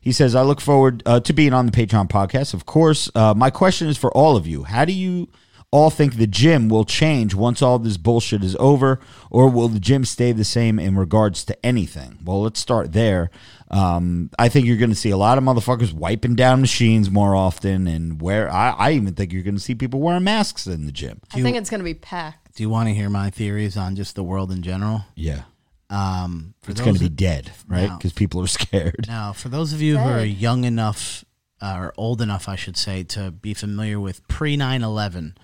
He 0.00 0.12
says, 0.12 0.36
"I 0.36 0.42
look 0.42 0.60
forward 0.60 1.02
uh, 1.04 1.20
to 1.20 1.32
being 1.32 1.52
on 1.52 1.66
the 1.66 1.72
Patreon 1.72 2.08
podcast. 2.08 2.54
Of 2.54 2.64
course, 2.64 3.10
uh, 3.16 3.34
my 3.34 3.50
question 3.50 3.88
is 3.88 3.98
for 3.98 4.12
all 4.12 4.36
of 4.36 4.46
you. 4.46 4.64
How 4.64 4.84
do 4.84 4.92
you?" 4.92 5.28
All 5.70 5.90
think 5.90 6.14
the 6.14 6.26
gym 6.26 6.70
will 6.70 6.86
change 6.86 7.34
once 7.34 7.60
all 7.60 7.78
this 7.78 7.98
bullshit 7.98 8.42
is 8.42 8.56
over, 8.58 9.00
or 9.30 9.50
will 9.50 9.68
the 9.68 9.78
gym 9.78 10.06
stay 10.06 10.32
the 10.32 10.42
same 10.42 10.78
in 10.78 10.96
regards 10.96 11.44
to 11.44 11.66
anything? 11.66 12.16
Well, 12.24 12.40
let's 12.40 12.58
start 12.58 12.94
there. 12.94 13.30
Um, 13.70 14.30
I 14.38 14.48
think 14.48 14.66
you're 14.66 14.76
going 14.78 14.90
to 14.90 14.96
see 14.96 15.10
a 15.10 15.16
lot 15.16 15.36
of 15.36 15.44
motherfuckers 15.44 15.92
wiping 15.92 16.34
down 16.36 16.60
machines 16.60 17.10
more 17.10 17.34
often, 17.34 17.86
and 17.86 18.20
where 18.20 18.50
I, 18.50 18.70
I 18.70 18.90
even 18.92 19.14
think 19.14 19.32
you're 19.32 19.42
going 19.42 19.56
to 19.56 19.60
see 19.60 19.74
people 19.74 20.00
wearing 20.00 20.24
masks 20.24 20.66
in 20.66 20.86
the 20.86 20.92
gym. 20.92 21.20
I 21.32 21.42
think 21.42 21.56
it's 21.56 21.68
going 21.70 21.80
to 21.80 21.84
be 21.84 21.94
packed. 21.94 22.54
Do 22.56 22.62
you 22.62 22.70
want 22.70 22.88
to 22.88 22.94
hear 22.94 23.10
my 23.10 23.30
theories 23.30 23.76
on 23.76 23.94
just 23.94 24.14
the 24.14 24.22
world 24.24 24.50
in 24.50 24.62
general? 24.62 25.02
Yeah, 25.14 25.42
Um, 25.90 26.54
for 26.62 26.70
it's 26.70 26.80
going 26.80 26.94
to 26.94 27.00
be 27.00 27.08
dead, 27.08 27.52
right? 27.66 27.90
Because 27.96 28.12
people 28.12 28.42
are 28.42 28.46
scared. 28.46 29.04
Now, 29.06 29.32
for 29.32 29.48
those 29.48 29.72
of 29.72 29.82
you 29.82 29.98
who 29.98 30.08
are 30.08 30.24
young 30.24 30.64
enough, 30.64 31.24
uh, 31.60 31.74
or 31.78 31.94
old 31.96 32.22
enough, 32.22 32.48
I 32.48 32.56
should 32.56 32.76
say, 32.76 33.02
to 33.04 33.30
be 33.30 33.52
familiar 33.52 34.00
with 34.00 34.26
pre 34.28 34.56
9 34.56 34.82
11, 34.82 35.36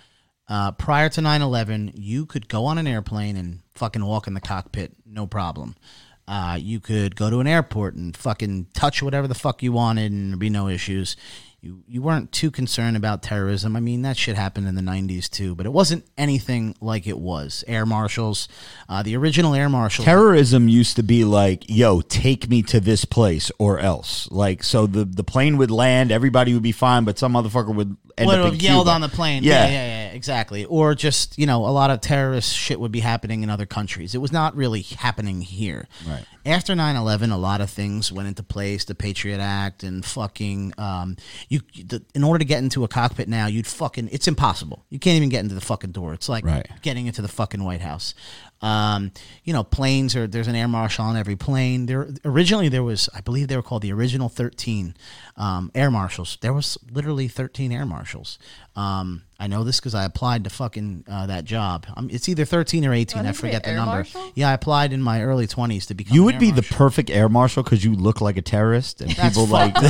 uh, 0.48 0.72
prior 0.72 1.08
to 1.10 1.20
9 1.20 1.42
11, 1.42 1.92
you 1.94 2.24
could 2.26 2.48
go 2.48 2.64
on 2.66 2.78
an 2.78 2.86
airplane 2.86 3.36
and 3.36 3.60
fucking 3.74 4.04
walk 4.04 4.26
in 4.26 4.34
the 4.34 4.40
cockpit, 4.40 4.92
no 5.06 5.26
problem. 5.26 5.74
Uh, 6.26 6.58
you 6.60 6.80
could 6.80 7.16
go 7.16 7.28
to 7.28 7.40
an 7.40 7.46
airport 7.46 7.94
and 7.94 8.16
fucking 8.16 8.66
touch 8.72 9.02
whatever 9.02 9.28
the 9.28 9.34
fuck 9.34 9.62
you 9.62 9.72
wanted 9.72 10.10
and 10.10 10.30
there'd 10.30 10.38
be 10.38 10.48
no 10.50 10.68
issues. 10.68 11.16
You, 11.64 11.82
you 11.88 12.02
weren't 12.02 12.30
too 12.30 12.50
concerned 12.50 12.94
about 12.94 13.22
terrorism. 13.22 13.74
I 13.74 13.80
mean, 13.80 14.02
that 14.02 14.18
shit 14.18 14.36
happened 14.36 14.68
in 14.68 14.74
the 14.74 14.82
90s 14.82 15.30
too, 15.30 15.54
but 15.54 15.64
it 15.64 15.72
wasn't 15.72 16.04
anything 16.18 16.76
like 16.82 17.06
it 17.06 17.18
was. 17.18 17.64
Air 17.66 17.86
marshals, 17.86 18.48
uh, 18.86 19.02
the 19.02 19.16
original 19.16 19.54
air 19.54 19.70
marshals. 19.70 20.04
Terrorism 20.04 20.68
used 20.68 20.96
to 20.96 21.02
be 21.02 21.24
like, 21.24 21.64
"Yo, 21.66 22.02
take 22.02 22.50
me 22.50 22.60
to 22.64 22.80
this 22.80 23.06
place 23.06 23.50
or 23.58 23.78
else." 23.78 24.30
Like, 24.30 24.62
so 24.62 24.86
the 24.86 25.06
the 25.06 25.24
plane 25.24 25.56
would 25.56 25.70
land, 25.70 26.12
everybody 26.12 26.52
would 26.52 26.62
be 26.62 26.72
fine, 26.72 27.04
but 27.04 27.18
some 27.18 27.32
motherfucker 27.32 27.74
would 27.74 27.96
end 28.18 28.26
would 28.26 28.38
have 28.40 28.56
yelled 28.56 28.84
Cuba. 28.84 28.90
on 28.90 29.00
the 29.00 29.08
plane. 29.08 29.42
Yeah. 29.42 29.64
Yeah. 29.64 29.72
yeah, 29.72 29.86
yeah, 29.86 30.12
exactly. 30.12 30.66
Or 30.66 30.94
just 30.94 31.38
you 31.38 31.46
know, 31.46 31.64
a 31.64 31.72
lot 31.72 31.90
of 31.90 32.02
terrorist 32.02 32.54
shit 32.54 32.78
would 32.78 32.92
be 32.92 33.00
happening 33.00 33.42
in 33.42 33.48
other 33.48 33.64
countries. 33.64 34.14
It 34.14 34.18
was 34.18 34.32
not 34.32 34.54
really 34.54 34.82
happening 34.82 35.40
here. 35.40 35.88
Right. 36.06 36.26
After 36.46 36.74
9-11, 36.74 37.32
a 37.32 37.36
lot 37.36 37.60
of 37.60 37.70
things 37.70 38.12
went 38.12 38.28
into 38.28 38.42
place. 38.42 38.84
The 38.84 38.94
Patriot 38.94 39.40
Act 39.40 39.82
and 39.82 40.04
fucking 40.04 40.74
um, 40.76 41.16
you. 41.48 41.60
The, 41.86 42.02
in 42.14 42.22
order 42.22 42.38
to 42.38 42.44
get 42.44 42.62
into 42.62 42.84
a 42.84 42.88
cockpit 42.88 43.28
now, 43.28 43.46
you'd 43.46 43.66
fucking. 43.66 44.10
It's 44.12 44.28
impossible. 44.28 44.84
You 44.90 44.98
can't 44.98 45.16
even 45.16 45.30
get 45.30 45.40
into 45.40 45.54
the 45.54 45.60
fucking 45.62 45.92
door. 45.92 46.12
It's 46.12 46.28
like 46.28 46.44
Right. 46.44 46.68
getting 46.82 47.06
into 47.06 47.22
the 47.22 47.28
fucking 47.28 47.64
White 47.64 47.80
House. 47.80 48.14
Um, 48.60 49.12
you 49.42 49.52
know, 49.52 49.62
planes 49.64 50.16
are 50.16 50.26
there's 50.26 50.48
an 50.48 50.54
air 50.54 50.68
marshal 50.68 51.04
on 51.04 51.16
every 51.16 51.36
plane. 51.36 51.86
There 51.86 52.08
originally 52.24 52.68
there 52.68 52.82
was, 52.82 53.08
I 53.14 53.20
believe 53.20 53.48
they 53.48 53.56
were 53.56 53.62
called 53.62 53.82
the 53.82 53.92
original 53.92 54.28
13 54.28 54.94
um, 55.36 55.70
air 55.74 55.90
marshals. 55.90 56.38
There 56.40 56.52
was 56.52 56.78
literally 56.90 57.28
13 57.28 57.72
air 57.72 57.84
marshals. 57.84 58.38
Um, 58.76 59.22
I 59.44 59.46
know 59.46 59.62
this 59.62 59.78
because 59.78 59.94
I 59.94 60.06
applied 60.06 60.44
to 60.44 60.50
fucking 60.50 61.04
uh, 61.06 61.26
that 61.26 61.44
job. 61.44 61.84
Um, 61.98 62.08
it's 62.10 62.30
either 62.30 62.46
13 62.46 62.86
or 62.86 62.94
18. 62.94 63.26
Oh, 63.26 63.28
I 63.28 63.32
forget 63.32 63.62
the 63.62 63.68
air 63.68 63.76
number. 63.76 63.96
marshal? 63.96 64.32
Yeah, 64.34 64.48
I 64.48 64.54
applied 64.54 64.94
in 64.94 65.02
my 65.02 65.20
early 65.20 65.46
20s 65.46 65.86
to 65.88 65.94
become. 65.94 66.14
You 66.14 66.22
an 66.22 66.24
would 66.24 66.34
air 66.36 66.40
be 66.40 66.50
the 66.50 66.62
perfect 66.62 67.10
air 67.10 67.28
marshal 67.28 67.62
because 67.62 67.84
you 67.84 67.94
look 67.94 68.22
like 68.22 68.38
a 68.38 68.42
terrorist, 68.42 69.02
and 69.02 69.10
That's 69.10 69.36
people 69.36 69.46
like 69.46 69.74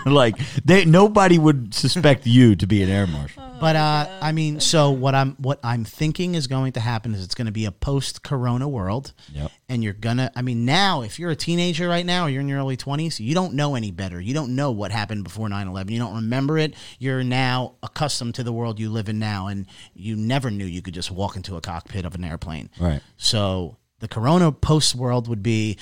like 0.06 0.36
they 0.64 0.84
nobody 0.84 1.38
would 1.38 1.74
suspect 1.74 2.26
you 2.26 2.56
to 2.56 2.66
be 2.66 2.82
an 2.82 2.88
air 2.90 3.06
marshal. 3.06 3.42
But 3.60 3.76
uh, 3.76 4.08
I 4.22 4.32
mean, 4.32 4.58
so 4.58 4.90
what 4.90 5.14
I'm 5.14 5.32
what 5.36 5.60
I'm 5.62 5.84
thinking 5.84 6.34
is 6.34 6.46
going 6.46 6.72
to 6.72 6.80
happen 6.80 7.14
is 7.14 7.22
it's 7.22 7.34
going 7.34 7.44
to 7.44 7.52
be 7.52 7.66
a 7.66 7.70
post 7.70 8.22
Corona 8.22 8.66
world, 8.66 9.12
Yep. 9.34 9.50
and 9.68 9.84
you're 9.84 9.92
gonna. 9.92 10.32
I 10.34 10.40
mean, 10.40 10.64
now 10.64 11.02
if 11.02 11.18
you're 11.18 11.30
a 11.30 11.36
teenager 11.36 11.86
right 11.86 12.06
now, 12.06 12.24
or 12.24 12.30
you're 12.30 12.40
in 12.40 12.48
your 12.48 12.58
early 12.60 12.78
20s, 12.78 13.20
you 13.20 13.34
don't 13.34 13.52
know 13.52 13.74
any 13.74 13.90
better. 13.90 14.18
You 14.18 14.32
don't 14.32 14.56
know 14.56 14.70
what 14.70 14.92
happened 14.92 15.24
before 15.24 15.46
9/11. 15.50 15.90
You 15.90 15.98
don't 15.98 16.14
remember 16.14 16.56
it. 16.56 16.72
You're 16.98 17.22
now 17.22 17.74
accustomed 17.82 18.34
to 18.36 18.42
the 18.42 18.52
world 18.52 18.80
you 18.80 18.88
live 18.88 19.10
in 19.10 19.18
now, 19.18 19.48
and 19.48 19.66
you 19.92 20.16
never 20.16 20.50
knew 20.50 20.64
you 20.64 20.80
could 20.80 20.94
just 20.94 21.10
walk 21.10 21.36
into 21.36 21.56
a 21.56 21.60
cockpit 21.60 22.06
of 22.06 22.14
an 22.14 22.24
airplane. 22.24 22.70
Right. 22.80 23.02
So 23.18 23.76
the 23.98 24.08
Corona 24.08 24.52
post 24.52 24.94
world 24.94 25.28
would 25.28 25.42
be. 25.42 25.76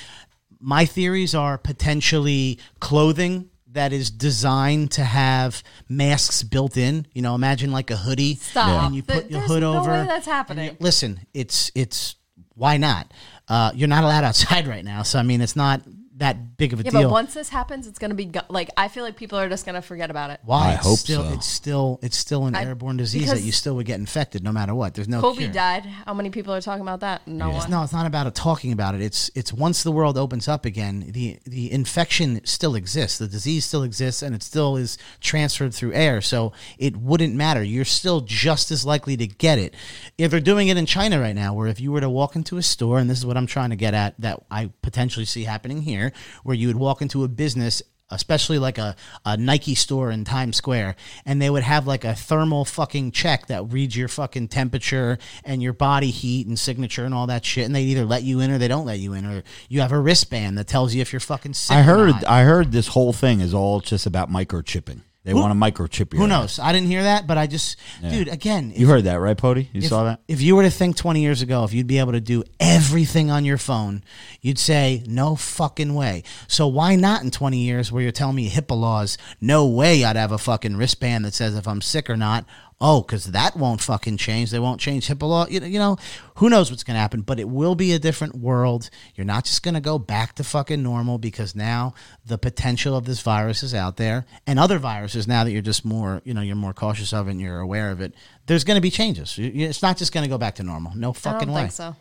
My 0.58 0.84
theories 0.84 1.32
are 1.32 1.56
potentially 1.58 2.58
clothing 2.80 3.50
that 3.72 3.92
is 3.92 4.10
designed 4.10 4.90
to 4.92 5.04
have 5.04 5.62
masks 5.88 6.42
built 6.42 6.76
in. 6.76 7.06
You 7.12 7.22
know, 7.22 7.34
imagine 7.34 7.70
like 7.72 7.90
a 7.90 7.96
hoodie, 7.96 8.36
Stop. 8.36 8.84
and 8.84 8.94
you 8.94 9.02
put 9.02 9.30
your 9.30 9.40
hood 9.40 9.60
no 9.62 9.78
over. 9.78 9.90
that's 10.04 10.26
happening. 10.26 10.70
you- 10.70 10.76
listen, 10.80 11.20
it's 11.34 11.70
it's 11.74 12.16
why 12.54 12.76
not? 12.76 13.12
Uh, 13.46 13.70
you're 13.74 13.88
not 13.88 14.04
allowed 14.04 14.24
outside 14.30 14.66
right 14.66 14.84
now, 14.84 15.02
so 15.02 15.18
I 15.18 15.22
mean, 15.22 15.40
it's 15.40 15.56
not 15.56 15.82
that 16.18 16.56
big 16.56 16.72
of 16.72 16.80
a 16.80 16.82
Yeah, 16.82 16.90
deal. 16.90 17.02
but 17.04 17.10
once 17.10 17.34
this 17.34 17.48
happens, 17.48 17.86
it's 17.86 17.98
going 17.98 18.10
to 18.10 18.14
be 18.16 18.26
go- 18.26 18.40
like 18.48 18.70
I 18.76 18.88
feel 18.88 19.04
like 19.04 19.16
people 19.16 19.38
are 19.38 19.48
just 19.48 19.64
going 19.64 19.74
to 19.76 19.82
forget 19.82 20.10
about 20.10 20.30
it. 20.30 20.40
why? 20.44 20.70
I 20.70 20.74
It's 20.74 20.84
hope 20.86 20.98
still, 20.98 21.22
so. 21.24 21.32
It's 21.34 21.46
still 21.46 21.98
it's 22.02 22.16
still 22.18 22.46
an 22.46 22.54
I- 22.54 22.64
airborne 22.64 22.96
disease 22.96 23.30
that 23.30 23.42
you 23.42 23.52
still 23.52 23.74
would 23.76 23.86
get 23.86 23.98
infected 24.00 24.42
no 24.42 24.52
matter 24.52 24.74
what. 24.74 24.94
There's 24.94 25.08
no 25.08 25.20
Kobe 25.20 25.38
cure. 25.42 25.52
died. 25.52 25.86
How 25.86 26.14
many 26.14 26.30
people 26.30 26.52
are 26.54 26.60
talking 26.60 26.82
about 26.82 27.00
that? 27.00 27.26
No 27.26 27.50
one. 27.50 27.70
No, 27.70 27.82
it's 27.82 27.92
not 27.92 28.06
about 28.06 28.26
it 28.26 28.34
talking 28.34 28.72
about 28.72 28.94
it. 28.94 29.00
It's 29.00 29.30
it's 29.34 29.52
once 29.52 29.82
the 29.82 29.92
world 29.92 30.18
opens 30.18 30.48
up 30.48 30.64
again, 30.64 31.10
the 31.12 31.38
the 31.44 31.70
infection 31.70 32.40
still 32.44 32.74
exists. 32.74 33.18
The 33.18 33.28
disease 33.28 33.64
still 33.64 33.82
exists 33.82 34.22
and 34.22 34.34
it 34.34 34.42
still 34.42 34.76
is 34.76 34.98
transferred 35.20 35.72
through 35.74 35.92
air. 35.94 36.20
So 36.20 36.52
it 36.78 36.96
wouldn't 36.96 37.34
matter. 37.34 37.62
You're 37.62 37.84
still 37.84 38.20
just 38.22 38.70
as 38.70 38.84
likely 38.84 39.16
to 39.16 39.26
get 39.26 39.58
it. 39.58 39.74
If 40.18 40.30
they're 40.30 40.40
doing 40.40 40.68
it 40.68 40.76
in 40.76 40.86
China 40.86 41.20
right 41.20 41.34
now, 41.36 41.54
where 41.54 41.68
if 41.68 41.80
you 41.80 41.92
were 41.92 42.00
to 42.00 42.10
walk 42.10 42.34
into 42.34 42.56
a 42.56 42.62
store, 42.62 42.98
and 42.98 43.08
this 43.08 43.18
is 43.18 43.26
what 43.26 43.36
I'm 43.36 43.46
trying 43.46 43.70
to 43.70 43.76
get 43.76 43.94
at 43.94 44.20
that 44.20 44.42
I 44.50 44.70
potentially 44.82 45.24
see 45.26 45.44
happening 45.44 45.82
here, 45.82 46.07
where 46.42 46.56
you 46.56 46.66
would 46.68 46.76
walk 46.76 47.02
into 47.02 47.24
a 47.24 47.28
business 47.28 47.82
especially 48.10 48.58
like 48.58 48.78
a, 48.78 48.96
a 49.24 49.36
Nike 49.36 49.74
store 49.74 50.10
in 50.10 50.24
Times 50.24 50.56
Square, 50.56 50.96
and 51.26 51.40
they 51.40 51.50
would 51.50 51.62
have 51.62 51.86
like 51.86 52.04
a 52.04 52.14
thermal 52.14 52.64
fucking 52.64 53.12
check 53.12 53.46
that 53.48 53.72
reads 53.72 53.96
your 53.96 54.08
fucking 54.08 54.48
temperature 54.48 55.18
and 55.44 55.62
your 55.62 55.72
body 55.72 56.10
heat 56.10 56.46
and 56.46 56.58
signature 56.58 57.04
and 57.04 57.14
all 57.14 57.26
that 57.26 57.44
shit, 57.44 57.66
and 57.66 57.74
they 57.74 57.82
either 57.82 58.04
let 58.04 58.22
you 58.22 58.40
in 58.40 58.50
or 58.50 58.58
they 58.58 58.68
don't 58.68 58.86
let 58.86 58.98
you 58.98 59.12
in, 59.12 59.26
or 59.26 59.42
you 59.68 59.80
have 59.80 59.92
a 59.92 59.98
wristband 59.98 60.56
that 60.58 60.66
tells 60.66 60.94
you 60.94 61.02
if 61.02 61.12
you're 61.12 61.20
fucking 61.20 61.54
sick. 61.54 61.76
I 61.76 61.82
heard. 61.82 62.24
I 62.24 62.44
heard 62.44 62.72
this 62.72 62.88
whole 62.88 63.12
thing 63.12 63.40
is 63.40 63.52
all 63.52 63.80
just 63.80 64.06
about 64.06 64.30
microchipping. 64.30 65.02
They 65.24 65.34
want 65.34 65.52
to 65.52 65.58
microchip 65.58 66.14
you. 66.14 66.20
Who 66.20 66.26
knows? 66.26 66.58
I 66.58 66.72
didn't 66.72 66.86
hear 66.86 67.02
that, 67.02 67.26
but 67.26 67.36
I 67.36 67.46
just, 67.46 67.76
dude, 68.00 68.28
again, 68.28 68.72
You 68.74 68.86
heard 68.86 69.04
that, 69.04 69.16
right, 69.16 69.36
Pody? 69.36 69.68
You 69.72 69.82
if, 69.82 69.88
saw 69.88 70.04
that? 70.04 70.20
If 70.26 70.40
you 70.40 70.56
were 70.56 70.62
to 70.62 70.70
think 70.70 70.96
20 70.96 71.20
years 71.20 71.42
ago, 71.42 71.64
if 71.64 71.74
you'd 71.74 71.86
be 71.86 71.98
able 71.98 72.12
to 72.12 72.20
do 72.20 72.44
everything 72.58 73.30
on 73.30 73.44
your 73.44 73.58
phone, 73.58 74.04
you'd 74.40 74.58
say, 74.58 75.02
no 75.06 75.36
fucking 75.36 75.92
way. 75.94 76.22
So 76.46 76.66
why 76.66 76.96
not 76.96 77.22
in 77.22 77.30
20 77.30 77.58
years 77.58 77.92
where 77.92 78.02
you're 78.02 78.12
telling 78.12 78.36
me 78.36 78.48
HIPAA 78.48 78.80
laws, 78.80 79.18
no 79.40 79.66
way 79.66 80.02
I'd 80.04 80.16
have 80.16 80.32
a 80.32 80.38
fucking 80.38 80.76
wristband 80.76 81.24
that 81.26 81.34
says 81.34 81.54
if 81.54 81.68
I'm 81.68 81.82
sick 81.82 82.08
or 82.08 82.16
not. 82.16 82.46
Oh, 82.80 83.00
because 83.02 83.24
that 83.32 83.56
won't 83.56 83.80
fucking 83.80 84.18
change. 84.18 84.52
They 84.52 84.60
won't 84.60 84.80
change 84.80 85.08
HIPAA 85.08 85.22
law. 85.28 85.46
You 85.48 85.58
know, 85.58 85.66
you 85.66 85.78
know 85.80 85.96
who 86.36 86.48
knows 86.48 86.70
what's 86.70 86.84
going 86.84 86.94
to 86.94 87.00
happen, 87.00 87.22
but 87.22 87.40
it 87.40 87.48
will 87.48 87.74
be 87.74 87.92
a 87.92 87.98
different 87.98 88.36
world. 88.36 88.88
You're 89.16 89.24
not 89.24 89.44
just 89.46 89.64
going 89.64 89.74
to 89.74 89.80
go 89.80 89.98
back 89.98 90.36
to 90.36 90.44
fucking 90.44 90.80
normal 90.80 91.18
because 91.18 91.56
now 91.56 91.94
the 92.24 92.38
potential 92.38 92.96
of 92.96 93.04
this 93.04 93.20
virus 93.20 93.64
is 93.64 93.74
out 93.74 93.96
there 93.96 94.26
and 94.46 94.60
other 94.60 94.78
viruses 94.78 95.26
now 95.26 95.42
that 95.42 95.50
you're 95.50 95.60
just 95.60 95.84
more, 95.84 96.22
you 96.24 96.32
know, 96.34 96.40
you're 96.40 96.54
more 96.54 96.72
cautious 96.72 97.12
of 97.12 97.26
it 97.26 97.32
and 97.32 97.40
you're 97.40 97.58
aware 97.58 97.90
of 97.90 98.00
it. 98.00 98.14
There's 98.46 98.62
going 98.62 98.76
to 98.76 98.80
be 98.80 98.90
changes. 98.90 99.36
You- 99.36 99.50
you- 99.52 99.68
It's 99.68 99.82
not 99.82 99.96
just 99.96 100.12
going 100.12 100.22
to 100.22 100.30
go 100.30 100.38
back 100.38 100.54
to 100.56 100.62
normal. 100.62 100.92
No 100.94 101.10
I 101.10 101.14
fucking 101.14 101.48
don't 101.48 101.56
way. 101.56 101.68
so. 101.70 101.96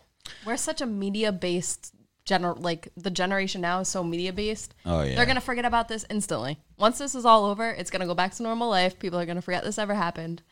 We're 0.46 0.56
such 0.56 0.80
a 0.80 0.86
media 0.86 1.32
based 1.32 1.92
gener 2.24 2.60
like 2.60 2.88
the 2.96 3.10
generation 3.10 3.62
now 3.62 3.80
is 3.80 3.88
so 3.88 4.04
media 4.04 4.32
based. 4.32 4.74
Oh, 4.84 5.00
yeah. 5.00 5.16
They're 5.16 5.24
gonna 5.24 5.40
forget 5.40 5.64
about 5.64 5.88
this 5.88 6.04
instantly. 6.10 6.58
Once 6.76 6.98
this 6.98 7.14
is 7.14 7.24
all 7.24 7.46
over, 7.46 7.70
it's 7.70 7.90
gonna 7.90 8.04
go 8.04 8.12
back 8.14 8.34
to 8.34 8.42
normal 8.42 8.68
life. 8.68 8.98
People 8.98 9.18
are 9.18 9.24
gonna 9.24 9.40
forget 9.40 9.64
this 9.64 9.78
ever 9.78 9.94
happened. 9.94 10.42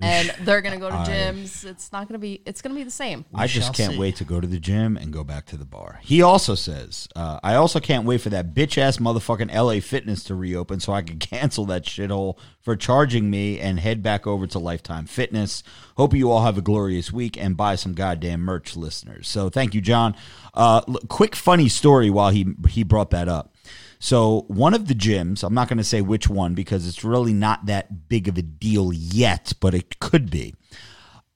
And 0.00 0.30
they're 0.42 0.60
gonna 0.60 0.78
go 0.78 0.88
to 0.88 0.96
I- 0.96 1.06
gyms. 1.06 1.64
It's 1.64 1.90
not 1.92 2.08
gonna 2.08 2.18
be. 2.18 2.40
It's 2.46 2.62
gonna 2.62 2.74
be 2.74 2.84
the 2.84 2.90
same. 2.90 3.24
I 3.34 3.46
just 3.46 3.66
shall 3.66 3.74
can't 3.74 3.92
see. 3.94 3.98
wait 3.98 4.16
to 4.16 4.24
go 4.24 4.40
to 4.40 4.46
the 4.46 4.58
gym 4.58 4.96
and 4.96 5.12
go 5.12 5.24
back 5.24 5.46
to 5.46 5.56
the 5.56 5.64
bar. 5.64 5.98
He 6.02 6.22
also 6.22 6.54
says, 6.54 7.08
uh, 7.16 7.40
I 7.42 7.54
also 7.56 7.80
can't 7.80 8.04
wait 8.06 8.20
for 8.20 8.30
that 8.30 8.54
bitch 8.54 8.78
ass 8.78 8.98
motherfucking 8.98 9.52
LA 9.54 9.80
Fitness 9.80 10.22
to 10.24 10.34
reopen 10.34 10.80
so 10.80 10.92
I 10.92 11.02
can 11.02 11.18
cancel 11.18 11.64
that 11.66 11.84
shithole 11.84 12.38
for 12.60 12.76
charging 12.76 13.30
me 13.30 13.58
and 13.58 13.80
head 13.80 14.02
back 14.02 14.26
over 14.26 14.46
to 14.46 14.58
Lifetime 14.58 15.06
Fitness. 15.06 15.62
Hope 15.96 16.14
you 16.14 16.30
all 16.30 16.44
have 16.44 16.56
a 16.56 16.62
glorious 16.62 17.12
week 17.12 17.36
and 17.36 17.56
buy 17.56 17.74
some 17.74 17.92
goddamn 17.94 18.40
merch, 18.40 18.76
listeners. 18.76 19.28
So 19.28 19.50
thank 19.50 19.74
you, 19.74 19.80
John. 19.80 20.14
Uh, 20.54 20.82
l- 20.88 20.98
quick 21.08 21.34
funny 21.34 21.68
story 21.68 22.10
while 22.10 22.30
he 22.30 22.54
he 22.68 22.82
brought 22.84 23.10
that 23.10 23.28
up. 23.28 23.49
So 24.02 24.46
one 24.48 24.72
of 24.72 24.88
the 24.88 24.94
gyms, 24.94 25.44
I'm 25.44 25.52
not 25.52 25.68
going 25.68 25.78
to 25.78 25.84
say 25.84 26.00
which 26.00 26.26
one 26.26 26.54
because 26.54 26.88
it's 26.88 27.04
really 27.04 27.34
not 27.34 27.66
that 27.66 28.08
big 28.08 28.28
of 28.28 28.38
a 28.38 28.42
deal 28.42 28.92
yet, 28.94 29.52
but 29.60 29.74
it 29.74 30.00
could 30.00 30.30
be. 30.30 30.54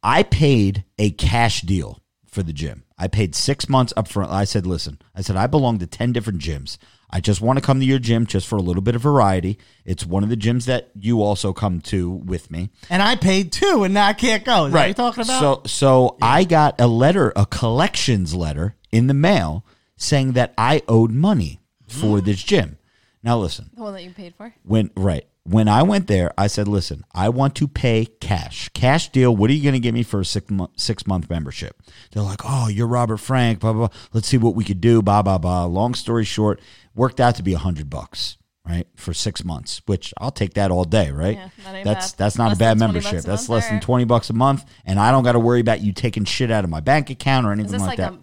I 0.02 0.22
paid 0.22 0.84
a 0.98 1.10
cash 1.10 1.60
deal 1.60 2.02
for 2.26 2.42
the 2.42 2.54
gym. 2.54 2.84
I 2.96 3.06
paid 3.06 3.34
six 3.34 3.68
months 3.68 3.92
up 3.98 4.08
front. 4.08 4.32
I 4.32 4.44
said, 4.44 4.66
listen, 4.66 4.98
I 5.14 5.20
said, 5.20 5.36
I 5.36 5.46
belong 5.46 5.78
to 5.78 5.86
10 5.86 6.12
different 6.12 6.40
gyms. 6.40 6.78
I 7.10 7.20
just 7.20 7.42
want 7.42 7.58
to 7.58 7.64
come 7.64 7.80
to 7.80 7.86
your 7.86 7.98
gym 7.98 8.24
just 8.24 8.46
for 8.46 8.56
a 8.56 8.62
little 8.62 8.82
bit 8.82 8.94
of 8.94 9.02
variety. 9.02 9.58
It's 9.84 10.06
one 10.06 10.24
of 10.24 10.30
the 10.30 10.36
gyms 10.36 10.64
that 10.64 10.90
you 10.98 11.22
also 11.22 11.52
come 11.52 11.82
to 11.82 12.10
with 12.10 12.50
me. 12.50 12.70
And 12.88 13.02
I 13.02 13.16
paid 13.16 13.52
two, 13.52 13.84
and 13.84 13.92
now 13.92 14.06
I 14.06 14.14
can't 14.14 14.44
go. 14.44 14.66
Is 14.66 14.72
what 14.72 14.86
you're 14.86 14.94
talking 14.94 15.22
about? 15.22 15.40
So, 15.40 15.62
so 15.66 16.16
I 16.22 16.44
got 16.44 16.80
a 16.80 16.86
letter, 16.86 17.32
a 17.36 17.44
collections 17.44 18.34
letter 18.34 18.74
in 18.90 19.06
the 19.06 19.14
mail 19.14 19.66
saying 19.96 20.32
that 20.32 20.54
I 20.56 20.82
owed 20.88 21.12
money 21.12 21.60
for 21.88 22.18
Mm. 22.20 22.24
this 22.24 22.42
gym. 22.42 22.78
Now, 23.22 23.38
listen, 23.38 23.70
The 23.74 23.82
one 23.82 23.94
that 23.94 24.04
you 24.04 24.10
paid 24.10 24.34
for. 24.36 24.54
when 24.64 24.90
right 24.96 25.26
when 25.46 25.68
I 25.68 25.82
went 25.82 26.06
there, 26.06 26.32
I 26.38 26.46
said, 26.46 26.66
"Listen, 26.68 27.04
I 27.14 27.28
want 27.28 27.54
to 27.56 27.68
pay 27.68 28.06
cash, 28.20 28.70
cash 28.72 29.10
deal. 29.12 29.34
What 29.36 29.50
are 29.50 29.52
you 29.52 29.62
going 29.62 29.74
to 29.74 29.78
give 29.80 29.92
me 29.94 30.02
for 30.02 30.20
a 30.20 30.24
six 30.24 30.50
month 30.50 30.70
six 30.76 31.06
month 31.06 31.28
membership?" 31.30 31.82
They're 32.12 32.22
like, 32.22 32.40
"Oh, 32.44 32.68
you're 32.68 32.86
Robert 32.86 33.18
Frank. 33.18 33.60
Blah 33.60 33.72
blah. 33.74 33.88
blah. 33.88 33.96
Let's 34.12 34.28
see 34.28 34.38
what 34.38 34.54
we 34.54 34.64
could 34.64 34.80
do." 34.80 35.02
Blah 35.02 35.22
blah 35.22 35.38
blah. 35.38 35.64
Long 35.64 35.94
story 35.94 36.24
short, 36.24 36.60
worked 36.94 37.20
out 37.20 37.34
to 37.36 37.42
be 37.42 37.52
a 37.54 37.58
hundred 37.58 37.88
bucks. 37.90 38.36
Right 38.66 38.86
for 38.96 39.12
six 39.12 39.44
months, 39.44 39.82
which 39.84 40.14
I'll 40.16 40.30
take 40.30 40.54
that 40.54 40.70
all 40.70 40.84
day. 40.84 41.10
Right, 41.10 41.36
Yeah, 41.36 41.48
that 41.64 41.74
ain't 41.74 41.84
that's 41.84 42.12
bad. 42.12 42.18
that's 42.18 42.38
not 42.38 42.48
Less 42.48 42.56
a 42.56 42.58
bad 42.60 42.70
than 42.70 42.78
20 42.78 42.92
membership. 42.94 43.12
bucks 43.12 43.24
a 43.24 43.28
That's 43.28 43.42
month, 43.42 43.50
less 43.62 43.68
than 43.68 43.80
twenty 43.80 44.04
bucks 44.06 44.30
a 44.30 44.32
month, 44.32 44.64
and 44.86 44.98
I 44.98 45.10
don't 45.10 45.22
got 45.22 45.32
to 45.32 45.38
worry 45.38 45.60
about 45.60 45.82
you 45.82 45.92
taking 45.92 46.24
shit 46.24 46.50
out 46.50 46.64
of 46.64 46.70
my 46.70 46.80
bank 46.80 47.10
account 47.10 47.46
or 47.46 47.52
Is 47.52 47.58
anything 47.58 47.72
this 47.72 47.80
like 47.82 47.98
like, 47.98 47.98
that. 47.98 48.12
a 48.14 48.18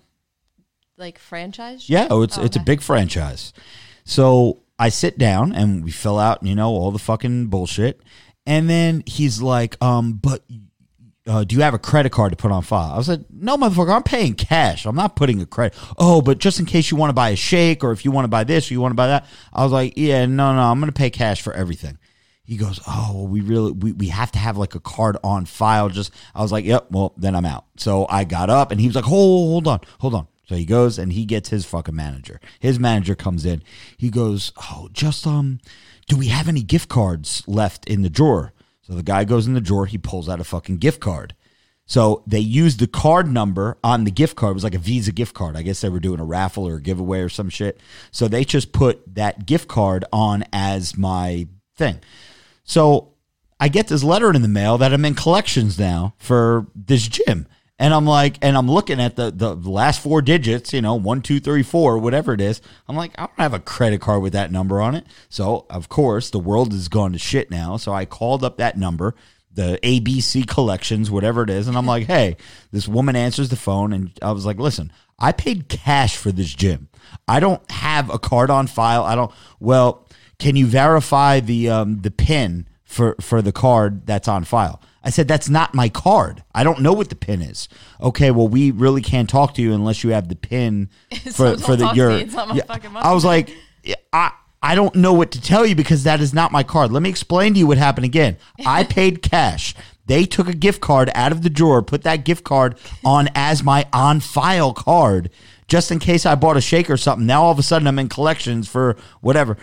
like 1.01 1.19
franchise? 1.19 1.89
Yeah, 1.89 2.07
oh, 2.09 2.21
it's 2.21 2.37
Oh, 2.37 2.43
it's 2.43 2.55
a 2.55 2.61
big 2.61 2.81
franchise. 2.81 3.51
So 4.05 4.61
I 4.79 4.87
sit 4.87 5.17
down 5.17 5.53
and 5.53 5.83
we 5.83 5.91
fill 5.91 6.17
out, 6.17 6.43
you 6.43 6.55
know, 6.55 6.69
all 6.69 6.91
the 6.91 6.99
fucking 6.99 7.47
bullshit, 7.47 8.01
and 8.45 8.69
then 8.69 9.03
he's 9.05 9.41
like, 9.41 9.75
um, 9.83 10.13
but. 10.13 10.45
Uh, 11.27 11.43
do 11.43 11.55
you 11.55 11.61
have 11.61 11.75
a 11.75 11.79
credit 11.79 12.11
card 12.11 12.31
to 12.31 12.35
put 12.35 12.51
on 12.51 12.63
file? 12.63 12.93
I 12.93 12.97
was 12.97 13.07
like, 13.07 13.19
no, 13.29 13.55
motherfucker, 13.55 13.95
I'm 13.95 14.01
paying 14.01 14.33
cash. 14.33 14.87
I'm 14.87 14.95
not 14.95 15.15
putting 15.15 15.39
a 15.39 15.45
credit. 15.45 15.77
Oh, 15.99 16.19
but 16.19 16.39
just 16.39 16.59
in 16.59 16.65
case 16.65 16.89
you 16.89 16.97
want 16.97 17.11
to 17.11 17.13
buy 17.13 17.29
a 17.29 17.35
shake 17.35 17.83
or 17.83 17.91
if 17.91 18.03
you 18.03 18.09
want 18.09 18.25
to 18.25 18.27
buy 18.27 18.43
this 18.43 18.69
or 18.69 18.73
you 18.73 18.81
want 18.81 18.91
to 18.91 18.95
buy 18.95 19.05
that, 19.05 19.27
I 19.53 19.63
was 19.63 19.71
like, 19.71 19.93
yeah, 19.97 20.25
no, 20.25 20.51
no, 20.55 20.61
I'm 20.61 20.79
going 20.79 20.91
to 20.91 20.97
pay 20.97 21.11
cash 21.11 21.39
for 21.39 21.53
everything. 21.53 21.99
He 22.43 22.57
goes, 22.57 22.79
oh, 22.87 23.11
well, 23.13 23.27
we 23.27 23.41
really, 23.41 23.71
we, 23.71 23.91
we 23.91 24.07
have 24.07 24.31
to 24.31 24.39
have 24.39 24.57
like 24.57 24.73
a 24.73 24.79
card 24.79 25.15
on 25.23 25.45
file. 25.45 25.89
Just, 25.89 26.11
I 26.33 26.41
was 26.41 26.51
like, 26.51 26.65
yep, 26.65 26.87
well, 26.89 27.13
then 27.17 27.35
I'm 27.35 27.45
out. 27.45 27.65
So 27.77 28.07
I 28.09 28.23
got 28.23 28.49
up 28.49 28.71
and 28.71 28.81
he 28.81 28.87
was 28.87 28.95
like, 28.95 29.05
hold, 29.05 29.51
hold 29.51 29.67
on, 29.67 29.79
hold 29.99 30.15
on. 30.15 30.27
So 30.51 30.57
he 30.57 30.65
goes 30.65 30.99
and 30.99 31.13
he 31.13 31.23
gets 31.23 31.47
his 31.47 31.63
fucking 31.63 31.95
manager. 31.95 32.41
His 32.59 32.77
manager 32.77 33.15
comes 33.15 33.45
in. 33.45 33.63
He 33.95 34.09
goes, 34.09 34.51
oh, 34.57 34.89
just, 34.91 35.25
um, 35.25 35.61
do 36.09 36.17
we 36.17 36.27
have 36.27 36.49
any 36.49 36.61
gift 36.61 36.89
cards 36.89 37.41
left 37.47 37.87
in 37.87 38.01
the 38.01 38.09
drawer? 38.09 38.51
So 38.81 38.91
the 38.91 39.01
guy 39.01 39.23
goes 39.23 39.47
in 39.47 39.53
the 39.53 39.61
drawer. 39.61 39.85
He 39.85 39.97
pulls 39.97 40.27
out 40.27 40.41
a 40.41 40.43
fucking 40.43 40.79
gift 40.79 40.99
card. 40.99 41.35
So 41.85 42.21
they 42.27 42.41
used 42.41 42.81
the 42.81 42.87
card 42.87 43.31
number 43.31 43.77
on 43.81 44.03
the 44.03 44.11
gift 44.11 44.35
card. 44.35 44.51
It 44.51 44.55
was 44.55 44.65
like 44.65 44.75
a 44.75 44.79
Visa 44.79 45.13
gift 45.13 45.33
card. 45.33 45.55
I 45.55 45.61
guess 45.61 45.79
they 45.79 45.87
were 45.87 46.01
doing 46.01 46.19
a 46.19 46.25
raffle 46.25 46.67
or 46.67 46.75
a 46.75 46.81
giveaway 46.81 47.21
or 47.21 47.29
some 47.29 47.49
shit. 47.49 47.79
So 48.11 48.27
they 48.27 48.43
just 48.43 48.73
put 48.73 49.01
that 49.15 49.45
gift 49.45 49.69
card 49.69 50.03
on 50.11 50.43
as 50.51 50.97
my 50.97 51.47
thing. 51.77 52.01
So 52.65 53.13
I 53.57 53.69
get 53.69 53.87
this 53.87 54.03
letter 54.03 54.33
in 54.33 54.41
the 54.41 54.49
mail 54.49 54.77
that 54.79 54.91
I'm 54.91 55.05
in 55.05 55.15
collections 55.15 55.79
now 55.79 56.13
for 56.17 56.67
this 56.75 57.07
gym. 57.07 57.47
And 57.81 57.95
I'm 57.95 58.05
like, 58.05 58.37
and 58.43 58.55
I'm 58.55 58.69
looking 58.69 59.01
at 59.01 59.15
the, 59.15 59.31
the 59.31 59.55
last 59.55 60.03
four 60.03 60.21
digits, 60.21 60.71
you 60.71 60.83
know, 60.83 60.93
one, 60.93 61.23
two, 61.23 61.39
three, 61.39 61.63
four, 61.63 61.97
whatever 61.97 62.31
it 62.31 62.39
is. 62.39 62.61
I'm 62.87 62.95
like, 62.95 63.11
I 63.17 63.23
don't 63.23 63.39
have 63.39 63.55
a 63.55 63.59
credit 63.59 64.01
card 64.01 64.21
with 64.21 64.33
that 64.33 64.51
number 64.51 64.79
on 64.79 64.93
it. 64.93 65.07
So, 65.29 65.65
of 65.67 65.89
course, 65.89 66.29
the 66.29 66.37
world 66.37 66.73
has 66.73 66.89
gone 66.89 67.13
to 67.13 67.17
shit 67.17 67.49
now. 67.49 67.77
So 67.77 67.91
I 67.91 68.05
called 68.05 68.43
up 68.43 68.57
that 68.57 68.77
number, 68.77 69.15
the 69.51 69.79
ABC 69.81 70.47
collections, 70.47 71.09
whatever 71.09 71.41
it 71.41 71.49
is. 71.49 71.67
And 71.67 71.75
I'm 71.75 71.87
like, 71.87 72.05
hey, 72.05 72.37
this 72.71 72.87
woman 72.87 73.15
answers 73.15 73.49
the 73.49 73.55
phone. 73.55 73.93
And 73.93 74.11
I 74.21 74.31
was 74.31 74.45
like, 74.45 74.59
listen, 74.59 74.93
I 75.17 75.31
paid 75.31 75.67
cash 75.67 76.15
for 76.15 76.31
this 76.31 76.53
gym. 76.53 76.87
I 77.27 77.39
don't 77.39 77.71
have 77.71 78.11
a 78.11 78.19
card 78.19 78.51
on 78.51 78.67
file. 78.67 79.03
I 79.05 79.15
don't, 79.15 79.31
well, 79.59 80.07
can 80.37 80.55
you 80.55 80.67
verify 80.67 81.39
the, 81.39 81.71
um, 81.71 82.01
the 82.01 82.11
pin 82.11 82.67
for, 82.83 83.15
for 83.19 83.41
the 83.41 83.51
card 83.51 84.05
that's 84.05 84.27
on 84.27 84.43
file? 84.43 84.79
I 85.03 85.09
said, 85.09 85.27
that's 85.27 85.49
not 85.49 85.73
my 85.73 85.89
card. 85.89 86.43
I 86.53 86.63
don't 86.63 86.81
know 86.81 86.93
what 86.93 87.09
the 87.09 87.15
pin 87.15 87.41
is. 87.41 87.67
Okay, 87.99 88.29
well, 88.31 88.47
we 88.47 88.71
really 88.71 89.01
can't 89.01 89.29
talk 89.29 89.55
to 89.55 89.61
you 89.61 89.73
unless 89.73 90.03
you 90.03 90.11
have 90.11 90.29
the 90.29 90.35
pin 90.35 90.89
for, 91.33 91.57
for 91.57 91.75
the 91.75 91.91
your. 91.93 92.09
me. 92.09 92.21
It's 92.21 92.33
not 92.33 92.49
my 92.49 92.55
Yeah. 92.55 92.79
I 92.95 93.13
was 93.13 93.25
like, 93.25 93.49
I 94.13 94.31
I 94.63 94.75
don't 94.75 94.95
know 94.95 95.13
what 95.13 95.31
to 95.31 95.41
tell 95.41 95.65
you 95.65 95.73
because 95.73 96.03
that 96.03 96.21
is 96.21 96.33
not 96.33 96.51
my 96.51 96.61
card. 96.61 96.91
Let 96.91 97.01
me 97.01 97.09
explain 97.09 97.53
to 97.53 97.59
you 97.59 97.65
what 97.65 97.79
happened 97.79 98.05
again. 98.05 98.37
I 98.63 98.83
paid 98.97 99.23
cash. 99.23 99.73
They 100.05 100.25
took 100.25 100.47
a 100.47 100.53
gift 100.53 100.81
card 100.81 101.09
out 101.15 101.31
of 101.31 101.41
the 101.41 101.49
drawer, 101.49 101.81
put 101.81 102.03
that 102.03 102.25
gift 102.25 102.43
card 102.43 102.77
on 103.03 103.29
as 103.33 103.63
my 103.63 103.87
on 103.91 104.19
file 104.19 104.73
card, 104.73 105.31
just 105.67 105.91
in 105.91 105.99
case 105.99 106.25
I 106.25 106.35
bought 106.35 106.57
a 106.57 106.61
shake 106.61 106.89
or 106.89 106.97
something. 106.97 107.25
Now 107.25 107.43
all 107.43 107.51
of 107.51 107.59
a 107.59 107.63
sudden 107.63 107.87
I'm 107.87 107.97
in 107.97 108.09
collections 108.09 108.67
for 108.67 108.97
whatever. 109.21 109.57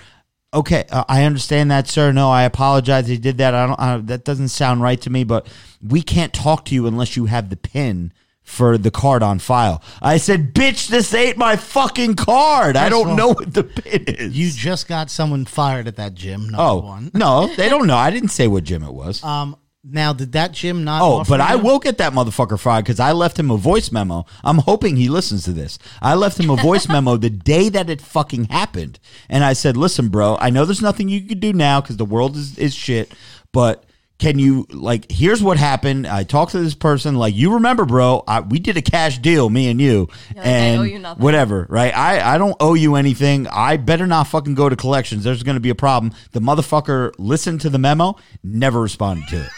Okay, 0.54 0.84
uh, 0.90 1.04
I 1.08 1.24
understand 1.24 1.70
that, 1.70 1.88
sir. 1.88 2.10
No, 2.10 2.30
I 2.30 2.44
apologize. 2.44 3.06
He 3.06 3.18
did 3.18 3.36
that. 3.38 3.54
I 3.54 3.66
don't. 3.66 3.78
Uh, 3.78 3.98
that 4.04 4.24
doesn't 4.24 4.48
sound 4.48 4.80
right 4.80 5.00
to 5.02 5.10
me. 5.10 5.24
But 5.24 5.46
we 5.86 6.00
can't 6.00 6.32
talk 6.32 6.64
to 6.66 6.74
you 6.74 6.86
unless 6.86 7.16
you 7.16 7.26
have 7.26 7.50
the 7.50 7.56
pin 7.56 8.12
for 8.42 8.78
the 8.78 8.90
card 8.90 9.22
on 9.22 9.40
file. 9.40 9.82
I 10.00 10.16
said, 10.16 10.54
"Bitch, 10.54 10.88
this 10.88 11.12
ain't 11.12 11.36
my 11.36 11.56
fucking 11.56 12.14
card. 12.14 12.76
I 12.76 12.88
don't 12.88 13.10
all, 13.10 13.16
know 13.16 13.28
what 13.28 13.52
the 13.52 13.64
pin 13.64 14.04
is." 14.06 14.38
you 14.38 14.50
just 14.50 14.88
got 14.88 15.10
someone 15.10 15.44
fired 15.44 15.86
at 15.86 15.96
that 15.96 16.14
gym. 16.14 16.44
Number 16.48 16.56
oh 16.58 16.76
one. 16.78 17.10
no, 17.12 17.54
they 17.54 17.68
don't 17.68 17.86
know. 17.86 17.96
I 17.98 18.10
didn't 18.10 18.30
say 18.30 18.48
what 18.48 18.64
gym 18.64 18.82
it 18.82 18.94
was. 18.94 19.22
Um. 19.22 19.54
Now, 19.90 20.12
did 20.12 20.32
that 20.32 20.52
gym 20.52 20.84
not? 20.84 21.00
Oh, 21.02 21.14
offer 21.20 21.30
but 21.30 21.40
I 21.40 21.54
you- 21.54 21.60
will 21.62 21.78
get 21.78 21.98
that 21.98 22.12
motherfucker 22.12 22.58
fired 22.58 22.84
because 22.84 23.00
I 23.00 23.12
left 23.12 23.38
him 23.38 23.50
a 23.50 23.56
voice 23.56 23.90
memo. 23.90 24.26
I'm 24.44 24.58
hoping 24.58 24.96
he 24.96 25.08
listens 25.08 25.44
to 25.44 25.52
this. 25.52 25.78
I 26.02 26.14
left 26.14 26.38
him 26.38 26.50
a 26.50 26.56
voice 26.56 26.88
memo 26.90 27.16
the 27.16 27.30
day 27.30 27.68
that 27.70 27.88
it 27.88 28.00
fucking 28.00 28.44
happened. 28.46 28.98
And 29.28 29.44
I 29.44 29.54
said, 29.54 29.76
listen, 29.76 30.08
bro, 30.08 30.36
I 30.40 30.50
know 30.50 30.64
there's 30.64 30.82
nothing 30.82 31.08
you 31.08 31.22
can 31.22 31.38
do 31.40 31.52
now 31.52 31.80
because 31.80 31.96
the 31.96 32.04
world 32.04 32.36
is, 32.36 32.58
is 32.58 32.74
shit, 32.74 33.12
but 33.52 33.84
can 34.18 34.38
you, 34.40 34.66
like, 34.70 35.10
here's 35.12 35.40
what 35.44 35.58
happened. 35.58 36.04
I 36.04 36.24
talked 36.24 36.50
to 36.50 36.58
this 36.58 36.74
person, 36.74 37.14
like, 37.14 37.36
you 37.36 37.54
remember, 37.54 37.84
bro, 37.84 38.24
I, 38.26 38.40
we 38.40 38.58
did 38.58 38.76
a 38.76 38.82
cash 38.82 39.18
deal, 39.20 39.48
me 39.48 39.70
and 39.70 39.80
you. 39.80 40.08
You're 40.34 40.42
like, 40.42 40.46
I 40.46 40.48
and 40.50 40.80
owe 40.80 40.82
you 40.82 40.98
nothing. 40.98 41.22
whatever, 41.22 41.66
right? 41.70 41.96
I, 41.96 42.34
I 42.34 42.36
don't 42.36 42.56
owe 42.58 42.74
you 42.74 42.96
anything. 42.96 43.46
I 43.46 43.76
better 43.76 44.08
not 44.08 44.24
fucking 44.24 44.56
go 44.56 44.68
to 44.68 44.74
collections. 44.74 45.22
There's 45.22 45.44
going 45.44 45.54
to 45.54 45.60
be 45.60 45.70
a 45.70 45.76
problem. 45.76 46.12
The 46.32 46.40
motherfucker 46.40 47.12
listened 47.16 47.60
to 47.60 47.70
the 47.70 47.78
memo, 47.78 48.16
never 48.42 48.80
responded 48.80 49.28
to 49.28 49.42
it. 49.44 49.50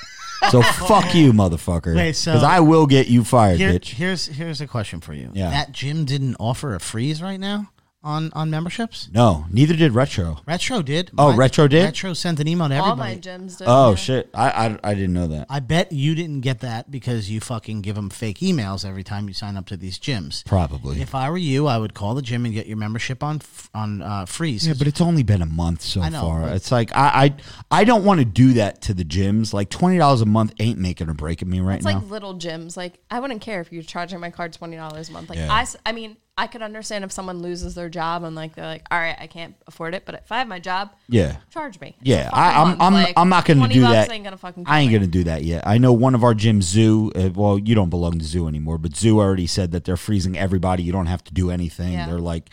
So 0.51 0.63
fuck 0.63 1.15
you, 1.15 1.33
motherfucker. 1.33 1.95
Wait, 1.95 2.17
so- 2.17 2.33
Because 2.33 2.45
I 2.45 2.61
will 2.61 2.87
get 2.87 3.09
you 3.09 3.25
fired, 3.25 3.59
Here, 3.59 3.73
bitch. 3.73 3.91
here's 3.91 4.27
here's 4.27 4.61
a 4.61 4.67
question 4.67 5.01
for 5.01 5.13
you. 5.13 5.31
Yeah. 5.35 5.51
That 5.51 5.73
gym 5.73 6.05
didn't 6.07 6.37
offer 6.41 6.75
a 6.75 6.81
freeze 6.81 7.21
right 7.23 7.39
now 7.39 7.71
on 8.03 8.31
on 8.33 8.49
memberships. 8.51 9.09
No, 9.13 9.45
neither 9.51 9.75
did 9.77 9.93
Retro. 9.93 10.39
Retro 10.47 10.81
did. 10.81 11.11
Oh, 11.19 11.37
Retro 11.37 11.69
did? 11.69 11.85
Retro 11.85 12.15
sent 12.15 12.41
an 12.41 12.49
email 12.49 12.69
to 12.69 12.77
All 12.79 12.97
my 12.97 13.11
everybody. 13.13 13.45
gyms 13.45 13.59
do. 13.59 13.65
Oh 13.67 13.91
yeah. 13.91 13.95
shit, 13.97 14.31
I, 14.33 14.51
I 14.69 14.79
I 14.83 14.95
didn't 14.95 15.13
know 15.13 15.27
that. 15.27 15.47
I 15.51 15.61
bet 15.61 15.93
you 15.93 16.15
didn't 16.15 16.41
get 16.41 16.61
that 16.61 16.91
because 16.91 17.31
you 17.31 17.41
fucking 17.41 17.83
give 17.83 17.97
them 17.97 18.09
fake 18.09 18.39
emails 18.39 18.89
every 18.89 19.05
time 19.05 19.29
you 19.29 19.35
sign 19.35 19.57
up 19.57 19.67
to 19.67 19.77
these 19.77 19.99
gyms. 19.99 20.45
Probably. 20.47 21.01
If 21.03 21.15
I 21.15 21.29
were 21.31 21.37
you, 21.39 21.67
I 21.67 21.77
would 21.77 21.93
call 21.95 22.15
the 22.15 22.23
gym 22.23 22.45
and 22.47 22.55
get 22.55 22.67
your 22.67 22.79
membership 22.79 23.23
on 23.23 23.37
f- 23.37 23.69
on 23.75 24.01
uh, 24.01 24.25
freeze. 24.25 24.67
Yeah, 24.67 24.75
but 24.79 24.87
it's 24.87 25.01
only 25.03 25.23
been 25.23 25.43
a 25.43 25.47
month 25.47 25.83
so 25.83 26.01
know, 26.09 26.21
far. 26.23 26.41
but- 26.43 26.57
It's 26.57 26.73
like 26.73 26.91
I 26.97 27.35
I, 27.71 27.81
I 27.81 27.85
don't 27.85 28.05
want 28.05 28.21
to 28.21 28.25
do 28.25 28.55
that 28.55 28.81
to 28.83 28.95
the 28.95 29.05
gyms. 29.05 29.53
Like 29.53 29.69
twenty 29.69 29.99
dollars 29.99 30.23
a 30.23 30.27
month 30.27 30.55
ain't 30.59 30.79
making 30.79 31.09
or 31.11 31.15
breaking 31.15 31.51
me 31.51 31.61
right 31.61 31.77
It's 31.77 31.85
now. 31.85 31.99
like 32.01 32.09
little 32.11 32.35
gyms. 32.35 32.77
Like 32.79 32.99
I 33.11 33.21
wouldn't 33.21 33.43
care 33.43 33.61
if 33.61 33.71
you're 33.73 33.83
charging 33.83 34.21
my 34.21 34.31
card 34.31 34.55
twenty 34.55 34.77
dollars 34.77 35.11
a 35.11 35.13
month. 35.13 35.29
Like 35.29 35.39
Yeah. 35.39 35.53
I, 35.53 35.63
s- 35.63 35.77
I 35.85 35.93
mean, 35.93 36.17
I 36.41 36.47
could 36.47 36.63
understand 36.63 37.05
if 37.05 37.13
someone 37.13 37.43
loses 37.43 37.75
their 37.75 37.91
job 37.91 38.23
and 38.25 38.35
like 38.35 38.55
they're 38.55 38.65
like, 38.65 38.87
all 38.91 38.99
right, 38.99 39.15
I 39.21 39.27
can't 39.27 39.55
afford 39.67 39.95
it. 39.95 40.07
But 40.07 40.15
if 40.15 40.33
I 40.33 40.39
have 40.39 40.49
my 40.49 40.59
job, 40.59 40.91
yeah. 41.07 41.37
charge 41.51 41.79
me. 41.81 41.95
Yeah, 42.01 42.31
I, 42.33 42.63
I'm. 42.63 42.81
I'm 42.81 42.95
Like, 42.95 43.13
I'm 43.15 43.29
not 43.29 43.45
going 43.45 43.61
to 43.61 43.69
do 43.69 43.83
that. 43.83 44.11
Ain't 44.11 44.25
gonna 44.25 44.39
fucking 44.39 44.65
I 44.67 44.81
ain't 44.81 44.91
going 44.91 45.03
to 45.03 45.07
do 45.09 45.25
that 45.25 45.45
yet. 45.45 45.67
I 45.67 45.77
know 45.77 45.93
one 45.93 46.15
of 46.15 46.25
our 46.25 46.33
gyms, 46.33 46.63
Zoo. 46.63 47.13
Uh, 47.15 47.29
well, 47.35 47.59
you 47.59 47.75
don't 47.75 47.91
belong 47.91 48.19
to 48.21 48.25
Zoo 48.25 48.49
anymore, 48.49 48.79
but 48.79 48.97
Zoo 48.97 49.19
already 49.19 49.47
said 49.47 49.73
that 49.73 49.85
they're 49.85 49.99
freezing 49.99 50.39
everybody. 50.39 50.83
You 50.83 50.93
don't 50.93 51.07
have 51.07 51.23
to 51.25 51.35
do 51.35 51.51
anything. 51.51 51.93
Yeah. 51.93 52.07
They're 52.07 52.19
like, 52.19 52.49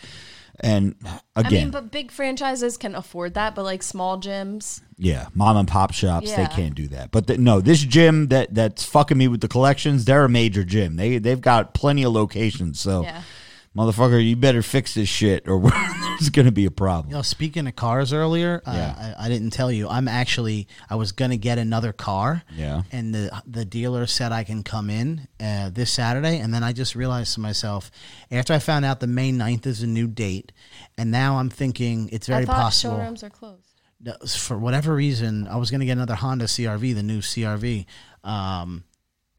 And 0.60 0.96
I 1.34 1.42
again, 1.42 1.52
mean, 1.52 1.72
but 1.72 1.90
big 1.90 2.12
franchises 2.12 2.76
can 2.76 2.94
afford 2.94 3.36
that, 3.36 3.56
but 3.56 3.64
like 3.64 3.84
small 3.84 4.20
gyms, 4.20 4.82
yeah, 4.98 5.28
mom 5.34 5.56
and 5.56 5.68
pop 5.68 5.94
shops 5.94 6.34
they 6.34 6.48
can't 6.48 6.76
do 6.76 6.90
that. 6.90 7.12
But 7.12 7.28
the, 7.28 7.38
no, 7.38 7.62
this 7.62 7.80
gym 7.80 8.28
that 8.30 8.54
that's 8.54 8.84
fucking 8.84 9.18
me 9.18 9.30
with 9.30 9.40
the 9.40 9.48
collections, 9.48 10.04
they're 10.04 10.26
a 10.26 10.30
major 10.30 10.66
gym. 10.66 10.98
They 10.98 11.20
they've 11.20 11.40
got 11.40 11.74
plenty 11.74 12.04
of 12.04 12.12
locations. 12.12 12.82
So, 12.82 13.04
Yeah. 13.04 13.22
Motherfucker, 13.78 14.26
you 14.26 14.36
better 14.36 14.62
fix 14.62 14.96
this 14.96 15.08
shit, 15.08 15.48
or 15.48 15.60
there's 16.20 16.30
gonna 16.32 16.52
be 16.52 16.66
a 16.66 16.72
problem. 16.72 17.12
You 17.12 17.18
know, 17.18 17.22
speaking 17.22 17.68
of 17.68 17.76
cars 17.76 18.12
earlier, 18.12 18.62
Yeah. 18.66 18.72
uh, 19.18 19.22
I, 19.22 19.26
I 19.26 19.30
didn't 19.30 19.52
tell 19.52 19.72
you. 19.72 19.88
I'm 19.88 20.08
actually 20.08 20.68
I 20.90 20.96
was 20.96 21.12
gonna 21.12 21.38
get 21.38 21.58
another 21.58 21.94
car. 21.94 22.44
Yeah. 22.56 22.82
And 22.92 23.14
the 23.14 23.42
the 23.46 23.66
dealer 23.66 24.08
said 24.08 24.32
I 24.32 24.44
can 24.44 24.64
come 24.64 24.90
in 24.90 25.28
uh, 25.40 25.70
this 25.70 25.92
Saturday, 25.92 26.40
and 26.40 26.54
then 26.54 26.64
I 26.64 26.74
just 26.74 26.96
realized 26.96 27.36
to 27.36 27.40
myself 27.40 27.92
after 28.32 28.54
I 28.54 28.60
found 28.60 28.84
out 28.86 29.00
the 29.00 29.08
May 29.08 29.32
9th 29.32 29.66
is 29.68 29.84
a 29.84 29.88
new 29.88 30.08
date, 30.08 30.52
and 30.98 31.12
now 31.12 31.38
I'm 31.38 31.50
thinking 31.50 32.10
it's 32.12 32.28
very 32.28 32.44
I 32.44 32.46
thought 32.46 32.56
possible. 32.56 32.98
showrooms 32.98 33.24
are 33.24 33.30
closed. 33.30 33.64
For 34.28 34.58
whatever 34.58 34.94
reason, 34.94 35.48
I 35.48 35.58
was 35.58 35.72
going 35.72 35.80
to 35.80 35.86
get 35.88 35.94
another 35.94 36.14
Honda 36.14 36.46
CRV, 36.46 36.94
the 36.94 37.02
new 37.02 37.20
CRV. 37.20 37.86
Um, 38.24 38.84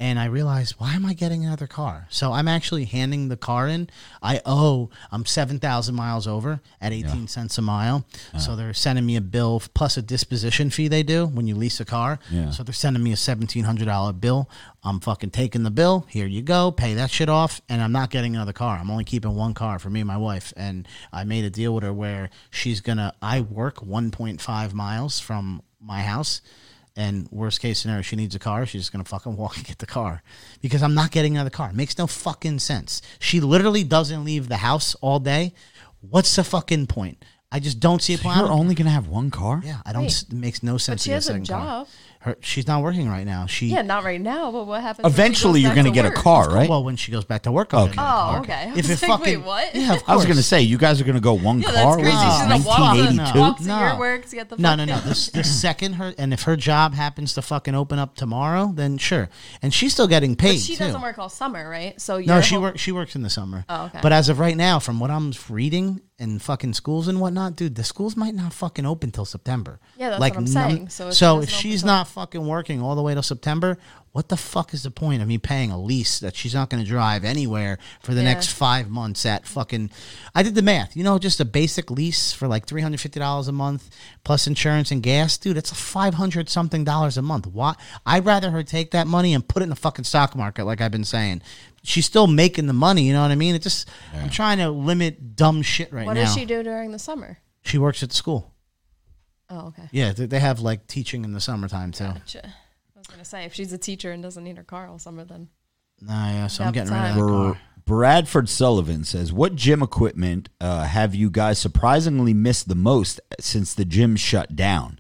and 0.01 0.19
I 0.19 0.27
realized, 0.27 0.77
why 0.79 0.95
am 0.95 1.05
I 1.05 1.13
getting 1.13 1.45
another 1.45 1.67
car? 1.67 2.07
So 2.09 2.33
I'm 2.33 2.47
actually 2.47 2.85
handing 2.85 3.29
the 3.29 3.37
car 3.37 3.67
in. 3.67 3.91
I 4.23 4.41
owe, 4.47 4.91
I'm 5.11 5.27
7,000 5.27 5.95
miles 5.95 6.29
over 6.29 6.61
at 6.81 6.93
18 6.93 7.27
cents 7.27 7.59
a 7.59 7.63
mile. 7.63 8.07
So 8.39 8.55
they're 8.55 8.75
sending 8.75 9.05
me 9.05 9.17
a 9.17 9.21
bill 9.21 9.61
plus 9.75 9.97
a 9.97 10.03
disposition 10.03 10.71
fee 10.71 10.87
they 10.87 11.03
do 11.03 11.27
when 11.27 11.49
you 11.49 11.57
lease 11.57 11.81
a 11.81 11.85
car. 11.85 12.21
Yeah. 12.31 12.51
So 12.51 12.63
they're 12.63 12.73
sending 12.73 13.03
me 13.03 13.11
a 13.13 13.17
$1,700 13.17 14.21
bill. 14.21 14.49
I'm 14.85 15.01
fucking 15.01 15.31
taking 15.31 15.65
the 15.65 15.71
bill. 15.71 16.07
Here 16.09 16.27
you 16.27 16.43
go. 16.43 16.71
Pay 16.71 16.95
that 16.95 17.11
shit 17.11 17.29
off. 17.29 17.61
And 17.69 17.83
I'm 17.83 17.93
not 17.93 18.11
getting 18.11 18.37
another 18.37 18.53
car. 18.53 18.79
I'm 18.79 18.91
only 18.93 19.05
keeping 19.05 19.35
one 19.35 19.53
car 19.53 19.81
for 19.81 19.91
me 19.91 20.01
and 20.01 20.07
my 20.07 20.17
wife. 20.17 20.53
And 20.57 20.87
I 21.13 21.25
made 21.25 21.45
a 21.45 21.51
deal 21.51 21.75
with 21.75 21.83
her 21.83 21.93
where 21.93 22.31
she's 22.51 22.81
going 22.81 22.99
to, 22.99 23.13
I 23.21 23.41
work 23.41 23.79
1.5 23.79 24.73
miles 24.75 25.19
from 25.19 25.63
my 25.81 26.03
house. 26.03 26.41
And 26.99 27.29
worst 27.31 27.61
case 27.61 27.79
scenario, 27.79 28.03
she 28.03 28.17
needs 28.17 28.35
a 28.35 28.41
car. 28.41 28.67
She's 28.67 28.81
just 28.83 28.93
gonna 28.93 29.05
fucking 29.05 29.37
walk 29.37 29.57
and 29.57 29.65
get 29.65 29.79
the 29.79 29.87
car 29.87 30.21
because 30.61 30.83
I'm 30.83 30.95
not 30.95 31.13
getting 31.13 31.37
out 31.37 31.47
of 31.47 31.53
the 31.53 31.57
car. 31.57 31.71
It 31.71 31.77
makes 31.77 31.97
no 31.97 32.09
fucking 32.09 32.59
sense. 32.59 33.01
She 33.21 33.41
literally 33.41 33.85
doesn't 33.85 34.25
leave 34.25 34.49
the 34.49 34.57
house 34.57 34.97
all 35.01 35.21
day. 35.21 35.55
What's 36.01 36.35
the 36.35 36.43
fucking 36.43 36.89
point? 36.89 37.25
I 37.53 37.61
just 37.61 37.79
don't 37.81 38.03
see 38.03 38.15
a 38.15 38.19
point. 38.19 38.37
I 38.37 38.41
You're 38.41 38.51
only 38.51 38.75
gonna 38.75 38.91
have 38.91 39.07
one 39.07 39.31
car. 39.31 39.63
yeah, 39.65 39.81
I 39.87 39.93
don't. 39.93 40.03
Wait. 40.03 40.11
s 40.11 40.23
It 40.25 40.33
makes 40.33 40.63
no 40.63 40.77
sense. 40.77 41.01
But 41.01 41.01
she 41.03 41.05
to 41.05 41.09
get 41.11 41.15
has 41.15 41.25
a 41.25 41.27
second 41.29 41.49
car. 41.49 41.61
job. 41.61 41.89
Her, 42.29 42.37
she's 42.41 42.67
not 42.67 42.83
working 42.83 43.09
right 43.09 43.25
now. 43.27 43.47
She 43.47 43.67
Yeah, 43.69 43.83
not 43.83 44.05
right 44.05 44.21
now, 44.21 44.51
but 44.53 44.67
what 44.67 44.81
happens? 44.83 45.05
when 45.05 45.13
she 45.13 45.15
Eventually, 45.21 45.53
goes 45.61 45.63
you're 45.63 45.71
back 45.71 45.77
gonna 45.77 45.89
to 45.89 45.95
get 45.95 46.05
a 46.05 46.09
work? 46.09 46.17
car, 46.17 46.51
right? 46.51 46.69
Well, 46.69 46.85
when 46.85 46.97
she 46.97 47.11
goes 47.13 47.25
back 47.25 47.43
to 47.43 47.53
work, 47.53 47.73
I'll 47.75 47.87
get 47.87 47.93
Okay. 47.93 48.01
another 48.03 48.19
Oh, 48.19 48.31
car. 48.33 48.41
okay. 48.41 48.53
I 48.53 48.69
If 48.71 48.77
was 48.77 48.91
it 48.91 49.09
like, 49.09 49.19
fucking, 49.21 49.39
wait, 49.41 49.47
what? 49.47 49.75
Yeah, 49.75 49.95
of 49.95 50.03
I 50.07 50.15
was 50.17 50.27
gonna 50.27 50.43
say 50.43 50.63
you 50.63 50.79
guys 50.79 51.01
are 51.01 51.05
gonna 51.05 51.21
go 51.21 51.33
one 51.35 51.61
Yeah, 51.61 51.67
car. 51.73 51.75
that's 51.75 51.97
crazy. 51.97 52.09
What 52.11 52.15
is 52.17 52.21
She's 52.23 52.39
this, 52.39 52.49
gonna 52.49 52.65
walk, 52.67 52.79
1982? 52.79 53.41
walk 53.41 53.59
to 53.59 53.67
No. 53.67 53.81
your 53.81 53.99
work 53.99 54.27
to 54.29 54.37
get 54.37 54.49
the 54.51 54.57
No, 54.59 54.75
no, 54.75 54.85
no. 54.85 54.95
fucking- 54.95 55.09
This 55.09 55.31
the 55.31 55.45
second 55.65 55.93
her 55.95 56.15
and 56.19 56.33
if 56.33 56.43
her 56.43 56.57
job 56.57 56.95
happens 56.95 57.35
to 57.35 57.43
fucking 57.43 57.75
open 57.75 57.99
up 57.99 58.15
tomorrow, 58.15 58.73
then 58.75 58.99
sure. 58.99 59.29
And 59.63 59.73
she's 59.73 59.93
still 59.93 60.09
getting 60.09 60.37
paid 60.37 60.57
But 60.57 60.61
she 60.63 60.77
too. 60.77 60.85
doesn't 60.85 61.01
work 61.03 61.19
all 61.19 61.29
summer, 61.29 61.69
right? 61.69 62.01
So 62.01 62.19
No, 62.19 62.35
your 62.35 62.43
she 62.43 62.55
whole- 62.55 62.63
works. 62.63 62.81
She 62.81 62.93
works 62.93 63.15
in 63.17 63.23
the 63.23 63.31
summer. 63.31 63.65
Oh, 63.69 63.85
okay. 63.87 64.01
But 64.03 64.13
as 64.13 64.29
of 64.29 64.39
right 64.39 64.57
now, 64.57 64.79
from 64.79 65.01
what 65.01 65.11
I'm 65.11 65.33
reading 65.49 66.01
in 66.19 66.39
fucking 66.41 66.75
schools 66.75 67.07
and 67.07 67.21
whatnot, 67.21 67.55
dude, 67.55 67.77
the 67.77 67.85
schools 67.85 68.17
might 68.17 68.35
not 68.35 68.53
fucking 68.53 68.85
open 68.85 69.13
till 69.13 69.25
September. 69.25 69.79
Yeah, 69.97 70.11
that's 70.11 70.21
what 70.21 70.37
I'm 70.37 70.47
saying. 70.49 70.89
So 70.89 71.09
if 71.09 71.15
she 71.15 71.19
so 71.19 71.27
doesn't 71.37 71.43
if 71.45 71.49
open 71.51 71.61
she's 71.63 71.81
till- 71.83 71.87
not 71.87 72.09
fucking 72.19 72.45
working 72.49 72.83
all 72.83 72.97
the 72.97 73.03
way 73.03 73.15
till 73.15 73.23
September, 73.23 73.79
what 74.11 74.29
the 74.29 74.37
fuck 74.37 74.75
is 74.75 74.83
the 74.83 74.91
point 74.91 75.23
of 75.23 75.29
me 75.29 75.39
paying 75.39 75.71
a 75.71 75.81
lease 75.81 76.19
that 76.19 76.35
she's 76.35 76.53
not 76.53 76.69
going 76.69 76.83
to 76.83 76.89
drive 76.89 77.25
anywhere 77.25 77.79
for 78.03 78.13
the 78.13 78.23
Yeah. 78.23 78.33
next 78.33 78.49
five 78.51 78.91
months? 78.91 79.25
At 79.25 79.47
fucking, 79.47 79.91
I 80.35 80.43
did 80.43 80.57
the 80.57 80.63
math. 80.63 80.97
You 80.97 81.05
know, 81.05 81.17
just 81.21 81.39
a 81.39 81.45
basic 81.45 81.93
lease 81.93 82.33
for 82.33 82.49
like 82.49 82.67
three 82.67 82.83
hundred 82.83 83.01
fifty 83.01 83.21
dollars 83.21 83.47
a 83.47 83.53
month 83.53 83.89
plus 84.25 84.49
insurance 84.49 84.91
and 84.91 85.01
gas, 85.01 85.39
dude. 85.39 85.57
It's 85.57 85.73
five 85.73 86.15
hundred 86.15 86.49
something 86.49 86.83
dollars 86.83 87.17
a 87.17 87.23
month. 87.23 87.47
Why? 87.47 87.75
I'd 88.05 88.25
rather 88.25 88.51
her 88.51 88.65
take 88.65 88.91
that 88.91 89.07
money 89.07 89.33
and 89.33 89.47
put 89.47 89.63
it 89.63 89.65
in 89.65 89.71
the 89.71 89.77
fucking 89.77 90.05
stock 90.05 90.35
market, 90.35 90.65
like 90.65 90.81
I've 90.81 90.91
been 90.91 91.05
saying. 91.05 91.41
She's 91.85 92.05
still 92.07 92.27
making 92.27 92.67
the 92.67 92.73
money. 92.73 93.03
You 93.05 93.13
know 93.13 93.23
what 93.23 93.31
I 93.31 93.37
mean? 93.37 93.55
It 93.55 93.63
just, 93.63 93.89
I'm 94.13 94.29
trying 94.31 94.59
to 94.59 94.69
limit 94.71 95.37
dumb 95.37 95.63
shit 95.63 95.93
right 95.93 96.05
What 96.05 96.15
now. 96.15 96.23
What 96.23 96.27
does 96.27 96.35
she 96.35 96.45
do 96.45 96.65
during 96.65 96.91
the 96.91 96.99
summer? 96.99 97.39
She 97.63 97.79
works 97.79 98.03
at 98.03 98.09
the 98.09 98.17
school. 98.17 98.53
Oh, 99.51 99.69
okay. 99.69 99.89
Yeah, 99.93 100.13
they 100.13 100.27
they 100.27 100.41
have 100.41 100.61
like 100.61 100.87
teaching 100.87 101.25
in 101.25 101.33
the 101.33 101.41
summertime 101.41 101.93
too. 101.93 102.05
Gotcha. 102.05 102.47
I 102.47 102.99
was 102.99 103.07
gonna 103.07 103.25
say 103.25 103.45
if 103.45 103.55
she's 103.55 103.73
a 103.73 103.79
teacher 103.79 104.13
and 104.13 104.23
doesn't 104.23 104.45
need 104.45 104.57
her 104.57 104.65
car 104.65 104.87
all 104.89 104.99
summer, 104.99 105.25
then 105.25 105.49
Nah, 106.01 106.31
yeah, 106.31 106.47
so 106.47 106.65
I'm 106.65 106.73
getting 106.73 106.93
rid 106.93 106.99
of 106.99 107.05
time. 107.07 107.15
that 107.17 107.21
Br- 107.21 107.29
car. 107.55 107.61
Bradford 107.85 108.49
Sullivan 108.51 109.05
says, 109.05 109.33
"What 109.33 109.55
gym 109.57 109.83
equipment 109.83 110.49
uh, 110.61 110.85
have 110.85 111.15
you 111.15 111.31
guys 111.31 111.59
surprisingly 111.59 112.35
missed 112.35 112.69
the 112.69 112.75
most 112.75 113.21
since 113.41 113.73
the 113.75 113.85
gym 113.87 114.15
shut 114.17 114.55
down? 114.55 114.99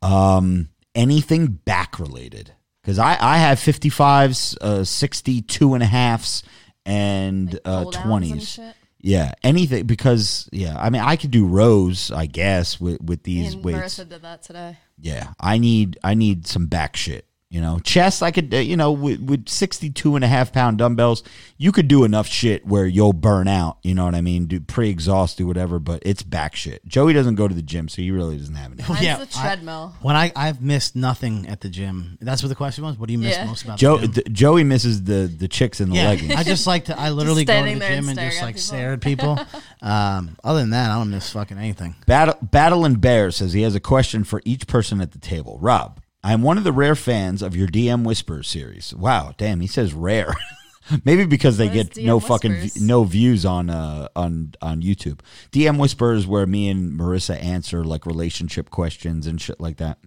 Um, 0.00 0.70
anything 0.94 1.46
back 1.46 1.98
related? 1.98 2.54
Because 2.82 2.98
I 2.98 3.16
I 3.20 3.36
have 3.38 3.58
55s, 3.58 4.56
uh, 4.60 4.84
62 4.84 5.74
and 5.74 5.82
a 5.82 5.86
halves, 5.86 6.42
and 6.86 7.52
like 7.52 7.60
uh, 7.64 7.82
pull 7.82 7.90
downs 7.92 8.30
and 8.32 8.40
20s. 8.40 8.48
shit. 8.48 8.74
Yeah, 9.02 9.32
anything 9.42 9.84
because 9.84 10.48
yeah, 10.52 10.76
I 10.78 10.88
mean 10.88 11.02
I 11.02 11.16
could 11.16 11.32
do 11.32 11.44
rows, 11.44 12.12
I 12.12 12.26
guess, 12.26 12.80
with 12.80 13.02
with 13.02 13.24
these 13.24 13.54
and 13.54 13.64
weights. 13.64 13.78
Marissa 13.78 14.08
did 14.08 14.22
that 14.22 14.42
today. 14.42 14.78
Yeah, 14.96 15.32
I 15.40 15.58
need 15.58 15.98
I 16.04 16.14
need 16.14 16.46
some 16.46 16.66
back 16.66 16.94
shit. 16.94 17.26
You 17.52 17.60
know, 17.60 17.80
chest 17.80 18.22
I 18.22 18.30
could 18.30 18.54
uh, 18.54 18.56
you 18.56 18.78
know 18.78 18.92
with, 18.92 19.20
with 19.20 19.46
62 19.46 20.16
and 20.16 20.24
a 20.24 20.26
half 20.26 20.54
pound 20.54 20.78
dumbbells, 20.78 21.22
you 21.58 21.70
could 21.70 21.86
do 21.86 22.02
enough 22.02 22.26
shit 22.26 22.66
where 22.66 22.86
you'll 22.86 23.12
burn 23.12 23.46
out. 23.46 23.76
You 23.82 23.94
know 23.94 24.06
what 24.06 24.14
I 24.14 24.22
mean? 24.22 24.46
Do 24.46 24.58
pre 24.58 24.88
exhaust, 24.88 25.36
do 25.36 25.46
whatever, 25.46 25.78
but 25.78 26.02
it's 26.06 26.22
back 26.22 26.56
shit. 26.56 26.82
Joey 26.88 27.12
doesn't 27.12 27.34
go 27.34 27.46
to 27.46 27.54
the 27.54 27.60
gym, 27.60 27.90
so 27.90 28.00
he 28.00 28.10
really 28.10 28.38
doesn't 28.38 28.54
have 28.54 28.72
any. 28.72 28.82
Mine's 28.88 29.02
yeah, 29.02 29.16
the 29.18 29.28
I- 29.36 29.42
treadmill. 29.42 29.94
When 30.00 30.16
I 30.16 30.32
I've 30.34 30.62
missed 30.62 30.96
nothing 30.96 31.46
at 31.46 31.60
the 31.60 31.68
gym. 31.68 32.16
That's 32.22 32.42
what 32.42 32.48
the 32.48 32.54
question 32.54 32.84
was. 32.84 32.96
What 32.96 33.08
do 33.08 33.12
you 33.12 33.18
miss 33.18 33.36
Yeah. 33.36 33.44
most 33.44 33.64
about 33.64 33.78
Joe 33.78 33.98
the 33.98 34.06
gym? 34.06 34.14
th- 34.14 34.32
Joey 34.32 34.64
misses 34.64 35.02
the 35.04 35.30
the 35.38 35.46
chicks 35.46 35.82
in 35.82 35.90
the 35.90 35.96
yeah, 35.96 36.08
leggings. 36.08 36.34
I 36.34 36.44
just 36.44 36.66
like 36.66 36.86
to. 36.86 36.98
I 36.98 37.10
literally 37.10 37.44
go 37.44 37.52
to 37.52 37.58
standing 37.58 37.74
the 37.74 37.80
there 37.80 37.92
and 37.92 38.06
gym 38.06 38.08
and 38.08 38.18
just 38.18 38.36
staring 38.68 38.88
at 38.88 38.96
like 38.96 39.02
people. 39.02 39.36
stare 39.36 39.44
at 39.44 39.50
people. 39.52 39.62
um, 39.82 40.38
other 40.42 40.60
than 40.60 40.70
that, 40.70 40.90
I 40.90 40.94
don't 40.94 41.10
miss 41.10 41.30
fucking 41.30 41.58
anything. 41.58 41.96
Battle, 42.06 42.38
Battle 42.40 42.86
and 42.86 42.98
Bear 42.98 43.30
says 43.30 43.52
he 43.52 43.60
has 43.60 43.74
a 43.74 43.80
question 43.80 44.24
for 44.24 44.40
each 44.46 44.66
person 44.66 45.02
at 45.02 45.12
the 45.12 45.18
table. 45.18 45.58
Rob, 45.60 46.00
I 46.24 46.32
am 46.32 46.42
one 46.42 46.58
of 46.58 46.64
the 46.64 46.72
rare 46.72 46.94
fans 46.94 47.42
of 47.42 47.56
your 47.56 47.66
DM 47.68 48.04
Whispers 48.04 48.48
series. 48.48 48.94
Wow, 48.94 49.34
damn, 49.36 49.60
he 49.60 49.66
says 49.66 49.92
rare. 49.92 50.34
Maybe 51.04 51.24
because 51.26 51.58
they 51.58 51.68
get 51.68 51.90
DM 51.90 52.04
no 52.04 52.18
fucking 52.20 52.50
Whispers? 52.52 52.74
v- 52.82 52.86
no 52.86 53.04
views 53.04 53.46
on 53.46 53.70
uh 53.70 54.08
on 54.16 54.54
on 54.60 54.82
YouTube. 54.82 55.20
DM 55.52 55.78
Whispers 55.78 56.26
where 56.26 56.44
me 56.46 56.68
and 56.68 56.98
Marissa 56.98 57.40
answer 57.42 57.84
like 57.84 58.04
relationship 58.04 58.70
questions 58.70 59.26
and 59.28 59.40
shit 59.40 59.60
like 59.60 59.76
that. 59.76 59.98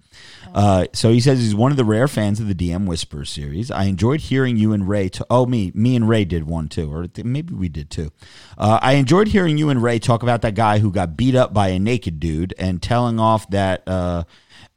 Uh, 0.54 0.86
so 0.94 1.12
he 1.12 1.20
says 1.20 1.40
he's 1.40 1.56
one 1.56 1.72
of 1.72 1.78
the 1.78 1.86
rare 1.86 2.08
fans 2.08 2.40
of 2.40 2.48
the 2.48 2.56
DM 2.56 2.88
Whispers 2.88 3.30
series. 3.30 3.72
I 3.72 3.86
enjoyed 3.86 4.22
hearing 4.22 4.58
you 4.58 4.74
and 4.74 4.88
Ray. 4.88 5.10
To, 5.10 5.26
oh, 5.30 5.46
me, 5.46 5.72
me 5.76 5.96
and 5.96 6.08
Ray 6.08 6.24
did 6.26 6.46
one 6.46 6.68
too, 6.70 6.94
or 6.94 7.08
th- 7.08 7.26
maybe 7.26 7.54
we 7.54 7.68
did 7.70 7.90
too. 7.90 8.12
Uh, 8.58 8.80
I 8.82 8.94
enjoyed 8.94 9.30
hearing 9.30 9.58
you 9.58 9.70
and 9.70 9.82
Ray 9.84 10.00
talk 10.00 10.24
about 10.24 10.42
that 10.44 10.56
guy 10.56 10.80
who 10.80 10.92
got 10.92 11.18
beat 11.18 11.36
up 11.36 11.54
by 11.54 11.70
a 11.70 11.80
naked 11.80 12.20
dude 12.20 12.54
and 12.58 12.82
telling 12.82 13.20
off 13.20 13.50
that 13.50 13.86
uh, 13.88 14.24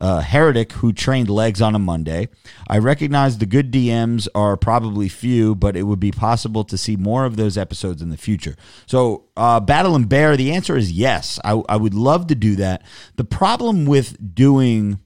uh, 0.01 0.20
heretic 0.20 0.73
who 0.73 0.93
trained 0.93 1.29
legs 1.29 1.61
on 1.61 1.75
a 1.75 1.79
Monday. 1.79 2.29
I 2.69 2.79
recognize 2.79 3.39
the 3.39 3.47
good 3.47 3.73
DMs 3.73 4.29
are 4.35 4.57
probably 4.57 5.09
few, 5.09 5.55
but 5.55 5.77
it 5.77 5.83
would 5.83 6.01
be 6.01 6.12
possible 6.12 6.65
to 6.65 6.79
see 6.79 6.97
more 6.97 7.25
of 7.25 7.37
those 7.37 7.59
episodes 7.59 8.01
in 8.01 8.11
the 8.11 8.16
future. 8.16 8.57
So, 8.87 9.25
uh, 9.37 9.61
Battle 9.61 9.97
and 9.97 10.09
Bear, 10.09 10.37
the 10.37 10.53
answer 10.53 10.77
is 10.77 10.93
yes. 10.93 11.41
I, 11.45 11.61
I 11.69 11.77
would 11.77 11.95
love 11.95 12.29
to 12.29 12.35
do 12.35 12.57
that. 12.57 12.83
The 13.16 13.25
problem 13.25 13.87
with 13.87 14.35
doing 14.35 15.01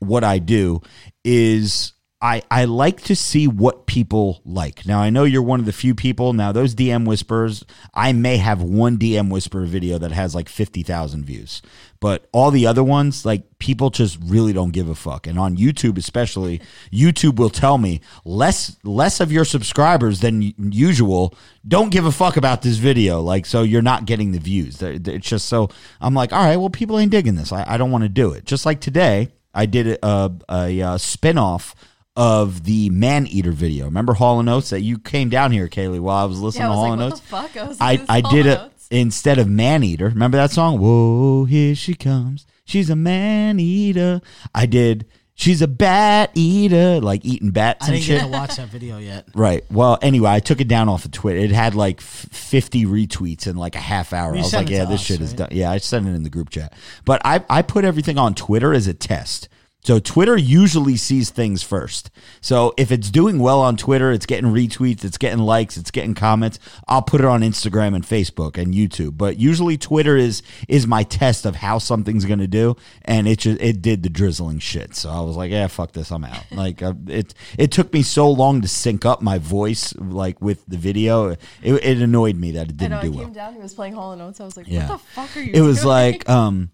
what 0.00 0.24
I 0.24 0.38
do 0.38 0.82
is 1.24 1.92
I 2.20 2.42
I 2.50 2.64
like 2.64 3.02
to 3.02 3.14
see 3.14 3.46
what 3.46 3.86
people 3.86 4.40
like. 4.44 4.84
Now 4.84 5.00
I 5.00 5.08
know 5.08 5.22
you're 5.22 5.40
one 5.40 5.60
of 5.60 5.66
the 5.66 5.72
few 5.72 5.94
people. 5.94 6.32
Now 6.32 6.50
those 6.50 6.74
DM 6.74 7.06
whispers, 7.06 7.64
I 7.94 8.12
may 8.12 8.38
have 8.38 8.60
one 8.60 8.98
DM 8.98 9.30
whisper 9.30 9.64
video 9.64 9.98
that 9.98 10.10
has 10.10 10.34
like 10.34 10.48
50,000 10.48 11.24
views. 11.24 11.62
But 12.00 12.26
all 12.32 12.50
the 12.50 12.66
other 12.66 12.82
ones, 12.82 13.24
like 13.24 13.58
people 13.60 13.90
just 13.90 14.18
really 14.20 14.52
don't 14.52 14.72
give 14.72 14.88
a 14.88 14.96
fuck. 14.96 15.28
And 15.28 15.38
on 15.38 15.56
YouTube 15.56 15.96
especially, 15.96 16.60
YouTube 16.92 17.36
will 17.36 17.50
tell 17.50 17.78
me 17.78 18.00
less 18.24 18.76
less 18.82 19.20
of 19.20 19.30
your 19.30 19.44
subscribers 19.44 20.18
than 20.18 20.54
usual 20.58 21.34
don't 21.66 21.90
give 21.90 22.04
a 22.04 22.12
fuck 22.12 22.36
about 22.36 22.62
this 22.62 22.78
video. 22.78 23.20
Like 23.20 23.46
so 23.46 23.62
you're 23.62 23.80
not 23.80 24.06
getting 24.06 24.32
the 24.32 24.40
views. 24.40 24.82
It's 24.82 25.28
just 25.28 25.46
so 25.46 25.68
I'm 26.00 26.14
like, 26.14 26.32
"All 26.32 26.42
right, 26.44 26.56
well 26.56 26.70
people 26.70 26.98
ain't 26.98 27.12
digging 27.12 27.36
this. 27.36 27.52
I, 27.52 27.64
I 27.74 27.76
don't 27.76 27.92
want 27.92 28.02
to 28.02 28.08
do 28.08 28.32
it." 28.32 28.44
Just 28.44 28.66
like 28.66 28.80
today, 28.80 29.28
I 29.54 29.66
did 29.66 29.86
a, 29.86 30.06
a, 30.06 30.32
a, 30.48 30.82
uh 30.82 30.98
spin-off 30.98 31.76
of 32.18 32.64
the 32.64 32.90
Man 32.90 33.26
Eater 33.28 33.52
video. 33.52 33.84
Remember 33.86 34.12
Hall 34.12 34.40
and 34.40 34.48
Oates 34.48 34.70
that 34.70 34.80
you 34.80 34.98
came 34.98 35.28
down 35.28 35.52
here, 35.52 35.68
Kaylee, 35.68 36.00
while 36.00 36.16
I 36.16 36.24
was 36.26 36.40
listening 36.40 36.62
Yeah, 36.64 36.70
I 36.70 36.74
to 36.74 36.76
was 36.76 36.76
Hall 36.76 36.82
like, 36.90 36.92
and 36.92 37.00
what 37.00 37.12
Oates? 37.12 37.20
the 37.20 37.26
fuck? 37.28 37.56
I 37.56 37.68
was 37.68 37.80
I, 37.80 37.90
like, 37.92 38.00
this 38.00 38.10
I 38.10 38.20
did 38.20 38.46
and 38.46 38.60
it 38.66 38.72
instead 38.90 39.38
of 39.38 39.48
Man 39.48 39.84
Eater. 39.84 40.08
Remember 40.08 40.36
that 40.36 40.50
song? 40.50 40.78
Whoa, 40.80 41.44
here 41.44 41.74
she 41.76 41.94
comes. 41.94 42.44
She's 42.64 42.90
a 42.90 42.96
man 42.96 43.58
eater. 43.60 44.20
I 44.54 44.66
did. 44.66 45.06
she's 45.34 45.62
a 45.62 45.68
bat 45.68 46.30
eater, 46.34 47.00
like 47.00 47.24
eating 47.24 47.50
bats 47.52 47.86
and 47.86 47.94
I 47.94 47.96
and 47.98 48.04
didn't 48.04 48.20
shit. 48.20 48.30
get 48.30 48.32
to 48.32 48.38
watch 48.40 48.56
that 48.56 48.68
video 48.68 48.98
yet. 48.98 49.26
Right. 49.34 49.64
Well, 49.70 49.98
anyway, 50.02 50.30
I 50.30 50.40
took 50.40 50.60
it 50.60 50.66
down 50.68 50.88
off 50.88 51.04
of 51.04 51.12
Twitter. 51.12 51.38
It 51.38 51.52
had 51.52 51.74
like 51.76 51.98
f- 52.00 52.26
50 52.32 52.84
retweets 52.86 53.46
in 53.46 53.56
like 53.56 53.76
a 53.76 53.78
half 53.80 54.12
hour. 54.12 54.32
You 54.34 54.40
I 54.40 54.42
was 54.42 54.52
like, 54.52 54.68
yeah, 54.68 54.84
this 54.84 55.00
us, 55.00 55.06
shit 55.06 55.20
is 55.20 55.32
done. 55.32 55.48
Yeah, 55.52 55.70
I 55.70 55.78
sent 55.78 56.06
it 56.08 56.10
in 56.14 56.24
the 56.24 56.30
group 56.30 56.50
chat. 56.50 56.72
But 57.04 57.22
I, 57.24 57.44
I 57.48 57.62
put 57.62 57.84
everything 57.84 58.18
on 58.18 58.34
Twitter 58.34 58.74
as 58.74 58.86
a 58.88 58.92
test. 58.94 59.48
So 59.84 59.98
Twitter 59.98 60.36
usually 60.36 60.96
sees 60.96 61.30
things 61.30 61.62
first. 61.62 62.10
So 62.42 62.74
if 62.76 62.92
it's 62.92 63.10
doing 63.10 63.38
well 63.38 63.60
on 63.60 63.76
Twitter, 63.76 64.10
it's 64.12 64.26
getting 64.26 64.50
retweets, 64.52 65.02
it's 65.04 65.16
getting 65.16 65.38
likes, 65.38 65.76
it's 65.78 65.90
getting 65.90 66.14
comments. 66.14 66.58
I'll 66.88 67.00
put 67.00 67.20
it 67.20 67.26
on 67.26 67.40
Instagram 67.40 67.94
and 67.94 68.04
Facebook 68.04 68.58
and 68.58 68.74
YouTube. 68.74 69.16
But 69.16 69.38
usually 69.38 69.78
Twitter 69.78 70.16
is 70.16 70.42
is 70.66 70.86
my 70.86 71.04
test 71.04 71.46
of 71.46 71.56
how 71.56 71.78
something's 71.78 72.24
going 72.26 72.40
to 72.40 72.48
do, 72.48 72.76
and 73.04 73.26
it 73.28 73.38
just 73.38 73.60
it 73.62 73.80
did 73.80 74.02
the 74.02 74.10
drizzling 74.10 74.58
shit. 74.58 74.94
So 74.94 75.08
I 75.10 75.20
was 75.20 75.36
like, 75.36 75.50
yeah, 75.50 75.68
fuck 75.68 75.92
this, 75.92 76.10
I'm 76.10 76.24
out. 76.24 76.44
like 76.50 76.82
uh, 76.82 76.94
it 77.06 77.32
it 77.56 77.70
took 77.72 77.92
me 77.92 78.02
so 78.02 78.30
long 78.30 78.60
to 78.62 78.68
sync 78.68 79.06
up 79.06 79.22
my 79.22 79.38
voice 79.38 79.94
like 79.96 80.40
with 80.42 80.66
the 80.66 80.76
video. 80.76 81.30
It, 81.30 81.38
it 81.62 82.02
annoyed 82.02 82.36
me 82.36 82.50
that 82.50 82.68
it 82.68 82.76
didn't 82.76 82.94
I 82.94 83.02
do 83.02 83.10
came 83.12 83.20
well. 83.20 83.28
down. 83.30 83.54
He 83.54 83.60
was 83.60 83.72
playing 83.74 83.94
Hall 83.94 84.12
and 84.12 84.20
Oates. 84.20 84.40
I 84.40 84.44
was 84.44 84.56
like, 84.56 84.66
Yeah. 84.68 84.88
"What 84.88 84.98
the 84.98 85.04
fuck 85.06 85.36
are 85.36 85.40
you?" 85.40 85.52
Doing? 85.52 85.64
It 85.64 85.66
was 85.66 85.78
doing? 85.78 85.88
like 85.88 86.28
um, 86.28 86.70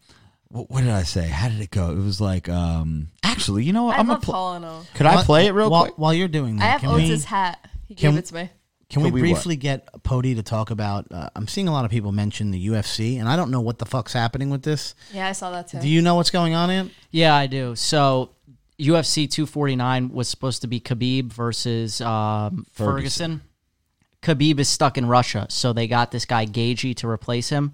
what, 0.54 0.70
what 0.70 0.80
did 0.82 0.90
I 0.90 1.02
say? 1.02 1.26
How 1.26 1.48
did 1.48 1.60
it 1.60 1.70
go? 1.70 1.90
It 1.90 1.98
was 1.98 2.20
like 2.20 2.48
um, 2.48 3.08
actually, 3.24 3.64
you 3.64 3.72
know 3.72 3.84
what? 3.84 3.96
I 3.96 3.98
I'm 3.98 4.06
love 4.06 4.18
gonna 4.18 4.24
pl- 4.24 4.34
Hall 4.34 4.54
and 4.54 4.64
Oates. 4.64 4.88
Could 4.94 5.06
I 5.06 5.22
play 5.24 5.46
it 5.46 5.52
real 5.52 5.68
while, 5.68 5.82
quick? 5.86 5.98
While 5.98 6.14
you're 6.14 6.28
doing 6.28 6.56
that, 6.56 6.64
I 6.64 6.68
have 6.68 6.80
can 6.80 6.94
we, 6.94 7.10
Oates' 7.12 7.24
hat. 7.24 7.68
He 7.88 7.94
can- 7.94 8.12
gave 8.12 8.18
it 8.20 8.26
to 8.26 8.34
me. 8.34 8.50
Can 8.90 9.02
we 9.02 9.08
Can 9.08 9.14
we 9.14 9.20
what? 9.22 9.34
briefly 9.34 9.56
get 9.56 9.88
Pody 10.04 10.36
to 10.36 10.42
talk 10.42 10.70
about? 10.70 11.06
Uh, 11.10 11.28
I'm 11.34 11.48
seeing 11.48 11.66
a 11.66 11.72
lot 11.72 11.84
of 11.84 11.90
people 11.90 12.12
mention 12.12 12.52
the 12.52 12.68
UFC, 12.68 13.18
and 13.18 13.28
I 13.28 13.34
don't 13.34 13.50
know 13.50 13.62
what 13.62 13.78
the 13.78 13.86
fuck's 13.86 14.12
happening 14.12 14.50
with 14.50 14.62
this. 14.62 14.94
Yeah, 15.12 15.26
I 15.26 15.32
saw 15.32 15.50
that 15.50 15.68
too. 15.68 15.80
Do 15.80 15.88
you 15.88 16.02
know 16.02 16.14
what's 16.14 16.30
going 16.30 16.54
on, 16.54 16.70
Ant? 16.70 16.92
Yeah, 17.10 17.34
I 17.34 17.48
do. 17.48 17.74
So 17.74 18.30
UFC 18.78 19.28
249 19.28 20.10
was 20.10 20.28
supposed 20.28 20.60
to 20.62 20.68
be 20.68 20.80
Khabib 20.80 21.32
versus 21.32 22.00
um, 22.02 22.66
Ferguson. 22.72 23.40
Khabib 24.22 24.60
is 24.60 24.68
stuck 24.68 24.96
in 24.96 25.06
Russia, 25.06 25.46
so 25.48 25.72
they 25.72 25.88
got 25.88 26.10
this 26.12 26.24
guy 26.24 26.46
Gaethje 26.46 26.94
to 26.96 27.08
replace 27.08 27.48
him. 27.48 27.72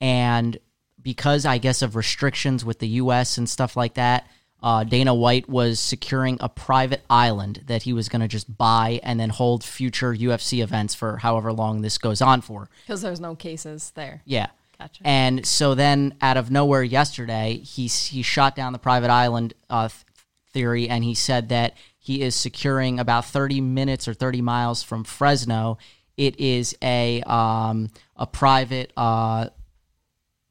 And 0.00 0.58
because 1.08 1.46
I 1.46 1.56
guess 1.56 1.80
of 1.80 1.96
restrictions 1.96 2.66
with 2.66 2.80
the 2.80 2.88
U.S. 3.00 3.38
and 3.38 3.48
stuff 3.48 3.78
like 3.78 3.94
that, 3.94 4.28
uh, 4.62 4.84
Dana 4.84 5.14
White 5.14 5.48
was 5.48 5.80
securing 5.80 6.36
a 6.38 6.50
private 6.50 7.02
island 7.08 7.62
that 7.64 7.84
he 7.84 7.94
was 7.94 8.10
going 8.10 8.20
to 8.20 8.28
just 8.28 8.58
buy 8.58 9.00
and 9.02 9.18
then 9.18 9.30
hold 9.30 9.64
future 9.64 10.12
UFC 10.12 10.62
events 10.62 10.94
for 10.94 11.16
however 11.16 11.50
long 11.50 11.80
this 11.80 11.96
goes 11.96 12.20
on 12.20 12.42
for. 12.42 12.68
Because 12.82 13.00
there's 13.00 13.20
no 13.20 13.34
cases 13.34 13.90
there. 13.94 14.20
Yeah. 14.26 14.48
Gotcha. 14.78 15.00
And 15.02 15.46
so 15.46 15.74
then, 15.74 16.14
out 16.20 16.36
of 16.36 16.50
nowhere, 16.50 16.82
yesterday, 16.82 17.56
he 17.56 17.86
he 17.86 18.20
shot 18.20 18.54
down 18.54 18.74
the 18.74 18.78
private 18.78 19.10
island 19.10 19.54
uh, 19.70 19.88
th- 19.88 20.04
theory, 20.52 20.90
and 20.90 21.02
he 21.02 21.14
said 21.14 21.48
that 21.48 21.74
he 21.98 22.20
is 22.20 22.34
securing 22.34 23.00
about 23.00 23.24
thirty 23.24 23.62
minutes 23.62 24.06
or 24.06 24.12
thirty 24.12 24.42
miles 24.42 24.82
from 24.82 25.04
Fresno. 25.04 25.78
It 26.18 26.38
is 26.38 26.76
a 26.82 27.22
um, 27.22 27.88
a 28.14 28.26
private 28.26 28.92
uh, 28.94 29.48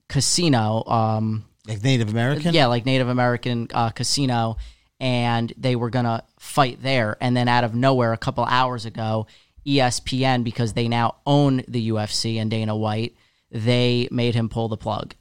casino. 0.09 0.83
Um, 0.85 1.45
Like 1.67 1.83
Native 1.83 2.09
American? 2.09 2.53
yeah, 2.53 2.67
like 2.67 2.85
Native 2.85 3.07
American 3.09 3.67
uh, 3.73 3.89
casino, 3.89 4.57
and 4.99 5.51
they 5.57 5.75
were 5.75 5.89
gonna 5.89 6.23
fight 6.39 6.81
there. 6.81 7.17
And 7.21 7.35
then 7.35 7.47
out 7.47 7.63
of 7.63 7.75
nowhere, 7.75 8.13
a 8.13 8.17
couple 8.17 8.43
hours 8.45 8.85
ago, 8.85 9.27
ESPN, 9.65 10.43
because 10.43 10.73
they 10.73 10.87
now 10.87 11.15
own 11.25 11.63
the 11.67 11.89
UFC 11.89 12.37
and 12.37 12.49
Dana 12.49 12.75
White, 12.75 13.15
they 13.51 14.07
made 14.11 14.33
him 14.33 14.49
pull 14.49 14.67
the 14.69 14.77
plug. 14.77 15.13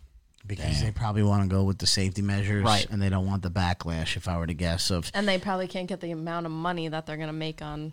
because 0.46 0.80
they 0.80 0.92
probably 0.92 1.24
want 1.24 1.42
to 1.42 1.48
go 1.48 1.64
with 1.64 1.78
the 1.78 1.86
safety 1.88 2.22
measures, 2.22 2.62
Right. 2.62 2.86
And 2.88 3.02
they 3.02 3.08
don't 3.08 3.26
want 3.26 3.42
the 3.42 3.50
backlash. 3.50 4.16
If 4.16 4.28
I 4.28 4.38
were 4.38 4.46
to 4.46 4.54
guess, 4.54 4.90
of 4.92 5.10
And 5.12 5.26
they 5.26 5.38
probably 5.38 5.66
can't 5.66 5.88
get 5.88 6.00
the 6.00 6.12
amount 6.12 6.46
of 6.46 6.52
money 6.52 6.86
that 6.86 7.04
they're 7.04 7.16
gonna 7.16 7.32
make 7.32 7.60
on 7.62 7.92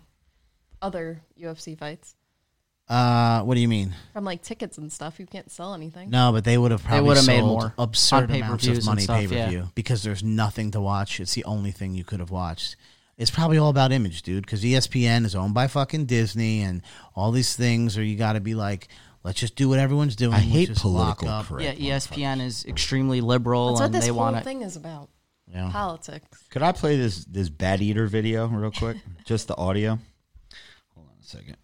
other 0.80 1.20
UFC 1.36 1.76
fights 1.76 2.14
uh, 2.88 3.42
what 3.42 3.54
do 3.54 3.60
you 3.60 3.68
mean? 3.68 3.94
from 4.12 4.24
like 4.24 4.42
tickets 4.42 4.78
and 4.78 4.92
stuff. 4.92 5.18
You 5.18 5.26
can't 5.26 5.50
sell 5.50 5.74
anything. 5.74 6.10
No, 6.10 6.32
but 6.32 6.44
they 6.44 6.58
would 6.58 6.70
have 6.70 6.84
probably 6.84 7.08
would've 7.08 7.24
sold 7.24 7.38
made 7.38 7.44
more 7.44 7.74
absurd 7.78 8.30
on 8.30 8.36
amounts 8.36 8.64
pay-per-views 8.64 8.78
of 8.78 8.82
and 8.82 8.86
money 8.86 9.02
stuff, 9.02 9.20
pay 9.20 9.26
per 9.26 9.48
view 9.48 9.58
yeah. 9.60 9.66
because 9.74 10.02
there's 10.02 10.22
nothing 10.22 10.70
to 10.72 10.80
watch. 10.80 11.20
It's 11.20 11.34
the 11.34 11.44
only 11.44 11.70
thing 11.70 11.94
you 11.94 12.04
could 12.04 12.20
have 12.20 12.30
watched. 12.30 12.76
It's 13.16 13.30
probably 13.30 13.58
all 13.58 13.70
about 13.70 13.92
image, 13.92 14.22
dude. 14.22 14.44
Because 14.44 14.62
ESPN 14.64 15.24
is 15.24 15.34
owned 15.34 15.54
by 15.54 15.66
fucking 15.68 16.06
Disney 16.06 16.62
and 16.62 16.82
all 17.14 17.30
these 17.30 17.54
things, 17.56 17.96
or 17.96 18.02
you 18.02 18.16
got 18.16 18.32
to 18.32 18.40
be 18.40 18.54
like, 18.54 18.88
let's 19.22 19.38
just 19.38 19.56
do 19.56 19.68
what 19.68 19.78
everyone's 19.78 20.16
doing. 20.16 20.34
I 20.34 20.40
which 20.40 20.48
hate 20.48 20.70
is 20.70 20.84
lock 20.84 21.20
political 21.20 21.28
up. 21.28 21.46
correct. 21.46 21.78
yeah, 21.78 21.96
ESPN 21.96 22.44
is 22.44 22.64
extremely 22.66 23.20
liberal, 23.20 23.68
That's 23.68 23.80
what 23.80 23.84
and 23.86 23.94
this 23.94 24.04
they 24.04 24.10
whole 24.10 24.18
want 24.18 24.36
to. 24.36 24.42
thing 24.42 24.62
is 24.62 24.76
about. 24.76 25.08
Yeah. 25.46 25.70
Politics. 25.70 26.26
Could 26.50 26.62
I 26.62 26.72
play 26.72 26.96
this 26.96 27.24
this 27.26 27.48
bad 27.48 27.80
eater 27.80 28.06
video 28.06 28.48
real 28.48 28.72
quick? 28.72 28.96
Just 29.24 29.46
the 29.46 29.56
audio. 29.56 29.98
Hold 30.94 31.06
on 31.06 31.14
a 31.20 31.24
second. 31.24 31.56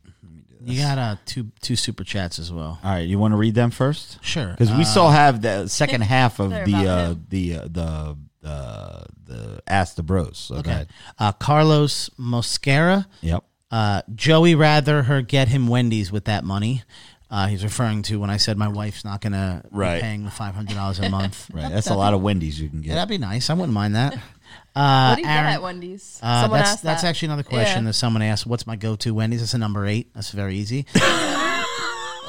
You 0.65 0.81
got 0.81 0.99
uh, 0.99 1.17
two 1.27 1.51
two 1.61 1.77
super 1.77 2.05
chats 2.05 2.39
as 2.39 2.53
well. 2.53 2.79
All 2.85 2.91
right, 2.91 3.07
you 3.07 3.19
want 3.19 3.33
to 3.33 3.37
read 3.39 3.55
them 3.55 3.71
first? 3.71 4.23
Sure. 4.25 4.51
Because 4.51 4.71
we 4.71 4.83
Uh, 4.83 4.85
still 4.85 5.09
have 5.11 5.41
the 5.43 5.69
second 5.69 6.01
half 6.15 6.39
of 6.41 6.51
They're 6.51 6.65
the 6.67 6.73
about 6.83 6.87
uh, 6.87 7.15
the 7.29 7.55
uh, 7.57 7.69
the 7.69 8.17
uh, 8.49 9.05
the 9.27 9.63
Ask 9.67 9.97
the 9.97 10.03
Bros. 10.03 10.39
So 10.39 10.55
go 10.55 10.61
Okay. 10.61 10.71
ahead. 10.71 10.89
Uh, 11.19 11.33
Carlos 11.33 12.11
Mosquera. 12.19 13.07
Yep. 13.21 13.45
Uh, 13.71 14.03
Joey 14.15 14.55
rather 14.55 15.05
her 15.05 15.23
get 15.23 15.49
him 15.49 15.69
Wendy's 15.69 16.11
with 16.11 16.25
that 16.25 16.45
money. 16.45 16.83
Uh, 17.31 17.47
he's 17.47 17.63
referring 17.63 18.03
to 18.03 18.19
when 18.19 18.29
I 18.29 18.39
said 18.39 18.59
my 18.59 18.67
wife's 18.67 19.05
not 19.05 19.21
going 19.21 19.35
to 19.35 19.63
Right. 19.71 19.97
be 19.97 20.01
paying 20.01 20.25
the 20.25 20.31
five 20.33 20.55
hundred 20.57 20.75
dollars 20.75 20.99
a 20.99 21.09
month. 21.09 21.49
Right. 21.55 21.71
That's 21.71 21.89
a 21.89 21.95
lot 21.95 22.13
of 22.13 22.21
Wendy's 22.23 22.61
you 22.61 22.69
can 22.69 22.83
Yeah, 22.83 22.89
get. 22.89 22.95
that'd 22.97 23.09
be 23.09 23.19
nice. 23.19 23.49
I 23.51 23.55
wouldn't 23.55 23.73
mind 23.73 23.95
that. 23.95 24.19
Uh, 24.81 25.09
What 25.11 25.17
do 25.17 25.23
you 25.23 25.29
Aaron- 25.29 25.45
get 25.45 25.55
at 25.55 25.63
Wendy's? 25.63 26.19
Uh, 26.23 26.43
Someone 26.43 26.61
that's 26.61 26.81
that's 26.81 27.03
that. 27.03 27.09
actually 27.09 27.27
another 27.27 27.43
question 27.43 27.83
Yeah. 27.85 27.89
that 27.91 27.95
someone 27.95 28.23
asked. 28.23 28.47
What's 28.47 28.67
my 28.67 28.77
go-to 28.77 29.13
Wendy's? 29.15 29.41
That's 29.41 29.55
a 29.55 29.59
number 29.59 29.87
eight. 29.87 30.13
That's 30.15 30.31
very 30.31 30.57
easy. 30.57 30.87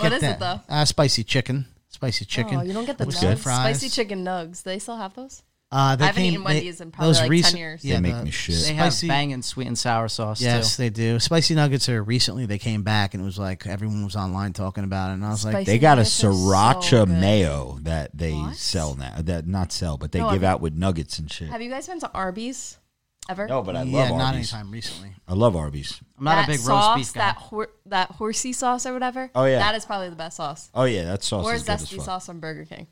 What 0.02 0.14
is 0.14 0.22
that. 0.22 0.38
it 0.38 0.40
though? 0.40 0.60
Uh, 0.68 0.84
spicy 0.86 1.24
chicken. 1.24 1.68
Spicy 1.90 2.26
chicken. 2.26 2.56
Oh, 2.58 2.62
you 2.64 2.74
don't 2.74 2.86
get 2.86 2.98
the 2.98 3.06
nugs. 3.06 3.38
Spicy 3.38 3.88
chicken 3.90 4.26
nugs. 4.26 4.64
They 4.64 4.80
still 4.80 4.98
have 4.98 5.14
those? 5.14 5.44
Uh, 5.74 5.96
they 5.96 6.04
I 6.04 6.08
haven't 6.08 6.22
came- 6.24 6.34
eaten 6.34 6.44
they- 6.44 6.54
Wendy's 6.56 6.82
in 6.82 6.92
probably 6.92 7.08
those 7.14 7.22
like 7.22 7.44
10 7.52 7.58
years. 7.58 7.86
Yeah, 7.86 7.96
They 7.96 8.02
make 8.02 8.16
the 8.18 8.24
me 8.26 8.32
shit. 8.32 8.56
They 8.68 8.74
have 8.74 8.92
spicy- 8.94 9.08
banging 9.08 9.42
sweet 9.42 9.68
and 9.68 9.78
sour 9.80 10.10
sauce 10.10 10.42
Yes, 10.42 10.76
too. 10.76 10.84
they 10.84 10.90
do. 10.90 11.18
Spicy 11.20 11.56
nuggets 11.56 11.88
are 11.88 12.04
recently 12.04 12.46
they 12.46 12.58
came 12.58 12.84
back 12.84 13.14
and 13.14 13.24
it 13.24 13.26
was 13.26 13.40
like 13.40 13.66
everyone 13.66 14.04
was 14.04 14.18
online 14.18 14.52
talking 14.52 14.84
about 14.84 15.12
it, 15.12 15.14
and 15.14 15.26
I 15.26 15.30
was 15.30 15.46
like, 15.46 15.66
They 15.66 15.80
got 15.80 15.94
a 15.94 16.02
nuggets 16.02 16.24
are 16.26 16.34
so 16.34 16.34
sriracha 16.34 17.08
mayo 17.08 17.80
that 17.84 18.12
they 18.18 18.34
What? 18.34 18.58
sell 18.58 18.96
now. 18.96 19.14
That 19.20 19.48
not 19.48 19.72
sell, 19.72 19.98
but 19.98 20.12
they 20.12 20.20
No, 20.20 20.32
give 20.34 20.44
I- 20.44 20.48
out 20.48 20.60
with 20.62 20.74
nuggets 20.74 21.20
and 21.20 21.32
shit. 21.32 21.50
Have 21.50 21.62
you 21.62 21.70
guys 21.70 21.88
been 21.88 22.02
to 22.02 22.12
Arby's 22.12 22.78
ever? 23.30 23.48
No, 23.48 23.62
but 23.62 23.78
I 23.78 23.84
yeah, 23.84 23.98
love 23.98 24.12
Arby's. 24.12 24.18
not 24.18 24.34
Arby's. 24.34 24.54
anytime 24.54 24.72
recently. 24.72 25.16
I 25.26 25.34
love 25.36 25.56
Arby's. 25.56 26.02
I'm 26.18 26.26
not 26.26 26.36
that 26.36 26.44
a 26.44 26.48
big 26.52 26.58
roast 26.60 26.66
sauce, 26.68 26.98
beef 26.98 27.14
guy. 27.14 27.20
That 27.22 27.36
hor- 27.38 27.70
that 27.86 28.12
horsey 28.12 28.52
sauce 28.52 28.86
or 28.86 28.92
whatever. 28.92 29.32
Oh, 29.34 29.46
yeah. 29.46 29.60
that 29.60 29.76
is 29.76 29.86
probably 29.86 30.10
the 30.10 30.18
best 30.18 30.36
sauce. 30.36 30.70
Oh 30.76 30.84
yeah, 30.84 31.06
that 31.06 31.24
sauce 31.24 31.46
or 31.46 31.54
is 31.54 31.64
good 31.64 31.72
as 31.72 31.86
zesty 31.86 31.96
fuck. 31.96 32.06
sauce 32.06 32.26
from 32.26 32.42
Burger 32.42 32.66
King. 32.66 32.88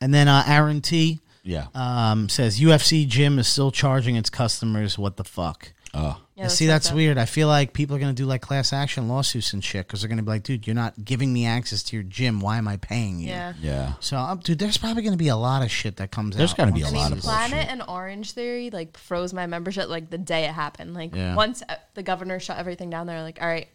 And 0.00 0.14
then 0.14 0.28
uh, 0.28 0.44
Aaron 0.46 0.80
T 0.80 1.20
Yeah. 1.44 1.66
um, 1.74 2.28
says 2.28 2.60
UFC 2.60 3.06
gym 3.06 3.38
is 3.38 3.48
still 3.48 3.70
charging 3.70 4.16
its 4.16 4.30
customers. 4.30 4.98
What 4.98 5.16
the 5.16 5.24
fuck? 5.24 5.72
Oh. 5.94 6.18
Yeah, 6.36 6.46
See, 6.48 6.66
that's 6.66 6.88
up. 6.88 6.96
weird. 6.96 7.18
I 7.18 7.26
feel 7.26 7.48
like 7.48 7.72
people 7.74 7.94
are 7.94 7.98
going 7.98 8.14
to 8.14 8.20
do 8.20 8.26
like 8.26 8.40
class 8.40 8.72
action 8.72 9.08
lawsuits 9.08 9.52
and 9.52 9.62
shit 9.62 9.86
because 9.86 10.00
they're 10.00 10.08
going 10.08 10.16
to 10.16 10.22
be 10.22 10.30
like, 10.30 10.42
dude, 10.42 10.66
you're 10.66 10.74
not 10.74 11.04
giving 11.04 11.32
me 11.32 11.44
access 11.46 11.82
to 11.84 11.96
your 11.96 12.02
gym. 12.02 12.40
Why 12.40 12.56
am 12.56 12.66
I 12.66 12.78
paying 12.78 13.20
you? 13.20 13.28
Yeah. 13.28 13.52
Yeah. 13.60 13.92
So, 14.00 14.16
um, 14.16 14.38
dude, 14.38 14.58
there's 14.58 14.78
probably 14.78 15.02
going 15.02 15.12
to 15.12 15.18
be 15.18 15.28
a 15.28 15.36
lot 15.36 15.62
of 15.62 15.70
shit 15.70 15.96
that 15.96 16.10
comes 16.10 16.34
out. 16.34 16.38
There's 16.38 16.52
out. 16.52 16.56
gotta 16.56 16.72
be 16.72 16.80
a 16.80 16.84
lot 16.86 16.92
mean, 16.94 17.04
of 17.04 17.10
this- 17.16 17.24
bullshit. 17.26 17.48
Planet 17.50 17.68
and 17.70 17.82
Orange 17.86 18.32
Theory 18.32 18.70
like 18.70 18.96
froze 18.96 19.34
my 19.34 19.46
membership 19.46 19.88
like 19.90 20.08
the 20.08 20.18
day 20.18 20.44
it 20.44 20.52
happened. 20.52 20.94
Like 20.94 21.14
Yeah. 21.14 21.34
once 21.36 21.62
uh, 21.68 21.74
the 21.94 22.02
governor 22.02 22.40
shut 22.40 22.56
everything 22.58 22.88
down, 22.88 23.06
they're 23.06 23.22
like, 23.22 23.38
"All 23.42 23.46
right, 23.48 23.68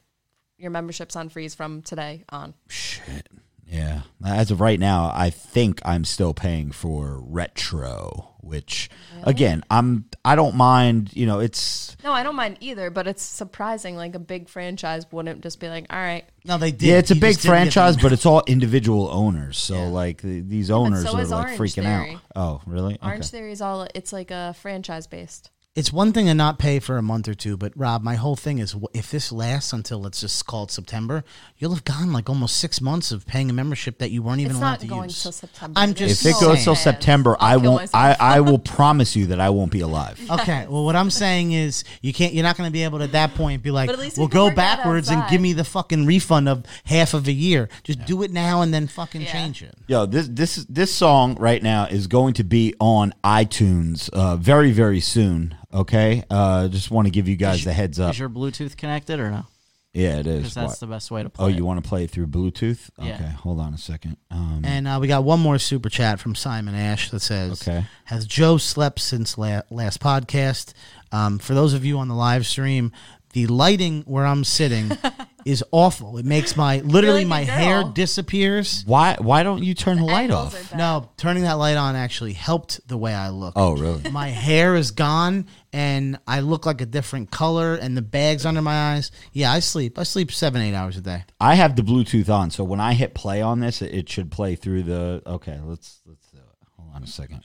your 0.57 0.71
membership's 0.71 1.15
on 1.15 1.29
freeze 1.29 1.53
from 1.53 1.83
today 1.83 2.23
on." 2.29 2.55
Shit. 2.67 3.27
Yeah. 3.69 4.01
As 4.25 4.49
of 4.51 4.61
right 4.61 4.79
now, 4.79 5.11
I 5.13 5.29
think 5.29 5.81
I'm 5.83 6.05
still 6.05 6.33
paying 6.33 6.71
for 6.71 7.19
retro, 7.21 8.33
which 8.39 8.89
again, 9.23 9.63
I'm 9.69 10.05
I 10.23 10.35
don't 10.35 10.55
mind, 10.55 11.11
you 11.13 11.25
know, 11.25 11.39
it's 11.39 11.95
No, 12.03 12.11
I 12.13 12.23
don't 12.23 12.35
mind 12.35 12.57
either, 12.61 12.89
but 12.89 13.07
it's 13.07 13.21
surprising. 13.23 13.95
Like 13.97 14.15
a 14.15 14.19
big 14.19 14.47
franchise 14.47 15.05
wouldn't 15.11 15.41
just 15.41 15.59
be 15.59 15.67
like, 15.67 15.85
"All 15.89 15.99
right." 15.99 16.25
No, 16.45 16.57
they 16.57 16.71
did. 16.71 16.81
yeah, 16.83 16.97
it's 16.97 17.11
a 17.11 17.15
You 17.15 17.21
big 17.21 17.31
just 17.31 17.41
didn't 17.43 17.53
get 17.55 17.73
franchise, 17.73 17.97
but 18.01 18.13
it's 18.13 18.25
all 18.25 18.41
individual 18.47 19.09
owners. 19.11 19.57
So 19.57 19.75
Yeah. 19.75 19.87
like 19.87 20.21
the, 20.21 20.39
these 20.41 20.71
owners 20.71 21.03
so 21.03 21.17
are 21.17 21.25
like 21.25 21.31
Orange 21.45 21.59
freaking 21.59 21.83
Theory. 21.83 22.13
out. 22.15 22.21
Oh, 22.35 22.61
really? 22.65 22.97
Orange 23.03 23.25
Okay. 23.25 23.37
Theory 23.37 23.51
is 23.51 23.61
all 23.61 23.87
it's 23.93 24.13
like 24.13 24.31
a 24.31 24.53
franchise 24.61 25.07
based. 25.07 25.51
It's 25.77 25.93
one 25.93 26.11
thing 26.11 26.25
to 26.25 26.33
not 26.33 26.57
pay 26.57 26.79
for 26.79 26.97
a 26.97 27.03
month 27.03 27.27
or 27.27 27.35
two, 27.35 27.55
but 27.55 27.71
Rob, 27.75 28.01
my 28.01 28.15
whole 28.15 28.35
thing 28.35 28.57
is 28.57 28.75
if 28.95 29.11
this 29.11 29.31
lasts 29.31 29.71
until 29.73 29.99
let's 30.01 30.21
just 30.21 30.47
call 30.47 30.63
it 30.63 30.71
September, 30.71 31.23
you'll 31.59 31.69
have 31.75 31.83
gone 31.83 32.11
like 32.11 32.27
almost 32.27 32.57
six 32.57 32.81
months 32.81 33.11
of 33.11 33.27
paying 33.27 33.47
a 33.47 33.53
membership 33.53 33.99
that 33.99 34.09
you 34.09 34.23
weren't 34.23 34.39
even 34.39 34.51
It's 34.53 34.59
allowed 34.59 34.69
not 34.71 34.79
to 34.79 34.87
going 34.87 35.03
use. 35.09 35.21
till 35.21 35.31
September. 35.31 35.79
I'm 35.79 35.93
just 35.93 36.25
If 36.25 36.35
it 36.35 36.41
goes 36.41 36.63
till. 36.63 36.73
September, 36.75 37.37
I'll 37.39 37.53
I 37.53 37.57
won't. 37.57 37.89
I. 37.93 38.17
I 38.19 38.39
will 38.39 38.57
promise 38.77 39.15
you 39.15 39.27
that 39.27 39.39
I 39.39 39.51
won't 39.51 39.71
be 39.71 39.81
alive. 39.81 40.19
Okay, 40.31 40.65
well, 40.67 40.83
what 40.83 40.95
I'm 40.95 41.11
saying 41.11 41.51
is 41.51 41.83
you 42.01 42.11
can't. 42.11 42.33
You're 42.33 42.43
not 42.43 42.57
going 42.57 42.67
to 42.67 42.73
be 42.73 42.83
able 42.83 42.97
to 42.97 43.03
at 43.03 43.11
that 43.11 43.35
point 43.35 43.61
be 43.61 43.69
like, 43.69 43.87
But 43.87 43.93
at 43.93 43.99
least 43.99 44.17
we 44.17 44.21
"Well, 44.21 44.29
go 44.29 44.49
backwards 44.49 45.09
and 45.09 45.23
give 45.29 45.39
me 45.39 45.53
the 45.53 45.63
fucking 45.63 46.07
refund 46.07 46.49
of 46.49 46.65
half 46.85 47.13
of 47.13 47.27
a 47.27 47.31
year." 47.31 47.69
Just 47.83 48.03
do 48.05 48.23
it 48.23 48.31
now 48.31 48.61
and 48.63 48.73
then 48.73 48.87
fucking 48.87 49.21
Yeah. 49.21 49.31
change 49.31 49.61
it. 49.61 49.75
Yo, 49.85 50.07
this 50.07 50.27
this 50.27 50.65
this 50.67 50.91
song 50.93 51.35
right 51.35 51.61
now 51.61 51.85
is 51.85 52.07
going 52.07 52.33
to 52.35 52.43
be 52.43 52.73
on 52.79 53.13
iTunes 53.23 54.09
uh, 54.09 54.35
very 54.37 54.71
very 54.71 54.99
soon. 54.99 55.55
Okay, 55.73 56.23
uh, 56.29 56.67
just 56.69 56.89
want 56.91 57.07
to 57.07 57.11
give 57.11 57.27
you 57.27 57.35
guys 57.35 57.63
the 57.63 57.73
heads 57.73 57.99
up. 57.99 58.11
Is 58.11 58.19
your 58.19 58.29
Bluetooth 58.29 58.77
connected 58.77 59.19
or 59.19 59.29
no? 59.31 59.45
Yeah, 59.93 60.19
it 60.19 60.27
is. 60.27 60.37
Because 60.39 60.53
that's 60.53 60.69
What? 60.73 60.79
the 60.79 60.87
best 60.87 61.09
way 61.11 61.23
to 61.23 61.29
play. 61.29 61.45
Oh, 61.45 61.49
it. 61.49 61.55
you 61.55 61.65
want 61.65 61.83
to 61.83 61.87
play 61.87 62.03
it 62.03 62.11
through 62.11 62.27
Bluetooth? 62.27 62.89
Yeah. 63.01 63.15
Okay, 63.15 63.29
hold 63.31 63.59
on 63.59 63.73
a 63.73 63.77
second. 63.79 64.17
Um, 64.29 64.61
And 64.63 64.87
uh, 64.87 64.99
we 65.01 65.07
got 65.07 65.23
one 65.23 65.39
more 65.39 65.57
super 65.57 65.89
chat 65.89 66.19
from 66.19 66.35
Simon 66.35 66.75
Ash 66.75 67.09
that 67.09 67.21
says, 67.21 67.61
Okay. 67.67 67.85
Has 68.05 68.27
Joe 68.27 68.57
slept 68.57 68.99
since 68.99 69.37
la- 69.37 69.61
last 69.71 69.99
podcast? 69.99 70.73
Um, 71.11 71.39
for 71.39 71.53
those 71.55 71.73
of 71.73 71.83
you 71.83 71.97
on 71.97 72.09
the 72.09 72.15
live 72.15 72.45
stream, 72.45 72.91
the 73.33 73.47
lighting 73.47 74.03
where 74.03 74.25
I'm 74.25 74.43
sitting 74.43 74.91
is 75.47 75.63
awful. 75.71 76.17
It 76.17 76.25
makes 76.25 76.57
my 76.57 76.79
literally 76.83 77.25
like 77.25 77.47
a 77.47 77.51
my 77.51 77.53
hair 77.53 77.83
disappears. 77.83 78.83
why 78.85 79.15
why 79.19 79.43
don't 79.43 79.63
you 79.63 79.73
turn 79.73 79.97
the 79.97 80.03
light 80.03 80.29
off? 80.29 80.75
No, 80.75 81.09
turning 81.17 81.43
that 81.43 81.53
light 81.53 81.77
on 81.77 81.95
actually 81.95 82.33
helped 82.33 82.85
the 82.87 82.97
way 82.97 83.13
I 83.13 83.29
look. 83.29 83.53
Oh, 83.55 83.75
really? 83.75 84.09
My 84.11 84.27
hair 84.27 84.75
is 84.75 84.91
gone 84.91 85.47
and 85.71 86.19
I 86.27 86.39
look 86.41 86.65
like 86.65 86.81
a 86.81 86.85
different 86.85 87.31
color 87.31 87.75
and 87.75 87.95
the 87.95 88.01
bags 88.01 88.45
under 88.45 88.61
my 88.61 88.93
eyes. 88.93 89.11
Yeah, 89.31 89.51
I 89.51 89.59
sleep. 89.59 89.99
I 89.99 90.03
sleep 90.03 90.31
seven, 90.31 90.61
eight 90.61 90.73
hours 90.73 90.97
a 90.97 91.01
day. 91.01 91.23
I 91.39 91.55
have 91.55 91.75
the 91.75 91.81
Bluetooth 91.81 92.29
on, 92.29 92.51
so 92.51 92.63
when 92.63 92.79
I 92.79 92.93
hit 92.93 93.13
play 93.13 93.41
on 93.41 93.59
this, 93.59 93.81
it, 93.81 93.93
it 93.93 94.09
should 94.09 94.31
play 94.31 94.55
through 94.55 94.83
the. 94.83 95.21
Okay, 95.25 95.59
let's 95.63 96.01
let's 96.05 96.27
do 96.31 96.37
it. 96.37 96.43
Hold 96.77 96.95
on 96.95 97.03
a 97.03 97.07
second. 97.07 97.41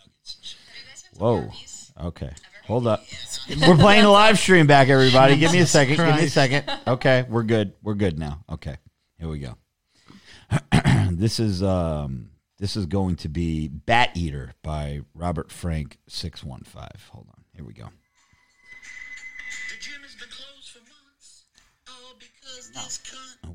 Whoa. 1.19 1.51
Okay. 2.01 2.31
Hold 2.67 2.87
up. 2.87 3.05
We're 3.49 3.77
playing 3.77 4.05
a 4.05 4.11
live 4.11 4.39
stream 4.39 4.67
back, 4.67 4.89
everybody. 4.89 5.37
Give 5.37 5.53
me 5.53 5.59
a 5.59 5.67
second. 5.67 5.97
Give 5.97 6.17
me 6.17 6.25
a 6.25 6.31
second. 6.31 6.71
Okay, 6.87 7.25
we're 7.29 7.43
good. 7.43 7.75
We're 7.83 7.95
good 7.95 8.19
now. 8.19 8.45
Okay. 8.49 8.77
Here 9.19 9.29
we 9.29 9.39
go. 9.39 9.57
this 11.11 11.39
is 11.41 11.63
um 11.63 12.31
this 12.59 12.77
is 12.77 12.87
going 12.87 13.17
to 13.17 13.29
be 13.29 13.69
Bat 13.69 14.11
Eater 14.17 14.55
by 14.63 15.01
Robert 15.15 15.51
Frank 15.51 15.99
615. 16.09 16.89
Hold 17.13 17.29
on. 17.29 17.45
Here 17.55 17.65
we 17.65 17.73
go. 17.73 17.89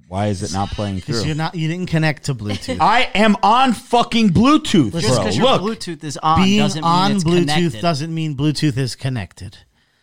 Why 0.07 0.27
is 0.27 0.41
it 0.44 0.53
not 0.53 0.69
playing 0.69 0.95
Because 0.98 1.19
through? 1.19 1.27
you're 1.27 1.35
not 1.35 1.56
you 1.56 1.68
didn't 1.68 1.88
connect 1.89 2.23
to 2.26 2.35
Bluetooth. 2.35 2.77
I 2.80 3.10
am 3.14 3.35
on 3.44 3.73
fucking 3.73 4.30
Bluetooth, 4.30 4.91
Just 4.94 5.07
bro. 5.07 5.18
because 5.19 5.38
your 5.38 5.45
Look. 5.57 5.61
Bluetooth 5.61 6.03
is 6.03 6.18
on 6.18 6.44
Being 6.44 6.60
doesn't 6.60 6.81
mean 6.81 6.89
on 6.91 7.11
it's 7.14 7.23
Bluetooth 7.23 7.39
connected. 7.56 7.81
doesn't 7.81 8.14
mean 8.14 8.35
Bluetooth 8.35 8.77
is 8.77 8.95
connected. 8.95 9.57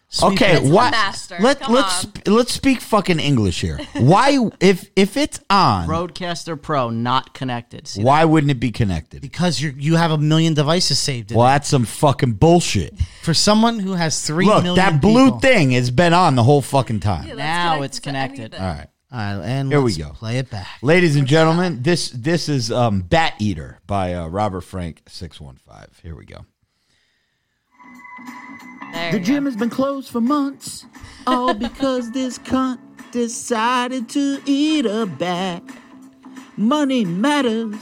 Sweet 0.08 0.32
Okay, 0.34 0.52
It's 0.58 0.68
the 0.68 0.74
what? 0.74 0.92
master. 0.92 1.36
Let 1.40 1.60
Come 1.60 1.74
let's 1.74 2.04
on. 2.04 2.12
sp- 2.14 2.28
let's 2.28 2.52
speak 2.52 2.80
fucking 2.80 3.18
English 3.18 3.62
here. 3.62 3.78
Why 3.94 4.38
if 4.60 4.88
if 4.94 5.16
it's 5.16 5.40
on, 5.50 5.88
RodeCaster 5.88 6.60
Pro 6.60 6.90
not 6.90 7.34
connected. 7.34 7.88
See, 7.88 8.02
why 8.04 8.24
wouldn't 8.24 8.50
it 8.52 8.60
be 8.60 8.70
connected? 8.70 9.22
because 9.22 9.60
you 9.60 9.74
you 9.76 9.96
have 9.96 10.12
a 10.12 10.18
million 10.18 10.54
devices 10.54 10.98
saved. 11.00 11.32
In 11.32 11.36
Well, 11.38 11.46
it. 11.46 11.50
that's 11.50 11.68
some 11.68 11.84
fucking 11.84 12.34
bullshit. 12.34 12.94
For 13.22 13.34
someone 13.34 13.80
who 13.80 13.94
has 13.94 14.24
three 14.24 14.46
Look, 14.46 14.62
million 14.62 14.84
that 14.84 15.00
blue 15.00 15.26
people- 15.26 15.40
thing 15.40 15.70
has 15.72 15.90
been 15.90 16.12
on 16.12 16.36
the 16.36 16.44
whole 16.44 16.62
fucking 16.62 17.00
time. 17.00 17.26
Yeah, 17.26 17.34
that's 17.34 17.38
Now 17.78 17.82
it's 17.82 17.96
to 17.96 18.02
connected. 18.02 18.54
anything. 18.54 18.60
All 18.60 18.68
right. 18.74 18.86
All 19.14 19.20
right, 19.20 19.44
and 19.48 19.70
Here 19.70 19.80
we 19.80 19.92
let's 19.92 19.96
go. 19.96 20.10
Play 20.10 20.38
it 20.38 20.50
back. 20.50 20.66
Ladies 20.82 21.14
and 21.14 21.24
gentlemen, 21.24 21.82
this 21.82 22.10
this 22.10 22.48
is 22.48 22.72
um, 22.72 23.02
Bat 23.02 23.34
Eater 23.38 23.78
by 23.86 24.12
uh, 24.12 24.26
Robert 24.26 24.62
Frank 24.62 25.02
six 25.06 25.40
one 25.40 25.54
five. 25.54 26.00
Here 26.02 26.16
we 26.16 26.24
go. 26.24 26.44
There 28.92 29.12
The 29.12 29.20
gym 29.20 29.44
go. 29.44 29.50
has 29.50 29.56
been 29.56 29.70
closed 29.70 30.10
for 30.10 30.20
months, 30.20 30.84
all 31.28 31.54
because 31.66 32.10
this 32.10 32.40
cunt 32.40 32.80
decided 33.12 34.08
to 34.08 34.40
eat 34.46 34.84
a 34.84 35.06
bat. 35.06 35.62
Money 36.56 37.04
matters. 37.04 37.76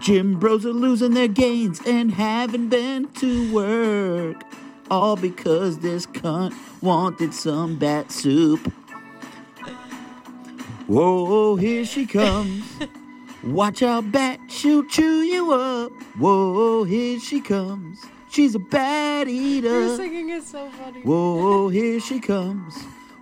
Gym 0.00 0.38
bros 0.38 0.66
are 0.66 0.72
losing 0.72 1.14
their 1.14 1.28
gains 1.28 1.80
and 1.86 2.12
haven't 2.12 2.68
been 2.68 3.08
to 3.14 3.50
work. 3.54 4.42
All 4.90 5.16
because 5.16 5.78
this 5.78 6.04
cunt 6.04 6.54
wanted 6.82 7.32
some 7.32 7.78
bat 7.78 8.12
soup. 8.12 8.70
Whoa, 10.86 11.56
here 11.56 11.84
she 11.84 12.06
comes. 12.06 12.64
Watch 13.44 13.82
out, 13.82 14.10
bat, 14.12 14.38
she'll 14.48 14.84
chew 14.84 15.22
you 15.22 15.52
up. 15.52 15.92
Whoa, 16.16 16.84
here 16.84 17.18
she 17.18 17.40
comes. 17.40 18.04
She's 18.30 18.54
a 18.54 18.58
bad 18.58 19.28
eater. 19.28 19.80
Your 19.80 19.96
singing 19.96 20.30
is 20.30 20.46
so 20.46 20.70
funny. 20.70 21.02
Whoa, 21.02 21.68
here 21.78 22.00
she 22.00 22.20
comes. 22.20 22.74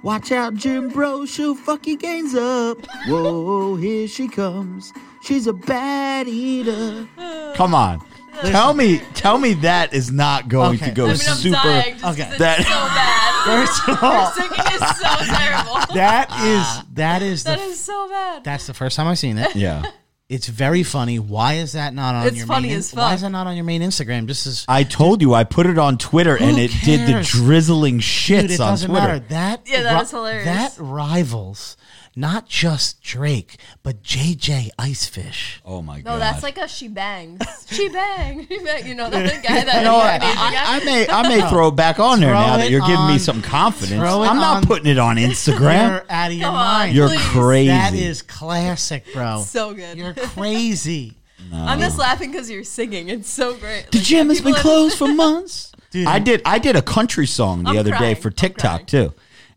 Watch 0.02 0.32
out, 0.32 0.54
gym 0.54 0.88
Bro, 0.88 1.26
she'll 1.26 1.54
fuck 1.54 1.86
your 1.86 1.96
gains 1.96 2.34
up. 2.34 2.78
Whoa, 3.06 3.76
here 3.76 4.08
she 4.08 4.28
comes. 4.28 4.92
She's 5.22 5.46
a 5.46 5.52
bad 5.52 6.28
eater. 6.28 7.06
Come 7.54 7.74
on, 7.74 8.00
tell 8.44 8.72
me, 8.74 8.98
tell 9.14 9.38
me 9.38 9.54
that 9.54 9.92
is 9.94 10.10
not 10.10 10.48
going 10.48 10.76
Okay. 10.76 10.86
to 10.86 10.92
go 10.92 11.04
I 11.04 11.08
mean, 11.08 11.16
I'm 11.28 11.36
super. 11.36 11.56
dying 11.56 11.92
just 11.92 12.02
'cause 12.04 12.20
Okay. 12.20 12.28
it's 12.30 12.38
That- 12.38 12.58
so 12.58 12.64
bad. 12.64 13.26
First 13.44 13.88
of 13.88 14.02
all, 14.04 14.12
Your 14.22 14.32
singing 14.34 14.72
is 14.74 14.98
so 14.98 15.16
terrible. 15.34 15.94
that 15.94 16.26
ah. 16.30 16.46
is 16.46 16.94
that 16.94 17.22
is 17.22 17.44
the 17.44 17.50
That 17.50 17.60
is 17.60 17.80
so 17.80 18.08
bad. 18.08 18.44
that's 18.44 18.66
the 18.66 18.74
first 18.74 18.96
time 18.96 19.06
I've 19.06 19.18
seen 19.18 19.38
it. 19.38 19.56
Yeah, 19.56 19.82
It's 20.28 20.46
very 20.46 20.84
funny. 20.84 21.18
Why 21.18 21.54
is 21.54 21.72
that 21.72 21.92
not 21.92 22.14
on 22.14 22.26
It's 22.28 22.36
your 22.36 22.46
funny 22.46 22.68
main? 22.68 22.76
as 22.78 22.92
Why 22.94 23.14
is 23.14 23.22
that 23.22 23.30
not 23.30 23.48
on 23.48 23.56
your 23.56 23.64
main 23.64 23.82
Instagram? 23.82 24.26
Just 24.28 24.46
as 24.46 24.64
I 24.68 24.84
told 24.84 25.22
you 25.22 25.34
I 25.34 25.42
put 25.42 25.66
it 25.66 25.76
on 25.78 25.98
Twitter 25.98 26.36
and 26.36 26.56
Who 26.56 26.62
it 26.62 26.70
did 26.84 27.00
the 27.08 27.12
cares? 27.14 27.30
drizzling 27.30 27.98
shits 27.98 28.42
Dude, 28.42 28.50
it 28.52 28.60
on 28.60 28.68
doesn't 28.72 28.90
Twitter. 28.90 29.06
matter. 29.08 29.24
That 29.30 29.62
Yeah, 29.66 29.82
that 29.82 29.94
ri- 29.96 30.00
is 30.02 30.10
hilarious. 30.12 30.44
That 30.44 30.72
rivals 30.78 31.76
not 32.16 32.48
just 32.48 33.00
Drake, 33.02 33.56
but 33.82 34.02
JJ 34.02 34.70
Icefish. 34.78 35.60
Oh 35.64 35.80
my 35.82 36.00
god! 36.00 36.10
No, 36.12 36.18
that's 36.18 36.42
like 36.42 36.58
a 36.58 36.66
she 36.68 36.88
bangs. 36.88 37.40
She 37.70 37.88
bang. 37.88 38.46
She 38.50 38.58
bang. 38.58 38.86
You 38.86 38.94
know 38.96 39.08
that 39.10 39.42
guy 39.44 39.64
that 39.64 39.74
You 39.78 39.84
know 39.84 39.94
what? 39.98 40.22
Asian 40.22 40.36
I, 40.38 40.52
guy? 40.52 40.76
I 40.80 40.84
may 40.84 41.08
I 41.08 41.28
may 41.28 41.48
throw 41.48 41.68
it 41.68 41.76
back 41.76 41.98
on 42.00 42.20
there 42.20 42.30
Throw 42.30 42.40
now 42.40 42.56
that 42.56 42.68
you're 42.70 42.80
giving 42.86 43.06
me 43.06 43.18
some 43.18 43.40
confidence. 43.42 44.00
throw 44.00 44.22
it 44.24 44.26
I'm 44.26 44.36
not 44.36 44.56
on- 44.58 44.66
putting 44.66 44.86
it 44.90 44.98
on 44.98 45.16
Instagram. 45.16 45.88
You're 45.88 46.04
out 46.10 46.30
of 46.30 46.36
your 46.36 46.46
Come 46.46 46.54
on. 46.56 46.64
mind. 46.64 46.96
You're 46.96 47.08
please. 47.08 47.20
crazy. 47.28 47.68
That 47.68 47.94
is 47.94 48.22
classic, 48.22 49.04
bro. 49.12 49.42
so 49.46 49.72
good. 49.72 49.96
You're 49.96 50.14
crazy. 50.14 51.14
I'm 51.52 51.80
just 51.80 51.98
laughing 51.98 52.30
because 52.30 52.50
you're 52.50 52.64
singing. 52.64 53.08
It's 53.08 53.28
so 53.30 53.54
great. 53.56 53.86
the 53.90 53.98
Like, 53.98 54.06
gym 54.06 54.28
has 54.28 54.40
been 54.40 54.54
closed 54.54 54.96
for 54.98 55.08
months. 55.08 55.72
Dude, 55.90 56.06
I 56.06 56.18
did 56.20 56.42
I 56.44 56.58
did 56.58 56.76
a 56.76 56.82
country 56.82 57.26
song 57.26 57.64
the 57.64 57.70
I'm 57.70 57.78
other 57.78 57.90
day 57.92 58.14
for 58.14 58.30
TikTok 58.30 58.86
crying. 58.88 59.12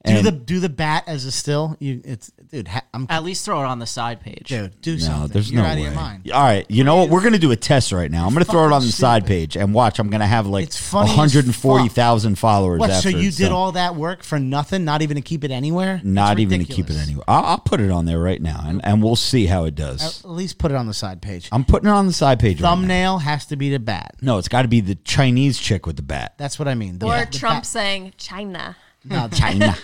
Too. 0.06 0.14
do 0.18 0.22
the 0.22 0.32
do 0.32 0.60
the 0.60 0.70
bat 0.70 1.04
as 1.08 1.26
a 1.26 1.32
still. 1.32 1.76
You 1.80 2.02
it's 2.04 2.32
dude. 2.52 2.68
Ha, 2.68 2.82
I'm 2.94 3.08
At 3.10 3.24
least 3.24 3.46
throw 3.46 3.62
it 3.62 3.66
on 3.66 3.80
the 3.80 3.86
side 3.86 4.20
page. 4.22 4.48
dude. 4.50 4.80
Do 4.82 4.94
no, 4.94 4.98
something. 5.00 5.28
there's 5.30 5.52
You're 5.52 5.62
no 5.64 5.68
out 5.70 5.76
way. 5.76 5.86
of 5.86 5.94
your 5.94 5.96
mind. 6.02 6.32
All 6.32 6.42
right, 6.44 6.66
you 6.70 6.84
know 6.84 6.98
what? 6.98 7.10
We're 7.10 7.24
gonna 7.24 7.38
do 7.40 7.52
a 7.52 7.56
test 7.56 7.92
right 7.92 8.12
now. 8.12 8.26
I'm 8.28 8.34
gonna 8.34 8.46
throw 8.46 8.62
it 8.66 8.72
on 8.74 8.82
the 8.82 8.88
fucking 8.88 8.92
side 8.92 9.26
page 9.26 9.56
and 9.58 9.74
watch. 9.74 10.00
I'm 10.00 10.10
gonna 10.10 10.28
have 10.28 10.46
like 10.48 10.66
It's 10.66 10.78
funny 10.78 11.10
as 11.12 11.18
140,000 11.18 12.36
followers. 12.38 12.80
What? 12.80 12.90
So 12.92 12.96
after 12.96 13.10
you 13.12 13.28
it's 13.30 13.38
did 13.38 13.46
done. 13.46 13.54
all 13.54 13.72
that 13.74 13.96
work 13.96 14.24
for 14.24 14.40
nothing? 14.40 14.84
Not 14.86 15.02
even 15.02 15.16
to 15.16 15.22
keep 15.22 15.44
it 15.44 15.52
anywhere? 15.52 16.02
Not 16.04 16.30
That's 16.30 16.40
even 16.42 16.60
to 16.60 16.66
keep 16.66 16.86
it 16.86 16.90
ridiculous. 16.90 17.08
anywhere. 17.08 17.26
I'll, 17.28 17.46
I'll 17.46 17.58
put 17.60 17.80
it 17.80 17.90
on 17.92 18.06
there 18.06 18.20
right 18.20 18.42
now, 18.42 18.62
and, 18.66 18.84
and 18.84 19.02
we'll 19.02 19.16
see 19.16 19.46
how 19.46 19.66
it 19.66 19.76
does. 19.76 20.24
At 20.24 20.30
least 20.30 20.58
put 20.58 20.72
it 20.72 20.76
on 20.76 20.88
the 20.88 20.94
side 20.94 21.22
page. 21.22 21.48
I'm 21.52 21.64
putting 21.66 21.88
it 21.90 21.94
on 21.94 22.08
the 22.08 22.14
side 22.14 22.40
page. 22.40 22.62
right 22.62 22.70
now. 22.70 22.76
Thumbnail 22.76 23.18
has 23.20 23.46
to 23.48 23.56
be 23.56 23.70
the 23.70 23.80
bat. 23.80 24.16
No, 24.22 24.38
it's 24.38 24.48
got 24.50 24.64
to 24.64 24.68
be 24.68 24.82
the 24.82 24.96
Chinese 24.96 25.58
chick 25.60 25.86
with 25.86 25.96
the 25.96 26.02
bat. 26.02 26.34
That's 26.38 26.60
what 26.60 26.68
I 26.68 26.76
mean. 26.76 27.00
The 27.00 27.06
Or 27.06 27.10
bat- 27.14 27.32
the 27.32 27.38
Trump 27.40 27.60
bat- 27.60 27.66
saying 27.66 28.14
China. 28.18 28.76
No, 29.06 29.28
China, 29.30 29.76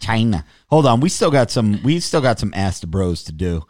China. 0.00 0.44
Hold 0.68 0.86
on, 0.86 1.00
we 1.00 1.08
still 1.08 1.30
got 1.30 1.50
some. 1.50 1.80
We 1.82 2.00
still 2.00 2.20
got 2.20 2.38
some 2.38 2.52
ask 2.54 2.80
the 2.80 2.86
bros 2.86 3.22
to 3.24 3.32
do. 3.32 3.62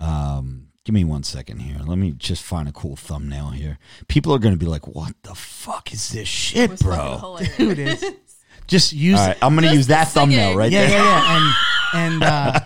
Um, 0.00 0.68
give 0.84 0.94
me 0.94 1.04
one 1.04 1.22
second 1.22 1.60
here. 1.60 1.78
Let 1.84 1.98
me 1.98 2.12
just 2.12 2.42
find 2.42 2.68
a 2.68 2.72
cool 2.72 2.96
thumbnail 2.96 3.50
here. 3.50 3.78
People 4.08 4.34
are 4.34 4.38
going 4.38 4.54
to 4.54 4.58
be 4.58 4.66
like, 4.66 4.86
"What 4.86 5.14
the 5.22 5.34
fuck 5.34 5.92
is 5.92 6.08
this 6.10 6.22
It 6.22 6.26
shit, 6.26 6.70
was 6.70 6.82
fucking 6.82 6.96
bro?" 6.96 7.36
hilarious. 7.38 7.56
Dude, 7.56 7.78
it's 7.78 8.04
just 8.66 8.92
use 8.92 9.18
All 9.18 9.28
right, 9.28 9.36
I'm 9.42 9.54
going 9.54 9.62
to 9.62 9.68
Just 9.68 9.76
use 9.76 9.86
that 9.88 10.04
the 10.04 10.10
singing. 10.10 10.36
thumbnail 10.38 10.56
right 10.56 10.72
yeah, 10.72 10.86
there. 10.86 10.98
yeah, 10.98 11.04
yeah, 11.04 11.36
and 11.36 12.12
and 12.14 12.22
uh, 12.24 12.60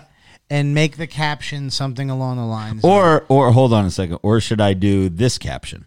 and 0.49 0.73
make 0.73 0.97
the 0.97 1.07
caption 1.07 1.69
something 1.69 2.09
along 2.09 2.37
the 2.37 2.45
lines. 2.45 2.79
of- 2.83 2.89
Or, 2.89 3.23
or 3.29 3.51
hold 3.51 3.71
on 3.73 3.85
a 3.85 3.91
second. 3.91 4.19
Or 4.23 4.39
should 4.41 4.59
I 4.59 4.73
do 4.73 5.07
this 5.09 5.37
caption? 5.37 5.85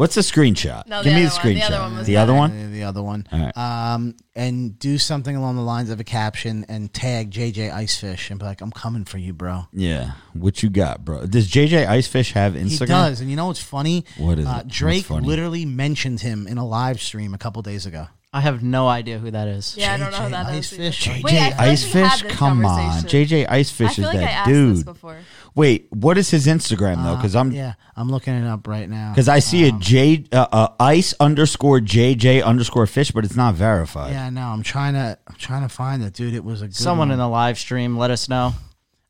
What's 0.00 0.14
the 0.14 0.22
screenshot? 0.22 0.86
No, 0.86 1.02
Give 1.02 1.12
the 1.12 1.20
me 1.20 1.26
the 1.26 1.28
other 1.28 1.36
one. 1.36 1.52
The 1.52 1.60
screenshot. 1.60 1.66
other 1.66 1.82
one 1.82 1.96
was 1.98 2.06
the 2.06 2.16
other 2.16 2.32
better. 2.32 2.38
one. 2.38 2.50
Uh, 2.50 2.70
the 2.72 2.82
other 2.84 3.02
one. 3.02 3.26
All 3.30 3.38
right. 3.38 3.92
Um, 3.94 4.16
and 4.34 4.78
do 4.78 4.96
something 4.96 5.36
along 5.36 5.56
the 5.56 5.62
lines 5.62 5.90
of 5.90 6.00
a 6.00 6.04
caption 6.04 6.64
and 6.70 6.90
tag 6.90 7.30
JJ 7.30 7.70
Icefish 7.70 8.30
and 8.30 8.40
be 8.40 8.46
like, 8.46 8.62
"I'm 8.62 8.70
coming 8.70 9.04
for 9.04 9.18
you, 9.18 9.34
bro." 9.34 9.66
Yeah. 9.74 10.12
What 10.32 10.62
you 10.62 10.70
got, 10.70 11.04
bro? 11.04 11.26
Does 11.26 11.50
JJ 11.50 11.86
Icefish 11.86 12.32
have 12.32 12.54
Instagram? 12.54 12.80
He 12.80 12.86
does, 12.86 13.20
and 13.20 13.28
you 13.28 13.36
know 13.36 13.48
what's 13.48 13.62
funny? 13.62 14.06
What 14.16 14.38
is 14.38 14.46
uh, 14.46 14.48
it? 14.48 14.64
What's 14.64 14.74
Drake 14.78 15.04
funny? 15.04 15.26
literally 15.26 15.66
mentioned 15.66 16.20
him 16.20 16.46
in 16.46 16.56
a 16.56 16.66
live 16.66 16.98
stream 17.02 17.34
a 17.34 17.38
couple 17.38 17.60
days 17.60 17.84
ago. 17.84 18.06
I 18.32 18.40
have 18.42 18.62
no 18.62 18.86
idea 18.86 19.18
who 19.18 19.32
that 19.32 19.48
is. 19.48 19.74
Yeah, 19.76 19.92
I 19.94 19.96
don't 19.96 20.12
know 20.12 20.18
who 20.18 20.24
JJ 20.28 20.30
that 20.30 20.54
is. 20.54 20.72
either. 20.72 20.82
Icefish? 20.90 21.06
Wait, 21.08 21.08
I 21.08 21.14
feel 21.14 21.22
like 21.22 21.24
we 21.32 21.36
had 21.38 21.52
Icefish? 21.58 22.22
this 22.22 22.32
Come 22.36 22.64
on. 22.64 22.92
conversation. 23.02 23.26
JJ 23.26 23.46
I 23.48 23.60
Icefish 23.60 23.76
feel 23.76 23.88
is 23.88 23.98
like 23.98 24.16
I 24.16 24.20
that 24.20 24.30
asked 24.30 24.48
this 24.50 24.76
dude. 24.78 24.84
before. 24.84 25.16
Wait, 25.56 25.86
what 25.90 26.16
is 26.16 26.30
his 26.30 26.46
Instagram 26.46 27.02
though? 27.02 27.16
Because 27.16 27.34
I'm 27.34 27.50
Yeah, 27.50 27.74
I'm 27.96 28.08
looking 28.08 28.34
it 28.34 28.46
up 28.46 28.68
right 28.68 28.88
now. 28.88 29.10
because 29.10 29.28
I 29.28 29.40
see 29.40 29.66
a 29.68 29.72
J 29.72 30.24
uh, 30.32 30.46
uh, 30.52 30.68
ice 30.78 31.12
underscore 31.18 31.80
JJ 31.80 32.44
underscore 32.44 32.86
fish, 32.86 33.10
but 33.10 33.24
it's 33.24 33.34
not 33.34 33.54
verified. 33.56 34.12
Yeah, 34.12 34.30
no, 34.30 34.42
I'm 34.42 34.62
trying 34.62 34.94
to 34.94 35.18
I'm 35.26 35.34
trying 35.34 35.62
to 35.62 35.68
find 35.68 36.00
it, 36.04 36.12
dude. 36.14 36.32
It 36.34 36.44
was 36.44 36.62
a 36.62 36.66
good 36.66 36.76
Someone 36.76 37.08
one. 37.08 37.14
in 37.14 37.18
the 37.18 37.28
live 37.28 37.58
stream, 37.58 37.98
let 37.98 38.12
us 38.12 38.28
know. 38.28 38.54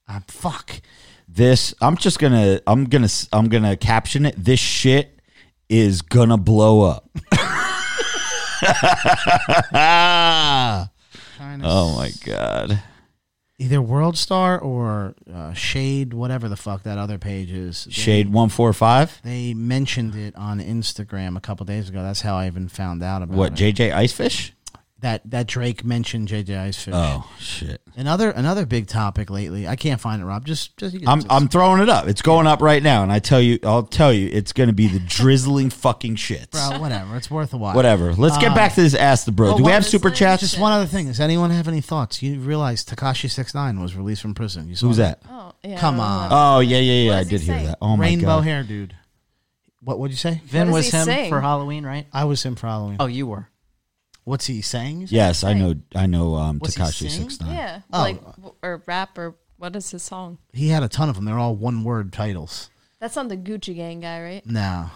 I'm 0.08 0.22
fuck. 0.28 0.80
This 1.28 1.74
I'm 1.82 1.98
just 1.98 2.18
gonna 2.18 2.60
I'm 2.66 2.84
gonna 2.86 3.08
I'm 3.34 3.50
gonna 3.50 3.76
caption 3.76 4.24
it. 4.24 4.34
This 4.42 4.60
shit 4.60 5.20
is 5.68 6.00
gonna 6.00 6.38
blow 6.38 6.80
up. 6.80 7.10
Trying 11.36 11.60
to 11.60 11.64
oh 11.66 11.96
my 11.96 12.10
god. 12.24 12.82
either 13.58 13.80
World 13.82 14.16
Star 14.18 14.58
or 14.58 15.14
uh, 15.32 15.52
Shade, 15.54 16.12
whatever 16.14 16.48
the 16.48 16.56
fuck 16.56 16.82
that 16.84 16.98
other 16.98 17.18
page 17.18 17.50
is. 17.50 17.84
They- 17.84 17.92
Shade 17.92 18.32
one 18.32 18.48
four 18.48 18.72
five. 18.72 19.20
They 19.24 19.54
mentioned 19.54 20.14
it 20.14 20.34
on 20.36 20.60
Instagram 20.60 21.36
a 21.36 21.40
couple 21.40 21.64
days 21.66 21.88
ago. 21.88 22.02
That's 22.02 22.20
how 22.22 22.36
I 22.36 22.46
even 22.46 22.68
found 22.68 23.02
out 23.02 23.22
about 23.22 23.36
What 23.36 23.60
it. 23.60 23.74
JJ 23.74 23.92
Icefish? 23.92 24.52
That 25.00 25.30
that 25.30 25.46
Drake 25.46 25.82
mentioned 25.82 26.28
JJ 26.28 26.48
Icefish. 26.48 26.90
Oh 26.92 27.30
shit. 27.38 27.80
Another 27.96 28.30
another 28.30 28.66
big 28.66 28.86
topic 28.86 29.30
lately. 29.30 29.66
I 29.66 29.74
can't 29.74 29.98
find 30.00 30.20
it, 30.20 30.26
Rob. 30.26 30.44
Just, 30.44 30.76
just 30.76 30.94
you 30.94 31.06
I'm 31.06 31.20
just- 31.20 31.32
I'm 31.32 31.48
throwing 31.48 31.80
it 31.80 31.88
up. 31.88 32.06
It's 32.06 32.20
going 32.20 32.46
up 32.46 32.60
right 32.60 32.82
now, 32.82 33.02
and 33.02 33.10
I 33.10 33.18
tell 33.18 33.40
you, 33.40 33.58
I'll 33.64 33.84
tell 33.84 34.12
you, 34.12 34.28
it's 34.30 34.52
gonna 34.52 34.74
be 34.74 34.88
the 34.88 34.98
drizzling 34.98 35.70
fucking 35.70 36.16
shits. 36.16 36.50
bro, 36.50 36.78
whatever. 36.80 37.16
It's 37.16 37.30
worth 37.30 37.54
a 37.54 37.56
while. 37.56 37.74
Whatever. 37.74 38.12
Let's 38.12 38.36
get 38.36 38.54
back 38.54 38.72
um, 38.72 38.74
to 38.76 38.82
this. 38.82 38.94
Ask 38.94 39.24
the 39.24 39.32
bro. 39.32 39.48
well, 39.48 39.56
Do 39.56 39.62
we 39.62 39.68
what 39.68 39.72
have 39.74 39.84
is 39.84 39.90
super 39.90 40.08
it? 40.08 40.16
chats? 40.16 40.42
Just 40.42 40.58
one 40.58 40.72
other 40.72 40.86
thing. 40.86 41.06
Does 41.06 41.18
anyone 41.20 41.50
have 41.50 41.66
any 41.66 41.80
thoughts? 41.80 42.22
You 42.22 42.38
realize 42.40 42.84
Tekashi 42.84 43.30
Six 43.30 43.54
Nine 43.54 43.80
was 43.80 43.96
released 43.96 44.20
from 44.20 44.34
prison. 44.34 44.68
You 44.68 44.76
saw 44.76 44.88
Who's 44.88 44.98
that? 44.98 45.22
Oh, 45.30 45.52
yeah. 45.64 45.78
Come 45.80 45.98
I 45.98 46.20
don't 46.20 46.30
know 46.30 46.36
on. 46.36 46.56
Oh 46.56 46.60
yeah, 46.60 46.78
yeah, 46.78 47.10
yeah. 47.10 47.16
I 47.18 47.22
does 47.22 47.30
he 47.30 47.36
did 47.38 47.44
hear 47.46 47.58
say? 47.60 47.66
that. 47.66 47.78
Oh 47.80 47.96
my 47.96 48.04
god. 48.04 48.10
Rainbow 48.10 48.26
god. 48.26 48.44
hair 48.44 48.62
dude. 48.64 48.94
What 49.82 49.98
would 49.98 50.10
you 50.10 50.16
say? 50.18 50.42
Vin 50.44 50.66
does 50.66 50.74
was 50.74 50.90
he 50.90 50.96
him 50.98 51.04
sing? 51.06 51.30
for 51.30 51.40
Halloween, 51.40 51.84
right? 51.86 52.06
I 52.12 52.24
was 52.24 52.42
him 52.42 52.54
for 52.54 52.66
Halloween. 52.66 52.96
Oh, 53.00 53.06
you 53.06 53.26
were. 53.26 53.48
What's 54.30 54.46
he 54.46 54.62
saying? 54.62 55.08
Yes, 55.10 55.42
I 55.42 55.54
know. 55.54 55.74
I 55.94 56.06
know. 56.06 56.36
Um, 56.36 56.58
What's 56.60 56.76
he 56.76 56.82
Tekashi 56.82 57.10
sing? 57.10 57.22
Six 57.28 57.40
Nine. 57.40 57.54
Yeah, 57.56 57.80
Oh. 57.92 58.00
like 58.00 58.24
w- 58.36 58.54
or 58.62 58.82
rap 58.86 59.18
or 59.18 59.34
what 59.56 59.74
is 59.74 59.90
his 59.90 60.04
song? 60.04 60.38
He 60.52 60.68
had 60.68 60.84
a 60.84 60.88
ton 60.88 61.08
of 61.08 61.16
them. 61.16 61.24
They're 61.24 61.38
all 61.38 61.56
one 61.56 61.82
word 61.82 62.12
titles. 62.12 62.70
That's 63.00 63.16
not 63.16 63.28
the 63.28 63.36
Gucci 63.36 63.74
Gang 63.74 64.00
guy, 64.00 64.22
right? 64.22 64.46
No. 64.46 64.90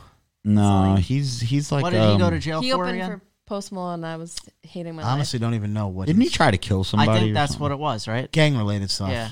No, 0.44 0.94
he's 0.94 1.40
he's 1.40 1.73
like. 1.73 1.82
what 1.82 1.90
did 1.90 2.12
he 2.12 2.19
go 2.19 2.27
um, 2.27 2.31
to 2.31 2.39
jail 2.39 2.61
he 2.61 2.70
for 2.70 2.82
opened 2.85 2.94
again? 2.94 3.11
for 3.11 3.20
Post 3.47 3.73
Malone. 3.73 3.94
and 3.94 4.06
I 4.06 4.16
was 4.16 4.36
hating 4.62 4.94
my 4.94 5.02
Honestly, 5.02 5.39
don't 5.39 5.55
even 5.55 5.73
know 5.73 5.89
what. 5.89 6.06
Didn't 6.06 6.23
he 6.23 6.28
try 6.28 6.51
to 6.51 6.59
kill 6.59 6.85
somebody? 6.85 7.11
I 7.11 7.20
think 7.20 7.35
that's 7.35 7.59
what 7.59 7.73
it 7.73 7.78
was, 7.78 8.06
right? 8.06 8.31
gang 8.31 8.56
related 8.56 8.90
stuff? 8.90 9.11
Yeah. 9.11 9.31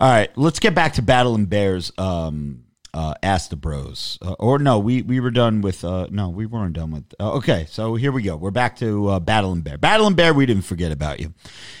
All 0.00 0.10
right, 0.10 0.30
let's 0.36 0.58
get 0.58 0.74
back 0.74 0.94
to 0.94 1.02
Battle 1.02 1.34
and 1.34 1.48
Bears. 1.48 1.92
Um, 1.96 2.64
uh, 2.94 3.14
ask 3.22 3.48
the 3.50 3.56
bros, 3.56 4.18
uh, 4.20 4.32
or 4.38 4.58
no, 4.58 4.78
we 4.78 5.00
we 5.02 5.18
were 5.20 5.30
done 5.30 5.60
with. 5.62 5.84
Uh, 5.84 6.06
no, 6.10 6.28
we 6.28 6.44
weren't 6.46 6.74
done 6.74 6.90
with. 6.90 7.04
Uh, 7.18 7.32
okay, 7.32 7.66
so 7.70 7.94
here 7.94 8.12
we 8.12 8.22
go. 8.22 8.36
We're 8.36 8.50
back 8.50 8.76
to 8.78 9.08
uh, 9.08 9.20
Battle 9.20 9.52
and 9.52 9.64
Bear. 9.64 9.78
Battle 9.78 10.06
and 10.06 10.14
Bear, 10.16 10.34
we 10.34 10.44
didn't 10.46 10.64
forget 10.64 10.92
about 10.92 11.18
you, 11.20 11.32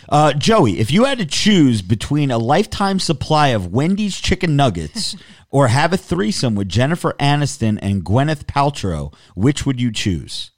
uh, 0.08 0.32
Joey. 0.32 0.78
If 0.78 0.90
you 0.90 1.04
had 1.04 1.18
to 1.18 1.26
choose 1.26 1.82
between 1.82 2.30
a 2.30 2.38
lifetime 2.38 2.98
supply 2.98 3.48
of 3.48 3.66
Wendy's 3.72 4.18
chicken 4.20 4.56
nuggets 4.56 5.14
or 5.50 5.68
have 5.68 5.92
a 5.92 5.98
threesome 5.98 6.54
with 6.54 6.68
Jennifer 6.68 7.14
Aniston 7.20 7.78
and 7.82 8.02
Gwyneth 8.04 8.44
Paltrow, 8.44 9.12
which 9.34 9.66
would 9.66 9.78
you 9.80 9.92
choose? 9.92 10.50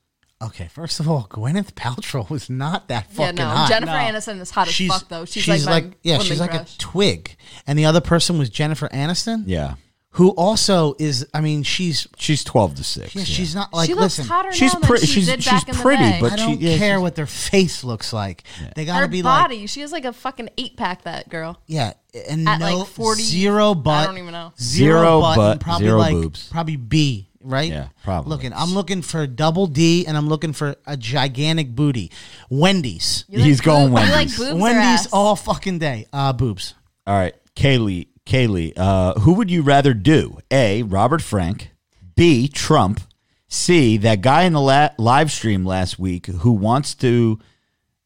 Okay. 0.42 0.68
First 0.68 1.00
of 1.00 1.08
all, 1.08 1.26
Gwyneth 1.30 1.72
Paltrow 1.72 2.28
was 2.28 2.50
not 2.50 2.88
that 2.88 3.06
Yeah, 3.10 3.16
fucking 3.16 3.34
no. 3.36 3.46
hot. 3.48 3.68
Jennifer 3.70 3.92
No. 3.92 3.98
Aniston 3.98 4.40
is 4.40 4.50
hot 4.50 4.68
as 4.68 4.74
she's 4.74 4.92
fuck 4.92 5.08
though. 5.08 5.24
She's, 5.24 5.48
like, 5.66 5.84
my 5.84 5.92
yeah, 6.02 6.14
woman 6.18 6.26
she's 6.26 6.38
like 6.40 6.50
crush. 6.50 6.74
a 6.74 6.78
twig, 6.78 7.36
and 7.66 7.78
the 7.78 7.86
other 7.86 8.00
person 8.02 8.38
was 8.38 8.50
Jennifer 8.50 8.88
Aniston, 8.88 9.44
Yeah, 9.46 9.74
who 10.14 10.30
also 10.30 10.94
is. 10.98 11.26
I 11.34 11.40
mean, 11.40 11.62
she's 11.62 12.06
she's 12.16 12.42
twelve 12.44 12.74
to 12.76 12.84
six. 12.84 13.14
yeah, 13.14 13.20
yeah. 13.20 13.24
she's 13.24 13.54
not 13.54 13.72
like 13.72 13.86
she 13.88 13.94
looks 13.94 14.18
listen. 14.18 14.26
hotter 14.26 14.52
she's 14.52 14.72
now 14.72 14.80
than 14.80 14.88
pretty- 14.88 15.06
she 15.06 15.12
she's- 15.22 15.26
did 15.26 15.42
she's 15.42 15.52
back 15.52 15.68
in 15.68 15.74
pretty, 15.74 16.02
the 16.04 16.10
day. 16.10 16.18
but 16.20 16.32
I 16.32 16.36
she- 16.36 16.42
don't 16.42 16.60
yeah, 16.60 16.78
care 16.78 17.00
what 17.00 17.14
their 17.14 17.26
face 17.26 17.84
looks 17.84 18.12
like. 18.12 18.44
They 18.76 18.84
gotta 18.84 19.06
Her 19.06 19.08
be 19.08 19.22
like 19.22 19.42
body, 19.44 19.66
she 19.66 19.80
has 19.80 19.92
like 19.92 20.04
a 20.04 20.12
fucking 20.12 20.50
eight 20.58 20.76
pack. 20.76 21.02
That 21.02 21.28
girl. 21.28 21.60
Yeah, 21.66 21.92
and 22.28 22.48
At, 22.48 22.60
no 22.60 22.78
like, 22.78 22.88
40 22.88 23.22
zero 23.22 23.74
butt. 23.74 24.04
I 24.04 24.06
don't 24.06 24.18
even 24.18 24.32
know. 24.32 24.52
Zero, 24.60 25.00
Zero 25.00 25.20
butt, 25.20 25.36
butt, 25.36 25.60
probably 25.60 25.86
zero 25.86 25.98
like 25.98 26.12
boobs. 26.12 26.48
probably 26.48 26.76
B, 26.76 27.28
right? 27.42 27.70
Yeah, 27.70 27.88
probably. 28.04 28.30
Looking, 28.30 28.52
I'm 28.52 28.72
looking 28.72 29.02
for 29.02 29.26
double 29.26 29.66
D, 29.66 30.06
and 30.06 30.16
I'm 30.16 30.28
looking 30.28 30.52
for 30.52 30.76
a 30.86 30.96
gigantic 30.96 31.74
booty. 31.74 32.12
Wendy's, 32.50 33.24
You 33.28 33.38
like 33.38 33.46
He's 33.48 33.60
going 33.60 33.88
boob- 33.92 33.98
You 33.98 34.04
like 34.06 34.10
Wendy's. 34.14 34.38
boobs 34.38 34.50
or 34.52 34.56
Wendy's 34.58 34.84
ass? 35.06 35.08
all 35.12 35.36
fucking 35.36 35.78
day. 35.80 36.06
Uh, 36.12 36.32
boobs. 36.32 36.74
All 37.06 37.14
right, 37.14 37.34
Kaylee, 37.56 38.06
Kaylee, 38.26 38.72
uh, 38.76 39.14
who 39.20 39.34
would 39.34 39.50
you 39.50 39.62
rather 39.62 39.94
do? 39.94 40.38
A. 40.50 40.82
Robert 40.82 41.22
Frank. 41.22 41.70
B. 42.16 42.48
Trump. 42.48 43.00
C. 43.48 43.96
That 43.96 44.20
guy 44.20 44.42
in 44.44 44.52
the 44.52 44.60
la- 44.60 44.90
live 44.98 45.30
stream 45.30 45.64
last 45.64 45.98
week 45.98 46.26
who 46.26 46.52
wants 46.52 46.94
to, 46.96 47.38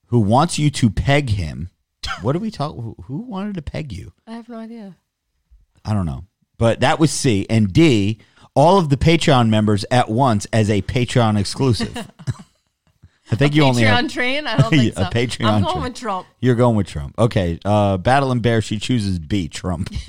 who 0.06 0.20
wants 0.20 0.58
you 0.58 0.70
to 0.70 0.90
peg 0.90 1.30
him. 1.30 1.70
What 2.20 2.32
do 2.32 2.38
we 2.38 2.50
talk? 2.50 2.74
Who, 2.74 2.96
who 3.04 3.18
wanted 3.22 3.54
to 3.54 3.62
peg 3.62 3.92
you? 3.92 4.12
I 4.26 4.32
have 4.32 4.48
no 4.48 4.56
idea. 4.56 4.96
I 5.84 5.92
don't 5.94 6.06
know, 6.06 6.24
but 6.58 6.80
that 6.80 6.98
was 6.98 7.10
C. 7.10 7.46
And 7.48 7.72
D. 7.72 8.18
All 8.54 8.78
of 8.78 8.88
the 8.88 8.96
Patreon 8.96 9.48
members 9.50 9.84
at 9.90 10.08
once 10.08 10.46
as 10.52 10.68
a 10.68 10.82
Patreon 10.82 11.38
exclusive. 11.38 12.10
I 13.30 13.36
think 13.36 13.55
you 13.55 13.62
only 13.62 13.82
Patreon 13.82 13.86
have. 14.02 14.10
train? 14.12 14.46
I 14.46 14.56
don't 14.56 14.70
think 14.70 14.94
Yeah, 14.96 15.02
so. 15.02 15.09
a 15.09 15.10
Patreon 15.10 15.44
I'm 15.46 15.62
going 15.62 15.72
train. 15.74 15.82
with 15.84 15.94
Trump. 15.94 16.26
You're 16.40 16.55
going 16.55 16.76
with 16.76 16.86
Trump. 16.86 17.14
Okay. 17.18 17.59
Uh, 17.64 17.96
Battle 17.98 18.32
and 18.32 18.40
Bear. 18.42 18.60
She 18.62 18.78
chooses 18.78 19.18
B. 19.18 19.48
Trump. 19.48 19.90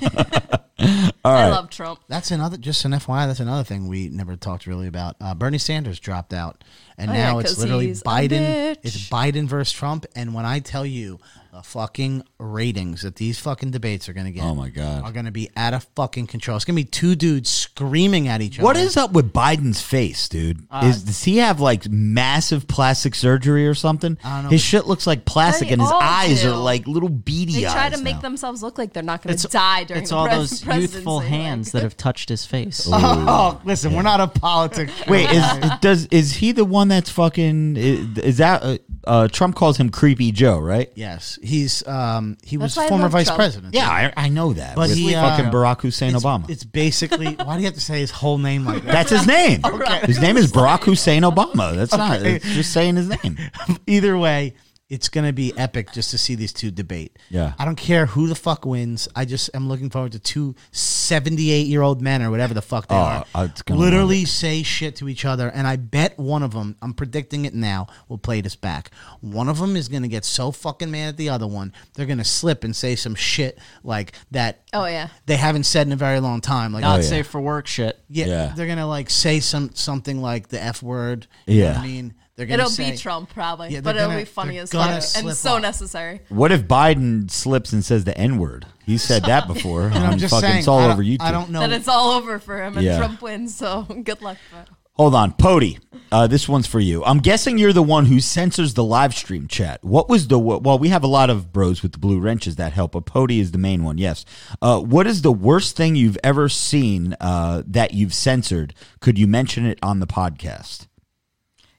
I 1.22 1.48
love 1.50 1.68
Trump. 1.70 2.00
That's 2.08 2.30
another. 2.30 2.56
Just 2.56 2.84
an 2.86 2.92
FYI, 2.92 3.26
that's 3.26 3.40
another 3.40 3.64
thing 3.64 3.88
we 3.88 4.08
never 4.08 4.36
talked 4.36 4.66
really 4.66 4.86
about. 4.86 5.16
Uh, 5.20 5.34
Bernie 5.34 5.58
Sanders 5.58 6.00
dropped 6.00 6.32
out, 6.32 6.64
and 6.96 7.10
Oh, 7.10 7.14
yeah, 7.14 7.32
now 7.32 7.38
it's 7.40 7.50
'cause 7.50 7.58
literally 7.60 7.88
Biden. 7.92 8.76
It's 8.82 9.08
Biden 9.10 9.46
versus 9.46 9.72
Trump. 9.72 10.06
And 10.16 10.32
when 10.32 10.46
I 10.46 10.60
tell 10.60 10.86
you 10.86 11.18
the 11.52 11.62
fucking 11.62 12.22
ratings 12.38 13.02
that 13.02 13.16
these 13.16 13.38
fucking 13.40 13.72
debates 13.72 14.08
are 14.08 14.12
going 14.12 14.26
to 14.26 14.30
get, 14.32 14.44
Oh, 14.44 14.54
my 14.54 14.68
God. 14.68 15.02
are 15.02 15.10
going 15.10 15.24
to 15.24 15.32
be 15.32 15.50
out 15.56 15.74
of 15.74 15.82
fucking 15.96 16.28
control. 16.28 16.56
It's 16.56 16.64
going 16.64 16.76
to 16.76 16.82
be 16.82 16.88
two 16.88 17.16
dudes 17.16 17.50
screaming 17.50 18.28
at 18.28 18.40
each 18.40 18.58
What 18.58 18.76
other. 18.76 18.80
What 18.80 18.86
is 18.86 18.96
up 18.96 19.12
with 19.12 19.32
Biden's 19.32 19.80
face, 19.80 20.28
dude? 20.28 20.64
Uh, 20.70 20.82
is 20.84 21.02
does 21.02 21.24
he 21.24 21.38
have 21.38 21.58
like 21.60 21.88
massive 21.88 22.68
plastic 22.68 23.14
surgery 23.16 23.66
or 23.66 23.74
something? 23.74 24.16
I 24.22 24.36
don't 24.36 24.44
know, 24.44 24.50
His 24.50 24.62
shit 24.62 24.86
looks 24.86 25.06
like 25.08 25.24
plastic, 25.24 25.68
They 25.68 25.72
and 25.74 25.82
his 25.82 25.90
all 25.90 26.00
eyes 26.00 26.42
do. 26.42 26.52
are 26.52 26.56
like 26.56 26.86
little 26.86 27.08
beady 27.08 27.54
They 27.54 27.66
eyes. 27.66 27.72
try 27.72 27.88
to 27.90 27.98
make 28.00 28.16
now. 28.16 28.20
themselves 28.22 28.62
look 28.62 28.78
like 28.78 28.92
they're 28.92 29.02
not 29.02 29.22
going 29.22 29.36
to 29.36 29.48
die 29.48 29.82
during 29.84 30.02
it's 30.02 30.10
the 30.10 30.16
all 30.16 30.26
pres- 30.28 30.38
those 30.50 30.62
presidency. 30.62 30.96
youthful 30.98 31.16
like- 31.16 31.26
hands 31.26 31.72
that 31.72 31.82
have 31.82 31.96
touched 31.96 32.28
his 32.28 32.46
face. 32.46 32.88
Oh, 33.32 33.60
listen, 33.64 33.92
we're 33.94 34.02
not 34.02 34.20
a 34.20 34.26
politics. 34.28 34.92
Wait, 35.08 35.28
is 35.30 35.44
does 35.80 36.06
is 36.06 36.32
he 36.34 36.52
the 36.52 36.64
one 36.64 36.88
that's 36.88 37.10
fucking? 37.10 37.76
Is, 37.76 38.18
is 38.18 38.36
that 38.38 38.62
uh, 38.62 38.78
uh, 39.04 39.28
Trump 39.28 39.56
calls 39.56 39.78
him 39.78 39.90
Creepy 39.90 40.30
Joe, 40.32 40.58
right? 40.58 40.90
yes, 40.94 41.38
he's 41.42 41.86
um 41.86 42.36
he 42.44 42.56
was 42.56 42.74
That's 42.74 42.76
why 42.76 42.84
I 42.84 42.88
former 42.88 43.04
love 43.04 43.12
vice 43.12 43.26
Trump. 43.26 43.38
president. 43.38 43.74
Yeah, 43.74 43.88
I, 43.88 44.12
I 44.16 44.28
know 44.28 44.52
that. 44.52 44.76
But 44.76 44.90
with 44.90 44.98
he, 44.98 45.14
uh, 45.14 45.36
fucking 45.36 45.50
Barack 45.50 45.80
Hussein 45.80 46.14
it's, 46.14 46.24
Obama. 46.24 46.48
It's 46.50 46.64
basically 46.64 47.34
why 47.44 47.54
do 47.54 47.60
you 47.60 47.66
have 47.66 47.74
to 47.74 47.80
say 47.80 48.00
his 48.00 48.10
whole 48.10 48.38
name 48.38 48.64
like 48.64 48.84
that? 48.84 48.92
that's 48.92 49.10
his 49.10 49.26
name. 49.26 49.62
His 50.04 50.20
name 50.20 50.36
is 50.36 50.50
Barack 50.52 50.84
Hussein 50.84 51.22
Obama. 51.22 51.74
That's 51.74 51.92
not. 51.96 52.22
It's 52.22 52.44
just 52.44 52.72
saying 52.72 52.96
his 52.96 53.08
name. 53.08 53.38
Either 53.86 54.16
way, 54.16 54.54
it's 54.90 55.08
going 55.08 55.24
to 55.26 55.32
be 55.32 55.56
epic 55.56 55.92
just 55.92 56.10
to 56.10 56.18
see 56.18 56.34
these 56.34 56.52
two 56.52 56.70
debate. 56.70 57.16
Yeah. 57.30 57.52
I 57.58 57.64
don't 57.64 57.76
care 57.76 58.06
who 58.06 58.26
the 58.26 58.34
fuck 58.34 58.66
wins. 58.66 59.08
I 59.14 59.24
just 59.24 59.48
am 59.54 59.68
looking 59.68 59.88
forward 59.88 60.12
to 60.12 60.18
two 60.18 60.56
78 60.72 61.66
year 61.68 61.80
old 61.82 62.02
men 62.02 62.22
or 62.22 62.30
whatever 62.30 62.54
the 62.54 62.62
fuck 62.62 62.88
they 62.88 62.94
Oh, 62.96 62.98
are. 63.34 63.44
it's 63.44 63.62
gonna 63.62 63.78
literally 63.80 64.24
say 64.24 64.62
shit 64.64 64.96
to 64.96 65.08
each 65.08 65.24
other. 65.24 65.48
And 65.48 65.66
I 65.66 65.76
bet 65.76 66.18
one 66.18 66.42
of 66.42 66.52
them, 66.52 66.76
I'm 66.82 66.92
predicting 66.92 67.44
it 67.44 67.54
now, 67.54 67.86
will 68.08 68.18
play 68.18 68.40
this 68.40 68.56
back. 68.56 68.90
One 69.20 69.48
of 69.48 69.58
them 69.58 69.76
is 69.76 69.88
going 69.88 70.02
to 70.02 70.08
get 70.08 70.24
so 70.24 70.50
fucking 70.50 70.90
mad 70.90 71.10
at 71.10 71.16
the 71.16 71.28
other 71.28 71.46
one, 71.46 71.72
they're 71.94 72.06
going 72.06 72.18
to 72.18 72.24
slip 72.24 72.64
and 72.64 72.74
say 72.74 72.96
some 72.96 73.14
shit 73.14 73.58
like 73.84 74.12
that 74.32 74.62
Oh 74.72 74.86
yeah. 74.86 75.08
they 75.26 75.36
haven't 75.36 75.64
said 75.64 75.86
in 75.86 75.92
a 75.92 75.96
very 75.96 76.18
long 76.20 76.40
time. 76.40 76.72
Like, 76.72 76.82
oh, 76.84 76.88
Not 76.88 76.98
Oh, 76.98 77.02
yeah. 77.02 77.08
safe 77.08 77.26
for 77.28 77.40
work 77.40 77.66
shit. 77.68 77.98
yeah, 78.08 78.26
Yeah. 78.26 78.52
they're 78.56 78.66
gonna 78.66 78.86
like 78.88 79.08
say 79.10 79.38
some 79.40 79.70
something 79.74 80.20
like 80.20 80.48
the 80.48 80.60
f 80.60 80.82
word. 80.82 81.28
You 81.46 81.60
know 81.60 81.66
what 81.68 81.74
Yeah. 81.76 81.80
I 81.80 81.86
mean, 81.86 82.14
they're 82.40 82.46
gonna 82.46 82.62
It'll 82.62 82.70
say, 82.70 82.92
be 82.92 82.96
Trump 82.96 83.28
probably, 83.34 83.68
Yeah, 83.68 83.82
but 83.82 83.92
they're 83.96 84.04
it'll 84.06 84.16
be 84.16 84.24
funny 84.24 84.56
as 84.56 84.72
fuck 84.72 85.02
slip 85.02 85.26
and 85.26 85.36
so 85.36 85.56
up. 85.56 85.62
necessary. 85.62 86.22
What 86.30 86.52
if 86.52 86.62
Biden 86.62 87.30
slips 87.30 87.70
and 87.74 87.84
says 87.84 88.04
the 88.04 88.16
N 88.16 88.38
word? 88.38 88.64
He 88.86 88.96
said 88.96 89.24
that 89.24 89.46
before. 89.46 89.88
And 89.88 89.98
I'm 89.98 90.16
just 90.16 90.32
fucking, 90.32 90.48
saying, 90.48 90.58
it's 90.60 90.68
all 90.68 90.80
over 90.80 91.02
YouTube. 91.02 91.20
I 91.20 91.32
don't 91.32 91.50
know. 91.50 91.60
that 91.60 91.70
it's 91.70 91.86
all 91.86 92.12
over 92.12 92.38
for 92.38 92.62
him, 92.62 92.78
and 92.78 92.86
Yeah. 92.86 92.96
Trump 92.96 93.20
wins. 93.20 93.54
So 93.54 93.82
good 94.04 94.22
luck. 94.22 94.38
But 94.50 94.68
Hold 94.94 95.14
on, 95.14 95.32
Pody. 95.32 95.78
Uh, 96.10 96.26
this 96.26 96.48
one's 96.48 96.66
for 96.66 96.80
you. 96.80 97.04
I'm 97.04 97.18
guessing 97.18 97.56
you're 97.58 97.72
the 97.72 97.82
one 97.82 98.06
who 98.06 98.20
censors 98.20 98.74
the 98.74 98.84
live 98.84 99.14
stream 99.14 99.48
chat. 99.48 99.84
What 99.84 100.08
was 100.08 100.28
the 100.28 100.38
well? 100.38 100.78
We 100.78 100.88
have 100.88 101.04
a 101.04 101.06
lot 101.08 101.28
of 101.30 101.52
bros 101.52 101.82
with 101.82 101.92
the 101.92 101.98
blue 101.98 102.20
wrenches 102.20 102.56
that 102.56 102.72
help, 102.72 102.92
but 102.92 103.04
Pody 103.06 103.38
is 103.38 103.52
the 103.52 103.58
main 103.58 103.84
one. 103.84 103.98
Yes. 103.98 104.24
Uh, 104.62 104.80
what 104.80 105.06
is 105.06 105.20
the 105.22 105.32
worst 105.32 105.76
thing 105.76 105.94
you've 105.94 106.18
ever 106.24 106.48
seen 106.48 107.16
uh, 107.20 107.62
that 107.66 107.92
you've 107.94 108.12
censored? 108.14 108.74
Could 109.00 109.18
you 109.18 109.26
mention 109.26 109.64
it 109.66 109.78
on 109.82 110.00
the 110.00 110.06
podcast? 110.06 110.86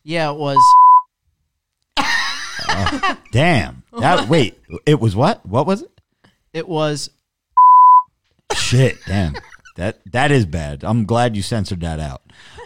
Yeah, 0.03 0.31
it 0.31 0.37
was 0.37 0.57
Damn. 3.31 3.83
That 3.97 4.27
wait, 4.29 4.59
it 4.85 4.99
was 4.99 5.15
what? 5.15 5.45
What 5.45 5.65
was 5.65 5.83
it? 5.83 5.91
It 6.53 6.67
was 6.67 7.09
Shit. 8.55 8.97
Damn. 9.05 9.35
That 9.77 9.99
that 10.11 10.31
is 10.31 10.45
bad. 10.45 10.83
I'm 10.83 11.05
glad 11.05 11.35
you 11.35 11.41
censored 11.41 11.81
that 11.81 11.99
out. 11.99 12.21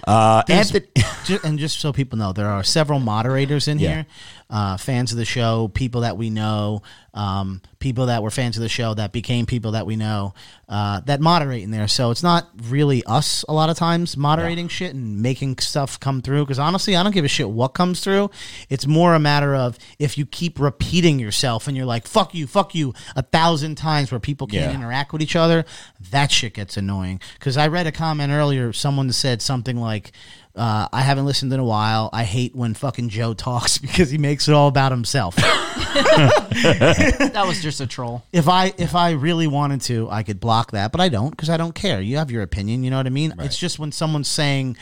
Uh, 0.08 0.44
Anthony, 0.50 0.86
Ju- 1.26 1.40
and 1.44 1.58
just 1.58 1.80
so 1.80 1.92
people 1.92 2.18
know, 2.18 2.32
there 2.34 2.48
are 2.50 2.64
several 2.64 3.00
moderators 3.00 3.68
in 3.68 3.80
Yeah. 3.80 3.90
here, 3.90 4.06
uh, 4.50 4.78
fans 4.78 5.12
of 5.12 5.18
the 5.18 5.26
show, 5.26 5.68
people 5.70 6.02
that 6.02 6.16
we 6.18 6.30
know, 6.30 6.84
um, 7.16 7.62
people 7.80 8.08
that 8.08 8.22
were 8.22 8.30
fans 8.30 8.58
of 8.58 8.62
the 8.62 8.70
show 8.70 8.94
that 8.94 9.12
became 9.14 9.46
people 9.46 9.72
that 9.72 9.86
we 9.86 9.96
know 9.96 10.34
uh, 10.68 11.00
that 11.06 11.22
moderate 11.22 11.62
in 11.64 11.70
there. 11.72 11.88
So 11.88 12.10
it's 12.12 12.24
not 12.24 12.50
really 12.70 13.04
us 13.06 13.46
a 13.48 13.54
lot 13.54 13.70
of 13.70 13.78
times 13.78 14.18
moderating 14.18 14.68
shit 14.68 14.94
and 14.96 15.22
making 15.22 15.60
stuff 15.60 16.00
come 16.00 16.22
through. 16.24 16.44
Because 16.44 16.58
honestly, 16.60 16.96
I 16.96 17.04
don't 17.04 17.12
give 17.14 17.24
a 17.26 17.28
shit 17.30 17.50
what 17.50 17.70
comes 17.70 18.00
through. 18.02 18.32
It's 18.70 18.86
more 18.88 19.14
a 19.14 19.20
matter 19.20 19.56
of 19.56 19.78
if 20.00 20.18
you 20.18 20.26
keep 20.26 20.60
repeating 20.60 21.20
yourself 21.20 21.68
and 21.68 21.78
you're 21.78 21.86
like 21.86 22.08
"fuck 22.08 22.34
you, 22.36 22.48
fuck 22.48 22.74
you" 22.76 22.94
a 23.16 23.22
thousand 23.22 23.76
times 23.76 24.12
where 24.12 24.20
people 24.20 24.48
can't 24.48 24.72
Yeah. 24.72 24.76
interact 24.80 25.14
with 25.14 25.22
each 25.22 25.36
other, 25.36 25.66
that 26.12 26.32
shit 26.32 26.54
gets 26.56 26.76
annoying. 26.78 27.22
Because 27.40 27.56
I 27.58 27.68
read 27.68 27.88
a 27.88 27.92
comment 27.92 28.32
earlier, 28.32 28.74
someone 28.74 29.12
said 29.14 29.42
something 29.42 29.65
like. 29.74 30.12
Uh, 30.56 30.88
I 30.94 31.02
haven't 31.02 31.26
listened 31.26 31.52
in 31.52 31.60
a 31.60 31.66
while. 31.66 32.10
I 32.14 32.24
hate 32.24 32.56
when 32.56 32.76
fucking 32.76 33.10
Joe 33.10 33.34
talks 33.34 33.78
because 33.78 34.10
he 34.10 34.18
makes 34.18 34.48
it 34.48 34.54
all 34.54 34.70
about 34.70 34.94
himself. 34.94 35.36
that 35.36 37.44
was 37.46 37.62
just 37.62 37.82
a 37.82 37.88
troll. 37.88 38.24
if 38.32 38.48
I 38.48 38.74
if 38.78 38.96
I 38.96 39.12
really 39.12 39.48
wanted 39.48 39.82
to, 39.82 40.10
I 40.10 40.24
could 40.24 40.40
block 40.40 40.72
that, 40.72 40.94
but 40.94 41.02
I 41.02 41.10
don't 41.10 41.32
because 41.32 41.50
I 41.50 41.58
don't 41.58 41.76
care. 41.76 42.00
You 42.00 42.18
have 42.18 42.32
your 42.32 42.42
opinion. 42.42 42.84
You 42.84 42.90
know 42.90 42.98
what 42.98 43.06
I 43.06 43.10
mean? 43.10 43.34
It's 43.40 43.58
just 43.58 43.80
when 43.80 43.92
someone's 43.92 44.30
saying 44.30 44.78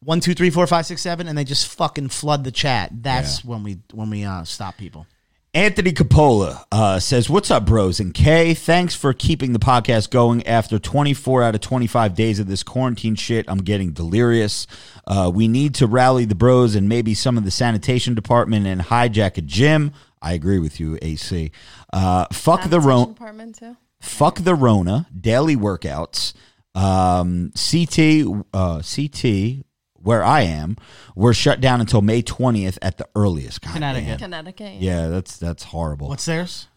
one, 0.00 0.20
two, 0.20 0.34
three, 0.34 0.50
four, 0.50 0.66
five, 0.66 0.86
six, 0.86 1.02
seven, 1.02 1.28
and 1.28 1.38
they 1.38 1.44
just 1.44 1.68
fucking 1.68 2.08
flood 2.08 2.42
the 2.44 2.50
chat. 2.50 2.90
That's 2.92 3.44
when 3.44 3.62
we 3.62 3.78
when 3.92 4.10
we 4.10 4.24
uh, 4.24 4.42
stop 4.44 4.76
people. 4.76 5.06
Anthony 5.54 5.92
Capola 5.92 6.64
uh, 6.72 6.98
says, 6.98 7.28
"What's 7.28 7.50
up, 7.50 7.66
bros 7.66 8.00
and 8.00 8.14
Kay? 8.14 8.54
Thanks 8.54 8.94
for 8.94 9.12
keeping 9.12 9.52
the 9.52 9.58
podcast 9.58 10.08
going. 10.08 10.46
After 10.46 10.78
24 10.78 11.42
out 11.42 11.54
of 11.54 11.60
25 11.60 12.14
days 12.14 12.38
of 12.38 12.46
this 12.46 12.62
quarantine 12.62 13.16
shit, 13.16 13.44
I'm 13.48 13.58
getting 13.58 13.92
delirious. 13.92 14.66
Uh, 15.06 15.30
we 15.34 15.48
need 15.48 15.74
to 15.74 15.86
rally 15.86 16.24
the 16.24 16.34
bros 16.34 16.74
and 16.74 16.88
maybe 16.88 17.12
some 17.12 17.36
of 17.36 17.44
the 17.44 17.50
sanitation 17.50 18.14
department 18.14 18.66
and 18.66 18.80
hijack 18.80 19.36
a 19.36 19.42
gym. 19.42 19.92
I 20.22 20.32
agree 20.32 20.58
with 20.58 20.80
you, 20.80 20.98
AC. 21.02 21.52
Uh, 21.92 22.26
fuck 22.32 22.70
the 22.70 22.80
Rona. 22.80 23.08
department. 23.12 23.60
Fuck 24.00 24.36
the 24.38 24.54
Rona. 24.54 25.06
Daily 25.20 25.56
workouts. 25.56 26.32
Um, 26.74 27.52
CT. 27.54 28.46
Uh, 28.54 28.80
CT." 28.80 29.66
Where 30.02 30.24
I 30.24 30.42
am, 30.42 30.76
we're 31.14 31.32
shut 31.32 31.60
down 31.60 31.80
until 31.80 32.02
May 32.02 32.22
20th 32.22 32.78
at 32.82 32.98
the 32.98 33.08
earliest. 33.14 33.62
God 33.62 33.74
Connecticut. 33.74 34.08
damn. 34.08 34.18
Connecticut. 34.18 34.74
Yeah, 34.80 35.08
that's 35.08 35.36
that's 35.36 35.62
horrible. 35.64 36.08
What's 36.08 36.24
theirs? 36.24 36.68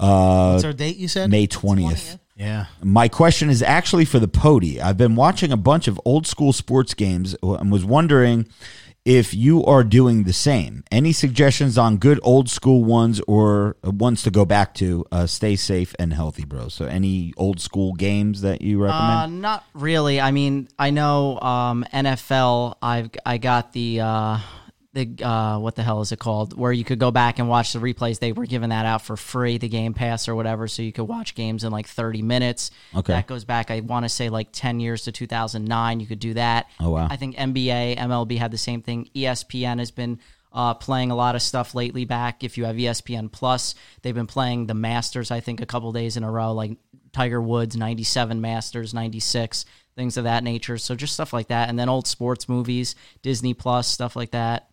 Uh, 0.00 0.52
What's 0.52 0.64
our 0.64 0.72
date? 0.72 0.96
You 0.96 1.08
said 1.08 1.30
May 1.30 1.46
20th. 1.46 2.18
Yeah. 2.36 2.66
My 2.82 3.08
question 3.08 3.50
is 3.50 3.62
actually 3.62 4.04
for 4.04 4.20
the 4.20 4.28
Pody. 4.28 4.80
I've 4.80 4.96
been 4.96 5.16
watching 5.16 5.50
a 5.50 5.56
bunch 5.56 5.88
of 5.88 6.00
old 6.04 6.26
school 6.26 6.52
sports 6.52 6.94
games 6.94 7.34
and 7.42 7.72
was 7.72 7.84
wondering 7.84 8.46
if 9.08 9.32
you 9.32 9.64
are 9.64 9.82
doing 9.82 10.24
the 10.24 10.34
same. 10.34 10.84
Any 10.92 11.12
suggestions 11.12 11.78
on 11.78 11.96
good 11.96 12.20
old 12.22 12.50
school 12.50 12.84
ones 12.84 13.22
or 13.26 13.76
ones 13.82 14.22
to 14.24 14.30
go 14.30 14.44
back 14.44 14.74
to? 14.74 15.06
Uh, 15.10 15.26
stay 15.26 15.56
safe 15.56 15.94
and 15.98 16.12
healthy, 16.12 16.44
bro. 16.44 16.68
So, 16.68 16.84
any 16.84 17.32
old 17.38 17.58
school 17.58 17.94
games 17.94 18.42
that 18.42 18.60
you 18.60 18.82
Uh, 18.82 18.86
recommend? 18.86 19.40
not 19.40 19.64
really. 19.72 20.20
I 20.20 20.30
mean, 20.30 20.68
I 20.78 20.90
know 20.90 21.40
um, 21.40 21.86
NFL. 21.90 22.74
I've 22.82 23.08
I 23.24 23.38
got 23.38 23.72
the 23.72 24.00
uh, 24.02 24.38
the 24.98 25.24
uh, 25.24 25.58
what 25.58 25.76
the 25.76 25.82
hell 25.82 26.00
is 26.00 26.10
it 26.12 26.18
called? 26.18 26.58
Where 26.58 26.72
you 26.72 26.84
could 26.84 26.98
go 26.98 27.10
back 27.10 27.38
and 27.38 27.48
watch 27.48 27.72
the 27.72 27.78
replays. 27.78 28.18
They 28.18 28.32
were 28.32 28.46
giving 28.46 28.70
that 28.70 28.84
out 28.84 29.02
for 29.02 29.16
free, 29.16 29.56
the 29.56 29.68
Game 29.68 29.94
Pass 29.94 30.28
or 30.28 30.34
whatever, 30.34 30.66
so 30.66 30.82
you 30.82 30.92
could 30.92 31.04
watch 31.04 31.34
games 31.34 31.62
in 31.64 31.70
like 31.70 31.86
thirty 31.86 32.22
minutes. 32.22 32.70
Okay. 32.94 33.12
that 33.12 33.26
goes 33.26 33.44
back. 33.44 33.70
I 33.70 33.80
want 33.80 34.04
to 34.04 34.08
say 34.08 34.28
like 34.28 34.48
ten 34.52 34.80
years 34.80 35.02
to 35.04 35.12
two 35.12 35.26
thousand 35.26 35.66
nine. 35.66 36.00
You 36.00 36.06
could 36.06 36.18
do 36.18 36.34
that. 36.34 36.68
Oh, 36.80 36.90
wow. 36.90 37.06
I 37.08 37.16
think 37.16 37.36
NBA, 37.36 37.96
MLB 37.96 38.38
had 38.38 38.50
the 38.50 38.58
same 38.58 38.82
thing. 38.82 39.08
ESPN 39.14 39.78
has 39.78 39.90
been. 39.90 40.18
Uh, 40.50 40.72
playing 40.72 41.10
a 41.10 41.14
lot 41.14 41.34
of 41.34 41.42
stuff 41.42 41.74
lately 41.74 42.06
back. 42.06 42.42
If 42.42 42.56
you 42.56 42.64
have 42.64 42.74
ESPN 42.74 43.30
Plus, 43.30 43.74
they've 44.00 44.14
been 44.14 44.26
playing 44.26 44.66
the 44.66 44.72
Masters, 44.72 45.30
I 45.30 45.40
think, 45.40 45.60
a 45.60 45.66
couple 45.66 45.92
days 45.92 46.16
in 46.16 46.24
a 46.24 46.30
row, 46.30 46.54
like 46.54 46.78
Tiger 47.12 47.40
Woods, 47.40 47.76
97 47.76 48.40
Masters, 48.40 48.94
96, 48.94 49.66
things 49.94 50.16
of 50.16 50.24
that 50.24 50.42
nature. 50.42 50.78
So 50.78 50.94
just 50.94 51.12
stuff 51.12 51.34
like 51.34 51.48
that. 51.48 51.68
And 51.68 51.78
then 51.78 51.90
old 51.90 52.06
sports 52.06 52.48
movies, 52.48 52.94
Disney 53.20 53.52
Plus, 53.52 53.86
stuff 53.86 54.16
like 54.16 54.30
that. 54.30 54.67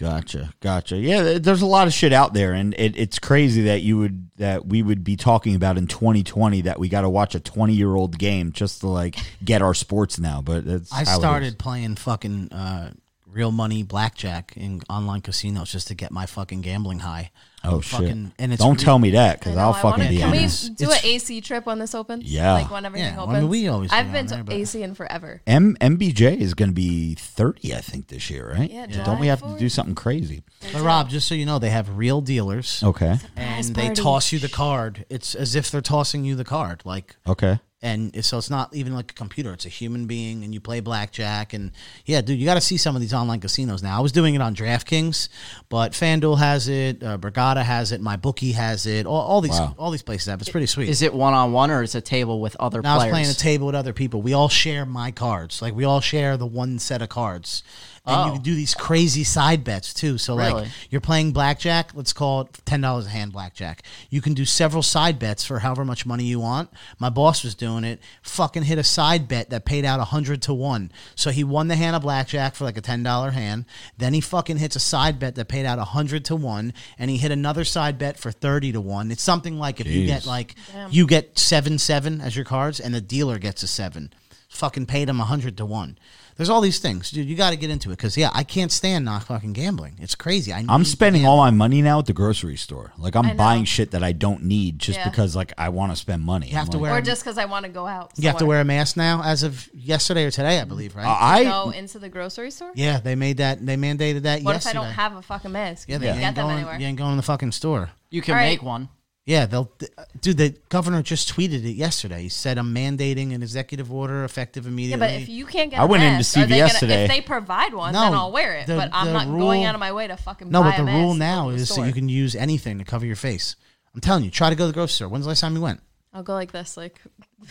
Gotcha, 0.00 0.50
gotcha. 0.60 0.96
Yeah, 0.96 1.36
there's 1.38 1.60
a 1.60 1.66
lot 1.66 1.86
of 1.86 1.92
shit 1.92 2.14
out 2.14 2.32
there, 2.32 2.54
and 2.54 2.72
it, 2.78 2.96
it's 2.96 3.18
crazy 3.18 3.64
that 3.64 3.82
you 3.82 3.98
would 3.98 4.30
that 4.38 4.64
we 4.64 4.82
would 4.82 5.04
be 5.04 5.14
talking 5.14 5.54
about 5.54 5.76
in 5.76 5.86
2020 5.86 6.62
that 6.62 6.78
we 6.78 6.88
got 6.88 7.02
to 7.02 7.10
watch 7.10 7.34
a 7.34 7.40
20 7.40 7.74
year 7.74 7.94
old 7.94 8.18
game 8.18 8.50
just 8.52 8.80
to 8.80 8.88
like 8.88 9.18
get 9.44 9.60
our 9.60 9.74
sports 9.74 10.18
now. 10.18 10.40
But 10.40 10.64
that's 10.64 10.90
I 10.90 10.96
how 10.96 11.00
it 11.02 11.04
is. 11.04 11.18
started 11.18 11.58
playing 11.58 11.96
fucking 11.96 12.50
uh, 12.50 12.92
real 13.30 13.52
money 13.52 13.82
blackjack 13.82 14.54
in 14.56 14.80
online 14.88 15.20
casinos 15.20 15.70
just 15.70 15.88
to 15.88 15.94
get 15.94 16.10
my 16.10 16.24
fucking 16.24 16.62
gambling 16.62 17.00
high. 17.00 17.30
Oh 17.62 17.74
I'm 17.76 17.80
shit! 17.82 18.00
fucking, 18.00 18.32
and 18.38 18.52
it's 18.54 18.62
Don't 18.62 18.78
re- 18.78 18.84
tell 18.84 18.98
me 18.98 19.10
that 19.10 19.38
because 19.38 19.52
I 19.54 19.56
know, 19.60 19.66
I'll 19.68 19.74
I 19.74 19.82
fucking 19.82 20.04
wanna- 20.04 20.08
be 20.10 20.16
Can 20.18 20.30
we 20.30 20.38
do 20.38 20.84
It's- 20.84 21.04
an 21.04 21.10
AC 21.10 21.40
trip 21.42 21.66
when 21.66 21.78
this 21.78 21.94
opens? 21.94 22.24
Yeah. 22.24 22.54
Like 22.54 22.70
when 22.70 22.86
everything 22.86 23.12
Yeah, 23.14 23.20
I 23.20 23.22
opens. 23.22 23.38
mean, 23.40 23.48
we 23.50 23.68
always 23.68 23.92
I've 23.92 24.10
been 24.10 24.26
down 24.26 24.38
to 24.38 24.44
there, 24.50 24.58
AC 24.60 24.82
in 24.82 24.94
forever. 24.94 25.42
M 25.46 25.76
MBJ 25.80 26.38
is 26.38 26.54
going 26.54 26.70
to 26.70 26.74
be 26.74 27.14
30, 27.16 27.74
I 27.74 27.80
think, 27.82 28.08
this 28.08 28.30
year, 28.30 28.50
right? 28.56 28.70
Yeah, 28.70 28.86
Don't 29.04 29.20
we 29.20 29.26
have 29.26 29.42
to 29.42 29.58
do 29.58 29.68
something 29.68 29.94
crazy? 29.94 30.42
But 30.72 30.80
Rob, 30.82 31.10
just 31.10 31.28
so 31.28 31.34
you 31.34 31.44
know, 31.44 31.58
they 31.58 31.70
have 31.70 31.96
real 31.98 32.20
dealers. 32.22 32.82
Okay. 32.82 33.18
and 33.36 33.64
they 33.74 33.90
toss 33.90 34.32
you 34.32 34.38
the 34.38 34.48
card. 34.48 35.04
It's 35.10 35.34
as 35.34 35.54
if 35.54 35.70
they're 35.70 35.80
tossing 35.82 36.24
you 36.24 36.34
the 36.36 36.44
card, 36.44 36.80
like, 36.86 37.16
Okay. 37.28 37.60
And 37.82 38.22
so 38.22 38.36
it's 38.36 38.50
not 38.50 38.74
even 38.74 38.94
like 38.94 39.10
a 39.12 39.14
computer. 39.14 39.54
It's 39.54 39.64
a 39.64 39.70
human 39.70 40.06
being, 40.06 40.44
and 40.44 40.52
you 40.52 40.60
play 40.60 40.80
blackjack. 40.80 41.54
And 41.54 41.72
yeah, 42.04 42.20
dude, 42.20 42.38
you 42.38 42.44
got 42.44 42.56
to 42.56 42.60
see 42.60 42.76
some 42.76 42.94
of 42.94 43.00
these 43.00 43.14
online 43.14 43.40
casinos 43.40 43.82
now. 43.82 43.96
I 43.96 44.00
was 44.02 44.12
doing 44.12 44.34
it 44.34 44.42
on 44.42 44.54
DraftKings, 44.54 45.30
but 45.70 45.92
FanDuel 45.92 46.36
has 46.38 46.68
it, 46.68 47.02
uh, 47.02 47.16
Borgata 47.16 47.62
has 47.62 47.90
it, 47.92 48.02
my 48.02 48.16
bookie 48.16 48.52
has 48.52 48.84
it. 48.84 49.06
All, 49.06 49.22
all 49.22 49.40
these, 49.40 49.52
Wow. 49.52 49.74
all 49.78 49.90
these 49.90 50.02
places 50.02 50.26
have. 50.26 50.42
It's 50.42 50.50
pretty 50.50 50.66
sweet. 50.66 50.90
Is 50.90 51.00
it 51.00 51.14
one 51.14 51.32
on 51.32 51.52
one 51.52 51.70
or 51.70 51.82
is 51.82 51.94
it 51.94 51.98
a 51.98 52.00
table 52.02 52.38
with 52.42 52.54
other 52.60 52.82
Now 52.82 52.92
I 52.92 52.96
was 52.96 53.02
players? 53.04 53.12
playing 53.14 53.30
a 53.30 53.34
table 53.34 53.66
with 53.68 53.74
other 53.76 53.94
people. 53.94 54.20
We 54.20 54.34
all 54.34 54.50
share 54.50 54.84
my 54.84 55.10
cards. 55.10 55.62
Like 55.62 55.74
we 55.74 55.84
all 55.84 56.00
share 56.02 56.36
the 56.36 56.44
one 56.46 56.78
set 56.78 57.00
of 57.00 57.08
cards. 57.08 57.62
And 58.06 58.16
you 58.24 58.30
Oh. 58.30 58.34
can 58.36 58.42
do 58.42 58.54
these 58.54 58.74
crazy 58.74 59.24
side 59.24 59.62
bets 59.62 59.92
too. 59.92 60.16
So 60.16 60.34
like 60.34 60.68
you're 60.88 61.02
playing 61.02 61.32
blackjack, 61.32 61.90
let's 61.94 62.14
call 62.14 62.40
it 62.40 62.48
ten 62.64 62.80
dollars 62.80 63.04
a 63.06 63.10
hand 63.10 63.30
blackjack. 63.30 63.82
You 64.08 64.22
can 64.22 64.32
do 64.32 64.46
several 64.46 64.82
side 64.82 65.18
bets 65.18 65.44
for 65.44 65.58
however 65.58 65.84
much 65.84 66.06
money 66.06 66.24
you 66.24 66.40
want. 66.40 66.70
My 66.98 67.10
boss 67.10 67.44
was 67.44 67.54
doing 67.54 67.84
it. 67.84 68.00
Fucking 68.22 68.62
hit 68.62 68.78
a 68.78 68.82
side 68.84 69.28
bet 69.28 69.50
that 69.50 69.66
paid 69.66 69.84
out 69.84 70.00
a 70.00 70.04
hundred 70.04 70.40
to 70.42 70.54
one. 70.54 70.90
So 71.14 71.30
he 71.30 71.44
won 71.44 71.68
the 71.68 71.76
hand 71.76 71.94
of 71.94 72.00
blackjack 72.02 72.54
for 72.54 72.64
like 72.64 72.78
a 72.78 72.80
ten 72.80 73.02
dollar 73.02 73.32
hand. 73.32 73.66
Then 73.98 74.14
he 74.14 74.22
fucking 74.22 74.56
hits 74.56 74.76
a 74.76 74.80
side 74.80 75.18
bet 75.18 75.34
that 75.34 75.48
paid 75.48 75.66
out 75.66 75.78
a 75.78 75.84
hundred 75.84 76.24
to 76.24 76.36
one, 76.36 76.72
and 76.98 77.10
he 77.10 77.18
hit 77.18 77.30
another 77.30 77.64
side 77.66 77.98
bet 77.98 78.18
for 78.18 78.32
thirty 78.32 78.72
to 78.72 78.80
one. 78.80 79.10
It's 79.10 79.22
something 79.22 79.58
like 79.58 79.78
if 79.78 79.86
you 79.86 80.06
get 80.06 80.22
Jeez. 80.22 80.26
like 80.26 80.54
you 80.90 81.06
get 81.06 81.38
seven 81.38 81.78
seven 81.78 82.22
as 82.22 82.34
your 82.34 82.46
cards, 82.46 82.80
and 82.80 82.94
the 82.94 83.02
dealer 83.02 83.38
gets 83.38 83.62
a 83.62 83.68
seven. 83.68 84.10
Fucking 84.52 84.86
paid 84.86 85.08
him 85.08 85.20
a 85.20 85.24
hundred 85.24 85.56
to 85.58 85.64
one. 85.64 85.96
There's 86.36 86.50
all 86.50 86.60
these 86.60 86.80
things, 86.80 87.10
dude. 87.12 87.28
You 87.28 87.36
got 87.36 87.50
to 87.50 87.56
get 87.56 87.70
into 87.70 87.90
it 87.90 87.96
because 87.98 88.16
yeah, 88.16 88.30
I 88.34 88.42
can't 88.42 88.72
stand 88.72 89.04
not 89.04 89.22
fucking 89.22 89.52
gambling. 89.52 89.94
It's 90.00 90.14
crazy. 90.16 90.52
I 90.52 90.64
I'm 90.68 90.84
spending 90.84 91.24
all 91.24 91.36
my 91.36 91.50
money 91.50 91.82
now 91.82 92.00
at 92.00 92.06
the 92.06 92.12
grocery 92.12 92.56
store. 92.56 92.92
Like 92.98 93.14
I'm 93.14 93.26
know. 93.28 93.34
buying 93.34 93.64
shit 93.64 93.92
that 93.92 94.02
I 94.02 94.10
don't 94.10 94.42
need 94.44 94.80
just 94.80 94.98
Yeah. 94.98 95.08
because 95.08 95.36
like 95.36 95.52
I 95.56 95.68
want 95.68 95.92
to 95.92 95.96
spend 95.96 96.22
money. 96.22 96.48
You 96.48 96.54
have 96.54 96.66
I'm 96.66 96.70
to 96.72 96.76
like, 96.78 96.82
wear. 96.82 96.98
Or 96.98 97.00
just 97.00 97.22
because 97.22 97.38
I 97.38 97.44
want 97.44 97.64
to 97.66 97.70
go 97.70 97.86
out. 97.86 98.10
you 98.16 98.26
have 98.26 98.36
to 98.36 98.40
somewhere. 98.40 98.56
wear 98.56 98.62
a 98.62 98.64
mask 98.64 98.96
now, 98.96 99.22
as 99.22 99.44
of 99.44 99.68
yesterday 99.72 100.24
or 100.24 100.30
today, 100.32 100.58
I 100.58 100.64
believe, 100.64 100.96
right? 100.96 101.06
I 101.06 101.44
go 101.44 101.70
into 101.70 102.00
the 102.00 102.08
grocery 102.08 102.50
store. 102.50 102.72
yeah, 102.74 102.98
they 102.98 103.14
made 103.14 103.36
that. 103.36 103.64
They 103.64 103.76
mandated 103.76 104.22
that 104.22 104.42
What 104.42 104.54
yesterday. 104.54 104.70
if 104.78 104.82
I 104.82 104.84
don't 104.84 104.92
have 104.94 105.14
a 105.16 105.22
fucking 105.22 105.52
mask? 105.52 105.88
Yeah, 105.88 105.98
they 105.98 106.06
can't 106.06 106.16
ain't 106.18 106.24
get 106.26 106.34
them 106.34 106.46
going. 106.46 106.56
anywhere. 106.58 106.78
You 106.80 106.86
ain't 106.86 106.98
going 106.98 107.12
to 107.12 107.16
the 107.16 107.22
fucking 107.22 107.52
store. 107.52 107.90
you 108.10 108.20
can 108.20 108.32
All 108.34 108.40
right. 108.40 108.48
make 108.50 108.62
one. 108.64 108.88
Yeah, 109.26 109.46
they'll. 109.46 109.70
Uh, 109.98 110.04
dude, 110.20 110.38
the 110.38 110.54
governor 110.70 111.02
just 111.02 111.32
tweeted 111.34 111.64
it 111.64 111.72
yesterday. 111.76 112.22
He 112.22 112.28
said, 112.28 112.58
"I'm 112.58 112.74
mandating 112.74 113.34
an 113.34 113.42
executive 113.42 113.92
order 113.92 114.24
effective 114.24 114.66
immediately." 114.66 115.06
Yeah, 115.06 115.12
but 115.14 115.22
if 115.22 115.28
you 115.28 115.44
can't 115.46 115.70
get, 115.70 115.78
I 115.78 115.84
a 115.84 115.86
went 115.86 116.02
into 116.02 116.16
mask, 116.16 116.36
are 116.38 116.46
they 116.46 116.56
CVS 116.58 116.66
gonna, 116.68 116.78
today. 116.80 117.02
If 117.04 117.10
they 117.10 117.20
provide 117.20 117.74
one, 117.74 117.92
No, 117.92 118.00
then 118.00 118.14
I'll 118.14 118.32
wear 118.32 118.54
it. 118.56 118.66
the- 118.66 118.76
but 118.76 118.90
I'm 118.92 119.08
the 119.08 119.12
not 119.12 119.26
going 119.26 119.64
out 119.64 119.74
of 119.74 119.78
my 119.78 119.92
way 119.92 120.08
to 120.08 120.16
fucking 120.16 120.50
No, 120.50 120.62
buy 120.62 120.70
but 120.70 120.76
the 120.78 120.82
a 120.82 120.86
mask 120.86 120.96
rule 120.96 121.14
now 121.14 121.48
the 121.50 121.56
is 121.56 121.68
that 121.68 121.86
you 121.86 121.92
can 121.92 122.08
use 122.08 122.34
anything 122.34 122.78
to 122.78 122.84
cover 122.84 123.04
your 123.06 123.14
face. 123.16 123.56
I'm 123.94 124.00
telling 124.00 124.24
you, 124.24 124.30
try 124.30 124.48
to 124.50 124.56
go 124.56 124.64
to 124.64 124.68
the 124.68 124.72
grocery 124.72 124.94
store. 124.94 125.08
When's 125.08 125.26
the 125.26 125.28
last 125.28 125.40
time 125.40 125.54
you 125.54 125.60
went? 125.60 125.80
I'll 126.12 126.22
go 126.24 126.32
like 126.32 126.50
this, 126.50 126.76
like 126.76 127.00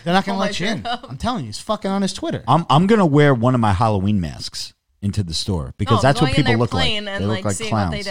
They're 0.04 0.14
not 0.14 0.26
gonna 0.26 0.40
let 0.40 0.60
you 0.60 0.68
in. 0.68 0.86
up. 0.86 1.06
I'm 1.08 1.18
telling 1.18 1.42
you, 1.46 1.50
he's 1.50 1.60
fucking 1.60 1.90
on 1.90 2.02
his 2.02 2.14
Twitter. 2.14 2.44
I'm 2.48 2.66
I'm 2.70 2.88
gonna 2.88 3.06
wear 3.06 3.34
one 3.34 3.54
of 3.56 3.62
my 3.62 3.74
Halloween 3.74 4.20
masks 4.20 4.74
into 5.02 5.24
the 5.24 5.34
store 5.34 5.74
because 5.78 6.00
no, 6.00 6.02
that's 6.02 6.20
what 6.22 6.32
people 6.32 6.42
in 6.42 6.46
there 6.48 6.58
look 6.58 6.74
like. 6.74 6.84
plain 6.84 7.06
They 7.06 7.12
and 7.12 7.26
look 7.28 7.36
like 7.38 7.46
like 7.46 7.56
seeing 7.56 7.70
clowns. 7.70 8.06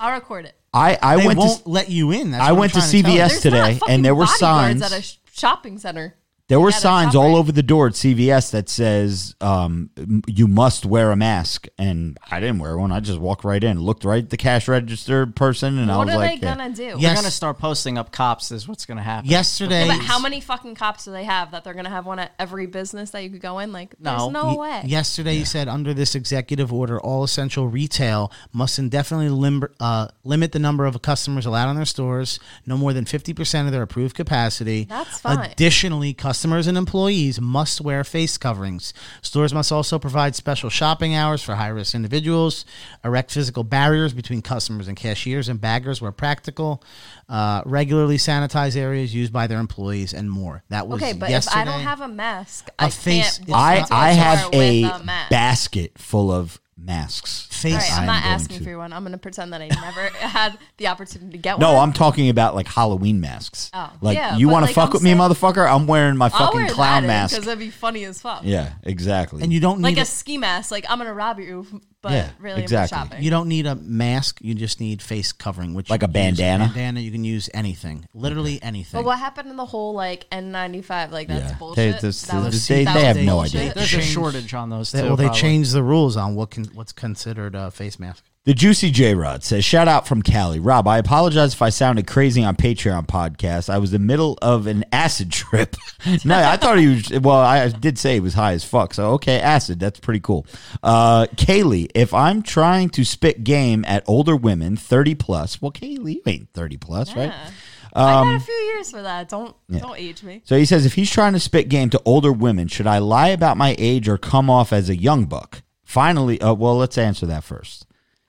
What 0.00 0.04
they 0.06 0.10
do. 0.10 0.12
I'll 0.14 0.20
record 0.20 0.44
it. 0.46 0.54
I 0.72 0.98
I 1.02 1.16
they 1.16 1.26
went 1.26 1.38
won't 1.38 1.62
to 1.62 1.68
let 1.68 1.90
you 1.90 2.10
in. 2.10 2.30
That's 2.32 2.44
I 2.44 2.52
went 2.52 2.72
to 2.74 2.80
trying. 2.80 3.04
CVS 3.04 3.16
There's 3.16 3.40
today, 3.40 3.80
and 3.88 4.04
there 4.04 4.14
were 4.14 4.26
signs. 4.26 4.82
at 4.82 4.92
a 4.92 5.02
sh- 5.02 5.16
shopping 5.32 5.78
center. 5.78 6.14
There 6.48 6.58
were 6.58 6.70
Yeah, 6.70 6.76
signs 6.78 7.12
not 7.14 7.20
all 7.20 7.28
right. 7.32 7.36
over 7.38 7.52
the 7.52 7.62
door 7.62 7.88
at 7.88 7.92
CVS 7.92 8.52
that 8.52 8.70
says 8.70 9.34
um, 9.42 9.90
you 10.26 10.46
must 10.48 10.86
wear 10.86 11.12
a 11.12 11.16
mask, 11.16 11.66
and 11.76 12.16
I 12.30 12.40
didn't 12.40 12.58
wear 12.58 12.78
one. 12.78 12.90
I 12.90 13.00
just 13.00 13.18
walked 13.18 13.44
right 13.44 13.62
in, 13.62 13.78
looked 13.80 14.02
right 14.02 14.24
at 14.24 14.30
the 14.30 14.38
cash 14.38 14.66
register 14.66 15.26
person, 15.26 15.76
and 15.78 15.92
I 15.92 15.98
was 15.98 16.06
like, 16.06 16.16
What 16.16 16.24
are 16.24 16.28
they 16.28 16.36
gonna 16.38 16.70
do? 16.70 16.82
Yeah. 16.98 17.08
They're 17.08 17.16
gonna 17.16 17.30
start 17.30 17.58
posting 17.58 17.98
up 17.98 18.12
cops. 18.12 18.50
Is 18.50 18.66
what's 18.66 18.86
gonna 18.86 19.02
happen. 19.02 19.28
Yesterday, 19.28 19.86
Yeah, 19.88 19.98
but 19.98 20.06
how 20.06 20.18
many 20.18 20.40
fucking 20.40 20.74
cops 20.74 21.04
do 21.04 21.10
they 21.10 21.24
have 21.24 21.50
that 21.50 21.64
they're 21.64 21.74
gonna 21.74 21.90
have 21.90 22.06
one 22.06 22.18
at 22.18 22.32
every 22.38 22.64
business 22.64 23.10
that 23.10 23.22
you 23.24 23.28
could 23.28 23.42
go 23.42 23.58
in? 23.58 23.70
Like, 23.70 24.00
No. 24.00 24.16
there's 24.18 24.32
no 24.32 24.54
Y- 24.54 24.56
way. 24.56 24.82
Yesterday, 24.86 25.36
you 25.36 25.44
said 25.44 25.68
under 25.68 25.92
this 25.92 26.14
executive 26.14 26.72
order, 26.72 26.98
all 26.98 27.24
essential 27.24 27.68
retail 27.68 28.32
must 28.54 28.78
indefinitely 28.78 29.28
lim- 29.28 29.64
uh, 29.80 30.08
limit 30.24 30.52
the 30.52 30.58
number 30.58 30.86
of 30.86 31.02
customers 31.02 31.44
allowed 31.44 31.68
in 31.68 31.76
their 31.76 31.84
stores, 31.84 32.40
no 32.64 32.78
more 32.78 32.94
than 32.94 33.04
50% 33.04 33.66
of 33.66 33.72
their 33.72 33.82
approved 33.82 34.16
capacity. 34.16 34.86
That's 34.88 35.18
fine. 35.20 35.40
Additionally, 35.50 36.14
customers 36.14 36.37
and 36.44 36.76
employees 36.78 37.40
must 37.40 37.80
wear 37.80 38.04
face 38.04 38.38
coverings. 38.38 38.92
Stores 39.22 39.52
must 39.54 39.70
also 39.72 39.98
provide 39.98 40.34
special 40.36 40.70
shopping 40.70 41.14
hours 41.14 41.42
for 41.42 41.54
high 41.56 41.68
risk 41.68 41.94
individuals, 41.94 42.64
erect 43.04 43.30
physical 43.30 43.64
barriers 43.64 44.12
between 44.12 44.42
customers 44.42 44.88
and 44.88 44.96
cashiers 44.96 45.48
and 45.48 45.60
baggers 45.60 46.00
where 46.00 46.12
practical, 46.12 46.82
uh, 47.28 47.62
regularly 47.66 48.16
sanitize 48.16 48.76
areas 48.76 49.14
used 49.14 49.32
by 49.32 49.46
their 49.46 49.60
employees, 49.60 50.12
and 50.14 50.30
more. 50.30 50.62
That 50.68 50.88
was 50.88 51.02
Okay, 51.02 51.12
but 51.12 51.30
yesterday. 51.30 51.62
if 51.62 51.68
I 51.68 51.70
don't 51.70 51.80
have 51.82 52.00
a 52.00 52.08
mask, 52.08 52.68
A 52.78 52.84
I 52.84 52.90
face- 52.90 53.38
can't. 53.38 53.48
walk 53.50 53.58
I 53.60 53.76
into 53.78 53.94
a 53.94 53.96
I 53.96 54.08
have 54.10 54.52
a 54.52 54.82
a 54.84 55.04
mask. 55.04 55.30
basket 55.30 55.98
full 55.98 56.30
of 56.30 56.60
masks. 56.78 57.46
Face- 57.50 57.72
All 57.74 57.78
right, 57.80 57.92
I 57.92 58.00
I'm 58.00 58.06
not 58.06 58.24
asking 58.24 58.58
to- 58.58 58.64
for 58.64 58.78
one. 58.78 58.92
I'm 58.92 59.02
going 59.02 59.12
to 59.12 59.18
pretend 59.18 59.52
that 59.52 59.60
I 59.60 59.68
never 59.68 60.00
had 60.18 60.58
the 60.76 60.86
opportunity 60.88 61.32
to 61.32 61.38
get 61.38 61.58
No, 61.58 61.68
one. 61.68 61.76
No, 61.76 61.80
I'm 61.82 61.92
talking 61.92 62.28
about 62.28 62.54
like 62.54 62.66
Halloween 62.68 63.20
masks. 63.20 63.70
Oh, 63.74 63.92
like 64.00 64.16
yeah, 64.16 64.36
you 64.36 64.48
want 64.48 64.62
to 64.62 64.66
like, 64.68 64.74
fuck 64.74 64.88
I'm 64.90 64.92
with 64.94 65.02
me, 65.02 65.12
motherfucker? 65.12 65.68
I'm 65.68 65.86
wearing 65.86 66.16
my 66.16 66.26
I'll 66.26 66.46
fucking 66.46 66.60
wear 66.60 66.68
clown 66.70 67.06
mask. 67.06 67.34
because 67.34 67.46
that'd 67.46 67.58
be 67.58 67.70
funny 67.70 68.04
as 68.04 68.20
fuck. 68.20 68.42
Yeah, 68.44 68.72
exactly. 68.84 69.42
and 69.42 69.52
you 69.52 69.60
don't 69.60 69.78
need 69.78 69.84
like 69.84 69.94
need 69.96 70.02
a 70.02 70.06
ski 70.06 70.38
mask. 70.38 70.70
Like 70.70 70.86
I'm 70.88 70.98
gonna 70.98 71.12
rob 71.14 71.40
you, 71.40 71.66
but 72.08 72.14
Yeah, 72.14 72.30
really 72.40 72.62
exactly. 72.62 72.98
I'm 72.98 73.06
shopping. 73.08 73.22
You 73.24 73.30
don't 73.30 73.48
need 73.48 73.66
a 73.66 73.74
mask. 73.76 74.38
You 74.42 74.54
just 74.54 74.80
need 74.80 75.02
face 75.02 75.32
covering, 75.32 75.74
which 75.74 75.90
Like 75.90 76.02
you 76.02 76.06
a 76.06 76.08
can 76.12 76.28
use 76.30 76.38
bandana? 76.38 76.64
bandana. 76.66 77.00
You 77.00 77.10
can 77.10 77.24
use 77.24 77.48
anything, 77.54 78.06
literally 78.14 78.62
anything. 78.62 78.98
but 78.98 79.04
what 79.04 79.18
happened 79.18 79.50
in 79.50 79.56
the 79.56 79.66
whole 79.66 79.92
like 79.94 80.26
N95? 80.30 81.10
Like 81.12 81.28
that's 81.28 81.52
Yeah. 81.52 81.58
bullshit. 81.58 81.94
They- 81.94 82.00
this- 82.08 82.22
That 82.22 82.44
was- 82.44 82.66
they- 82.66 82.84
that 82.84 82.94
they 82.94 83.00
was 83.00 83.16
have 83.16 83.24
no 83.26 83.34
bullshit. 83.36 83.60
idea. 83.60 83.74
There's 83.74 83.92
a 83.92 83.96
Change- 83.98 84.04
shortage 84.12 84.54
on 84.54 84.70
those 84.70 84.92
They- 84.92 85.00
too. 85.02 85.06
well, 85.08 85.16
they 85.16 85.24
probably. 85.24 85.40
changed 85.40 85.72
the 85.72 85.82
rules 85.82 86.16
on 86.16 86.34
what 86.34 86.50
can 86.50 86.64
what's 86.74 86.92
considered 86.92 87.54
a 87.54 87.70
face 87.70 87.98
mask. 87.98 88.24
The 88.48 88.54
Juicy 88.54 88.90
J 88.90 89.14
Rod 89.14 89.44
says, 89.44 89.62
Shout 89.62 89.88
out 89.88 90.08
from 90.08 90.22
Cali. 90.22 90.58
Rob, 90.58 90.88
I 90.88 90.96
apologize 90.96 91.52
if 91.52 91.60
I 91.60 91.68
sounded 91.68 92.06
crazy 92.06 92.42
on 92.42 92.56
Patreon 92.56 93.06
podcast. 93.06 93.68
I 93.68 93.76
was 93.76 93.92
in 93.92 94.00
the 94.00 94.06
middle 94.06 94.38
of 94.40 94.66
an 94.66 94.86
acid 94.90 95.30
trip. 95.32 95.76
no, 96.24 96.34
I 96.34 96.56
thought 96.56 96.78
he 96.78 96.86
was, 96.86 97.10
well, 97.20 97.36
I 97.36 97.68
did 97.68 97.98
say 97.98 98.14
he 98.14 98.20
was 98.20 98.32
high 98.32 98.54
as 98.54 98.64
fuck. 98.64 98.94
So, 98.94 99.10
okay, 99.16 99.38
acid. 99.38 99.78
That's 99.78 100.00
pretty 100.00 100.20
cool. 100.20 100.46
Uh, 100.82 101.26
Kaylee, 101.36 101.90
if 101.94 102.14
I'm 102.14 102.40
trying 102.40 102.88
to 102.88 103.04
spit 103.04 103.44
game 103.44 103.84
at 103.86 104.02
older 104.08 104.34
women, 104.34 104.76
30 104.78 105.14
plus, 105.16 105.60
well, 105.60 105.70
Kaylee, 105.70 106.14
you 106.14 106.22
ain't 106.24 106.48
30 106.54 106.78
plus, 106.78 107.14
right? 107.14 107.26
Yeah. 107.28 107.50
I 107.92 108.14
Um, 108.20 108.28
got 108.28 108.36
a 108.36 108.40
few 108.46 108.54
years 108.54 108.90
for 108.90 109.02
that. 109.02 109.28
Don't 109.28 109.54
don't 109.70 109.98
age 109.98 110.22
me. 110.22 110.40
So 110.46 110.56
he 110.56 110.64
says, 110.64 110.86
if 110.86 110.94
he's 110.94 111.10
trying 111.10 111.34
to 111.34 111.40
spit 111.40 111.68
game 111.68 111.90
to 111.90 112.00
older 112.06 112.32
women, 112.32 112.68
should 112.68 112.86
I 112.86 112.96
lie 112.96 113.28
about 113.28 113.58
my 113.58 113.76
age 113.78 114.08
or 114.08 114.16
come 114.16 114.48
off 114.48 114.72
as 114.72 114.88
a 114.88 114.96
young 114.96 115.26
buck? 115.26 115.60
Finally, 115.84 116.40
uh, 116.40 116.54
well, 116.54 116.78
let's 116.78 116.96
answer 116.96 117.26
that 117.26 117.44
first. 117.44 117.84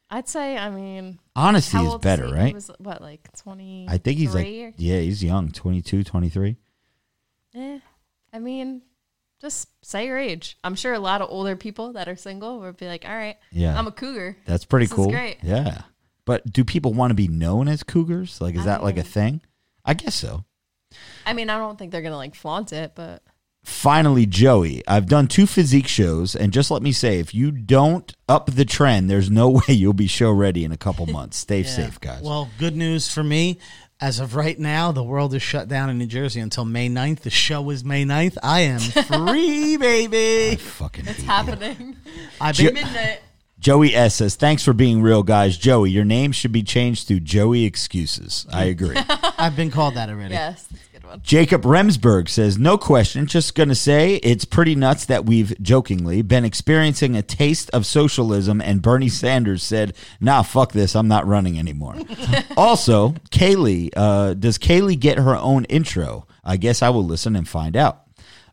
I'd 0.09 0.27
say. 0.27 0.57
I 0.57 0.69
mean, 0.69 1.19
Honesty 1.35 1.77
is 1.77 1.95
better, 1.97 2.27
right? 2.27 2.47
He 2.47 2.53
was 2.53 2.71
what 2.79 3.01
like 3.01 3.29
twenty? 3.37 3.85
I 3.89 3.97
think 3.97 4.17
he's 4.17 4.33
like, 4.33 4.47
yeah, 4.77 4.99
he's 4.99 5.23
young, 5.23 5.51
22, 5.51 6.03
23. 6.03 6.55
Eh, 7.55 7.79
I 8.33 8.39
mean, 8.39 8.81
just 9.41 9.69
say 9.85 10.05
your 10.07 10.17
age. 10.17 10.57
I'm 10.63 10.75
sure 10.75 10.93
a 10.93 10.99
lot 10.99 11.21
of 11.21 11.29
older 11.29 11.55
people 11.55 11.93
that 11.93 12.07
are 12.07 12.15
single 12.15 12.59
would 12.59 12.77
be 12.77 12.87
like, 12.87 13.05
"All 13.07 13.15
right, 13.15 13.37
Yeah. 13.51 13.77
I'm 13.77 13.87
a 13.87 13.91
cougar." 13.91 14.37
That's 14.45 14.65
pretty 14.65 14.85
This 14.85 14.91
is 14.91 14.95
cool. 14.95 15.09
great. 15.11 15.37
Yeah. 15.43 15.81
But 16.25 16.51
do 16.51 16.63
people 16.63 16.93
want 16.93 17.11
to 17.11 17.15
be 17.15 17.27
known 17.27 17.67
as 17.67 17.81
cougars? 17.83 18.39
Like, 18.41 18.55
is 18.55 18.61
I 18.61 18.65
that 18.65 18.83
like 18.83 18.97
a 18.97 19.03
thing? 19.03 19.41
I 19.85 19.93
guess 19.95 20.13
so. 20.15 20.45
I 21.25 21.33
mean, 21.33 21.49
I 21.49 21.57
don't 21.57 21.77
think 21.79 21.91
they're 21.91 22.01
gonna 22.01 22.17
like 22.17 22.35
flaunt 22.35 22.73
it, 22.73 22.93
but 22.95 23.23
Finally, 23.63 24.25
Joey, 24.25 24.81
I've 24.87 25.05
done 25.07 25.27
two 25.27 25.45
physique 25.45 25.87
shows, 25.87 26.35
and 26.35 26.51
just 26.51 26.71
let 26.71 26.81
me 26.81 26.91
say, 26.91 27.19
if 27.19 27.33
you 27.33 27.51
don't 27.51 28.11
up 28.27 28.47
the 28.47 28.65
tren, 28.65 29.07
there's 29.07 29.29
no 29.29 29.49
way 29.67 29.73
you'll 29.73 29.93
be 29.93 30.07
show 30.07 30.31
ready 30.31 30.63
in 30.63 30.71
a 30.71 30.77
couple 30.77 31.05
months. 31.07 31.37
Stay 31.37 31.63
safe, 31.63 31.99
guys. 31.99 32.21
Well, 32.21 32.49
good 32.57 32.75
news 32.75 33.11
for 33.11 33.23
me. 33.23 33.59
As 34.01 34.19
of 34.21 34.33
right 34.33 34.57
now, 34.57 34.93
the 34.93 35.03
world 35.03 35.33
is 35.33 35.41
shut 35.41 35.67
down 35.67 35.89
in 35.89 35.97
New 35.97 36.05
Jersey 36.05 36.39
until 36.39 36.63
May 36.63 36.87
9th. 36.87 37.19
The 37.19 37.29
show 37.29 37.69
is 37.69 37.83
May 37.83 38.05
9th. 38.05 38.37
I 38.41 38.61
am 38.61 38.79
free, 39.03 39.75
baby. 39.75 40.55
fucking 40.55 41.05
it's 41.05 41.21
happening. 41.23 41.97
I've 42.39 42.55
Jo- 42.55 42.65
been, 42.67 42.75
Midnight. 42.75 43.19
Joey 43.59 43.93
S 43.93 44.15
says, 44.15 44.37
"Thanks 44.37 44.63
for 44.63 44.71
being 44.71 45.01
real, 45.01 45.21
guys." 45.21 45.57
Joey, 45.57 45.89
your 45.91 46.05
name 46.05 46.31
should 46.31 46.53
be 46.53 46.63
changed 46.63 47.09
to 47.09 47.19
Joey 47.19 47.65
Excuses. 47.65 48.47
I 48.53 48.63
agree. 48.65 48.95
I've 49.37 49.57
been 49.57 49.69
called 49.69 49.95
that 49.95 50.09
already. 50.09 50.33
Yes, 50.33 50.63
that's 50.63 50.81
a 50.81 50.85
good 50.88 50.88
one. 51.09 51.21
Jacob 51.23 51.63
Remsburg 51.63 52.29
says, 52.29 52.57
No 52.57 52.77
question. 52.77 53.25
Just 53.25 53.55
going 53.55 53.69
to 53.69 53.75
say 53.75 54.15
it's 54.17 54.45
pretty 54.45 54.75
nuts 54.75 55.05
that 55.05 55.25
we've 55.25 55.53
jokingly 55.61 56.21
been 56.21 56.45
experiencing 56.45 57.15
a 57.15 57.21
taste 57.21 57.69
of 57.71 57.85
socialism, 57.85 58.61
and 58.61 58.81
Bernie 58.81 59.09
Sanders 59.09 59.63
said, 59.63 59.95
Nah, 60.19 60.43
fuck 60.43 60.71
this. 60.71 60.95
I'm 60.95 61.07
not 61.07 61.27
running 61.27 61.59
anymore. 61.59 61.95
also, 62.57 63.09
Kaylee, 63.31 63.91
uh, 63.95 64.33
does 64.33 64.57
Kaylee 64.57 64.99
get 64.99 65.17
her 65.17 65.35
own 65.35 65.65
intro? 65.65 66.27
I 66.43 66.57
guess 66.57 66.81
I 66.81 66.89
will 66.89 67.05
listen 67.05 67.35
and 67.35 67.47
find 67.47 67.75
out. 67.75 68.03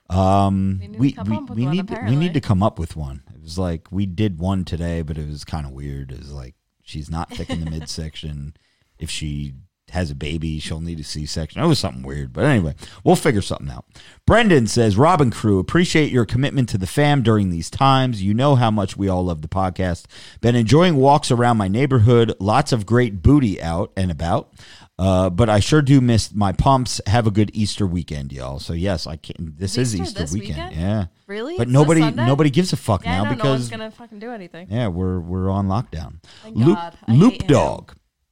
Um, 0.09 0.79
We 0.81 0.87
need 0.87 0.93
to 0.93 0.99
we 0.99 1.13
come 1.13 1.29
we, 1.31 1.37
up 1.37 1.49
with 1.49 1.59
we 1.59 1.65
one, 1.65 1.77
need 1.77 1.91
we 2.09 2.17
need 2.17 2.35
to 2.35 2.41
come 2.41 2.63
up 2.63 2.79
with 2.79 2.97
one. 2.97 3.23
It 3.35 3.43
was 3.43 3.59
like 3.59 3.89
we 3.91 4.07
did 4.07 4.39
one 4.39 4.65
today, 4.65 5.03
but 5.03 5.19
it 5.19 5.29
was 5.29 5.45
kind 5.45 5.67
of 5.67 5.73
weird. 5.73 6.13
It 6.13 6.19
was 6.19 6.33
like 6.33 6.55
she's 6.83 7.11
not 7.11 7.31
thick 7.31 7.51
in 7.51 7.65
the 7.65 7.71
midsection. 7.71 8.55
If 8.99 9.11
she 9.11 9.55
has 9.91 10.11
a 10.11 10.15
baby, 10.15 10.59
she'll 10.59 10.81
need 10.81 10.99
a 11.01 11.05
C 11.05 11.27
section. 11.27 11.63
It 11.63 11.67
was 11.67 11.79
something 11.79 12.03
weird, 12.03 12.33
but 12.33 12.45
anyway, 12.45 12.75
we'll 13.05 13.17
figure 13.17 13.43
something 13.43 13.71
out. 13.71 13.85
Brendan 14.27 14.67
says, 14.67 14.97
Robin 14.97 15.31
Crew, 15.31 15.59
appreciate 15.59 16.11
your 16.11 16.25
commitment 16.27 16.69
to 16.71 16.79
the 16.79 16.87
fam 16.87 17.23
during 17.23 17.51
these 17.51 17.71
times. 17.71 18.23
You 18.23 18.35
know 18.35 18.57
how 18.57 18.71
much 18.71 18.97
we 18.97 19.09
all 19.09 19.25
love 19.27 19.43
the 19.43 19.49
podcast. 19.49 20.07
Been 20.41 20.57
enjoying 20.57 20.97
walks 20.97 21.31
around 21.31 21.57
my 21.57 21.69
neighborhood. 21.69 22.35
Lots 22.41 22.73
of 22.73 22.85
great 22.87 23.23
booty 23.23 23.63
out 23.63 23.93
and 23.97 24.11
about. 24.11 24.53
Uh, 24.99 25.29
but 25.29 25.51
I 25.51 25.61
sure 25.61 25.83
do 25.83 26.01
miss 26.01 26.35
my 26.35 26.53
pumps. 26.53 27.03
Have 27.07 27.27
a 27.27 27.31
good 27.31 27.51
Easter 27.53 27.87
weekend, 27.87 28.33
y'all. 28.33 28.59
So 28.59 28.73
yes, 28.73 29.07
I 29.07 29.17
can. 29.17 29.55
This 29.59 29.77
is 29.77 29.95
Easter 29.95 30.05
Easter, 30.05 30.19
this 30.21 30.33
weekend. 30.33 30.71
weekend? 30.71 30.75
Yeah, 30.77 31.05
Really? 31.27 31.59
But 31.59 31.65
It's 31.69 31.73
nobody, 31.73 32.11
nobody 32.13 32.49
gives 32.51 32.73
a 32.73 32.77
fuck 32.79 33.05
Yeah, 33.05 33.23
now 33.23 33.31
know, 33.31 33.45
no 33.45 33.51
one's 33.51 33.69
gonna 33.69 33.91
fucking 33.91 34.19
do 34.21 34.31
anything. 34.31 34.69
yeah, 34.71 34.89
we're 34.89 35.21
we're 35.21 35.51
on 35.51 35.69
lockdown. 35.69 36.15
Thank 36.43 36.57
Loop, 36.57 36.79
Loop 37.09 37.33
hate 37.33 37.43
him. 37.43 37.47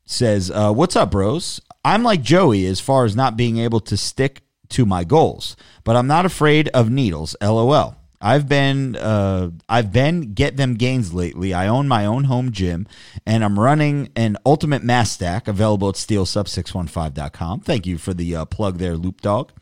Says, 0.07 0.51
uh, 0.51 0.73
"What's 0.73 0.97
up, 0.97 1.11
bros? 1.11 1.61
I'm 1.85 2.03
like 2.03 2.23
Joey 2.23 2.67
as 2.67 2.81
far 2.81 3.05
as 3.05 3.15
not 3.15 3.37
being 3.37 3.59
able 3.59 3.81
to 3.81 3.97
stick 3.97 4.43
to 4.71 4.87
my 4.87 5.05
goals, 5.05 5.57
but 5.85 5.97
I'm 5.97 6.07
not 6.07 6.27
afraid 6.27 6.69
of 6.69 6.91
needles. 6.91 7.37
LOL. 7.41 7.97
I've 8.21 8.49
been 8.49 8.97
uh, 8.97 9.51
I've 9.69 9.93
been 9.93 10.33
get 10.33 10.57
them 10.57 10.75
gains 10.75 11.13
lately. 11.13 11.53
I 11.53 11.69
own 11.69 11.89
my 11.89 12.07
own 12.07 12.25
home 12.25 12.53
gym, 12.53 12.87
and 13.27 13.45
I'm 13.45 13.61
running 13.61 14.09
an 14.17 14.39
Ultimate 14.47 14.83
Mass 14.83 15.11
Stack 15.11 15.47
available 15.47 15.91
at 15.91 15.97
SteelSub615.com. 15.97 17.61
Thank 17.61 17.87
you 17.87 17.99
for 17.99 18.15
the 18.15 18.35
uh, 18.35 18.45
plug 18.47 18.79
there, 18.79 18.97
Loop 18.97 19.21
Dog. 19.21 19.53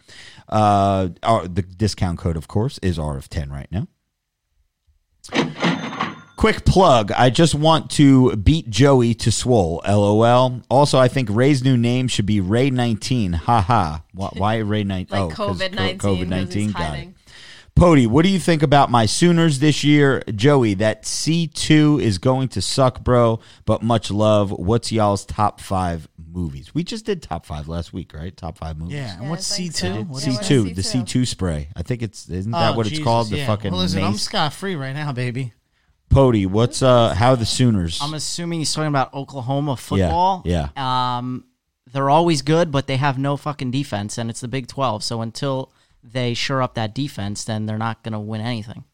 Uh, 0.48 1.09
our, 1.24 1.48
the 1.48 1.62
discount 1.62 2.20
code, 2.20 2.36
of 2.36 2.47
course, 2.47 2.78
is 2.82 2.98
RF10 2.98 3.51
right 3.51 3.69
now. 3.73 3.89
Quick 6.43 6.64
plug. 6.64 7.12
I 7.12 7.31
just 7.31 7.55
want 7.55 7.89
to 7.93 8.35
beat 8.35 8.69
Joey 8.69 9.14
to 9.14 9.31
swole. 9.31 9.81
LOL. 9.86 10.60
Also, 10.69 10.98
I 10.98 11.06
think 11.06 11.28
Ray's 11.31 11.62
new 11.62 11.77
name 11.77 12.09
should 12.09 12.27
be 12.27 12.40
Ray 12.40 12.69
19. 12.69 13.32
Haha. 13.35 13.98
Why, 14.12 14.28
why 14.36 14.56
Ray 14.56 14.82
19? 14.82 15.16
Like 15.16 15.39
oh, 15.39 15.55
COVID 15.55 15.73
nineteen. 15.73 15.98
COVID 15.98 16.27
19. 16.27 16.73
Got 16.73 16.98
it. 16.98 17.09
Pody, 17.77 18.09
what 18.09 18.24
do 18.24 18.28
you 18.28 18.40
think 18.40 18.64
about 18.64 18.90
my 18.90 19.06
Sooners 19.06 19.60
this 19.60 19.85
year? 19.85 20.20
Joey, 20.35 20.74
that 20.74 21.05
C2 21.05 22.02
is 22.02 22.19
going 22.19 22.48
to 22.48 22.60
suck, 22.60 23.05
bro, 23.05 23.39
but 23.64 23.85
much 23.85 24.10
love. 24.10 24.51
What's 24.51 24.90
y'all's 24.90 25.24
top 25.24 25.60
five 25.60 26.09
movies? 26.19 26.74
We 26.74 26.82
just 26.82 27.06
did 27.06 27.23
top 27.23 27.47
five 27.47 27.69
last 27.69 27.93
week, 27.93 28.12
right? 28.14 28.36
Top 28.36 28.59
five 28.59 28.77
movies. 28.77 28.97
Yeah. 28.97 29.14
And 29.14 29.23
Yeah, 29.23 29.31
what's 29.31 29.48
C2? 29.48 29.73
so. 29.74 29.86
What 29.86 29.94
Yeah, 29.94 30.01
is 30.01 30.09
what's 30.09 30.48
that? 30.48 30.55
C2, 30.55 30.74
the 30.74 30.82
C2? 30.82 31.02
C2 31.05 31.27
spray. 31.28 31.69
I 31.77 31.82
think 31.85 32.02
it's, 32.02 32.28
isn't 32.28 32.52
oh, 32.52 32.59
that 32.59 32.73
Oh, 32.73 32.77
what 32.77 32.86
it's 32.86 32.90
Jesus, 32.90 33.05
called? 33.05 33.31
The 33.31 33.36
yeah. 33.36 33.47
fucking 33.47 33.70
Well, 33.70 33.81
listen, 33.81 34.02
I'm 34.02 34.10
mace? 34.10 34.23
scot 34.23 34.52
free 34.52 34.74
right 34.74 34.93
now, 34.93 35.12
baby. 35.12 35.52
Pody, 36.12 36.47
what's, 36.47 36.82
uh, 36.82 37.14
how 37.14 37.30
are 37.30 37.36
the 37.36 37.47
Sooners? 37.47 37.98
I'm 38.02 38.14
assuming 38.14 38.59
he's 38.59 38.72
talking 38.72 38.89
about 38.89 39.14
Oklahoma 39.14 39.76
football. 39.76 40.43
Yeah, 40.44 40.68
Um, 40.76 41.44
they're 41.93 42.10
always 42.10 42.43
good, 42.43 42.70
but 42.70 42.86
they 42.86 42.97
have 42.97 43.18
no 43.18 43.36
fucking 43.36 43.70
defense, 43.70 44.18
and 44.18 44.30
it's 44.30 44.40
the 44.40 44.48
Big 44.48 44.66
12. 44.66 45.02
So 45.02 45.22
until 45.22 45.72
they 46.02 46.34
shore 46.34 46.62
up 46.62 46.74
that 46.74 46.94
defense, 46.94 47.44
then 47.44 47.66
they're 47.66 47.78
not 47.78 48.02
going 48.02 48.12
to 48.12 48.20
win 48.20 48.40
anything. 48.40 48.84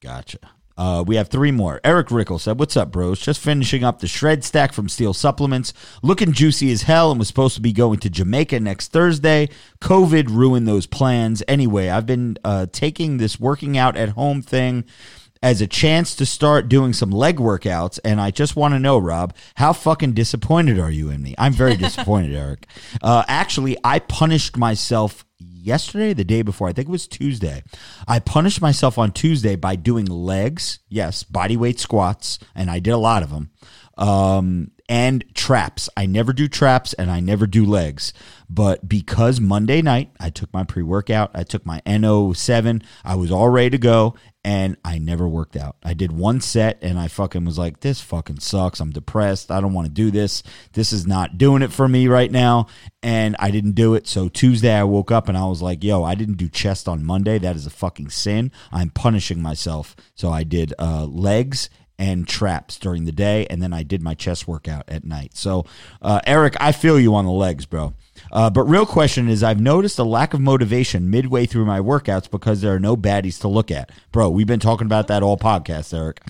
Gotcha. 0.00 0.38
Uh, 0.76 1.02
we 1.04 1.16
have 1.16 1.26
three 1.28 1.50
more. 1.50 1.80
Eric 1.82 2.12
Rickle 2.12 2.38
said, 2.38 2.60
What's 2.60 2.76
up, 2.76 2.92
bros? 2.92 3.18
Just 3.18 3.40
finishing 3.40 3.82
up 3.82 3.98
the 3.98 4.06
shred 4.06 4.44
stack 4.44 4.72
from 4.72 4.88
Steel 4.88 5.12
Supplements. 5.12 5.72
Looking 6.04 6.32
juicy 6.32 6.70
as 6.70 6.82
hell 6.82 7.10
and 7.10 7.18
was 7.18 7.26
supposed 7.26 7.56
to 7.56 7.60
be 7.60 7.72
going 7.72 7.98
to 7.98 8.08
Jamaica 8.10 8.60
next 8.60 8.92
Thursday. 8.92 9.48
COVID 9.80 10.28
ruined 10.28 10.68
those 10.68 10.86
plans. 10.86 11.42
Anyway, 11.48 11.88
I've 11.88 12.06
been 12.06 12.38
uh, 12.44 12.66
taking 12.70 13.16
this 13.16 13.40
working 13.40 13.76
out 13.76 13.96
at 13.96 14.10
home 14.10 14.40
thing 14.40 14.84
as 15.42 15.60
a 15.60 15.66
chance 15.66 16.14
to 16.16 16.26
start 16.26 16.68
doing 16.68 16.92
some 16.92 17.10
leg 17.10 17.36
workouts. 17.36 17.98
And 18.04 18.20
I 18.20 18.30
just 18.30 18.56
want 18.56 18.74
to 18.74 18.78
know, 18.78 18.98
Rob, 18.98 19.34
how 19.56 19.72
fucking 19.72 20.12
disappointed 20.12 20.78
are 20.78 20.90
you 20.90 21.10
in 21.10 21.22
me? 21.22 21.34
I'm 21.38 21.52
very 21.52 21.76
disappointed, 21.76 22.34
Eric. 22.36 22.66
Uh, 23.02 23.24
actually, 23.28 23.76
I 23.84 23.98
punished 23.98 24.56
myself 24.56 25.24
yesterday, 25.38 26.12
the 26.12 26.24
day 26.24 26.42
before. 26.42 26.68
I 26.68 26.72
think 26.72 26.88
it 26.88 26.92
was 26.92 27.06
Tuesday. 27.06 27.62
I 28.06 28.18
punished 28.18 28.60
myself 28.60 28.98
on 28.98 29.12
Tuesday 29.12 29.54
by 29.56 29.76
doing 29.76 30.06
legs, 30.06 30.80
yes, 30.88 31.22
body 31.22 31.56
weight 31.56 31.78
squats, 31.78 32.38
and 32.54 32.70
I 32.70 32.78
did 32.78 32.90
a 32.90 32.98
lot 32.98 33.22
of 33.22 33.30
them. 33.30 33.50
Um, 33.98 34.70
and 34.88 35.22
traps. 35.34 35.88
I 35.96 36.06
never 36.06 36.32
do 36.32 36.48
traps 36.48 36.94
and 36.94 37.10
I 37.10 37.20
never 37.20 37.46
do 37.46 37.64
legs. 37.64 38.14
But 38.48 38.88
because 38.88 39.38
Monday 39.38 39.82
night 39.82 40.10
I 40.18 40.30
took 40.30 40.52
my 40.52 40.64
pre 40.64 40.82
workout, 40.82 41.30
I 41.34 41.42
took 41.42 41.66
my 41.66 41.82
NO7, 41.84 42.82
I 43.04 43.14
was 43.14 43.30
all 43.30 43.50
ready 43.50 43.70
to 43.70 43.78
go, 43.78 44.14
and 44.42 44.78
I 44.82 44.98
never 44.98 45.28
worked 45.28 45.56
out. 45.56 45.76
I 45.82 45.92
did 45.92 46.10
one 46.10 46.40
set 46.40 46.78
and 46.80 46.98
I 46.98 47.08
fucking 47.08 47.44
was 47.44 47.58
like, 47.58 47.80
this 47.80 48.00
fucking 48.00 48.40
sucks. 48.40 48.80
I'm 48.80 48.90
depressed. 48.90 49.50
I 49.50 49.60
don't 49.60 49.74
want 49.74 49.88
to 49.88 49.92
do 49.92 50.10
this. 50.10 50.42
This 50.72 50.90
is 50.90 51.06
not 51.06 51.36
doing 51.36 51.60
it 51.60 51.72
for 51.72 51.86
me 51.86 52.08
right 52.08 52.30
now. 52.30 52.68
And 53.02 53.36
I 53.38 53.50
didn't 53.50 53.72
do 53.72 53.94
it. 53.94 54.06
So 54.06 54.30
Tuesday 54.30 54.72
I 54.72 54.84
woke 54.84 55.10
up 55.10 55.28
and 55.28 55.36
I 55.36 55.44
was 55.44 55.60
like, 55.60 55.84
yo, 55.84 56.02
I 56.02 56.14
didn't 56.14 56.38
do 56.38 56.48
chest 56.48 56.88
on 56.88 57.04
Monday. 57.04 57.38
That 57.38 57.56
is 57.56 57.66
a 57.66 57.70
fucking 57.70 58.08
sin. 58.08 58.50
I'm 58.72 58.88
punishing 58.88 59.42
myself. 59.42 59.94
So 60.14 60.30
I 60.30 60.44
did 60.44 60.72
uh, 60.78 61.04
legs 61.04 61.68
and 61.98 62.28
traps 62.28 62.78
during 62.78 63.04
the 63.04 63.12
day, 63.12 63.46
and 63.50 63.60
then 63.60 63.72
I 63.72 63.82
did 63.82 64.02
my 64.02 64.14
chest 64.14 64.46
workout 64.46 64.84
at 64.88 65.04
night. 65.04 65.36
So, 65.36 65.66
uh, 66.00 66.20
Eric, 66.26 66.56
I 66.60 66.72
feel 66.72 66.98
you 66.98 67.14
on 67.14 67.24
the 67.24 67.32
legs, 67.32 67.66
bro. 67.66 67.94
Uh, 68.30 68.50
but 68.50 68.62
real 68.64 68.86
question 68.86 69.28
is, 69.28 69.42
I've 69.42 69.60
noticed 69.60 69.98
a 69.98 70.04
lack 70.04 70.32
of 70.32 70.40
motivation 70.40 71.10
midway 71.10 71.46
through 71.46 71.64
my 71.64 71.80
workouts 71.80 72.30
because 72.30 72.60
there 72.60 72.74
are 72.74 72.80
no 72.80 72.96
baddies 72.96 73.40
to 73.40 73.48
look 73.48 73.70
at, 73.70 73.90
bro. 74.12 74.30
We've 74.30 74.46
been 74.46 74.60
talking 74.60 74.86
about 74.86 75.08
that 75.08 75.22
all 75.22 75.36
podcast, 75.36 75.92
Eric. 75.92 76.20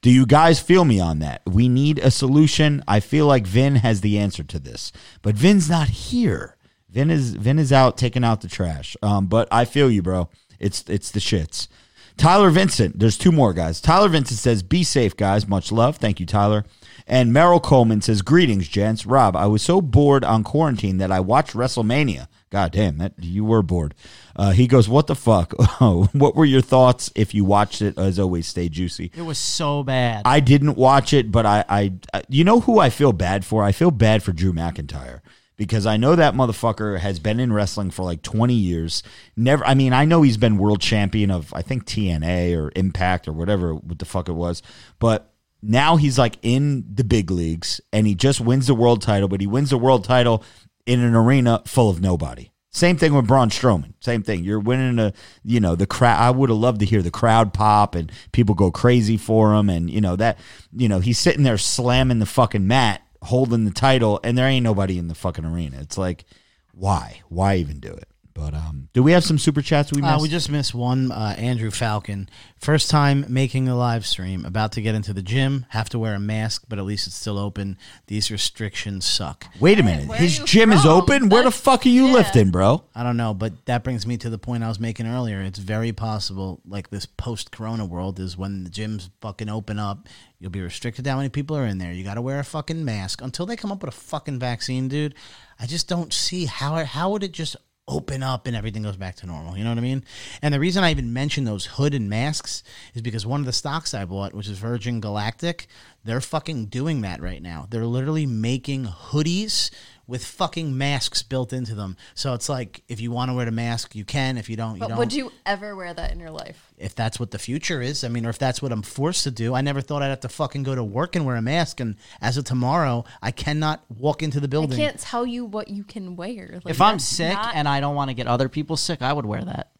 Do 0.00 0.10
you 0.10 0.26
guys 0.26 0.60
feel 0.60 0.84
me 0.84 1.00
on 1.00 1.18
that? 1.20 1.42
We 1.46 1.68
need 1.68 1.98
a 1.98 2.10
solution. 2.10 2.84
I 2.86 3.00
feel 3.00 3.26
like 3.26 3.46
Vin 3.46 3.76
has 3.76 4.02
the 4.02 4.18
answer 4.18 4.44
to 4.44 4.58
this, 4.58 4.92
but 5.22 5.34
Vin's 5.34 5.68
not 5.68 5.88
here. 5.88 6.56
Vin 6.88 7.10
is 7.10 7.34
Vin 7.34 7.58
is 7.58 7.72
out 7.72 7.98
taking 7.98 8.22
out 8.22 8.40
the 8.40 8.48
trash. 8.48 8.96
Um, 9.02 9.26
but 9.26 9.48
I 9.50 9.64
feel 9.64 9.90
you, 9.90 10.02
bro. 10.02 10.28
It's 10.60 10.84
it's 10.88 11.10
the 11.10 11.20
shits. 11.20 11.68
Tyler 12.16 12.50
Vincent, 12.50 12.98
there's 12.98 13.18
two 13.18 13.30
more 13.32 13.52
guys. 13.52 13.80
Tyler 13.80 14.08
Vincent 14.08 14.38
says, 14.40 14.62
Be 14.62 14.82
safe, 14.84 15.16
guys. 15.16 15.46
Much 15.46 15.70
love. 15.70 15.96
Thank 15.96 16.18
you, 16.18 16.26
Tyler. 16.26 16.64
And 17.06 17.32
Merrill 17.32 17.60
Coleman 17.60 18.00
says, 18.00 18.22
Greetings, 18.22 18.68
gents. 18.68 19.04
Rob, 19.06 19.36
I 19.36 19.46
was 19.46 19.62
so 19.62 19.80
bored 19.82 20.24
on 20.24 20.42
quarantine 20.42 20.96
that 20.98 21.12
I 21.12 21.20
watched 21.20 21.52
WrestleMania. 21.52 22.28
God 22.48 22.72
damn, 22.72 22.98
that 22.98 23.12
you 23.18 23.44
were 23.44 23.62
bored. 23.62 23.94
Uh, 24.34 24.52
he 24.52 24.66
goes, 24.66 24.88
What 24.88 25.08
the 25.08 25.14
fuck? 25.14 25.52
what 26.14 26.34
were 26.34 26.44
your 26.46 26.62
thoughts 26.62 27.10
if 27.14 27.34
you 27.34 27.44
watched 27.44 27.82
it? 27.82 27.98
As 27.98 28.18
always, 28.18 28.46
stay 28.48 28.68
juicy. 28.70 29.10
It 29.14 29.22
was 29.22 29.38
so 29.38 29.82
bad. 29.82 30.22
I 30.24 30.40
didn't 30.40 30.76
watch 30.76 31.12
it, 31.12 31.30
but 31.30 31.44
I, 31.44 31.64
I, 31.68 31.92
I- 32.14 32.22
you 32.28 32.44
know 32.44 32.60
who 32.60 32.78
I 32.78 32.88
feel 32.88 33.12
bad 33.12 33.44
for? 33.44 33.62
I 33.62 33.72
feel 33.72 33.90
bad 33.90 34.22
for 34.22 34.32
Drew 34.32 34.52
McIntyre 34.52 35.20
because 35.56 35.86
I 35.86 35.96
know 35.96 36.14
that 36.14 36.34
motherfucker 36.34 36.98
has 36.98 37.18
been 37.18 37.40
in 37.40 37.52
wrestling 37.52 37.90
for 37.90 38.02
like 38.02 38.22
20 38.22 38.54
years. 38.54 39.02
Never, 39.36 39.64
I 39.66 39.74
mean, 39.74 39.92
I 39.92 40.04
know 40.04 40.22
he's 40.22 40.36
been 40.36 40.58
world 40.58 40.80
champion 40.80 41.30
of, 41.30 41.52
I 41.54 41.62
think 41.62 41.86
TNA 41.86 42.56
or 42.56 42.72
Impact 42.76 43.26
or 43.28 43.32
whatever, 43.32 43.74
what 43.74 43.98
the 43.98 44.04
fuck 44.04 44.28
it 44.28 44.32
was, 44.32 44.62
but 44.98 45.32
now 45.62 45.96
he's 45.96 46.18
like 46.18 46.36
in 46.42 46.84
the 46.92 47.04
big 47.04 47.30
leagues 47.30 47.80
and 47.92 48.06
he 48.06 48.14
just 48.14 48.40
wins 48.40 48.66
the 48.66 48.74
world 48.74 49.02
title, 49.02 49.28
but 49.28 49.40
he 49.40 49.46
wins 49.46 49.70
the 49.70 49.78
world 49.78 50.04
title 50.04 50.44
in 50.84 51.00
an 51.00 51.14
arena 51.14 51.62
full 51.64 51.90
of 51.90 52.00
nobody. 52.00 52.50
Same 52.76 52.98
thing 52.98 53.14
with 53.14 53.26
Braun 53.26 53.48
Strowman. 53.48 53.94
Same 54.00 54.22
thing. 54.22 54.44
You're 54.44 54.60
winning 54.60 54.98
a, 54.98 55.14
you 55.42 55.60
know, 55.60 55.76
the 55.76 55.86
crowd. 55.86 56.20
I 56.20 56.30
would 56.30 56.50
have 56.50 56.58
loved 56.58 56.80
to 56.80 56.86
hear 56.86 57.00
the 57.00 57.10
crowd 57.10 57.54
pop 57.54 57.94
and 57.94 58.12
people 58.32 58.54
go 58.54 58.70
crazy 58.70 59.16
for 59.16 59.54
him. 59.54 59.70
And, 59.70 59.88
you 59.88 60.02
know, 60.02 60.14
that, 60.16 60.38
you 60.76 60.86
know, 60.86 61.00
he's 61.00 61.18
sitting 61.18 61.42
there 61.42 61.56
slamming 61.56 62.18
the 62.18 62.26
fucking 62.26 62.66
mat, 62.66 63.00
holding 63.22 63.64
the 63.64 63.70
title, 63.70 64.20
and 64.22 64.36
there 64.36 64.48
ain't 64.48 64.64
nobody 64.64 64.98
in 64.98 65.08
the 65.08 65.14
fucking 65.14 65.44
arena. 65.44 65.78
It's 65.80 65.98
like, 65.98 66.24
why? 66.72 67.22
Why 67.28 67.56
even 67.56 67.80
do 67.80 67.90
it? 67.90 68.08
But 68.36 68.52
um, 68.52 68.90
do 68.92 69.02
we 69.02 69.12
have 69.12 69.24
some 69.24 69.38
super 69.38 69.62
chats 69.62 69.90
we 69.92 70.02
missed? 70.02 70.14
Uh, 70.14 70.18
we 70.20 70.28
just 70.28 70.50
missed 70.50 70.74
one. 70.74 71.10
Uh, 71.10 71.34
Andrew 71.38 71.70
Falcon, 71.70 72.28
first 72.58 72.90
time 72.90 73.24
making 73.28 73.66
a 73.66 73.74
live 73.74 74.04
stream. 74.04 74.44
About 74.44 74.72
to 74.72 74.82
get 74.82 74.94
into 74.94 75.14
the 75.14 75.22
gym. 75.22 75.64
Have 75.70 75.88
to 75.88 75.98
wear 75.98 76.14
a 76.14 76.20
mask, 76.20 76.64
but 76.68 76.78
at 76.78 76.84
least 76.84 77.06
it's 77.06 77.16
still 77.16 77.38
open. 77.38 77.78
These 78.08 78.30
restrictions 78.30 79.06
suck. 79.06 79.46
Wait 79.58 79.80
a 79.80 79.82
minute. 79.82 80.06
where 80.08 80.18
His 80.18 80.36
are 80.38 80.40
you 80.42 80.46
gym 80.46 80.72
is 80.72 80.82
from? 80.82 80.90
open. 80.90 81.28
Where 81.30 81.42
the 81.44 81.48
That's- 81.50 81.60
fuck 81.62 81.86
are 81.86 81.88
you 81.88 82.08
yeah. 82.08 82.12
lifting, 82.12 82.50
bro? 82.50 82.84
I 82.94 83.02
don't 83.02 83.16
know, 83.16 83.32
but 83.32 83.64
that 83.64 83.82
brings 83.82 84.06
me 84.06 84.18
to 84.18 84.28
the 84.28 84.38
point 84.38 84.62
I 84.62 84.68
was 84.68 84.78
making 84.78 85.06
earlier. 85.06 85.40
It's 85.40 85.58
very 85.58 85.92
possible, 85.92 86.60
like 86.68 86.90
this 86.90 87.06
post-corona 87.06 87.86
world, 87.86 88.20
is 88.20 88.36
when 88.36 88.64
the 88.64 88.70
gyms 88.70 89.08
fucking 89.22 89.48
open 89.48 89.78
up. 89.78 90.08
You'll 90.38 90.50
be 90.50 90.60
restricted 90.60 91.04
to 91.06 91.10
how 91.10 91.16
many 91.16 91.30
people 91.30 91.56
are 91.56 91.64
in 91.64 91.78
there. 91.78 91.92
You 91.94 92.04
got 92.04 92.14
to 92.14 92.22
wear 92.22 92.38
a 92.38 92.44
fucking 92.44 92.84
mask 92.84 93.22
until 93.22 93.46
they 93.46 93.56
come 93.56 93.72
up 93.72 93.82
with 93.82 93.94
a 93.94 93.96
fucking 93.96 94.38
vaccine, 94.38 94.88
dude. 94.88 95.14
I 95.58 95.64
just 95.64 95.88
don't 95.88 96.12
see 96.12 96.44
how 96.44 96.84
how 96.84 97.10
would 97.12 97.22
it 97.22 97.32
just 97.32 97.56
open 97.88 98.22
up 98.22 98.46
and 98.46 98.56
everything 98.56 98.82
goes 98.82 98.96
back 98.96 99.14
to 99.16 99.26
normal. 99.26 99.56
You 99.56 99.64
know 99.64 99.70
what 99.70 99.78
I 99.78 99.82
mean? 99.82 100.04
And 100.42 100.52
the 100.52 100.60
reason 100.60 100.82
I 100.82 100.90
even 100.90 101.12
mentioned 101.12 101.46
those 101.46 101.66
hood 101.66 101.94
and 101.94 102.10
masks 102.10 102.64
is 102.94 103.02
because 103.02 103.24
one 103.24 103.40
of 103.40 103.46
the 103.46 103.52
stocks 103.52 103.94
I 103.94 104.04
bought, 104.04 104.34
which 104.34 104.48
is 104.48 104.58
Virgin 104.58 105.00
Galactic, 105.00 105.68
they're 106.04 106.20
fucking 106.20 106.66
doing 106.66 107.02
that 107.02 107.20
right 107.20 107.42
now. 107.42 107.66
They're 107.70 107.86
literally 107.86 108.26
making 108.26 108.86
hoodies 108.86 109.70
with 110.06 110.24
fucking 110.24 110.76
masks 110.78 111.22
built 111.22 111.52
into 111.52 111.74
them. 111.74 111.96
So 112.14 112.34
it's 112.34 112.48
like 112.48 112.82
if 112.88 113.00
you 113.00 113.10
want 113.10 113.30
to 113.30 113.34
wear 113.34 113.44
the 113.44 113.50
mask, 113.50 113.94
you 113.94 114.04
can. 114.04 114.38
If 114.38 114.48
you 114.48 114.56
don't, 114.56 114.74
you 114.74 114.80
But 114.80 114.88
don't. 114.90 114.98
would 114.98 115.12
you 115.12 115.32
ever 115.44 115.74
wear 115.74 115.92
that 115.92 116.12
in 116.12 116.20
your 116.20 116.30
life? 116.30 116.62
if 116.78 116.94
that's 116.94 117.18
what 117.18 117.30
the 117.30 117.38
future 117.38 117.80
is, 117.80 118.04
I 118.04 118.08
mean, 118.08 118.26
or 118.26 118.28
if 118.28 118.38
that's 118.38 118.60
what 118.60 118.70
I'm 118.70 118.82
forced 118.82 119.24
to 119.24 119.30
do, 119.30 119.54
I 119.54 119.62
never 119.62 119.80
thought 119.80 120.02
I'd 120.02 120.08
have 120.08 120.20
to 120.20 120.28
fucking 120.28 120.62
go 120.62 120.74
to 120.74 120.84
work 120.84 121.16
and 121.16 121.24
wear 121.24 121.36
a 121.36 121.40
mask. 121.42 121.80
And 121.80 121.96
as 122.20 122.36
of 122.36 122.44
tomorrow, 122.44 123.04
I 123.22 123.30
cannot 123.30 123.82
walk 123.88 124.22
into 124.22 124.40
the 124.40 124.48
building. 124.48 124.78
I 124.78 124.84
can't 124.84 125.00
tell 125.00 125.24
you 125.26 125.46
what 125.46 125.68
you 125.68 125.84
can 125.84 126.16
wear. 126.16 126.60
Like, 126.62 126.70
if 126.74 126.80
I'm 126.82 126.98
sick 126.98 127.32
not- 127.32 127.54
and 127.54 127.66
I 127.66 127.80
don't 127.80 127.94
want 127.94 128.10
to 128.10 128.14
get 128.14 128.26
other 128.26 128.50
people 128.50 128.76
sick, 128.76 129.00
I 129.00 129.12
would 129.12 129.24
wear 129.24 129.42
that. 129.42 129.70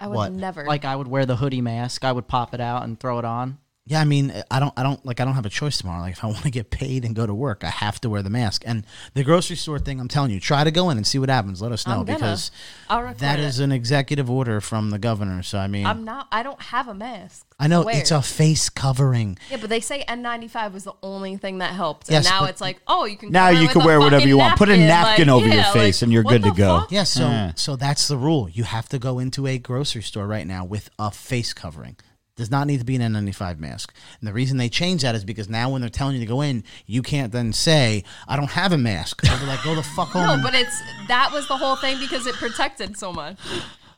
I 0.00 0.08
would 0.08 0.16
what? 0.16 0.32
never. 0.32 0.64
Like 0.64 0.84
I 0.86 0.96
would 0.96 1.08
wear 1.08 1.26
the 1.26 1.36
hoodie 1.36 1.60
mask. 1.60 2.04
I 2.04 2.12
would 2.12 2.26
pop 2.26 2.54
it 2.54 2.60
out 2.60 2.82
and 2.84 2.98
throw 2.98 3.18
it 3.18 3.24
on. 3.26 3.58
Yeah, 3.88 4.00
I 4.00 4.04
mean, 4.04 4.32
I 4.50 4.58
don't, 4.58 4.74
I 4.76 4.82
don't 4.82 5.04
like, 5.06 5.20
I 5.20 5.24
don't 5.24 5.34
have 5.34 5.46
a 5.46 5.50
choice 5.50 5.78
tomorrow. 5.78 6.00
Like, 6.00 6.14
if 6.14 6.24
I 6.24 6.26
want 6.36 6.42
to 6.42 6.50
get 6.50 6.70
paid 6.70 7.04
and 7.04 7.14
go 7.14 7.24
to 7.24 7.32
work, 7.32 7.62
I 7.62 7.70
have 7.70 8.00
to 8.00 8.10
wear 8.10 8.20
the 8.20 8.30
mask. 8.30 8.64
And 8.66 8.84
the 9.14 9.22
grocery 9.22 9.54
store 9.54 9.78
thing, 9.78 10.00
I'm 10.00 10.08
telling 10.08 10.32
you, 10.32 10.40
try 10.40 10.64
to 10.64 10.72
go 10.72 10.90
in 10.90 10.96
and 10.96 11.06
see 11.06 11.20
what 11.20 11.28
happens. 11.28 11.62
Let 11.62 11.70
us 11.70 11.86
know 11.86 12.00
I'm 12.00 12.04
gonna. 12.04 12.18
because 12.18 12.50
I'll 12.90 13.14
that 13.14 13.38
it. 13.38 13.44
is 13.44 13.60
an 13.60 13.70
executive 13.70 14.28
order 14.28 14.60
from 14.60 14.90
the 14.90 14.98
governor. 14.98 15.42
So 15.44 15.58
I 15.58 15.68
mean, 15.68 15.86
I'm 15.86 16.04
not. 16.04 16.26
I 16.32 16.42
don't 16.42 16.60
have 16.60 16.88
a 16.88 16.94
mask. 16.94 17.46
I 17.60 17.68
know 17.68 17.84
to 17.84 17.88
it's 17.90 18.10
a 18.10 18.20
face 18.22 18.68
covering. 18.68 19.38
Yeah, 19.50 19.58
but 19.60 19.70
they 19.70 19.80
say 19.80 20.04
N95 20.08 20.72
was 20.72 20.84
the 20.84 20.92
only 21.02 21.36
thing 21.36 21.58
that 21.58 21.72
helped, 21.72 22.10
Yes, 22.10 22.26
and 22.26 22.34
now 22.34 22.46
it's 22.46 22.60
like, 22.60 22.80
oh, 22.88 23.04
you 23.04 23.16
can. 23.16 23.30
Now 23.30 23.48
you 23.50 23.68
can 23.68 23.84
wear 23.84 23.98
whatever 24.00 24.26
you 24.26 24.36
want. 24.36 24.58
Put 24.58 24.68
a 24.68 24.76
napkin 24.76 25.28
Like, 25.28 25.36
over 25.36 25.46
your 25.46 25.54
yeah, 25.54 25.72
face 25.72 26.02
like, 26.02 26.06
and 26.06 26.12
you're 26.12 26.22
good 26.24 26.42
to 26.42 26.50
go. 26.50 26.80
fuck? 26.80 26.92
Yeah, 26.92 27.04
so 27.04 27.20
Yeah. 27.28 27.52
so 27.54 27.76
that's 27.76 28.08
the 28.08 28.18
rule. 28.18 28.48
You 28.48 28.64
have 28.64 28.88
to 28.90 28.98
go 28.98 29.18
into 29.20 29.46
a 29.46 29.58
grocery 29.58 30.02
store 30.02 30.26
right 30.26 30.46
now 30.46 30.64
with 30.64 30.90
a 30.98 31.10
face 31.12 31.52
covering. 31.54 31.96
Does 32.36 32.50
not 32.50 32.66
need 32.66 32.78
to 32.80 32.84
be 32.84 32.96
an 32.96 33.00
N95 33.14 33.58
mask. 33.58 33.94
And 34.20 34.28
the 34.28 34.32
reason 34.34 34.58
they 34.58 34.68
change 34.68 35.00
that 35.02 35.14
is 35.14 35.24
because 35.24 35.48
now 35.48 35.70
when 35.70 35.80
they're 35.80 35.88
telling 35.88 36.14
you 36.16 36.20
to 36.20 36.26
go 36.26 36.42
in, 36.42 36.64
you 36.84 37.00
can't 37.00 37.32
then 37.32 37.54
say, 37.54 38.04
"I 38.28 38.36
don't 38.36 38.50
have 38.50 38.72
a 38.72 38.78
mask." 38.78 39.22
They'll 39.22 39.38
be 39.38 39.46
like, 39.46 39.62
"Go 39.64 39.74
the 39.74 39.82
fuck 39.82 40.08
home." 40.08 40.26
No, 40.26 40.42
but 40.42 40.54
it's 40.54 40.78
that 41.08 41.30
was 41.32 41.48
the 41.48 41.56
whole 41.56 41.76
thing 41.76 41.98
because 41.98 42.26
it 42.26 42.34
protected 42.34 42.98
so 42.98 43.10
much. 43.12 43.38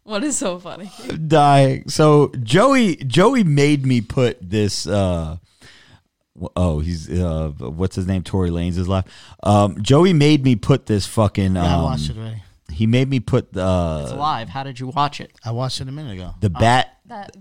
What 0.05 0.23
is 0.23 0.37
so 0.39 0.59
funny? 0.61 0.91
dying. 1.27 1.89
So 1.89 2.31
Joey 2.43 2.97
Joey 2.97 3.43
made 3.45 3.85
me 3.85 4.01
put 4.01 4.39
this 4.41 4.87
uh 4.87 5.37
oh 6.57 6.79
he's 6.79 7.11
uh 7.11 7.49
what's 7.59 7.97
his 7.97 8.07
name 8.07 8.23
Tory 8.23 8.51
Lanez 8.51 8.79
is 8.79 8.89
laugh. 8.89 9.05
Um 9.43 9.83
Joey 9.83 10.13
made 10.13 10.45
me 10.45 10.55
put 10.55 10.87
this 10.87 11.07
fucking 11.07 11.57
um 11.57 11.65
Yeah, 11.65 11.79
I 11.79 11.83
watched 11.83 12.11
it 12.11 12.17
already. 12.17 12.43
he 12.71 12.87
made 12.87 13.11
me 13.11 13.19
put 13.21 13.49
It's 13.51 13.59
uh 13.59 14.15
live. 14.17 14.49
How 14.49 14.63
did 14.63 14.79
you 14.79 14.87
watch 14.89 15.21
it? 15.21 15.33
I 15.45 15.51
watched 15.51 15.81
it 15.81 15.89
a 15.89 15.93
minute 15.93 16.13
ago. 16.15 16.35
the 16.41 16.51
bat 16.51 16.99
That 17.07 17.37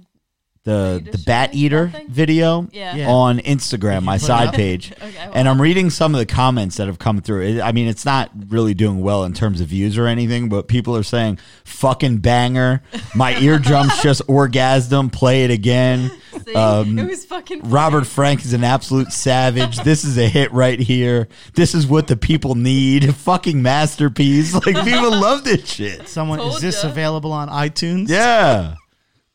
the 0.68 1.02
the 1.12 1.18
bat 1.26 1.52
eater 1.54 1.86
that 1.88 1.98
thing? 1.98 2.08
video 2.10 2.68
Yeah. 2.72 2.96
Yeah. 2.96 3.10
on 3.10 3.40
Instagram, 3.40 4.04
my 4.04 4.18
side 4.18 4.54
page. 4.54 4.92
Okay, 5.02 5.14
well- 5.18 5.32
and 5.34 5.48
I'm 5.48 5.62
reading 5.62 5.90
some 5.90 6.14
of 6.14 6.20
the 6.20 6.26
comments 6.26 6.76
that 6.78 6.88
have 6.88 7.00
come 7.00 7.22
through. 7.22 7.62
I 7.62 7.72
mean, 7.72 7.88
it's 7.88 8.04
not 8.06 8.30
really 8.50 8.74
doing 8.74 9.02
well 9.02 9.24
in 9.24 9.34
terms 9.34 9.62
of 9.62 9.68
views 9.68 9.98
or 9.98 10.06
anything, 10.08 10.50
but 10.50 10.68
people 10.68 10.96
are 10.98 11.04
saying 11.04 11.40
fucking 11.64 12.18
banger. 12.18 12.82
My 13.16 13.38
eardrums 13.40 14.02
just 14.02 14.22
orgasm. 14.28 15.10
Play 15.10 15.46
it 15.46 15.52
again. 15.52 16.12
see, 16.46 16.54
Um, 16.54 17.00
it 17.00 17.08
was 17.08 17.24
fucking 17.26 17.62
funny. 17.62 17.74
Robert 17.74 18.06
Frank 18.06 18.44
is 18.44 18.54
an 18.54 18.64
absolute 18.66 19.12
savage. 19.14 19.78
This 19.80 20.04
is 20.04 20.18
a 20.18 20.28
hit 20.28 20.52
right 20.52 20.80
here. 20.80 21.28
This 21.54 21.74
is 21.74 21.88
what 21.88 22.08
the 22.08 22.18
people 22.18 22.56
need. 22.56 23.16
Fucking 23.16 23.62
masterpiece. 23.62 24.54
Like 24.54 24.84
people 24.84 25.12
love 25.12 25.44
this 25.46 25.66
shit. 25.70 26.08
Someone 26.10 26.40
is 26.42 26.60
this 26.60 26.84
ya. 26.84 26.90
available 26.90 27.32
on 27.32 27.48
iTunes? 27.50 28.10
Yeah. 28.10 28.76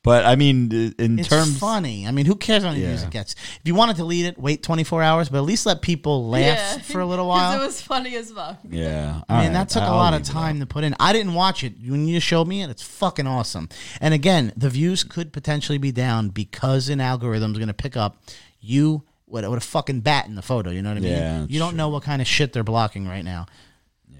But 0.04 0.26
I 0.26 0.34
mean, 0.34 0.72
in 0.72 0.92
terms 0.96 1.20
It's 1.20 1.28
terms, 1.28 1.58
funny. 1.60 2.08
I 2.08 2.10
mean, 2.10 2.26
who 2.26 2.34
cares 2.34 2.64
how 2.64 2.70
many 2.70 2.80
views 2.84 3.04
it 3.04 3.10
gets? 3.10 3.34
If 3.34 3.60
you 3.62 3.76
want 3.76 3.92
to 3.92 3.96
delete 3.96 4.24
it, 4.26 4.36
wait 4.36 4.62
24 4.64 5.00
hours, 5.00 5.28
but 5.28 5.38
at 5.38 5.44
least 5.44 5.64
let 5.64 5.80
people 5.80 6.28
laugh 6.28 6.42
Yeah. 6.42 6.78
for 6.82 7.00
a 7.00 7.06
little 7.06 7.28
while. 7.28 7.60
it 7.60 7.64
was 7.64 7.80
funny 7.80 8.16
as 8.16 8.32
fuck. 8.32 8.58
yeah, 8.68 9.20
I 9.28 9.38
mean, 9.42 9.48
all 9.48 9.52
that 9.54 9.68
took 9.68 9.82
a 9.82 9.86
I'll 9.86 9.92
lot 9.96 10.12
of 10.14 10.24
time 10.24 10.56
out. 10.56 10.60
to 10.60 10.66
put 10.66 10.82
in. 10.82 10.96
I 10.98 11.12
didn't 11.12 11.34
watch 11.34 11.62
it. 11.62 11.74
When 11.86 12.08
you 12.08 12.18
showed 12.18 12.48
me 12.48 12.62
it, 12.62 12.70
it's 12.70 12.82
fucking 12.82 13.28
awesome. 13.28 13.68
And 14.00 14.12
again, 14.12 14.52
the 14.56 14.68
views 14.70 15.04
could 15.04 15.32
potentially 15.32 15.78
be 15.78 15.92
down 15.92 16.30
because 16.30 16.88
an 16.88 17.00
algorithm's 17.00 17.58
going 17.58 17.68
to 17.68 17.72
pick 17.74 17.96
up 17.96 18.20
you 18.60 19.04
with, 19.28 19.46
with 19.46 19.58
a 19.58 19.64
fucking 19.64 20.00
bat 20.00 20.26
in 20.26 20.34
the 20.34 20.42
photo. 20.42 20.70
You 20.70 20.82
know 20.82 20.90
what 20.90 20.98
I 20.98 21.00
mean? 21.00 21.12
Yeah, 21.12 21.46
you 21.48 21.60
don't 21.60 21.76
know 21.76 21.90
what 21.90 22.02
kind 22.02 22.20
of 22.20 22.26
shit 22.26 22.52
they're 22.52 22.64
blocking 22.64 23.06
right 23.06 23.24
now. 23.24 23.46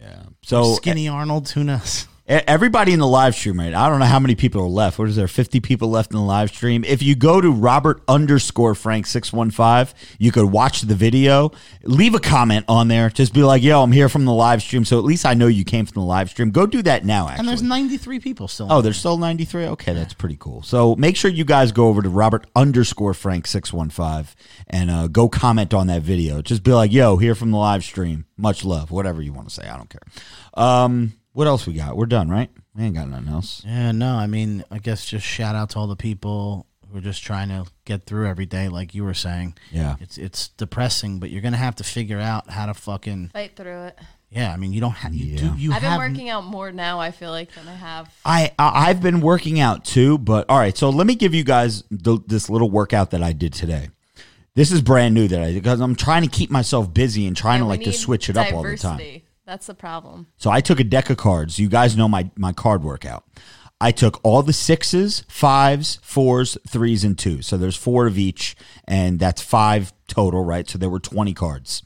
Yeah. 0.01 0.23
So 0.43 0.75
Skinny 0.75 1.09
Arnold, 1.09 1.49
who 1.51 1.65
knows? 1.65 2.07
Everybody 2.33 2.95
in 2.95 2.99
the 2.99 3.07
live 3.07 3.35
stream, 3.35 3.61
right? 3.61 3.75
I 3.75 3.91
don't 3.91 3.99
know 3.99 4.07
how 4.07 4.19
many 4.19 4.35
people 4.35 4.63
are 4.63 4.67
left. 4.67 4.99
What 4.99 5.07
is 5.07 5.17
there? 5.17 5.29
50 5.29 5.61
people 5.61 5.91
left 5.91 6.13
in 6.13 6.17
the 6.17 6.25
live 6.25 6.49
stream. 6.49 6.83
If 6.83 7.03
you 7.03 7.15
go 7.15 7.43
to 7.43 7.51
Robert 7.51 8.03
underscore 8.09 8.75
Frank 8.75 9.05
615, 9.05 9.95
you 10.19 10.33
could 10.33 10.47
watch 10.47 10.81
the 10.81 10.95
video. 10.95 11.53
Leave 11.83 12.15
a 12.15 12.19
comment 12.19 12.65
on 12.69 12.89
there. 12.89 13.11
Just 13.11 13.35
be 13.35 13.43
like, 13.43 13.63
yo, 13.63 13.83
I'm 13.83 13.93
here 13.93 14.09
from 14.09 14.25
the 14.25 14.33
live 14.33 14.63
stream. 14.63 14.87
So 14.87 14.99
at 14.99 15.05
least 15.05 15.27
I 15.27 15.35
know 15.35 15.47
you 15.47 15.63
came 15.63 15.85
from 15.85 16.01
the 16.01 16.07
live 16.07 16.31
stream. 16.31 16.53
Go 16.53 16.65
do 16.65 16.81
that 16.85 17.05
now, 17.05 17.29
actually. 17.29 17.41
And 17.41 17.49
there's 17.49 17.63
93 17.63 18.21
people 18.21 18.49
still. 18.49 18.69
Oh, 18.73 18.81
there's 18.81 18.97
still 18.97 19.19
93? 19.19 19.67
Okay, 19.67 19.93
that's 19.93 20.15
pretty 20.15 20.39
cool. 20.41 20.63
So 20.63 20.97
make 20.97 21.17
sure 21.17 21.31
you 21.31 21.45
guys 21.45 21.71
go 21.71 21.89
over 21.89 22.01
to 22.01 22.09
Robert 22.09 22.47
underscore 22.57 23.13
Frank 23.13 23.47
615 23.47 24.35
and 24.69 24.91
uh, 24.91 25.07
go 25.09 25.29
comment 25.29 25.75
on 25.75 25.87
that 25.89 26.01
video. 26.01 26.41
Just 26.41 26.63
be 26.63 26.73
like, 26.73 26.93
yo, 26.93 27.19
here 27.19 27.35
from 27.35 27.51
the 27.51 27.59
live 27.59 27.85
stream. 27.85 28.25
Much 28.39 28.65
love. 28.65 28.91
Whatever 28.91 29.21
you 29.21 29.35
want 29.35 29.51
to 29.51 29.55
say. 29.55 29.69
I 29.69 29.77
don't 29.77 29.91
care. 29.91 30.01
Um, 30.55 31.13
what 31.33 31.47
else 31.47 31.67
we 31.67 31.75
got? 31.75 31.97
We're 31.97 32.07
done, 32.07 32.29
right? 32.29 32.51
We 32.75 32.85
ain't 32.85 32.95
got 32.95 33.09
nothing 33.09 33.29
else. 33.29 33.63
Yeah, 33.67 33.93
no, 33.93 34.15
I 34.15 34.27
mean, 34.27 34.65
I 34.71 34.79
guess 34.79 35.05
just 35.07 35.27
shout 35.27 35.55
out 35.55 35.71
to 35.71 35.79
all 35.79 35.87
the 35.87 35.97
people 35.97 36.67
who 36.91 36.99
are 36.99 37.03
just 37.03 37.23
trying 37.23 37.49
to 37.49 37.67
get 37.85 38.05
through 38.07 38.27
every 38.29 38.47
day, 38.47 38.69
like 38.69 38.95
you 38.95 39.05
were 39.05 39.15
saying. 39.15 39.57
Yeah. 39.71 39.97
It's 40.01 40.19
it's 40.19 40.49
depressing, 40.49 41.19
but 41.21 41.31
you're 41.31 41.43
gonna 41.43 41.57
have 41.57 41.77
to 41.77 41.85
figure 41.85 42.19
out 42.19 42.51
how 42.51 42.67
to 42.67 42.75
fucking 42.75 43.31
Fight 43.33 43.57
through 43.57 43.85
it. 43.85 43.99
yeah. 44.31 44.53
I 44.53 44.57
mean, 44.57 44.73
you 44.75 44.81
don't 44.81 44.91
have 44.93 45.15
you 45.15 45.25
Yeah. 45.35 45.39
do 45.41 45.55
you 45.59 45.73
I've 45.73 45.81
been 45.83 45.97
working 45.99 46.29
out 46.31 46.45
more 46.45 46.71
now. 46.73 47.01
I 47.01 47.11
feel 47.11 47.31
like 47.31 47.55
than 47.55 47.67
I 47.69 47.75
have. 47.75 48.11
I 48.25 48.53
I- 48.59 48.89
I've 48.91 49.01
been 49.03 49.21
working 49.23 49.59
out 49.61 49.85
too, 49.87 50.19
but 50.19 50.45
all 50.51 50.59
right. 50.59 50.77
So 50.77 50.91
let 50.91 51.07
me 51.07 51.15
give 51.15 51.33
you 51.35 51.45
guys 51.45 51.83
th- 52.05 52.21
this 52.27 52.51
little 52.51 52.71
workout 52.71 53.11
that 53.13 53.23
I 53.23 53.33
did 53.33 53.53
today. 53.55 53.89
This 54.55 54.71
is 54.71 54.83
brand 54.83 55.15
new 55.15 55.29
that 55.29 55.43
I 55.43 55.53
because 55.55 55.81
I'm 55.81 55.95
trying 55.97 56.23
to 56.23 56.29
keep 56.29 56.51
myself 56.51 56.93
busy 56.93 57.27
and 57.27 57.35
trying 57.35 57.61
Yeah, 57.61 57.65
to 57.65 57.69
like 57.69 57.83
to 57.85 57.93
switch 57.93 58.29
it 58.29 58.37
up 58.37 58.53
all 58.53 58.63
the 58.63 58.77
time. 58.77 59.01
That's 59.45 59.67
the 59.67 59.75
problem. 59.75 60.29
So 60.37 60.51
I 60.51 60.61
took 60.61 60.79
a 60.79 60.85
deck 60.85 61.11
of 61.11 61.17
cards. 61.17 61.59
You 61.59 61.69
guys 61.69 61.97
know 61.97 62.09
my 62.09 62.31
my 62.37 62.53
card 62.53 62.83
workout. 62.83 63.25
I 63.81 63.91
took 63.91 64.21
all 64.23 64.45
the 64.45 64.53
sixes, 64.53 65.25
fives, 65.29 65.99
fours, 66.03 66.57
threes, 66.69 67.03
and 67.03 67.19
twos. 67.19 67.49
So 67.49 67.57
there's 67.57 67.77
four 67.77 68.07
of 68.07 68.17
each, 68.17 68.55
and 68.87 69.19
that's 69.19 69.43
five 69.43 69.93
total, 70.07 70.45
right? 70.45 70.71
So 70.71 70.79
there 70.79 70.89
were 70.89 71.01
20 71.01 71.35
cards. 71.35 71.83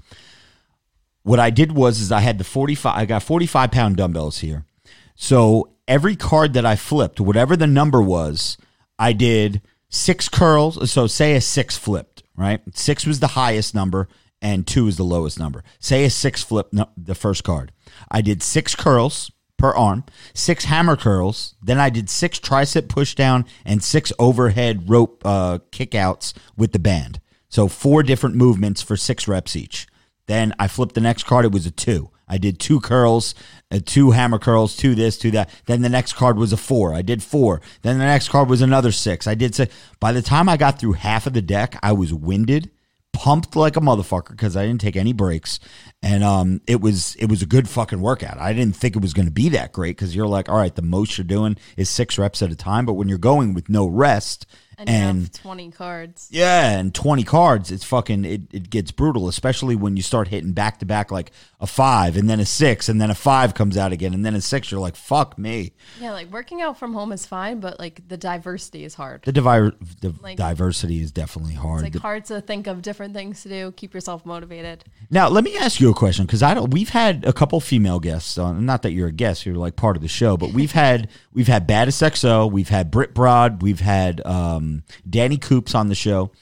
What 1.22 1.40
I 1.40 1.48
did 1.48 1.72
was 1.72 1.98
is 1.98 2.12
I 2.12 2.20
had 2.20 2.36
the 2.36 2.44
45 2.44 2.94
I 2.94 3.06
got 3.06 3.22
45 3.22 3.70
pound 3.70 3.96
dumbbells 3.96 4.40
here. 4.40 4.66
So 5.14 5.72
every 5.88 6.16
card 6.16 6.52
that 6.52 6.66
I 6.66 6.76
flipped, 6.76 7.18
whatever 7.18 7.56
the 7.56 7.66
number 7.66 8.02
was, 8.02 8.58
I 8.98 9.14
did 9.14 9.62
six 9.88 10.28
curls. 10.28 10.90
So 10.90 11.06
say 11.06 11.34
a 11.34 11.40
six 11.40 11.78
flipped, 11.78 12.22
right? 12.36 12.60
Six 12.74 13.06
was 13.06 13.20
the 13.20 13.28
highest 13.28 13.74
number 13.74 14.08
and 14.42 14.66
two 14.66 14.86
is 14.86 14.96
the 14.96 15.04
lowest 15.04 15.38
number. 15.38 15.64
Say 15.78 16.04
a 16.04 16.10
six 16.10 16.42
flip 16.42 16.68
no, 16.72 16.88
the 16.96 17.14
first 17.14 17.44
card. 17.44 17.72
I 18.10 18.20
did 18.20 18.42
six 18.42 18.74
curls 18.74 19.30
per 19.56 19.70
arm, 19.70 20.04
six 20.34 20.64
hammer 20.64 20.96
curls. 20.96 21.54
Then 21.62 21.78
I 21.78 21.90
did 21.90 22.10
six 22.10 22.38
tricep 22.38 22.88
push 22.88 23.14
down 23.14 23.46
and 23.64 23.82
six 23.82 24.12
overhead 24.18 24.88
rope 24.88 25.22
uh, 25.24 25.58
kickouts 25.72 26.34
with 26.56 26.72
the 26.72 26.78
band. 26.78 27.20
So 27.48 27.68
four 27.68 28.02
different 28.02 28.36
movements 28.36 28.82
for 28.82 28.96
six 28.96 29.26
reps 29.26 29.56
each. 29.56 29.86
Then 30.26 30.54
I 30.58 30.68
flipped 30.68 30.94
the 30.94 31.00
next 31.00 31.24
card. 31.24 31.44
It 31.44 31.52
was 31.52 31.66
a 31.66 31.70
two. 31.70 32.10
I 32.28 32.38
did 32.38 32.58
two 32.58 32.80
curls, 32.80 33.34
uh, 33.70 33.78
two 33.84 34.10
hammer 34.10 34.40
curls, 34.40 34.76
two 34.76 34.96
this, 34.96 35.16
two 35.16 35.30
that. 35.30 35.48
Then 35.66 35.82
the 35.82 35.88
next 35.88 36.14
card 36.14 36.38
was 36.38 36.52
a 36.52 36.56
four. 36.56 36.92
I 36.92 37.02
did 37.02 37.22
four. 37.22 37.60
Then 37.82 37.98
the 37.98 38.04
next 38.04 38.30
card 38.30 38.48
was 38.48 38.60
another 38.60 38.90
six. 38.90 39.28
I 39.28 39.36
did 39.36 39.54
six. 39.54 39.72
By 40.00 40.12
the 40.12 40.22
time 40.22 40.48
I 40.48 40.56
got 40.56 40.80
through 40.80 40.94
half 40.94 41.26
of 41.26 41.34
the 41.34 41.42
deck, 41.42 41.78
I 41.82 41.92
was 41.92 42.12
winded, 42.12 42.70
pumped 43.16 43.56
like 43.56 43.76
a 43.76 43.80
motherfucker 43.80 44.30
because 44.30 44.56
I 44.56 44.66
didn't 44.66 44.82
take 44.82 44.96
any 44.96 45.12
breaks, 45.12 45.58
and 46.02 46.22
um, 46.22 46.60
it 46.66 46.80
was 46.80 47.16
it 47.16 47.28
was 47.30 47.42
a 47.42 47.46
good 47.46 47.68
fucking 47.68 48.00
workout. 48.00 48.38
I 48.38 48.52
didn't 48.52 48.76
think 48.76 48.94
it 48.94 49.02
was 49.02 49.14
going 49.14 49.26
to 49.26 49.32
be 49.32 49.48
that 49.50 49.72
great 49.72 49.96
because 49.96 50.14
you're 50.14 50.28
like, 50.28 50.48
all 50.48 50.56
right, 50.56 50.74
the 50.74 50.82
most 50.82 51.16
you're 51.16 51.24
doing 51.24 51.56
is 51.76 51.88
six 51.88 52.18
reps 52.18 52.42
at 52.42 52.52
a 52.52 52.56
time, 52.56 52.84
but 52.84 52.94
when 52.94 53.08
you're 53.08 53.18
going 53.18 53.54
with 53.54 53.68
no 53.68 53.86
rest 53.86 54.46
And, 54.78 55.22
you 55.22 55.28
20 55.32 55.70
cards. 55.70 56.28
yeah, 56.30 56.78
and 56.78 56.94
20 56.94 57.22
cards, 57.24 57.70
it's 57.70 57.84
fucking 57.84 58.24
it, 58.26 58.42
it 58.52 58.68
gets 58.70 58.90
brutal, 58.90 59.26
especially 59.28 59.74
when 59.74 59.96
you 59.96 60.02
start 60.02 60.28
hitting 60.28 60.52
back 60.52 60.80
to 60.80 60.86
back 60.86 61.10
like 61.10 61.32
a 61.60 61.66
five 61.66 62.16
and 62.16 62.28
then 62.28 62.40
a 62.40 62.44
six 62.44 62.88
and 62.90 63.00
then 63.00 63.10
a 63.10 63.14
five 63.14 63.54
comes 63.54 63.78
out 63.78 63.92
again 63.92 64.12
and 64.12 64.24
then 64.24 64.34
a 64.34 64.40
six, 64.40 64.70
you're 64.70 64.80
like, 64.80 64.94
fuck 64.96 65.38
me. 65.38 65.72
Yeah, 66.00 66.12
like 66.12 66.30
working 66.30 66.60
out 66.60 66.78
from 66.78 66.92
home 66.92 67.12
is 67.12 67.24
fine, 67.24 67.60
but 67.60 67.78
like 67.78 68.06
the 68.08 68.18
diversity 68.18 68.84
is 68.84 68.94
hard. 68.94 69.22
The, 69.22 69.32
divi- 69.32 69.76
the 70.02 70.14
Like- 70.22 70.36
diversity 70.36 71.00
is 71.00 71.10
definitely 71.10 71.54
hard. 71.54 71.84
It's 71.86 71.94
like 71.94 72.02
hard 72.02 72.24
to 72.26 72.40
think 72.42 72.66
of 72.66 72.82
different 72.82 73.14
things 73.14 73.42
to 73.44 73.48
do, 73.48 73.72
keep 73.72 73.94
yourself 73.94 74.26
motivated. 74.26 74.84
Now, 75.10 75.28
let 75.28 75.44
me 75.44 75.56
ask 75.56 75.80
you 75.80 75.90
a 75.90 75.94
question 75.94 76.26
because 76.26 76.42
I 76.42 76.52
don't. 76.52 76.70
We've 76.70 76.90
had 76.90 77.24
a 77.24 77.32
couple 77.32 77.60
female 77.60 78.00
guests 78.00 78.36
on. 78.36 78.66
Not 78.66 78.82
that 78.82 78.92
you're 78.92 79.08
a 79.08 79.12
guest, 79.12 79.46
you're 79.46 79.54
like 79.54 79.76
part 79.76 79.96
of 79.96 80.02
the 80.02 80.08
show, 80.08 80.36
but 80.36 80.50
we've 80.52 80.72
had 80.72 81.08
we've 81.32 81.46
had 81.48 81.66
Baddest 81.66 82.02
XO, 82.02 82.50
we've 82.50 82.68
had 82.68 82.90
Britt 82.90 83.14
Broad, 83.14 83.62
we've 83.62 83.80
had 83.80 84.20
um, 84.26 84.65
Um, 84.66 84.84
Danny 85.08 85.36
Coops 85.36 85.74
on 85.74 85.88
the 85.88 85.94
show. 85.94 86.32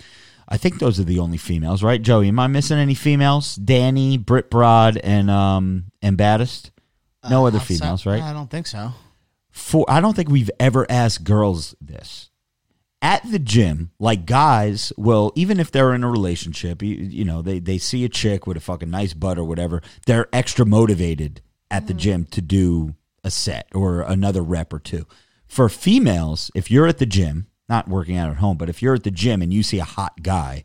I 0.48 0.56
think 0.56 0.78
those 0.78 1.00
are 1.00 1.04
the 1.04 1.20
only 1.20 1.38
females, 1.38 1.82
right, 1.82 2.00
Joey? 2.00 2.28
Am 2.28 2.38
I 2.38 2.46
missing 2.48 2.78
any 2.78 2.94
females? 2.94 3.56
Danny, 3.56 4.18
Britt 4.18 4.50
Broad, 4.50 4.96
and 4.98 5.30
um 5.30 5.86
and 6.02 6.16
Baddest. 6.16 6.70
No 7.28 7.44
uh, 7.44 7.48
other 7.48 7.58
outside- 7.58 7.78
females, 7.78 8.06
right? 8.06 8.22
I 8.22 8.32
don't 8.32 8.50
think 8.50 8.66
so. 8.66 8.92
for 9.50 9.84
I 9.88 10.00
don't 10.00 10.14
think 10.14 10.28
we've 10.28 10.50
ever 10.60 10.86
asked 10.90 11.24
girls 11.24 11.74
this. 11.80 12.30
At 13.00 13.30
the 13.30 13.38
gym, 13.38 13.90
like 13.98 14.24
guys 14.24 14.90
will, 14.96 15.30
even 15.34 15.60
if 15.60 15.70
they're 15.70 15.92
in 15.92 16.04
a 16.04 16.10
relationship, 16.10 16.82
you, 16.82 16.94
you 16.94 17.22
know, 17.22 17.42
they, 17.42 17.58
they 17.58 17.76
see 17.76 18.02
a 18.02 18.08
chick 18.08 18.46
with 18.46 18.56
a 18.56 18.60
fucking 18.60 18.88
nice 18.88 19.12
butt 19.12 19.38
or 19.38 19.44
whatever, 19.44 19.82
they're 20.06 20.26
extra 20.32 20.64
motivated 20.64 21.42
at 21.70 21.86
the 21.86 21.92
mm. 21.92 21.98
gym 21.98 22.24
to 22.26 22.40
do 22.40 22.94
a 23.22 23.30
set 23.30 23.68
or 23.74 24.00
another 24.00 24.42
rep 24.42 24.72
or 24.72 24.78
two. 24.78 25.06
For 25.46 25.68
females, 25.68 26.50
if 26.54 26.70
you're 26.70 26.86
at 26.86 26.96
the 26.96 27.04
gym, 27.04 27.46
not 27.68 27.88
working 27.88 28.16
out 28.16 28.30
at 28.30 28.36
home, 28.36 28.56
but 28.56 28.68
if 28.68 28.82
you're 28.82 28.94
at 28.94 29.04
the 29.04 29.10
gym 29.10 29.42
and 29.42 29.52
you 29.52 29.62
see 29.62 29.78
a 29.78 29.84
hot 29.84 30.22
guy, 30.22 30.64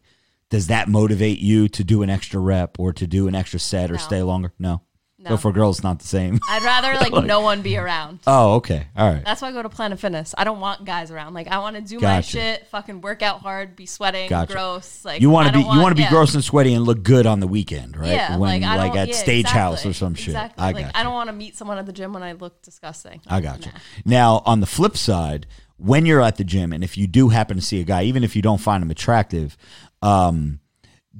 does 0.49 0.67
that 0.67 0.87
motivate 0.89 1.39
you 1.39 1.67
to 1.69 1.83
do 1.83 2.01
an 2.03 2.09
extra 2.09 2.39
rep 2.39 2.79
or 2.79 2.91
to 2.93 3.05
do 3.07 3.27
an 3.27 3.35
extra 3.35 3.59
set 3.59 3.89
or 3.89 3.95
No. 3.95 3.99
stay 3.99 4.21
longer? 4.23 4.53
No. 4.59 4.81
No. 5.21 5.31
So 5.31 5.37
for 5.37 5.51
girls, 5.51 5.79
it's 5.79 5.83
not 5.83 5.99
the 5.99 6.07
same. 6.07 6.39
I'd 6.49 6.63
rather 6.63 6.93
like 7.11 7.25
no 7.25 7.41
one 7.41 7.61
be 7.61 7.75
around. 7.77 8.19
oh, 8.25 8.53
okay. 8.55 8.87
All 8.95 9.11
right. 9.11 9.23
That's 9.25 9.41
why 9.41 9.49
I 9.49 9.51
go 9.51 9.61
to 9.61 9.67
Planet 9.67 9.99
Fitness. 9.99 10.33
I 10.37 10.45
don't 10.45 10.61
want 10.61 10.85
guys 10.85 11.11
around. 11.11 11.33
Like 11.33 11.49
I 11.49 11.57
want 11.59 11.75
to 11.75 11.81
do 11.81 11.95
my 11.97 12.01
Gotcha. 12.19 12.29
shit, 12.29 12.67
fucking 12.67 13.01
work 13.01 13.21
out 13.21 13.41
hard, 13.41 13.75
be 13.75 13.85
sweating, 13.85 14.29
Gotcha. 14.29 14.53
gross. 14.53 15.03
Like 15.03 15.21
you 15.21 15.29
want 15.29 15.47
I 15.47 15.51
to 15.51 15.57
be 15.57 15.63
don't 15.65 15.75
you 15.75 15.81
want 15.81 15.91
to 15.91 15.95
be 15.95 16.03
yeah. 16.03 16.09
gross 16.09 16.35
and 16.35 16.43
sweaty 16.43 16.73
and 16.73 16.85
look 16.85 17.03
good 17.03 17.25
on 17.25 17.41
the 17.41 17.47
weekend, 17.47 17.97
right? 17.97 18.11
Yeah, 18.11 18.37
when 18.37 18.61
like, 18.61 18.63
I 18.63 18.77
like 18.77 18.93
don't, 18.93 19.01
at 19.01 19.07
yeah, 19.09 19.15
Stagehouse 19.15 19.73
exactly, 19.85 19.91
or 19.91 19.93
some 19.93 20.15
shit. 20.15 20.27
Exactly. 20.29 20.63
I 20.63 20.71
like 20.71 20.85
got 20.85 20.95
I 20.95 20.99
you. 20.99 21.03
don't 21.03 21.13
want 21.13 21.27
to 21.27 21.33
meet 21.35 21.57
someone 21.57 21.77
at 21.77 21.85
the 21.85 21.93
gym 21.93 22.13
when 22.13 22.23
I 22.23 22.31
look 22.31 22.61
disgusting. 22.61 23.19
I 23.27 23.41
got 23.41 23.65
you. 23.65 23.73
Now 24.05 24.41
on 24.45 24.61
the 24.61 24.67
flip 24.67 24.95
side, 24.95 25.47
when 25.79 26.05
you're 26.05 26.21
at 26.21 26.35
the 26.37 26.43
gym 26.43 26.71
and 26.73 26.83
if 26.83 26.97
you 26.97 27.07
do 27.07 27.29
happen 27.29 27.57
to 27.57 27.63
see 27.63 27.79
a 27.81 27.83
guy, 27.83 28.03
even 28.03 28.23
if 28.23 28.35
you 28.35 28.41
don't 28.41 28.59
find 28.59 28.83
him 28.83 28.91
attractive, 28.91 29.57
um, 30.01 30.59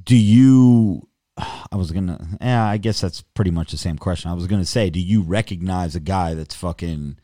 do 0.03 0.15
you? 0.15 1.07
I 1.37 1.75
was 1.77 1.91
gonna. 1.91 2.19
Yeah, 2.41 2.65
I 2.65 2.77
guess 2.77 2.99
that's 3.01 3.21
pretty 3.21 3.51
much 3.51 3.71
the 3.71 3.77
same 3.77 3.97
question. 3.97 4.29
I 4.29 4.33
was 4.33 4.47
gonna 4.47 4.65
say, 4.65 4.89
do 4.89 4.99
you 4.99 5.21
recognize 5.21 5.95
a 5.95 5.99
guy 6.01 6.33
that's 6.33 6.53
fucking 6.55 7.17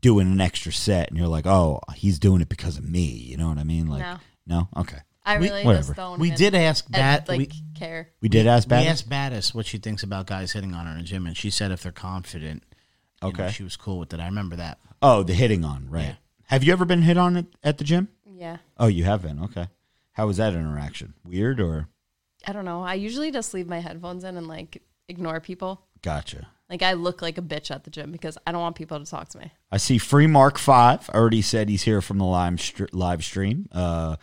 doing 0.00 0.30
an 0.32 0.40
extra 0.40 0.72
set 0.72 1.08
and 1.08 1.18
you're 1.18 1.28
like, 1.28 1.46
oh, 1.46 1.80
he's 1.94 2.18
doing 2.18 2.40
it 2.40 2.48
because 2.48 2.78
of 2.78 2.88
me? 2.88 3.04
You 3.04 3.36
know 3.36 3.48
what 3.48 3.58
I 3.58 3.64
mean? 3.64 3.86
Like, 3.86 4.00
No. 4.00 4.16
no, 4.46 4.68
okay. 4.78 4.98
I 5.26 5.38
We- 5.38 5.48
really 5.48 5.64
whatever. 5.64 5.86
just 5.88 5.96
don't. 5.96 6.18
We 6.20 6.30
did 6.30 6.54
ask 6.54 6.86
that. 6.90 7.28
like 7.28 7.38
we, 7.38 7.50
care. 7.74 8.10
We 8.20 8.28
did 8.28 8.46
ask 8.46 8.66
we 8.66 8.70
back. 8.70 8.86
asked 8.86 9.08
Baddest 9.08 9.54
what 9.54 9.64
she 9.66 9.78
thinks 9.78 10.02
about 10.02 10.26
guys 10.26 10.52
hitting 10.52 10.74
on 10.74 10.84
her 10.86 10.92
in 10.92 10.98
a 11.00 11.02
gym, 11.02 11.26
and 11.26 11.36
she 11.36 11.48
said 11.50 11.70
if 11.70 11.82
they're 11.82 11.92
confident, 11.92 12.62
you 13.22 13.28
know, 13.28 13.44
Okay. 13.44 13.50
she 13.50 13.62
was 13.62 13.76
cool 13.76 13.98
with 13.98 14.12
it. 14.12 14.20
I 14.20 14.26
remember 14.26 14.56
that. 14.56 14.78
Oh, 15.00 15.22
the 15.22 15.32
hitting 15.34 15.64
on, 15.64 15.88
right? 15.88 16.02
Yeah. 16.02 16.14
Have 16.46 16.64
you 16.64 16.72
ever 16.72 16.84
been 16.84 17.02
hit 17.02 17.16
on 17.16 17.36
at, 17.36 17.46
at 17.62 17.78
the 17.78 17.84
gym? 17.84 18.08
Yeah. 18.36 18.58
Oh, 18.76 18.86
you 18.86 19.04
have 19.04 19.22
been. 19.22 19.42
Okay. 19.44 19.68
How 20.12 20.26
was 20.26 20.36
that 20.36 20.54
interaction? 20.54 21.14
Weird 21.24 21.60
or 21.60 21.88
I 22.46 22.52
don't 22.52 22.64
know. 22.64 22.82
I 22.82 22.94
usually 22.94 23.30
just 23.30 23.54
leave 23.54 23.66
my 23.66 23.80
headphones 23.80 24.24
in 24.24 24.36
and 24.36 24.46
like 24.46 24.82
ignore 25.08 25.40
people. 25.40 25.86
gotcha? 26.02 26.48
Like 26.70 26.82
I 26.82 26.94
look 26.94 27.20
like 27.22 27.38
a 27.38 27.42
bitch 27.42 27.70
at 27.70 27.84
the 27.84 27.90
gym 27.90 28.10
because 28.10 28.38
I 28.46 28.52
don't 28.52 28.60
want 28.60 28.76
people 28.76 28.98
to 28.98 29.04
talk 29.10 29.28
to 29.30 29.38
me. 29.38 29.52
I 29.70 29.76
see 29.76 29.98
Free 29.98 30.26
Mark 30.26 30.58
Five 30.58 31.08
already 31.10 31.42
said 31.42 31.68
he's 31.68 31.82
here 31.82 32.00
from 32.00 32.18
the 32.18 32.24
live 32.24 32.58
live 32.92 33.22
stream. 33.24 33.68
Uh, 33.70 34.16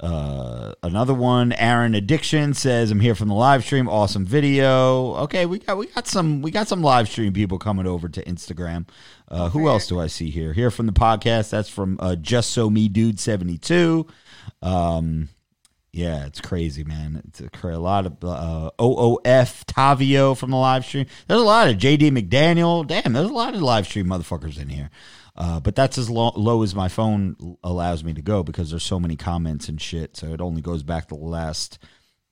Uh, 0.00 0.74
another 0.82 1.14
one, 1.14 1.52
Aaron 1.52 1.94
Addiction 1.94 2.52
says, 2.52 2.90
"I'm 2.90 3.00
here 3.00 3.14
from 3.14 3.28
the 3.28 3.34
live 3.34 3.64
stream. 3.64 3.88
Awesome 3.88 4.26
video. 4.26 5.14
Okay, 5.24 5.46
we 5.46 5.60
got 5.60 5.78
we 5.78 5.86
got 5.86 6.08
some 6.08 6.42
we 6.42 6.50
got 6.50 6.66
some 6.66 6.82
live 6.82 7.08
stream 7.08 7.32
people 7.32 7.58
coming 7.58 7.86
over 7.86 8.08
to 8.08 8.24
Instagram. 8.24 8.88
Uh, 9.28 9.48
who 9.50 9.68
else 9.68 9.86
do 9.86 10.00
I 10.00 10.08
see 10.08 10.30
here? 10.30 10.52
Here 10.52 10.70
from 10.70 10.86
the 10.86 10.92
podcast. 10.92 11.50
That's 11.50 11.68
from 11.68 11.96
uh, 12.00 12.16
Just 12.16 12.50
So 12.50 12.68
Me 12.68 12.88
Dude 12.88 13.20
72. 13.20 14.06
Um, 14.62 15.28
yeah, 15.92 16.26
it's 16.26 16.40
crazy, 16.40 16.82
man. 16.82 17.22
It's 17.28 17.40
a, 17.40 17.68
a 17.68 17.78
lot 17.78 18.04
of 18.04 18.24
uh, 18.24 18.70
OOF 18.80 19.64
Tavio 19.64 20.36
from 20.36 20.50
the 20.50 20.56
live 20.56 20.84
stream. 20.84 21.06
There's 21.28 21.40
a 21.40 21.44
lot 21.44 21.68
of 21.68 21.76
JD 21.76 22.10
McDaniel. 22.10 22.84
Damn, 22.84 23.12
there's 23.12 23.30
a 23.30 23.32
lot 23.32 23.54
of 23.54 23.62
live 23.62 23.86
stream 23.86 24.06
motherfuckers 24.06 24.60
in 24.60 24.70
here. 24.70 24.90
Uh, 25.36 25.58
but 25.60 25.74
that's 25.74 25.98
as 25.98 26.08
low, 26.08 26.32
low 26.36 26.62
as 26.62 26.74
my 26.74 26.86
phone 26.88 27.56
allows 27.64 28.04
me 28.04 28.14
to 28.14 28.22
go 28.22 28.42
because 28.44 28.70
there's 28.70 28.84
so 28.84 29.00
many 29.00 29.16
comments 29.16 29.68
and 29.68 29.80
shit. 29.80 30.16
So 30.16 30.28
it 30.32 30.40
only 30.40 30.62
goes 30.62 30.82
back 30.84 31.08
to 31.08 31.16
the 31.16 31.24
last 31.24 31.78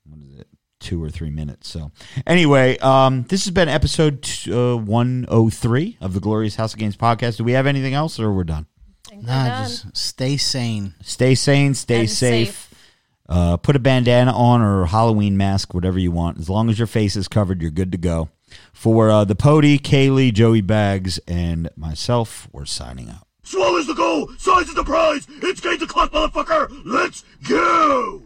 what 0.05 0.19
is 0.21 0.39
it, 0.39 0.47
two 0.79 1.03
or 1.03 1.09
three 1.09 1.29
minutes. 1.29 1.67
So 1.67 1.91
anyway, 2.25 2.77
um, 2.79 3.23
this 3.23 3.43
has 3.45 3.51
been 3.53 3.67
episode 3.69 4.21
t- 4.23 4.53
uh, 4.53 4.77
103 4.77 5.97
of 6.01 6.13
the 6.13 6.19
Glorious 6.19 6.55
House 6.55 6.73
of 6.73 6.79
Games 6.79 6.95
podcast. 6.95 7.37
Do 7.37 7.43
we 7.43 7.53
have 7.53 7.67
anything 7.67 7.93
else, 7.93 8.19
or 8.19 8.31
we're 8.33 8.43
done? 8.45 8.67
Think 9.09 9.23
Nah, 9.25 9.45
done. 9.47 9.63
just 9.69 9.97
stay 9.97 10.37
sane. 10.37 10.93
Stay 11.01 11.35
sane, 11.35 11.73
stay 11.73 12.01
And 12.01 12.09
safe. 12.09 12.69
Uh, 13.27 13.57
put 13.57 13.75
a 13.75 13.79
bandana 13.79 14.31
on 14.33 14.61
or 14.61 14.83
a 14.83 14.87
Halloween 14.87 15.37
mask, 15.37 15.73
whatever 15.73 15.97
you 15.97 16.11
want. 16.11 16.37
As 16.39 16.49
long 16.49 16.69
as 16.69 16.77
your 16.77 16.87
face 16.87 17.15
is 17.15 17.27
covered, 17.27 17.61
you're 17.61 17.71
good 17.71 17.91
to 17.93 17.97
go. 17.97 18.29
For 18.71 19.09
uh, 19.09 19.23
the 19.23 19.35
Pody, 19.35 19.79
Kaylee, 19.79 20.33
Joey 20.33 20.61
Bags, 20.61 21.19
and 21.27 21.69
myself, 21.75 22.47
we're 22.51 22.65
signing 22.65 23.09
out. 23.09 23.27
Swallows 23.43 23.87
the 23.87 23.93
goal, 23.93 24.29
size 24.37 24.69
is 24.69 24.75
the 24.75 24.83
prize. 24.83 25.27
It's 25.41 25.59
game 25.59 25.77
to 25.79 25.87
clock, 25.87 26.11
motherfucker. 26.11 26.81
Let's 26.85 27.23
go. 27.47 28.23